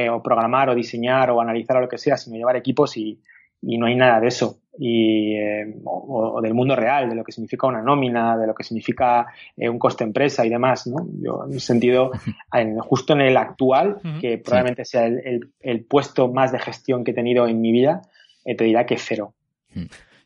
o 0.09 0.23
programar 0.23 0.69
o 0.69 0.75
diseñar 0.75 1.29
o 1.29 1.41
analizar 1.41 1.75
o 1.75 1.81
lo 1.81 1.89
que 1.89 1.97
sea, 1.97 2.15
sino 2.15 2.37
llevar 2.37 2.55
equipos 2.55 2.95
y, 2.95 3.21
y 3.61 3.77
no 3.77 3.87
hay 3.87 3.97
nada 3.97 4.21
de 4.21 4.29
eso. 4.29 4.62
Y, 4.77 5.35
eh, 5.35 5.75
o, 5.85 6.41
del 6.41 6.55
mundo 6.55 6.75
real, 6.75 7.09
de 7.09 7.15
lo 7.15 7.23
que 7.23 7.31
significa 7.31 7.67
una 7.67 7.81
nómina, 7.81 8.37
de 8.37 8.47
lo 8.47 8.55
que 8.55 8.63
significa 8.63 9.27
eh, 9.55 9.69
un 9.69 9.77
coste 9.77 10.03
empresa 10.03 10.45
y 10.45 10.49
demás, 10.49 10.87
¿no? 10.87 11.07
Yo, 11.21 11.45
en 11.49 11.59
sentido, 11.59 12.11
en, 12.51 12.79
justo 12.79 13.13
en 13.13 13.21
el 13.21 13.37
actual, 13.37 13.99
que 14.19 14.39
probablemente 14.39 14.83
sea 14.85 15.05
el, 15.05 15.51
el, 15.59 15.85
puesto 15.85 16.27
más 16.31 16.51
de 16.51 16.59
gestión 16.59 17.03
que 17.03 17.11
he 17.11 17.13
tenido 17.13 17.47
en 17.47 17.61
mi 17.61 17.71
vida, 17.71 18.01
eh, 18.45 18.55
te 18.55 18.63
dirá 18.63 18.85
que 18.85 18.97
cero. 18.97 19.33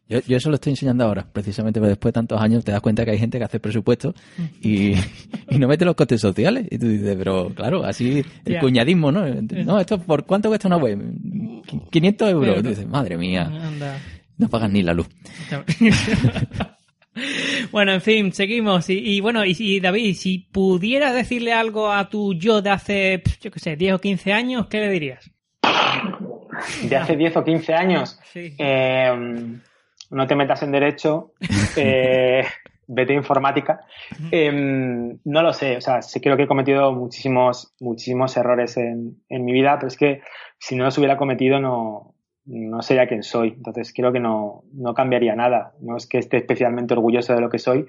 Yo, 0.10 0.22
yo, 0.22 0.38
eso 0.38 0.50
lo 0.50 0.56
estoy 0.56 0.72
enseñando 0.72 1.04
ahora, 1.04 1.28
precisamente 1.30 1.82
porque 1.82 1.89
después 1.89 2.14
de 2.14 2.14
tantos 2.14 2.41
años 2.41 2.64
te 2.64 2.72
das 2.72 2.80
cuenta 2.80 3.04
que 3.04 3.12
hay 3.12 3.18
gente 3.18 3.38
que 3.38 3.43
hace 3.43 3.60
presupuestos 3.60 4.16
y, 4.62 4.93
y 5.50 5.60
no 5.60 5.68
mete 5.68 5.84
los 5.84 5.95
costes 5.95 6.22
sociales. 6.22 6.66
Y 6.72 6.78
tú 6.78 6.88
dices, 6.88 7.16
pero 7.18 7.50
claro, 7.54 7.84
así 7.84 8.24
el 8.45 8.60
cuñadismo, 8.60 9.12
¿no? 9.12 9.26
No, 9.26 9.80
esto 9.80 10.00
por 10.00 10.26
cuánto 10.26 10.48
cuesta 10.48 10.70
una 10.70 10.78
web. 10.78 10.98
500 11.91 12.30
euros. 12.30 12.64
Dices, 12.64 12.88
madre 12.88 13.18
mía, 13.18 13.43
Anda. 13.43 14.00
No 14.38 14.50
pagas 14.50 14.70
ni 14.72 14.84
la 14.84 14.94
luz. 14.94 15.08
bueno, 17.72 17.94
en 17.94 18.02
fin, 18.02 18.32
seguimos. 18.34 18.90
Y, 18.90 18.98
y 19.00 19.22
bueno, 19.22 19.44
y, 19.46 19.56
y 19.58 19.80
David, 19.80 20.16
si 20.16 20.40
pudieras 20.40 21.14
decirle 21.14 21.54
algo 21.54 21.92
a 21.92 22.10
tu 22.10 22.34
yo 22.36 22.62
de 22.62 22.70
hace, 22.70 23.24
yo 23.42 23.52
qué 23.52 23.60
sé, 23.60 23.76
10 23.76 23.94
o 23.96 24.00
15 24.00 24.34
años, 24.34 24.68
¿qué 24.68 24.80
le 24.80 24.90
dirías? 24.90 25.30
De 26.84 26.96
hace 26.96 27.16
10 27.16 27.38
o 27.38 27.44
15 27.44 27.74
años, 27.74 28.20
Sí. 28.34 28.54
eh, 28.58 29.12
no 30.10 30.28
te 30.28 30.36
metas 30.36 30.64
en 30.64 30.72
derecho, 30.72 31.34
eh, 31.76 32.46
vete 32.88 33.14
a 33.14 33.16
informática. 33.16 33.82
Eh, 34.32 34.52
no 35.24 35.42
lo 35.42 35.54
sé, 35.54 35.78
o 35.78 35.82
sea, 35.82 36.02
sí 36.02 36.20
creo 36.22 36.38
que 36.38 36.44
he 36.44 36.48
cometido 36.48 36.92
muchísimos, 36.94 37.74
muchísimos 37.80 38.36
errores 38.38 38.78
en, 38.78 39.22
en 39.30 39.46
mi 39.46 39.52
vida, 39.54 39.76
pero 39.76 39.88
es 39.88 39.98
que 39.98 40.22
si 40.60 40.76
no 40.76 40.86
los 40.86 40.98
hubiera 40.98 41.18
cometido 41.18 41.60
no, 41.60 42.16
no 42.48 42.82
sería 42.82 43.08
quien 43.08 43.24
soy. 43.24 43.50
Entonces 43.50 43.93
creo 43.93 44.12
que 44.12 44.20
no, 44.20 44.64
no 44.74 44.93
cambiaría 44.93 45.36
nada. 45.36 45.74
No 45.82 45.98
es 45.98 46.08
que 46.08 46.18
esté 46.18 46.38
especialmente 46.38 46.93
orgulloso 46.93 47.34
de 47.36 47.41
lo 47.41 47.50
que 47.50 47.60
soy, 47.60 47.88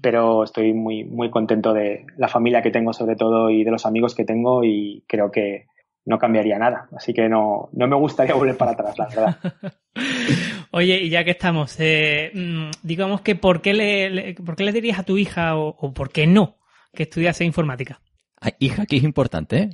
pero 0.00 0.44
estoy 0.44 0.72
muy, 0.74 1.04
muy 1.04 1.30
contento 1.30 1.72
de 1.72 2.04
la 2.16 2.28
familia 2.28 2.62
que 2.62 2.70
tengo 2.70 2.92
sobre 2.92 3.16
todo 3.16 3.50
y 3.50 3.64
de 3.64 3.70
los 3.70 3.86
amigos 3.86 4.14
que 4.14 4.24
tengo 4.24 4.62
y 4.64 5.02
creo 5.08 5.30
que 5.30 5.66
no 6.04 6.18
cambiaría 6.18 6.58
nada. 6.58 6.88
Así 6.96 7.12
que 7.14 7.28
no, 7.28 7.68
no 7.72 7.88
me 7.88 7.96
gustaría 7.96 8.34
volver 8.34 8.56
para 8.56 8.72
atrás, 8.72 8.96
la 8.98 9.06
verdad. 9.08 9.36
Oye, 10.72 11.00
y 11.02 11.08
ya 11.08 11.24
que 11.24 11.30
estamos, 11.30 11.76
eh, 11.80 12.30
mm, 12.34 12.70
digamos 12.82 13.22
que 13.22 13.34
¿por 13.34 13.62
qué 13.62 13.72
le, 13.72 14.10
le- 14.10 14.34
¿por 14.34 14.56
qué 14.56 14.64
le 14.64 14.72
dirías 14.72 14.98
a 14.98 15.02
tu 15.04 15.16
hija 15.16 15.56
o, 15.56 15.68
o 15.78 15.94
por 15.94 16.10
qué 16.10 16.26
no 16.26 16.58
que 16.92 17.04
estudiase 17.04 17.44
informática? 17.44 18.00
Ay, 18.40 18.52
hija, 18.58 18.84
que 18.86 18.96
es 18.96 19.02
importante, 19.02 19.56
¿eh? 19.58 19.70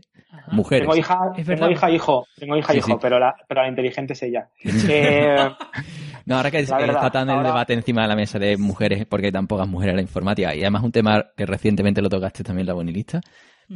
Mujeres. 0.51 0.89
Tengo 0.89 0.97
hija, 0.97 1.19
tengo 1.45 1.71
hija 1.71 1.91
hijo, 1.91 2.27
tengo 2.37 2.57
hija 2.57 2.73
Sí, 2.73 2.79
hijo, 2.79 2.87
sí. 2.89 2.95
pero 3.01 3.19
la, 3.19 3.35
pero 3.47 3.63
la 3.63 3.69
inteligente 3.69 4.13
es 4.15 4.23
ella. 4.23 4.49
Eh, 4.89 5.37
No, 6.25 6.37
ahora 6.37 6.51
que 6.51 6.59
verdad, 6.59 6.89
está 6.89 7.11
tan 7.11 7.31
el 7.31 7.43
debate 7.43 7.73
encima 7.73 8.03
de 8.03 8.09
la 8.09 8.17
mesa 8.17 8.39
de 8.39 8.57
mujeres, 8.57 9.07
porque 9.07 9.27
hay 9.27 9.33
tan 9.33 9.47
pocas 9.47 9.67
mujeres 9.67 9.93
en 9.93 9.97
la 9.97 10.03
informática, 10.03 10.55
y 10.55 10.61
además 10.61 10.83
un 10.85 10.93
tema 10.93 11.25
que 11.37 11.47
recientemente 11.47 12.01
lo 12.01 12.09
tocaste 12.09 12.45
también 12.45 12.67
la 12.67 12.75
bonilista. 12.75 13.21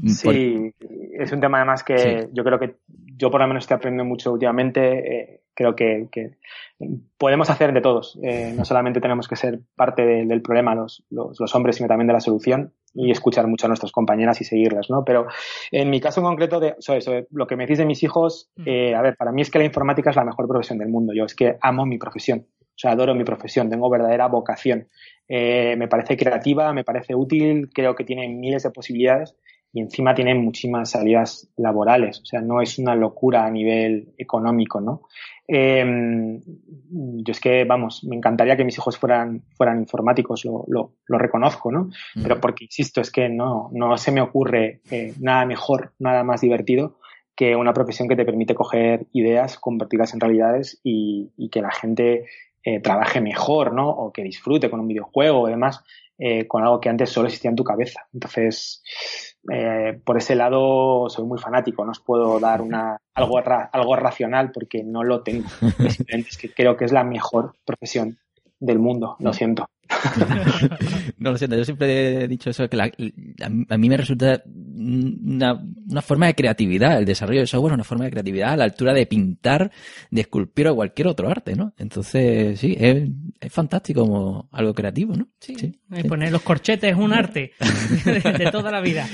Sí, 0.07 0.73
es 1.19 1.33
un 1.33 1.41
tema 1.41 1.59
además 1.59 1.83
que 1.85 1.99
Sí. 1.99 2.29
yo 2.33 2.45
creo 2.45 2.59
que 2.59 2.77
yo 3.17 3.31
por 3.31 3.41
lo 3.41 3.47
menos 3.49 3.65
estoy 3.65 3.77
aprendiendo 3.77 4.05
mucho 4.05 4.33
últimamente. 4.33 4.81
eh, 5.33 5.41
creo 5.59 5.75
que, 5.75 6.09
que 6.13 6.33
podemos 7.17 7.49
hacer 7.49 7.73
de 7.73 7.81
todos. 7.81 8.19
Eh, 8.23 8.53
no 8.55 8.67
solamente 8.67 9.01
tenemos 9.01 9.27
que 9.27 9.37
ser 9.37 9.61
parte 9.75 10.05
de- 10.05 10.27
del 10.27 10.43
problema 10.43 10.75
los, 10.75 11.03
los, 11.09 11.41
los 11.41 11.55
hombres, 11.55 11.77
sino 11.77 11.89
también 11.89 12.07
de 12.09 12.13
la 12.13 12.21
solución 12.21 12.75
y 12.93 13.11
escuchar 13.11 13.47
mucho 13.47 13.65
a 13.67 13.69
nuestras 13.69 13.91
compañeras 13.91 14.39
y 14.43 14.45
seguirlas, 14.45 14.91
¿no? 14.91 15.03
Pero 15.03 15.27
en 15.73 15.89
mi 15.89 15.99
caso 15.99 16.21
en 16.21 16.27
concreto, 16.27 16.61
de, 16.61 16.75
sobre, 16.79 17.01
sobre 17.01 17.27
lo 17.31 17.47
que 17.47 17.57
me 17.57 17.65
decís 17.65 17.79
de 17.79 17.87
mis 17.87 18.03
hijos, 18.03 18.51
eh, 18.67 18.95
a 18.95 19.01
ver, 19.01 19.17
para 19.17 19.33
mí 19.33 19.41
es 19.41 19.51
que 19.51 19.59
la 19.59 19.65
informática 19.65 20.11
es 20.11 20.17
la 20.17 20.25
mejor 20.25 20.47
profesión 20.47 20.77
del 20.79 20.89
mundo. 20.91 21.15
Yo 21.15 21.25
es 21.25 21.35
que 21.35 21.57
amo 21.63 21.87
mi 21.87 21.97
profesión. 21.97 22.41
O 22.61 22.79
sea, 22.79 22.91
adoro 22.91 23.15
mi 23.15 23.25
profesión, 23.25 23.71
tengo 23.71 23.89
verdadera 23.89 24.27
vocación. 24.29 24.89
Eh, 25.27 25.75
me 25.79 25.89
parece 25.89 26.19
creativa, 26.19 26.71
me 26.75 26.85
parece 26.85 27.15
útil, 27.15 27.71
creo 27.73 27.95
que 27.95 28.05
tiene 28.05 28.29
miles 28.29 28.63
de 28.63 28.71
posibilidades 28.71 29.35
y 29.77 29.81
encima 29.81 30.15
tiene 30.15 30.35
muchísimas 30.35 30.93
salidas 30.93 31.51
laborales. 31.59 32.23
O 32.23 32.25
sea, 32.25 32.41
no 32.41 32.63
es 32.63 32.79
una 32.79 32.95
locura 32.95 33.45
a 33.45 33.51
nivel 33.51 34.15
económico, 34.17 34.81
¿no? 34.81 35.03
Eh, 35.47 36.41
yo 36.89 37.31
es 37.31 37.39
que, 37.39 37.65
vamos, 37.65 38.03
me 38.05 38.17
encantaría 38.17 38.57
que 38.57 38.65
mis 38.65 38.79
hijos 38.79 38.97
fueran, 38.97 39.43
fueran 39.55 39.81
informáticos, 39.81 40.47
lo, 40.47 40.65
lo, 40.67 40.93
lo 41.07 41.19
reconozco, 41.19 41.71
¿no? 41.71 41.91
Pero 42.15 42.41
porque, 42.41 42.65
insisto, 42.65 43.03
es 43.03 43.11
que 43.11 43.29
no, 43.29 43.69
no 43.71 43.99
se 43.99 44.13
me 44.13 44.23
ocurre 44.23 44.81
eh, 44.91 45.13
nada 45.21 45.45
mejor, 45.45 45.93
nada 45.99 46.25
más 46.25 46.41
divertido 46.41 46.97
que 47.37 47.55
una 47.55 47.75
profesión 47.75 48.09
que 48.09 48.17
te 48.17 48.25
permite 48.25 48.55
coger 48.55 49.05
ideas, 49.13 49.59
convertirlas 49.59 50.15
en 50.15 50.21
realidades 50.21 50.81
y, 50.85 51.33
y 51.37 51.51
que 51.51 51.61
la 51.61 51.71
gente 51.71 52.25
eh, 52.65 52.81
trabaje 52.81 53.21
mejor, 53.21 53.75
¿no? 53.75 53.91
O 53.91 54.11
que 54.11 54.23
disfrute 54.23 54.71
con 54.71 54.81
un 54.81 54.89
videojuego 54.89 55.43
o 55.43 55.49
demás, 55.49 55.85
eh, 56.19 56.47
con 56.49 56.63
algo 56.63 56.81
que 56.81 56.89
antes 56.89 57.11
solo 57.11 57.27
existía 57.29 57.51
en 57.51 57.57
tu 57.57 57.63
cabeza. 57.63 58.07
Entonces, 58.15 58.83
eh, 59.53 60.01
por 60.05 60.17
ese 60.19 60.35
lado 60.35 61.09
soy 61.09 61.25
muy 61.25 61.39
fanático, 61.39 61.85
no 61.85 61.93
os 61.93 62.01
puedo 62.01 62.39
dar 62.41 62.61
una, 62.63 62.97
algo, 63.15 63.41
ra- 63.41 63.71
algo 63.73 63.97
racional 63.97 64.51
porque 64.53 64.83
no 64.83 65.05
lo 65.05 65.23
tengo. 65.23 65.49
Es 66.09 66.37
que 66.39 66.53
creo 66.53 66.77
que 66.77 66.85
es 66.85 66.93
la 66.93 67.05
mejor 67.05 67.55
profesión 67.65 68.19
del 68.59 68.79
mundo, 68.79 69.17
lo 69.21 69.33
siento. 69.33 69.69
No 71.19 71.31
lo 71.33 71.39
siento, 71.39 71.57
yo 71.57 71.65
siempre 71.65 72.25
he 72.25 72.29
dicho 72.29 72.51
eso, 72.51 72.69
que 72.69 72.77
la- 72.77 72.91
la- 72.99 73.47
a 73.69 73.79
mí 73.79 73.89
me 73.89 73.97
resulta 73.97 74.43
una, 74.47 75.61
una 75.89 76.03
forma 76.03 76.27
de 76.27 76.35
creatividad, 76.35 76.99
el 76.99 77.05
desarrollo 77.05 77.41
de 77.41 77.47
software 77.47 77.73
es 77.73 77.75
una 77.77 77.85
forma 77.85 78.05
de 78.05 78.11
creatividad 78.11 78.53
a 78.53 78.57
la 78.57 78.65
altura 78.65 78.93
de 78.93 79.07
pintar, 79.07 79.71
de 80.11 80.21
esculpir 80.21 80.69
o 80.69 80.75
cualquier 80.77 81.09
otro 81.09 81.29
arte, 81.29 81.55
¿no? 81.57 81.73
Entonces, 81.79 82.59
sí, 82.61 82.77
es, 82.79 83.09
es 83.41 83.53
fantástico 83.53 84.03
como 84.03 84.49
algo 84.53 84.75
creativo, 84.75 85.15
¿no? 85.17 85.29
Sí, 85.41 85.55
sí. 85.57 85.81
poner 86.09 86.31
los 86.33 86.43
corchetes 86.43 86.93
es 86.93 86.99
un 86.99 87.13
arte 87.13 87.53
de 88.05 88.49
toda 88.53 88.71
la 88.71 88.81
vida. 88.81 89.07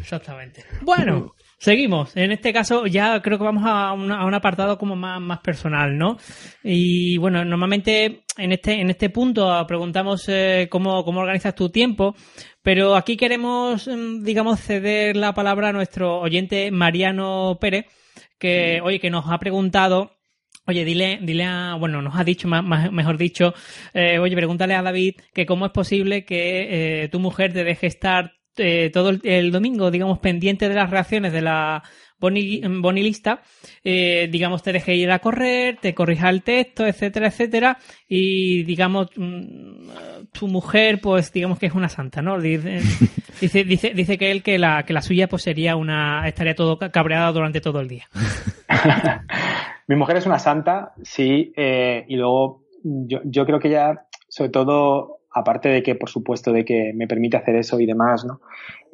Exactamente. 0.00 0.64
Bueno, 0.82 1.34
seguimos. 1.62 2.16
En 2.16 2.32
este 2.32 2.52
caso 2.52 2.86
ya 2.86 3.20
creo 3.22 3.38
que 3.38 3.44
vamos 3.44 3.62
a, 3.66 3.92
una- 3.92 4.18
a 4.20 4.26
un 4.26 4.34
apartado 4.34 4.76
como 4.78 4.96
más, 4.96 5.20
más 5.20 5.38
personal, 5.40 5.96
¿no? 5.96 6.16
Y 6.62 7.16
bueno, 7.18 7.44
normalmente 7.44 8.24
en 8.36 8.52
este, 8.52 8.80
en 8.80 8.90
este 8.90 9.10
punto 9.10 9.64
preguntamos 9.66 10.24
eh, 10.28 10.68
cómo, 10.70 11.04
cómo 11.04 11.20
organizas 11.20 11.54
tu 11.54 11.70
tiempo, 11.70 12.14
pero 12.62 12.96
aquí 12.96 13.16
queremos, 13.16 13.86
mm, 13.88 14.22
digamos, 14.24 14.60
ceder 14.60 15.16
la 15.16 15.32
palabra 15.34 15.68
a 15.68 15.72
nuestro 15.72 16.20
oyente 16.20 16.70
Mariano 16.70 17.58
Pérez, 17.60 17.86
que, 18.38 18.80
oye, 18.82 18.98
que 19.00 19.10
nos 19.10 19.24
ha 19.30 19.38
preguntado 19.38 20.18
Oye, 20.64 20.84
dile, 20.84 21.18
dile 21.20 21.42
a, 21.42 21.74
bueno, 21.76 22.02
nos 22.02 22.14
ha 22.14 22.22
dicho, 22.22 22.46
más, 22.46 22.62
más- 22.62 22.92
mejor 22.92 23.18
dicho, 23.18 23.52
eh, 23.94 24.20
oye, 24.20 24.36
pregúntale 24.36 24.74
a 24.74 24.82
David 24.82 25.14
que 25.34 25.44
cómo 25.44 25.66
es 25.66 25.72
posible 25.72 26.24
que 26.24 27.02
eh, 27.02 27.08
tu 27.08 27.18
mujer 27.18 27.52
te 27.52 27.64
deje 27.64 27.88
estar 27.88 28.30
eh, 28.56 28.90
todo 28.92 29.10
el, 29.10 29.20
el 29.24 29.50
domingo, 29.52 29.90
digamos, 29.90 30.18
pendiente 30.18 30.68
de 30.68 30.74
las 30.74 30.90
reacciones 30.90 31.32
de 31.32 31.42
la 31.42 31.82
boni, 32.18 32.60
bonilista, 32.80 33.42
eh, 33.82 34.28
digamos, 34.30 34.62
te 34.62 34.72
deje 34.72 34.94
ir 34.94 35.10
a 35.10 35.18
correr, 35.18 35.78
te 35.80 35.92
corrija 35.94 36.28
el 36.30 36.42
texto, 36.42 36.86
etcétera, 36.86 37.26
etcétera, 37.28 37.78
y 38.08 38.62
digamos, 38.62 39.08
mm, 39.16 39.88
tu 40.32 40.46
mujer, 40.48 41.00
pues, 41.00 41.32
digamos 41.32 41.58
que 41.58 41.66
es 41.66 41.74
una 41.74 41.88
santa, 41.88 42.22
¿no? 42.22 42.38
Dice, 42.40 42.80
dice, 43.40 43.64
dice, 43.64 43.90
dice 43.94 44.18
que 44.18 44.30
él 44.30 44.42
que 44.42 44.58
la, 44.58 44.84
que 44.84 44.92
la 44.92 45.02
suya, 45.02 45.28
pues, 45.28 45.42
sería 45.42 45.74
una, 45.74 46.28
estaría 46.28 46.54
todo 46.54 46.78
ca- 46.78 46.90
cabreada 46.92 47.32
durante 47.32 47.60
todo 47.60 47.80
el 47.80 47.88
día. 47.88 48.08
Mi 49.88 49.96
mujer 49.96 50.16
es 50.16 50.26
una 50.26 50.38
santa, 50.38 50.92
sí, 51.02 51.52
eh, 51.56 52.04
y 52.08 52.16
luego 52.16 52.62
yo, 52.84 53.20
yo 53.24 53.44
creo 53.44 53.58
que 53.58 53.68
ella, 53.68 54.06
sobre 54.28 54.50
todo, 54.50 55.18
aparte 55.34 55.68
de 55.68 55.82
que, 55.82 55.94
por 55.94 56.10
supuesto, 56.10 56.52
de 56.52 56.64
que 56.64 56.92
me 56.94 57.06
permite 57.06 57.36
hacer 57.36 57.56
eso 57.56 57.80
y 57.80 57.86
demás, 57.86 58.24
¿no? 58.24 58.40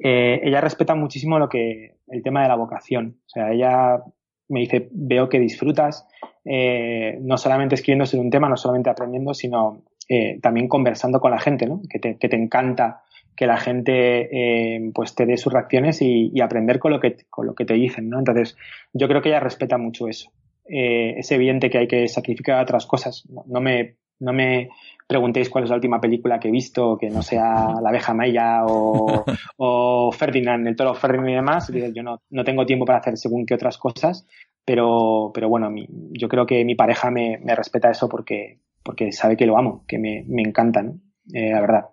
Eh, 0.02 0.40
ella 0.42 0.60
respeta 0.60 0.94
muchísimo 0.94 1.38
lo 1.38 1.48
que, 1.48 1.96
el 2.08 2.22
tema 2.22 2.42
de 2.42 2.48
la 2.48 2.56
vocación. 2.56 3.18
O 3.26 3.28
sea, 3.28 3.52
ella 3.52 4.02
me 4.48 4.60
dice, 4.60 4.88
veo 4.92 5.28
que 5.28 5.38
disfrutas, 5.38 6.06
eh, 6.44 7.18
no 7.20 7.36
solamente 7.36 7.74
escribiendo 7.74 8.06
sobre 8.06 8.24
un 8.24 8.30
tema, 8.30 8.48
no 8.48 8.56
solamente 8.56 8.90
aprendiendo, 8.90 9.34
sino 9.34 9.82
eh, 10.08 10.38
también 10.40 10.68
conversando 10.68 11.20
con 11.20 11.30
la 11.30 11.38
gente, 11.38 11.66
¿no? 11.66 11.82
Que 11.88 11.98
te, 11.98 12.36
encanta 12.36 13.02
que 13.36 13.46
la 13.46 13.58
gente 13.58 14.28
eh, 14.32 14.90
pues 14.94 15.14
te 15.14 15.26
dé 15.26 15.36
sus 15.36 15.52
reacciones 15.52 16.00
y, 16.00 16.40
aprender 16.40 16.78
con 16.78 16.92
lo 16.92 17.00
que 17.00 17.16
con 17.28 17.46
lo 17.46 17.54
que 17.54 17.64
te 17.64 17.74
dicen, 17.74 18.08
¿no? 18.08 18.18
Entonces, 18.18 18.56
yo 18.92 19.08
creo 19.08 19.20
que 19.20 19.28
ella 19.28 19.40
respeta 19.40 19.78
mucho 19.78 20.08
eso. 20.08 20.32
Es 20.70 21.32
evidente 21.32 21.70
que 21.70 21.78
hay 21.78 21.88
que 21.88 22.08
sacrificar 22.08 22.62
otras 22.62 22.86
cosas. 22.86 23.26
No 23.46 23.60
me 23.60 23.96
no 24.20 24.32
me 24.32 24.70
preguntéis 25.08 25.48
cuál 25.48 25.64
es 25.64 25.70
la 25.70 25.76
última 25.76 26.00
película 26.00 26.38
que 26.38 26.48
he 26.48 26.52
visto, 26.52 26.98
que 26.98 27.08
no 27.08 27.22
sea 27.22 27.80
La 27.82 27.88
abeja 27.88 28.12
maya 28.12 28.64
o, 28.66 29.24
o 29.56 30.12
Ferdinand, 30.12 30.68
el 30.68 30.76
toro 30.76 30.94
Ferdinand 30.94 31.30
y 31.30 31.34
demás. 31.34 31.72
Yo 31.94 32.02
no, 32.02 32.22
no 32.30 32.44
tengo 32.44 32.66
tiempo 32.66 32.84
para 32.84 32.98
hacer 32.98 33.16
según 33.16 33.46
qué 33.46 33.54
otras 33.54 33.78
cosas, 33.78 34.26
pero, 34.64 35.32
pero 35.34 35.48
bueno, 35.48 35.70
mi, 35.70 35.88
yo 36.12 36.28
creo 36.28 36.44
que 36.46 36.64
mi 36.64 36.74
pareja 36.74 37.10
me, 37.10 37.38
me 37.38 37.56
respeta 37.56 37.90
eso 37.90 38.08
porque, 38.08 38.60
porque 38.82 39.10
sabe 39.10 39.36
que 39.36 39.46
lo 39.46 39.58
amo, 39.58 39.84
que 39.88 39.98
me, 39.98 40.24
me 40.28 40.42
encanta, 40.42 40.82
¿no? 40.82 41.00
Eh, 41.32 41.50
la 41.50 41.60
verdad. 41.60 41.84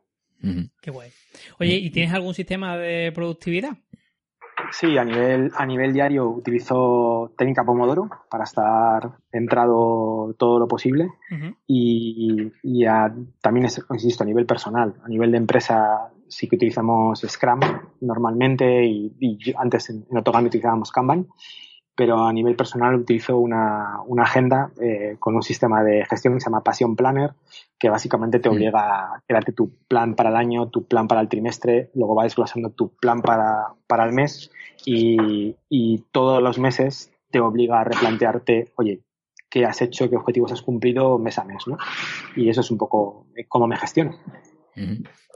Qué 0.82 0.91
guay. 0.91 1.09
Oye, 1.59 1.76
¿y 1.76 1.89
tienes 1.89 2.13
algún 2.13 2.34
sistema 2.36 2.78
de 2.78 3.11
productividad? 3.13 3.78
Sí, 4.72 4.97
a 4.97 5.03
nivel, 5.05 5.51
a 5.55 5.66
nivel 5.66 5.93
diario 5.93 6.28
utilizo 6.30 7.32
técnica 7.38 7.63
Pomodoro 7.63 8.09
para 8.30 8.43
estar 8.43 9.12
centrado 9.32 10.33
todo 10.37 10.59
lo 10.59 10.67
posible 10.67 11.09
y, 11.67 12.51
y 12.63 12.86
a- 12.86 13.13
también, 13.42 13.66
es, 13.67 13.83
insisto, 13.92 14.24
a 14.24 14.28
nivel 14.28 14.46
personal, 14.46 14.96
a 15.04 15.08
nivel 15.08 15.32
de 15.32 15.37
empresa 15.37 16.09
sí 16.28 16.47
que 16.50 16.55
utilizamos 16.55 17.21
Scrum 17.28 17.59
normalmente 18.01 18.86
y, 18.86 19.13
antes 19.58 19.89
en, 19.89 20.05
en 20.09 20.17
utilizábamos 20.47 20.92
Kanban, 20.92 21.28
pero 21.96 22.26
a 22.26 22.34
nivel 22.34 22.55
personal 22.55 22.96
utilizo 22.96 23.38
una, 23.38 24.00
una 24.05 24.24
agenda 24.24 24.72
eh, 24.82 25.16
con 25.20 25.36
un 25.36 25.42
sistema 25.43 25.84
de 25.84 26.05
gestión 26.05 26.34
que 26.34 26.42
se 26.42 26.46
llama 26.46 26.63
Passion 26.63 26.96
Planner, 26.96 27.32
que 27.80 27.89
básicamente 27.89 28.39
te 28.39 28.50
Mm. 28.50 28.54
obliga 28.54 28.80
a 29.16 29.22
crearte 29.26 29.54
tu 29.54 29.72
plan 29.88 30.16
para 30.16 30.30
el 30.30 30.36
año, 30.36 30.67
tu 30.70 30.86
plan 30.86 31.08
para 31.08 31.22
el 31.22 31.30
trimestre, 31.30 31.89
luego 31.96 32.16
va 32.16 32.24
desglosando 32.24 32.70
tu 32.70 32.89
plan 32.96 33.22
para, 33.22 33.74
para 33.88 34.05
el 34.05 34.12
mes 34.13 34.51
y, 34.86 35.55
y 35.70 36.04
todos 36.12 36.42
los 36.43 36.59
meses 36.59 37.12
te 37.32 37.39
obliga 37.39 37.80
a 37.80 37.84
replantearte, 37.84 38.72
oye, 38.76 39.01
qué 39.50 39.66
has 39.66 39.82
hecho, 39.82 40.09
qué 40.09 40.17
objetivos 40.17 40.51
has 40.51 40.62
cumplido 40.62 41.17
mes 41.17 41.38
a 41.39 41.46
mes, 41.46 41.66
¿no? 41.67 41.78
Y 42.36 42.50
eso 42.50 42.62
es 42.62 42.72
un 42.72 42.78
poco 42.78 43.28
cómo 43.47 43.67
me 43.67 43.78
gestiono. 43.78 44.17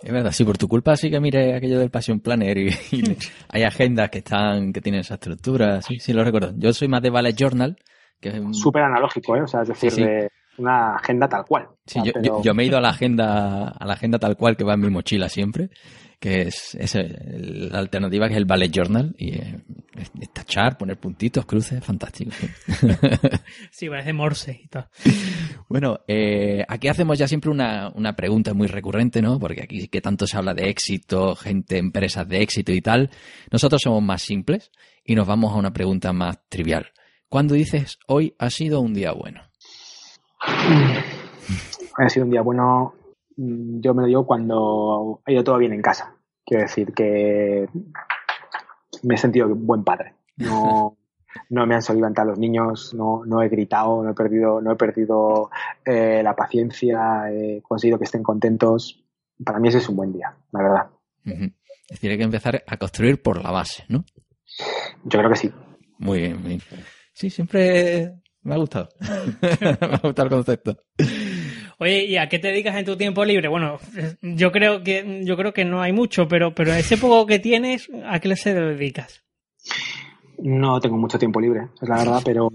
Es 0.01 0.11
verdad, 0.11 0.31
sí, 0.31 0.45
por 0.45 0.57
tu 0.57 0.67
culpa 0.67 0.95
sí 0.95 1.09
que 1.09 1.19
mire 1.19 1.55
aquello 1.55 1.77
del 1.77 1.89
Passion 1.89 2.21
Planner 2.21 2.57
y, 2.57 2.69
hay 3.49 3.63
agendas 3.63 4.09
que 4.09 4.19
están, 4.19 4.71
que 4.71 4.81
tienen 4.81 5.01
esa 5.01 5.15
estructura, 5.15 5.81
sí, 5.81 5.99
sí 5.99 6.13
lo 6.13 6.23
recuerdo. 6.23 6.53
Yo 6.57 6.71
soy 6.71 6.88
más 6.88 7.01
de 7.01 7.09
Ballet 7.09 7.35
Journal, 7.35 7.77
que 8.19 8.30
es 8.30 8.57
súper 8.57 8.84
analógico, 8.84 9.35
¿eh? 9.35 9.41
O 9.41 9.47
sea, 9.47 9.61
es 9.61 9.67
decir, 9.69 9.93
De 9.93 10.30
una 10.60 10.95
agenda 10.95 11.27
tal 11.27 11.45
cual. 11.45 11.69
Sí, 11.86 11.99
yo, 12.44 12.53
me 12.53 12.64
he 12.64 12.65
ido 12.68 12.77
a 12.77 12.81
la 12.81 12.90
agenda, 12.90 13.69
a 13.69 13.86
la 13.86 13.94
agenda 13.94 14.19
tal 14.19 14.38
cual 14.38 14.56
que 14.56 14.64
va 14.64 14.73
en 14.73 14.81
mi 14.81 14.90
mochila 14.90 15.30
siempre 15.30 15.69
que 16.19 16.41
es, 16.41 16.76
es 16.76 16.95
la 16.95 17.80
alternativa 17.80 18.27
que 18.27 18.34
es 18.34 18.38
el 18.38 18.45
Ballet 18.45 18.72
Journal 18.72 19.15
y 19.18 19.36
eh, 19.36 19.57
es, 19.95 20.11
tachar, 20.34 20.77
poner 20.77 20.98
puntitos, 20.98 21.45
cruces, 21.45 21.84
fantástico. 21.84 22.31
Sí, 23.72 23.88
parece 23.88 24.14
Morse 24.14 24.61
y 24.64 24.68
tal. 24.68 24.90
Bueno, 25.69 25.99
eh, 26.07 26.65
aquí 26.68 26.88
hacemos 26.88 27.18
ya 27.18 27.27
siempre 27.27 27.49
una, 27.49 27.90
una 27.95 28.15
pregunta 28.15 28.53
muy 28.53 28.68
recurrente, 28.68 29.22
¿no? 29.22 29.40
Porque 29.40 29.64
aquí 29.64 29.88
que 29.88 30.02
tanto 30.02 30.27
se 30.27 30.38
habla 30.38 30.53
de 30.53 30.69
éxito, 30.69 31.36
gente, 31.36 31.77
empresas 31.77 32.27
de 32.27 32.41
éxito 32.41 32.73
y 32.73 32.81
tal. 32.81 33.10
Nosotros 33.52 33.81
somos 33.81 34.03
más 34.03 34.22
simples 34.22 34.72
y 35.06 35.15
nos 35.15 35.27
vamos 35.27 35.53
a 35.53 35.57
una 35.57 35.72
pregunta 35.72 36.11
más 36.11 36.40
trivial. 36.49 36.91
¿Cuándo 37.30 37.53
dices 37.53 37.99
hoy 38.07 38.36
ha 38.40 38.49
sido 38.49 38.81
un 38.81 38.94
día 38.94 39.14
bueno? 39.14 39.48
Ha 40.41 42.09
sido 42.09 42.25
un 42.25 42.31
día 42.31 42.41
bueno 42.41 42.93
Mm, 43.39 43.79
yo 43.79 43.93
me 43.93 44.01
lo 44.01 44.07
digo 44.07 44.25
cuando 44.25 45.21
ha 45.25 45.31
ido 45.31 45.43
todo 45.43 45.57
bien 45.57 45.71
en 45.71 45.81
casa. 45.81 46.13
Quiero 46.45 46.63
decir 46.63 46.93
que 46.93 47.69
me 49.03 49.15
he 49.15 49.17
sentido 49.17 49.47
buen 49.55 49.83
padre. 49.85 50.15
No, 50.35 50.97
no 51.49 51.65
me 51.65 51.75
han 51.75 51.81
solido 51.81 52.01
levantar 52.01 52.25
los 52.25 52.37
niños, 52.37 52.93
no, 52.93 53.23
no 53.25 53.41
he 53.41 53.47
gritado, 53.47 54.03
no 54.03 54.11
he 54.11 54.13
perdido, 54.13 54.59
no 54.61 54.73
he 54.73 54.75
perdido 54.75 55.49
eh, 55.85 56.21
la 56.21 56.35
paciencia, 56.35 57.31
he 57.31 57.61
conseguido 57.61 57.97
que 57.97 58.05
estén 58.05 58.23
contentos. 58.23 59.01
Para 59.43 59.59
mí 59.59 59.69
ese 59.69 59.77
es 59.77 59.87
un 59.87 59.95
buen 59.95 60.11
día, 60.11 60.35
la 60.51 60.61
verdad. 60.61 60.89
Es 61.23 61.91
decir, 61.91 62.11
hay 62.11 62.17
que 62.17 62.23
empezar 62.23 62.61
a 62.67 62.77
construir 62.77 63.21
por 63.21 63.41
la 63.41 63.51
base, 63.51 63.85
¿no? 63.87 64.03
Yo 65.05 65.19
creo 65.19 65.29
que 65.29 65.37
sí. 65.37 65.51
Muy 65.97 66.19
bien, 66.19 66.41
muy 66.41 66.49
bien. 66.49 66.61
Sí, 67.13 67.29
siempre 67.29 68.15
me 68.43 68.55
ha 68.55 68.57
gustado. 68.57 68.89
me 69.41 69.67
ha 69.69 69.99
gustado 70.01 70.23
el 70.23 70.29
concepto. 70.29 70.77
Oye, 71.79 72.05
¿y 72.05 72.17
a 72.17 72.27
qué 72.27 72.39
te 72.39 72.49
dedicas 72.49 72.75
en 72.75 72.85
tu 72.85 72.97
tiempo 72.97 73.23
libre? 73.23 73.47
Bueno, 73.47 73.77
yo 74.21 74.51
creo 74.51 74.83
que 74.83 75.21
yo 75.23 75.37
creo 75.37 75.53
que 75.53 75.63
no 75.63 75.81
hay 75.81 75.93
mucho, 75.93 76.27
pero 76.27 76.53
pero 76.53 76.73
ese 76.73 76.97
poco 76.97 77.25
que 77.25 77.39
tienes, 77.39 77.89
¿a 78.05 78.19
qué 78.19 78.35
se 78.35 78.53
dedicas? 78.53 79.23
No 80.39 80.79
tengo 80.81 80.97
mucho 80.97 81.17
tiempo 81.17 81.39
libre, 81.39 81.69
es 81.81 81.87
la 81.87 81.97
verdad, 81.97 82.21
pero 82.23 82.49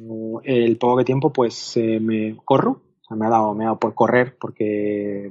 el 0.45 0.77
poco 0.77 0.99
que 0.99 1.05
tiempo 1.05 1.33
pues 1.33 1.77
eh, 1.77 2.01
me 2.01 2.37
corro, 2.45 2.71
o 2.71 3.05
sea, 3.09 3.17
me 3.17 3.27
ha 3.27 3.31
dado 3.31 3.55
me 3.55 3.65
ha 3.65 3.69
dado 3.69 3.79
por 3.79 3.95
correr 3.95 4.37
porque 4.39 5.31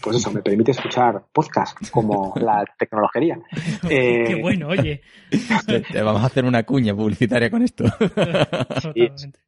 pues 0.00 0.16
eso, 0.16 0.30
me 0.30 0.42
permite 0.42 0.70
escuchar 0.70 1.24
podcasts 1.32 1.90
como 1.90 2.32
la 2.40 2.64
tecnología. 2.78 3.38
Qué 3.86 4.32
eh, 4.32 4.42
bueno, 4.42 4.68
oye. 4.68 5.02
Te, 5.66 6.02
vamos 6.02 6.22
a 6.22 6.26
hacer 6.26 6.44
una 6.44 6.62
cuña 6.62 6.94
publicitaria 6.94 7.50
con 7.50 7.62
esto. 7.62 7.84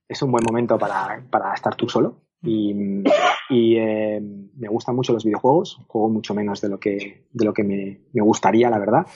es 0.09 0.23
un 0.23 0.31
buen 0.31 0.45
momento 0.45 0.79
para, 0.79 1.23
para 1.31 1.55
estar 1.55 1.75
tú 1.75 1.89
solo 1.89 2.23
y, 2.43 3.03
y 3.51 3.77
eh, 3.77 4.21
me 4.21 4.69
gustan 4.69 4.95
mucho 4.95 5.13
los 5.13 5.25
videojuegos, 5.25 5.81
juego 5.87 6.09
mucho 6.09 6.35
menos 6.35 6.61
de 6.61 6.69
lo 6.69 6.79
que, 6.79 7.27
de 7.33 7.45
lo 7.45 7.53
que 7.53 7.65
me, 7.65 8.01
me 8.13 8.23
gustaría, 8.23 8.71
la 8.71 8.79
verdad. 8.79 9.07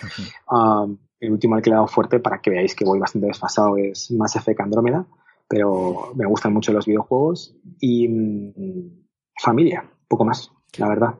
Um, 0.51 0.99
el 1.21 1.33
último 1.33 1.55
al 1.55 1.63
que 1.63 1.71
le 1.71 1.75
he 1.75 1.77
dado 1.77 1.87
fuerte, 1.87 2.19
para 2.19 2.41
que 2.41 2.51
veáis 2.51 2.75
que 2.75 2.85
voy 2.85 2.99
bastante 2.99 3.29
desfasado, 3.29 3.77
es 3.77 4.11
Mass 4.11 4.37
Effect 4.37 4.61
Andrómeda, 4.61 5.07
pero 5.47 6.13
me 6.15 6.27
gustan 6.27 6.55
mucho 6.55 6.73
los 6.73 6.87
videojuegos 6.87 7.55
y 7.79 8.09
mm, 8.09 9.05
familia, 9.43 9.85
poco 10.09 10.25
más, 10.25 10.51
la 10.79 10.89
verdad. 10.89 11.15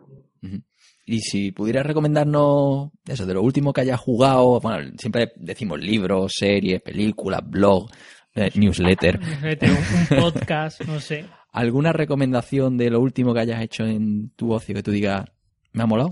Y 1.07 1.21
si 1.23 1.51
pudieras 1.51 1.85
recomendarnos 1.85 2.91
eso, 3.05 3.27
de 3.27 3.35
lo 3.35 3.43
último 3.43 3.73
que 3.73 3.81
hayas 3.81 3.99
jugado, 3.99 4.61
bueno, 4.61 4.93
siempre 4.97 5.33
decimos 5.37 5.81
libros, 5.81 6.33
series, 6.37 6.81
películas, 6.83 7.41
blog, 7.45 7.91
eh, 8.37 8.51
newsletter. 8.55 9.19
un 9.43 10.19
podcast, 10.19 10.83
no 10.87 11.01
sé. 11.01 11.25
¿Alguna 11.53 11.93
recomendación 11.93 12.77
de 12.77 12.91
lo 12.91 13.01
último 13.01 13.35
que 13.35 13.41
hayas 13.41 13.61
hecho 13.61 13.85
en 13.85 14.31
tu 14.37 14.53
ocio 14.53 14.73
que 14.73 14.85
tú 14.85 14.93
digas, 14.93 15.25
me 15.73 15.83
ha 15.83 15.87
molado? 15.87 16.11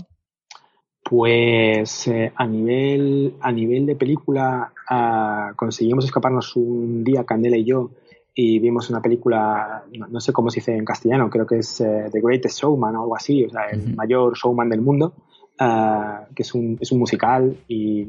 Pues 1.01 2.07
eh, 2.07 2.33
a 2.35 2.45
nivel 2.45 3.35
a 3.39 3.51
nivel 3.53 3.85
de 3.85 3.95
película 3.95 4.73
ah, 4.89 5.53
conseguimos 5.55 6.05
escaparnos 6.05 6.55
un 6.57 7.03
día 7.05 7.23
Candela 7.23 7.55
y 7.55 7.63
yo 7.63 7.91
y 8.33 8.59
vimos 8.59 8.89
una 8.89 9.01
película 9.01 9.83
no, 10.09 10.19
sé 10.19 10.31
cómo 10.31 10.49
se 10.49 10.59
dice 10.59 10.75
en 10.75 10.85
castellano 10.85 11.29
creo 11.29 11.45
que 11.45 11.57
es 11.59 11.81
eh, 11.81 12.09
The 12.11 12.21
Greatest 12.21 12.59
Showman 12.59 12.95
o 12.95 13.01
algo 13.01 13.15
así 13.15 13.43
o 13.45 13.49
sea 13.49 13.65
el 13.71 13.95
mayor 13.95 14.37
showman 14.37 14.69
del 14.69 14.81
mundo 14.81 15.13
Ah, 15.61 16.25
que 16.33 16.43
es 16.43 16.53
un, 16.53 16.77
es 16.79 16.89
un 16.93 16.99
musical 16.99 17.53
y 17.67 18.07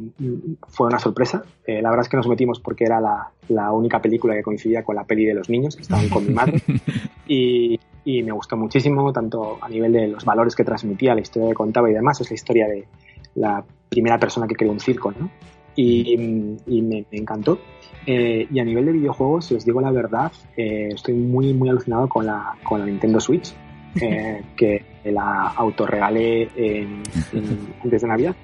fue 0.69 0.87
una 0.87 1.01
sorpresa. 1.01 1.43
Eh, 1.67 1.83
la 1.83 1.91
verdad 1.91 2.07
es 2.07 2.09
que 2.09 2.17
nos 2.17 2.29
metimos 2.29 2.61
porque 2.61 2.85
era 2.85 3.01
la, 3.01 3.33
la, 3.49 3.73
única 3.73 4.01
película 4.01 4.35
que 4.35 4.43
coincidía 4.45 4.85
con 4.85 4.95
la 4.95 5.03
peli 5.03 5.25
de 5.25 5.35
los 5.35 5.51
niños, 5.51 5.75
que 5.75 5.83
estaban 5.83 6.09
con 6.09 6.27
mi 6.27 6.33
madre. 6.33 6.63
Y, 7.27 7.79
y, 8.05 8.25
me 8.25 8.33
gustó 8.33 8.57
muchísimo, 8.57 9.13
tanto 9.13 9.59
a 9.61 9.69
nivel 9.69 9.93
de 9.93 10.09
los 10.09 10.25
valores 10.25 10.57
que 10.57 10.65
transmitía, 10.65 11.15
la 11.15 11.21
historia 11.21 11.49
que 11.51 11.55
contaba 11.55 11.89
y 11.89 11.93
demás. 11.93 12.21
Es 12.21 12.29
la 12.29 12.35
historia 12.35 12.67
de 12.67 12.89
la 13.37 13.65
primera 13.89 14.19
persona 14.19 14.49
que 14.49 14.57
creó 14.57 14.73
un 14.73 14.81
circo, 14.81 15.13
¿no? 15.13 15.31
Y, 15.77 16.15
y 16.67 16.83
me, 16.83 17.07
encantó. 17.11 17.59
Eh, 18.07 18.47
y 18.51 18.59
a 18.59 18.65
nivel 18.65 18.87
de 18.87 18.93
videojuegos, 18.93 19.47
si 19.47 19.55
os 19.55 19.65
digo 19.65 19.81
la 19.81 19.91
verdad, 19.91 20.33
eh, 20.57 20.89
estoy 20.93 21.15
muy, 21.15 21.53
muy 21.53 21.69
alucinado 21.69 22.09
con 22.09 22.27
la, 22.27 22.55
con 22.65 22.81
la 22.81 22.87
Nintendo 22.87 23.21
Switch. 23.21 23.55
Eh, 24.01 24.43
que 24.57 24.85
la 25.05 25.49
autorregalé 25.57 26.49
antes 27.83 28.03
de 28.03 28.09
Navidad. 28.09 28.37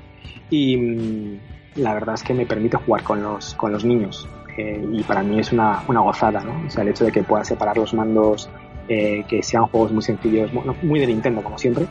Y 0.51 0.77
mm, 0.77 1.39
la 1.77 1.94
verdad 1.94 2.15
es 2.15 2.23
que 2.23 2.35
me 2.35 2.47
permite 2.47 2.77
jugar 2.78 3.03
con 3.03 3.23
los, 3.23 3.55
con 3.55 3.73
los 3.73 3.85
niños. 3.85 4.28
Eh, 4.57 4.85
y 4.93 5.03
para 5.03 5.23
mí 5.23 5.39
es 5.39 5.53
una, 5.53 5.82
una, 5.86 6.01
gozada, 6.01 6.40
¿no? 6.40 6.66
O 6.66 6.70
sea, 6.70 6.82
el 6.82 6.89
hecho 6.89 7.05
de 7.05 7.12
que 7.12 7.23
pueda 7.23 7.44
separar 7.44 7.77
los 7.77 7.93
mandos, 7.94 8.48
eh, 8.89 9.24
que 9.28 9.43
sean 9.43 9.66
juegos 9.66 9.93
muy 9.93 10.03
sencillos, 10.03 10.51
muy 10.82 10.98
de 10.98 11.07
Nintendo 11.07 11.43
como 11.43 11.59
siempre, 11.59 11.86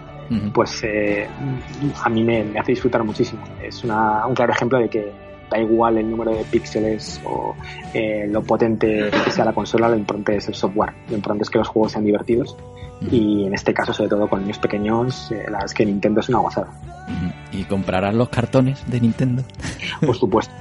pues 0.53 0.84
a 2.03 2.10
mí 2.10 2.24
me, 2.24 2.44
me, 2.44 2.60
hace 2.60 2.72
disfrutar 2.72 3.03
muchísimo. 3.03 3.44
Es 3.62 3.84
una, 3.84 4.26
un 4.26 4.34
claro 4.34 4.52
ejemplo 4.52 4.80
de 4.80 4.90
que 4.90 5.12
da 5.49 5.59
igual 5.59 5.97
el 5.97 6.09
número 6.09 6.31
de 6.31 6.43
píxeles 6.43 7.22
o 7.26 7.55
eh, 7.93 8.27
lo 8.30 8.43
potente 8.43 9.09
que 9.23 9.31
sea 9.31 9.45
la 9.45 9.53
consola, 9.53 9.89
lo 9.89 9.95
importante 9.95 10.38
es 10.38 10.47
el 10.47 10.55
software, 10.55 10.93
lo 11.09 11.15
importante 11.15 11.43
es 11.43 11.49
que 11.49 11.57
los 11.57 11.67
juegos 11.67 11.91
sean 11.91 12.05
divertidos 12.05 12.57
y 13.11 13.45
en 13.45 13.53
este 13.53 13.73
caso, 13.73 13.93
sobre 13.93 14.09
todo 14.09 14.27
con 14.27 14.41
niños 14.41 14.57
pequeños, 14.57 15.31
eh, 15.31 15.35
la 15.45 15.51
verdad 15.51 15.65
es 15.65 15.73
que 15.73 15.85
Nintendo 15.85 16.22
es 16.22 16.30
una 16.30 16.39
gozada. 16.39 16.67
¿Y 17.51 17.63
comprarán 17.65 18.17
los 18.17 18.30
cartones 18.30 18.84
de 18.89 18.99
Nintendo? 18.99 19.43
Por 20.05 20.15
supuesto. 20.15 20.53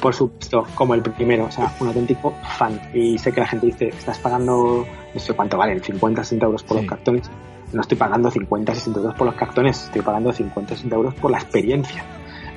Por 0.00 0.14
supuesto, 0.14 0.66
como 0.74 0.94
el 0.94 1.02
primero, 1.02 1.46
o 1.46 1.50
sea, 1.50 1.72
un 1.80 1.88
auténtico 1.88 2.34
fan. 2.58 2.78
Y 2.92 3.18
sé 3.18 3.32
que 3.32 3.40
la 3.40 3.46
gente 3.46 3.66
dice, 3.66 3.88
estás 3.88 4.18
pagando, 4.18 4.86
no 5.14 5.20
sé 5.20 5.32
cuánto 5.32 5.56
valen, 5.56 5.82
50, 5.82 6.22
60 6.22 6.46
euros 6.46 6.62
por 6.62 6.76
los 6.76 6.86
cartones. 6.86 7.30
No 7.72 7.80
estoy 7.80 7.96
pagando 7.96 8.30
50, 8.30 8.74
60 8.74 9.00
euros 9.00 9.14
por 9.14 9.26
los 9.26 9.36
cartones, 9.36 9.84
estoy 9.84 10.02
pagando 10.02 10.32
50, 10.32 10.74
60 10.74 10.96
euros 10.96 11.14
por 11.14 11.30
la 11.30 11.38
experiencia. 11.38 12.04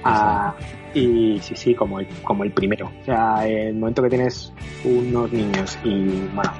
Ah, 0.04 0.54
y 0.94 1.40
sí, 1.42 1.56
sí, 1.56 1.76
como 1.76 2.00
el, 2.00 2.08
como 2.24 2.44
el 2.44 2.52
primero. 2.52 2.92
O 3.02 3.06
sea, 3.06 3.48
el 3.48 3.76
momento 3.76 4.04
que 4.04 4.10
tienes 4.10 4.54
unos 4.84 5.32
niños 5.32 5.78
y, 5.84 6.06
bueno, 6.34 6.52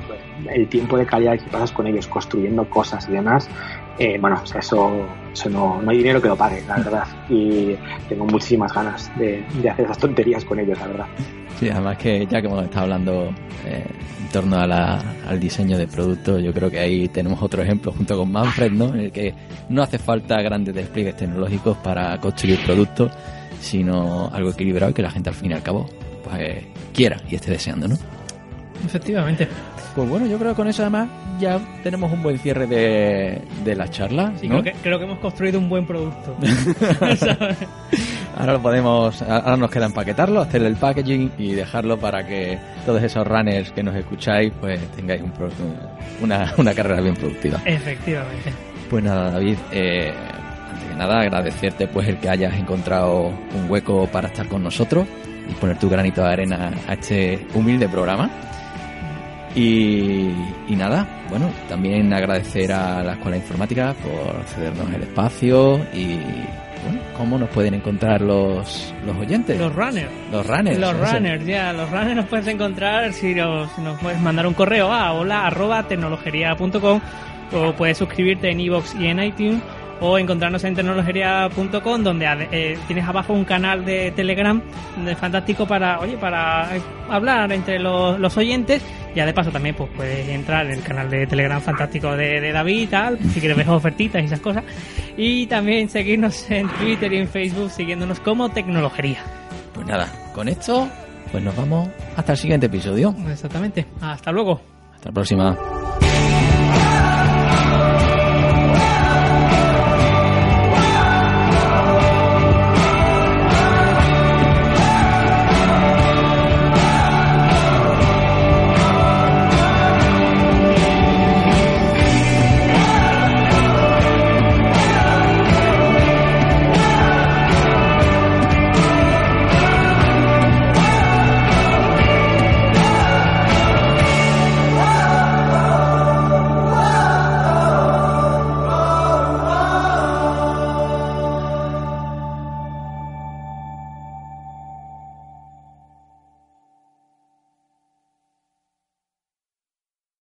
el 0.52 0.68
tiempo 0.68 0.98
de 0.98 1.06
calidad 1.06 1.38
que 1.38 1.50
pasas 1.50 1.72
con 1.72 1.88
ellos 1.88 2.08
construyendo 2.08 2.68
cosas 2.70 3.08
y 3.10 3.14
demás, 3.14 3.50
eh, 4.00 4.18
bueno, 4.20 4.40
o 4.42 4.46
sea, 4.46 4.60
eso, 4.60 5.06
eso 5.32 5.50
no, 5.50 5.82
no 5.82 5.92
hay 5.92 5.98
dinero 5.98 6.22
que 6.22 6.28
lo 6.28 6.36
pague, 6.36 6.64
la 6.68 6.78
verdad. 6.78 7.08
Y 7.30 7.76
tengo 8.10 8.26
muchísimas 8.26 8.74
ganas 8.74 9.12
de, 9.18 9.46
de 9.62 9.70
hacer 9.70 9.86
esas 9.86 9.98
tonterías 10.00 10.44
con 10.46 10.60
ellos, 10.60 10.80
la 10.80 10.88
verdad. 10.88 11.08
Sí, 11.60 11.70
además 11.70 11.98
que 11.98 12.26
ya 12.26 12.42
que 12.42 12.48
hemos 12.48 12.64
estado 12.64 12.84
hablando 12.84 13.34
eh, 13.66 13.86
en 14.20 14.30
torno 14.30 14.58
a 14.58 14.64
al 15.28 15.40
diseño 15.40 15.78
de 15.78 15.88
productos, 15.88 16.42
yo 16.42 16.52
creo 16.54 16.70
que 16.70 16.80
ahí 16.80 17.08
tenemos 17.10 17.42
otro 17.42 17.62
ejemplo 17.62 17.92
junto 17.92 18.18
con 18.18 18.32
Manfred, 18.32 18.72
¿no? 18.72 18.94
En 18.94 19.02
el 19.02 19.12
que 19.12 19.34
no 19.70 19.84
hace 19.84 20.00
falta 20.00 20.42
grandes 20.42 20.74
despliegues 20.74 21.16
tecnológicos 21.16 21.78
para 21.78 22.20
construir 22.20 22.60
productos, 22.66 23.12
sino 23.64 24.30
algo 24.32 24.52
equilibrado 24.52 24.92
y 24.92 24.94
que 24.94 25.02
la 25.02 25.12
gente 25.12 25.30
al 25.30 25.36
fin 25.36 25.52
y 25.52 25.54
al 25.54 25.64
cabo 25.64 25.90
pues, 26.24 26.66
quiera 26.94 27.18
y 27.30 27.36
esté 27.36 27.52
deseando, 27.52 27.88
¿no? 27.88 27.96
Efectivamente. 28.86 29.48
Pues 29.96 30.10
bueno, 30.10 30.26
yo 30.26 30.38
creo 30.40 30.52
que 30.52 30.56
con 30.56 30.68
eso 30.68 30.82
además 30.82 31.08
ya 31.40 31.60
tenemos 31.84 32.12
un 32.12 32.24
buen 32.24 32.40
cierre 32.40 32.66
de, 32.66 33.42
de 33.64 33.76
la 33.76 33.88
charla. 33.90 34.34
Sí, 34.42 34.48
creo, 34.48 34.64
que, 34.64 34.74
creo 34.82 34.98
que 34.98 35.06
hemos 35.06 35.20
construido 35.20 35.60
un 35.60 35.70
buen 35.70 35.86
producto. 35.86 36.36
ahora 38.36 38.54
lo 38.54 38.62
podemos, 38.62 39.22
ahora 39.22 39.56
nos 39.56 39.70
queda 39.70 39.86
empaquetarlo, 39.86 40.42
hacerle 40.42 40.70
el 40.70 40.76
packaging 40.76 41.32
y 41.38 41.54
dejarlo 41.54 41.98
para 42.00 42.26
que 42.26 42.58
todos 42.86 43.02
esos 43.04 43.26
runners 43.26 43.72
que 43.72 43.84
nos 43.84 43.96
escucháis 43.96 44.52
pues 44.60 44.80
tengáis 44.96 45.22
un, 45.22 45.32
una, 46.22 46.54
una 46.58 46.74
carrera 46.74 47.00
bien 47.02 47.16
productiva. 47.16 47.62
Efectivamente. 47.66 48.52
Pues 48.90 49.04
nada, 49.04 49.32
David, 49.32 49.58
eh, 49.72 50.12
nada, 50.98 51.22
agradecerte 51.22 51.88
pues 51.88 52.08
el 52.08 52.18
que 52.18 52.30
hayas 52.30 52.54
encontrado 52.56 53.28
un 53.28 53.70
hueco 53.70 54.08
para 54.08 54.28
estar 54.28 54.48
con 54.48 54.64
nosotros 54.64 55.08
y 55.50 55.54
poner 55.54 55.78
tu 55.78 55.90
granito 55.90 56.22
de 56.22 56.32
arena 56.32 56.72
a 56.88 56.94
este 56.94 57.46
humilde 57.54 57.88
programa. 57.90 58.30
Y, 59.56 60.32
y 60.68 60.76
nada, 60.76 61.08
bueno, 61.30 61.50
también 61.70 62.12
agradecer 62.12 62.72
a 62.72 63.04
la 63.04 63.14
Escuela 63.14 63.38
de 63.38 63.44
Informática 63.44 63.94
por 63.94 64.44
cedernos 64.46 64.92
el 64.92 65.04
espacio 65.04 65.78
y 65.94 66.18
bueno, 66.84 67.00
cómo 67.16 67.38
nos 67.38 67.50
pueden 67.50 67.76
encontrar 67.76 68.22
los, 68.22 68.94
los 69.06 69.16
oyentes. 69.16 69.60
Los 69.60 69.74
runners. 69.74 70.10
Los 70.32 70.48
runners. 70.48 70.80
Los 70.80 70.94
runners, 71.00 71.46
ya, 71.46 71.72
los 71.72 71.90
runners 71.90 72.16
nos 72.16 72.26
puedes 72.26 72.48
encontrar 72.48 73.14
si 73.14 73.36
nos, 73.36 73.72
si 73.74 73.82
nos 73.82 74.00
puedes 74.00 74.20
mandar 74.20 74.48
un 74.48 74.54
correo 74.54 74.92
a 74.92 75.14
hola 75.14 75.46
arroba 75.46 75.84
tecnologería.com 75.84 77.00
o 77.54 77.74
puedes 77.74 77.98
suscribirte 77.98 78.50
en 78.50 78.60
iVoox 78.60 78.96
y 78.96 79.08
en 79.08 79.24
iTunes 79.24 79.62
o 80.02 80.18
encontrarnos 80.18 80.64
en 80.64 80.76
tecnologería.com 80.76 82.04
donde 82.04 82.48
eh, 82.52 82.78
tienes 82.88 83.06
abajo 83.08 83.34
un 83.34 83.46
canal 83.46 83.86
de 83.86 84.12
Telegram 84.12 84.62
de 85.04 85.16
fantástico 85.16 85.66
para, 85.66 86.00
oye, 86.00 86.18
para 86.18 86.76
eh, 86.76 86.82
hablar 87.10 87.52
entre 87.52 87.80
los, 87.80 88.20
los 88.20 88.36
oyentes. 88.38 88.82
Ya 89.16 89.26
de 89.26 89.34
paso 89.34 89.52
también 89.52 89.76
pues 89.76 89.90
puedes 89.96 90.28
entrar 90.28 90.66
en 90.66 90.74
el 90.74 90.82
canal 90.82 91.10
de 91.10 91.28
Telegram 91.28 91.62
fantástico 91.62 92.16
de, 92.16 92.42
de 92.42 92.52
David 92.52 92.82
y 92.82 92.88
tal, 92.88 93.20
si 93.20 93.40
quieres 93.40 93.58
ver 93.58 93.70
ofertitas 93.70 94.22
y 94.22 94.26
esas 94.26 94.40
cosas. 94.40 94.64
Y 95.18 95.46
también 95.48 95.90
seguirnos 95.90 96.50
en 96.50 96.68
Twitter 96.70 97.14
y 97.14 97.18
en 97.18 97.28
Facebook 97.28 97.70
siguiéndonos 97.70 98.20
como 98.20 98.50
Tecnologería. 98.50 99.20
Pues 99.74 99.88
nada, 99.88 100.08
con 100.34 100.48
esto, 100.48 100.88
pues 101.32 101.44
nos 101.44 101.56
vamos 101.56 101.90
hasta 102.16 102.34
el 102.34 102.38
siguiente 102.38 102.66
episodio. 102.68 103.14
Exactamente. 103.30 103.86
Hasta 104.02 104.32
luego. 104.32 104.62
Hasta 104.94 105.10
la 105.10 105.14
próxima. 105.14 105.83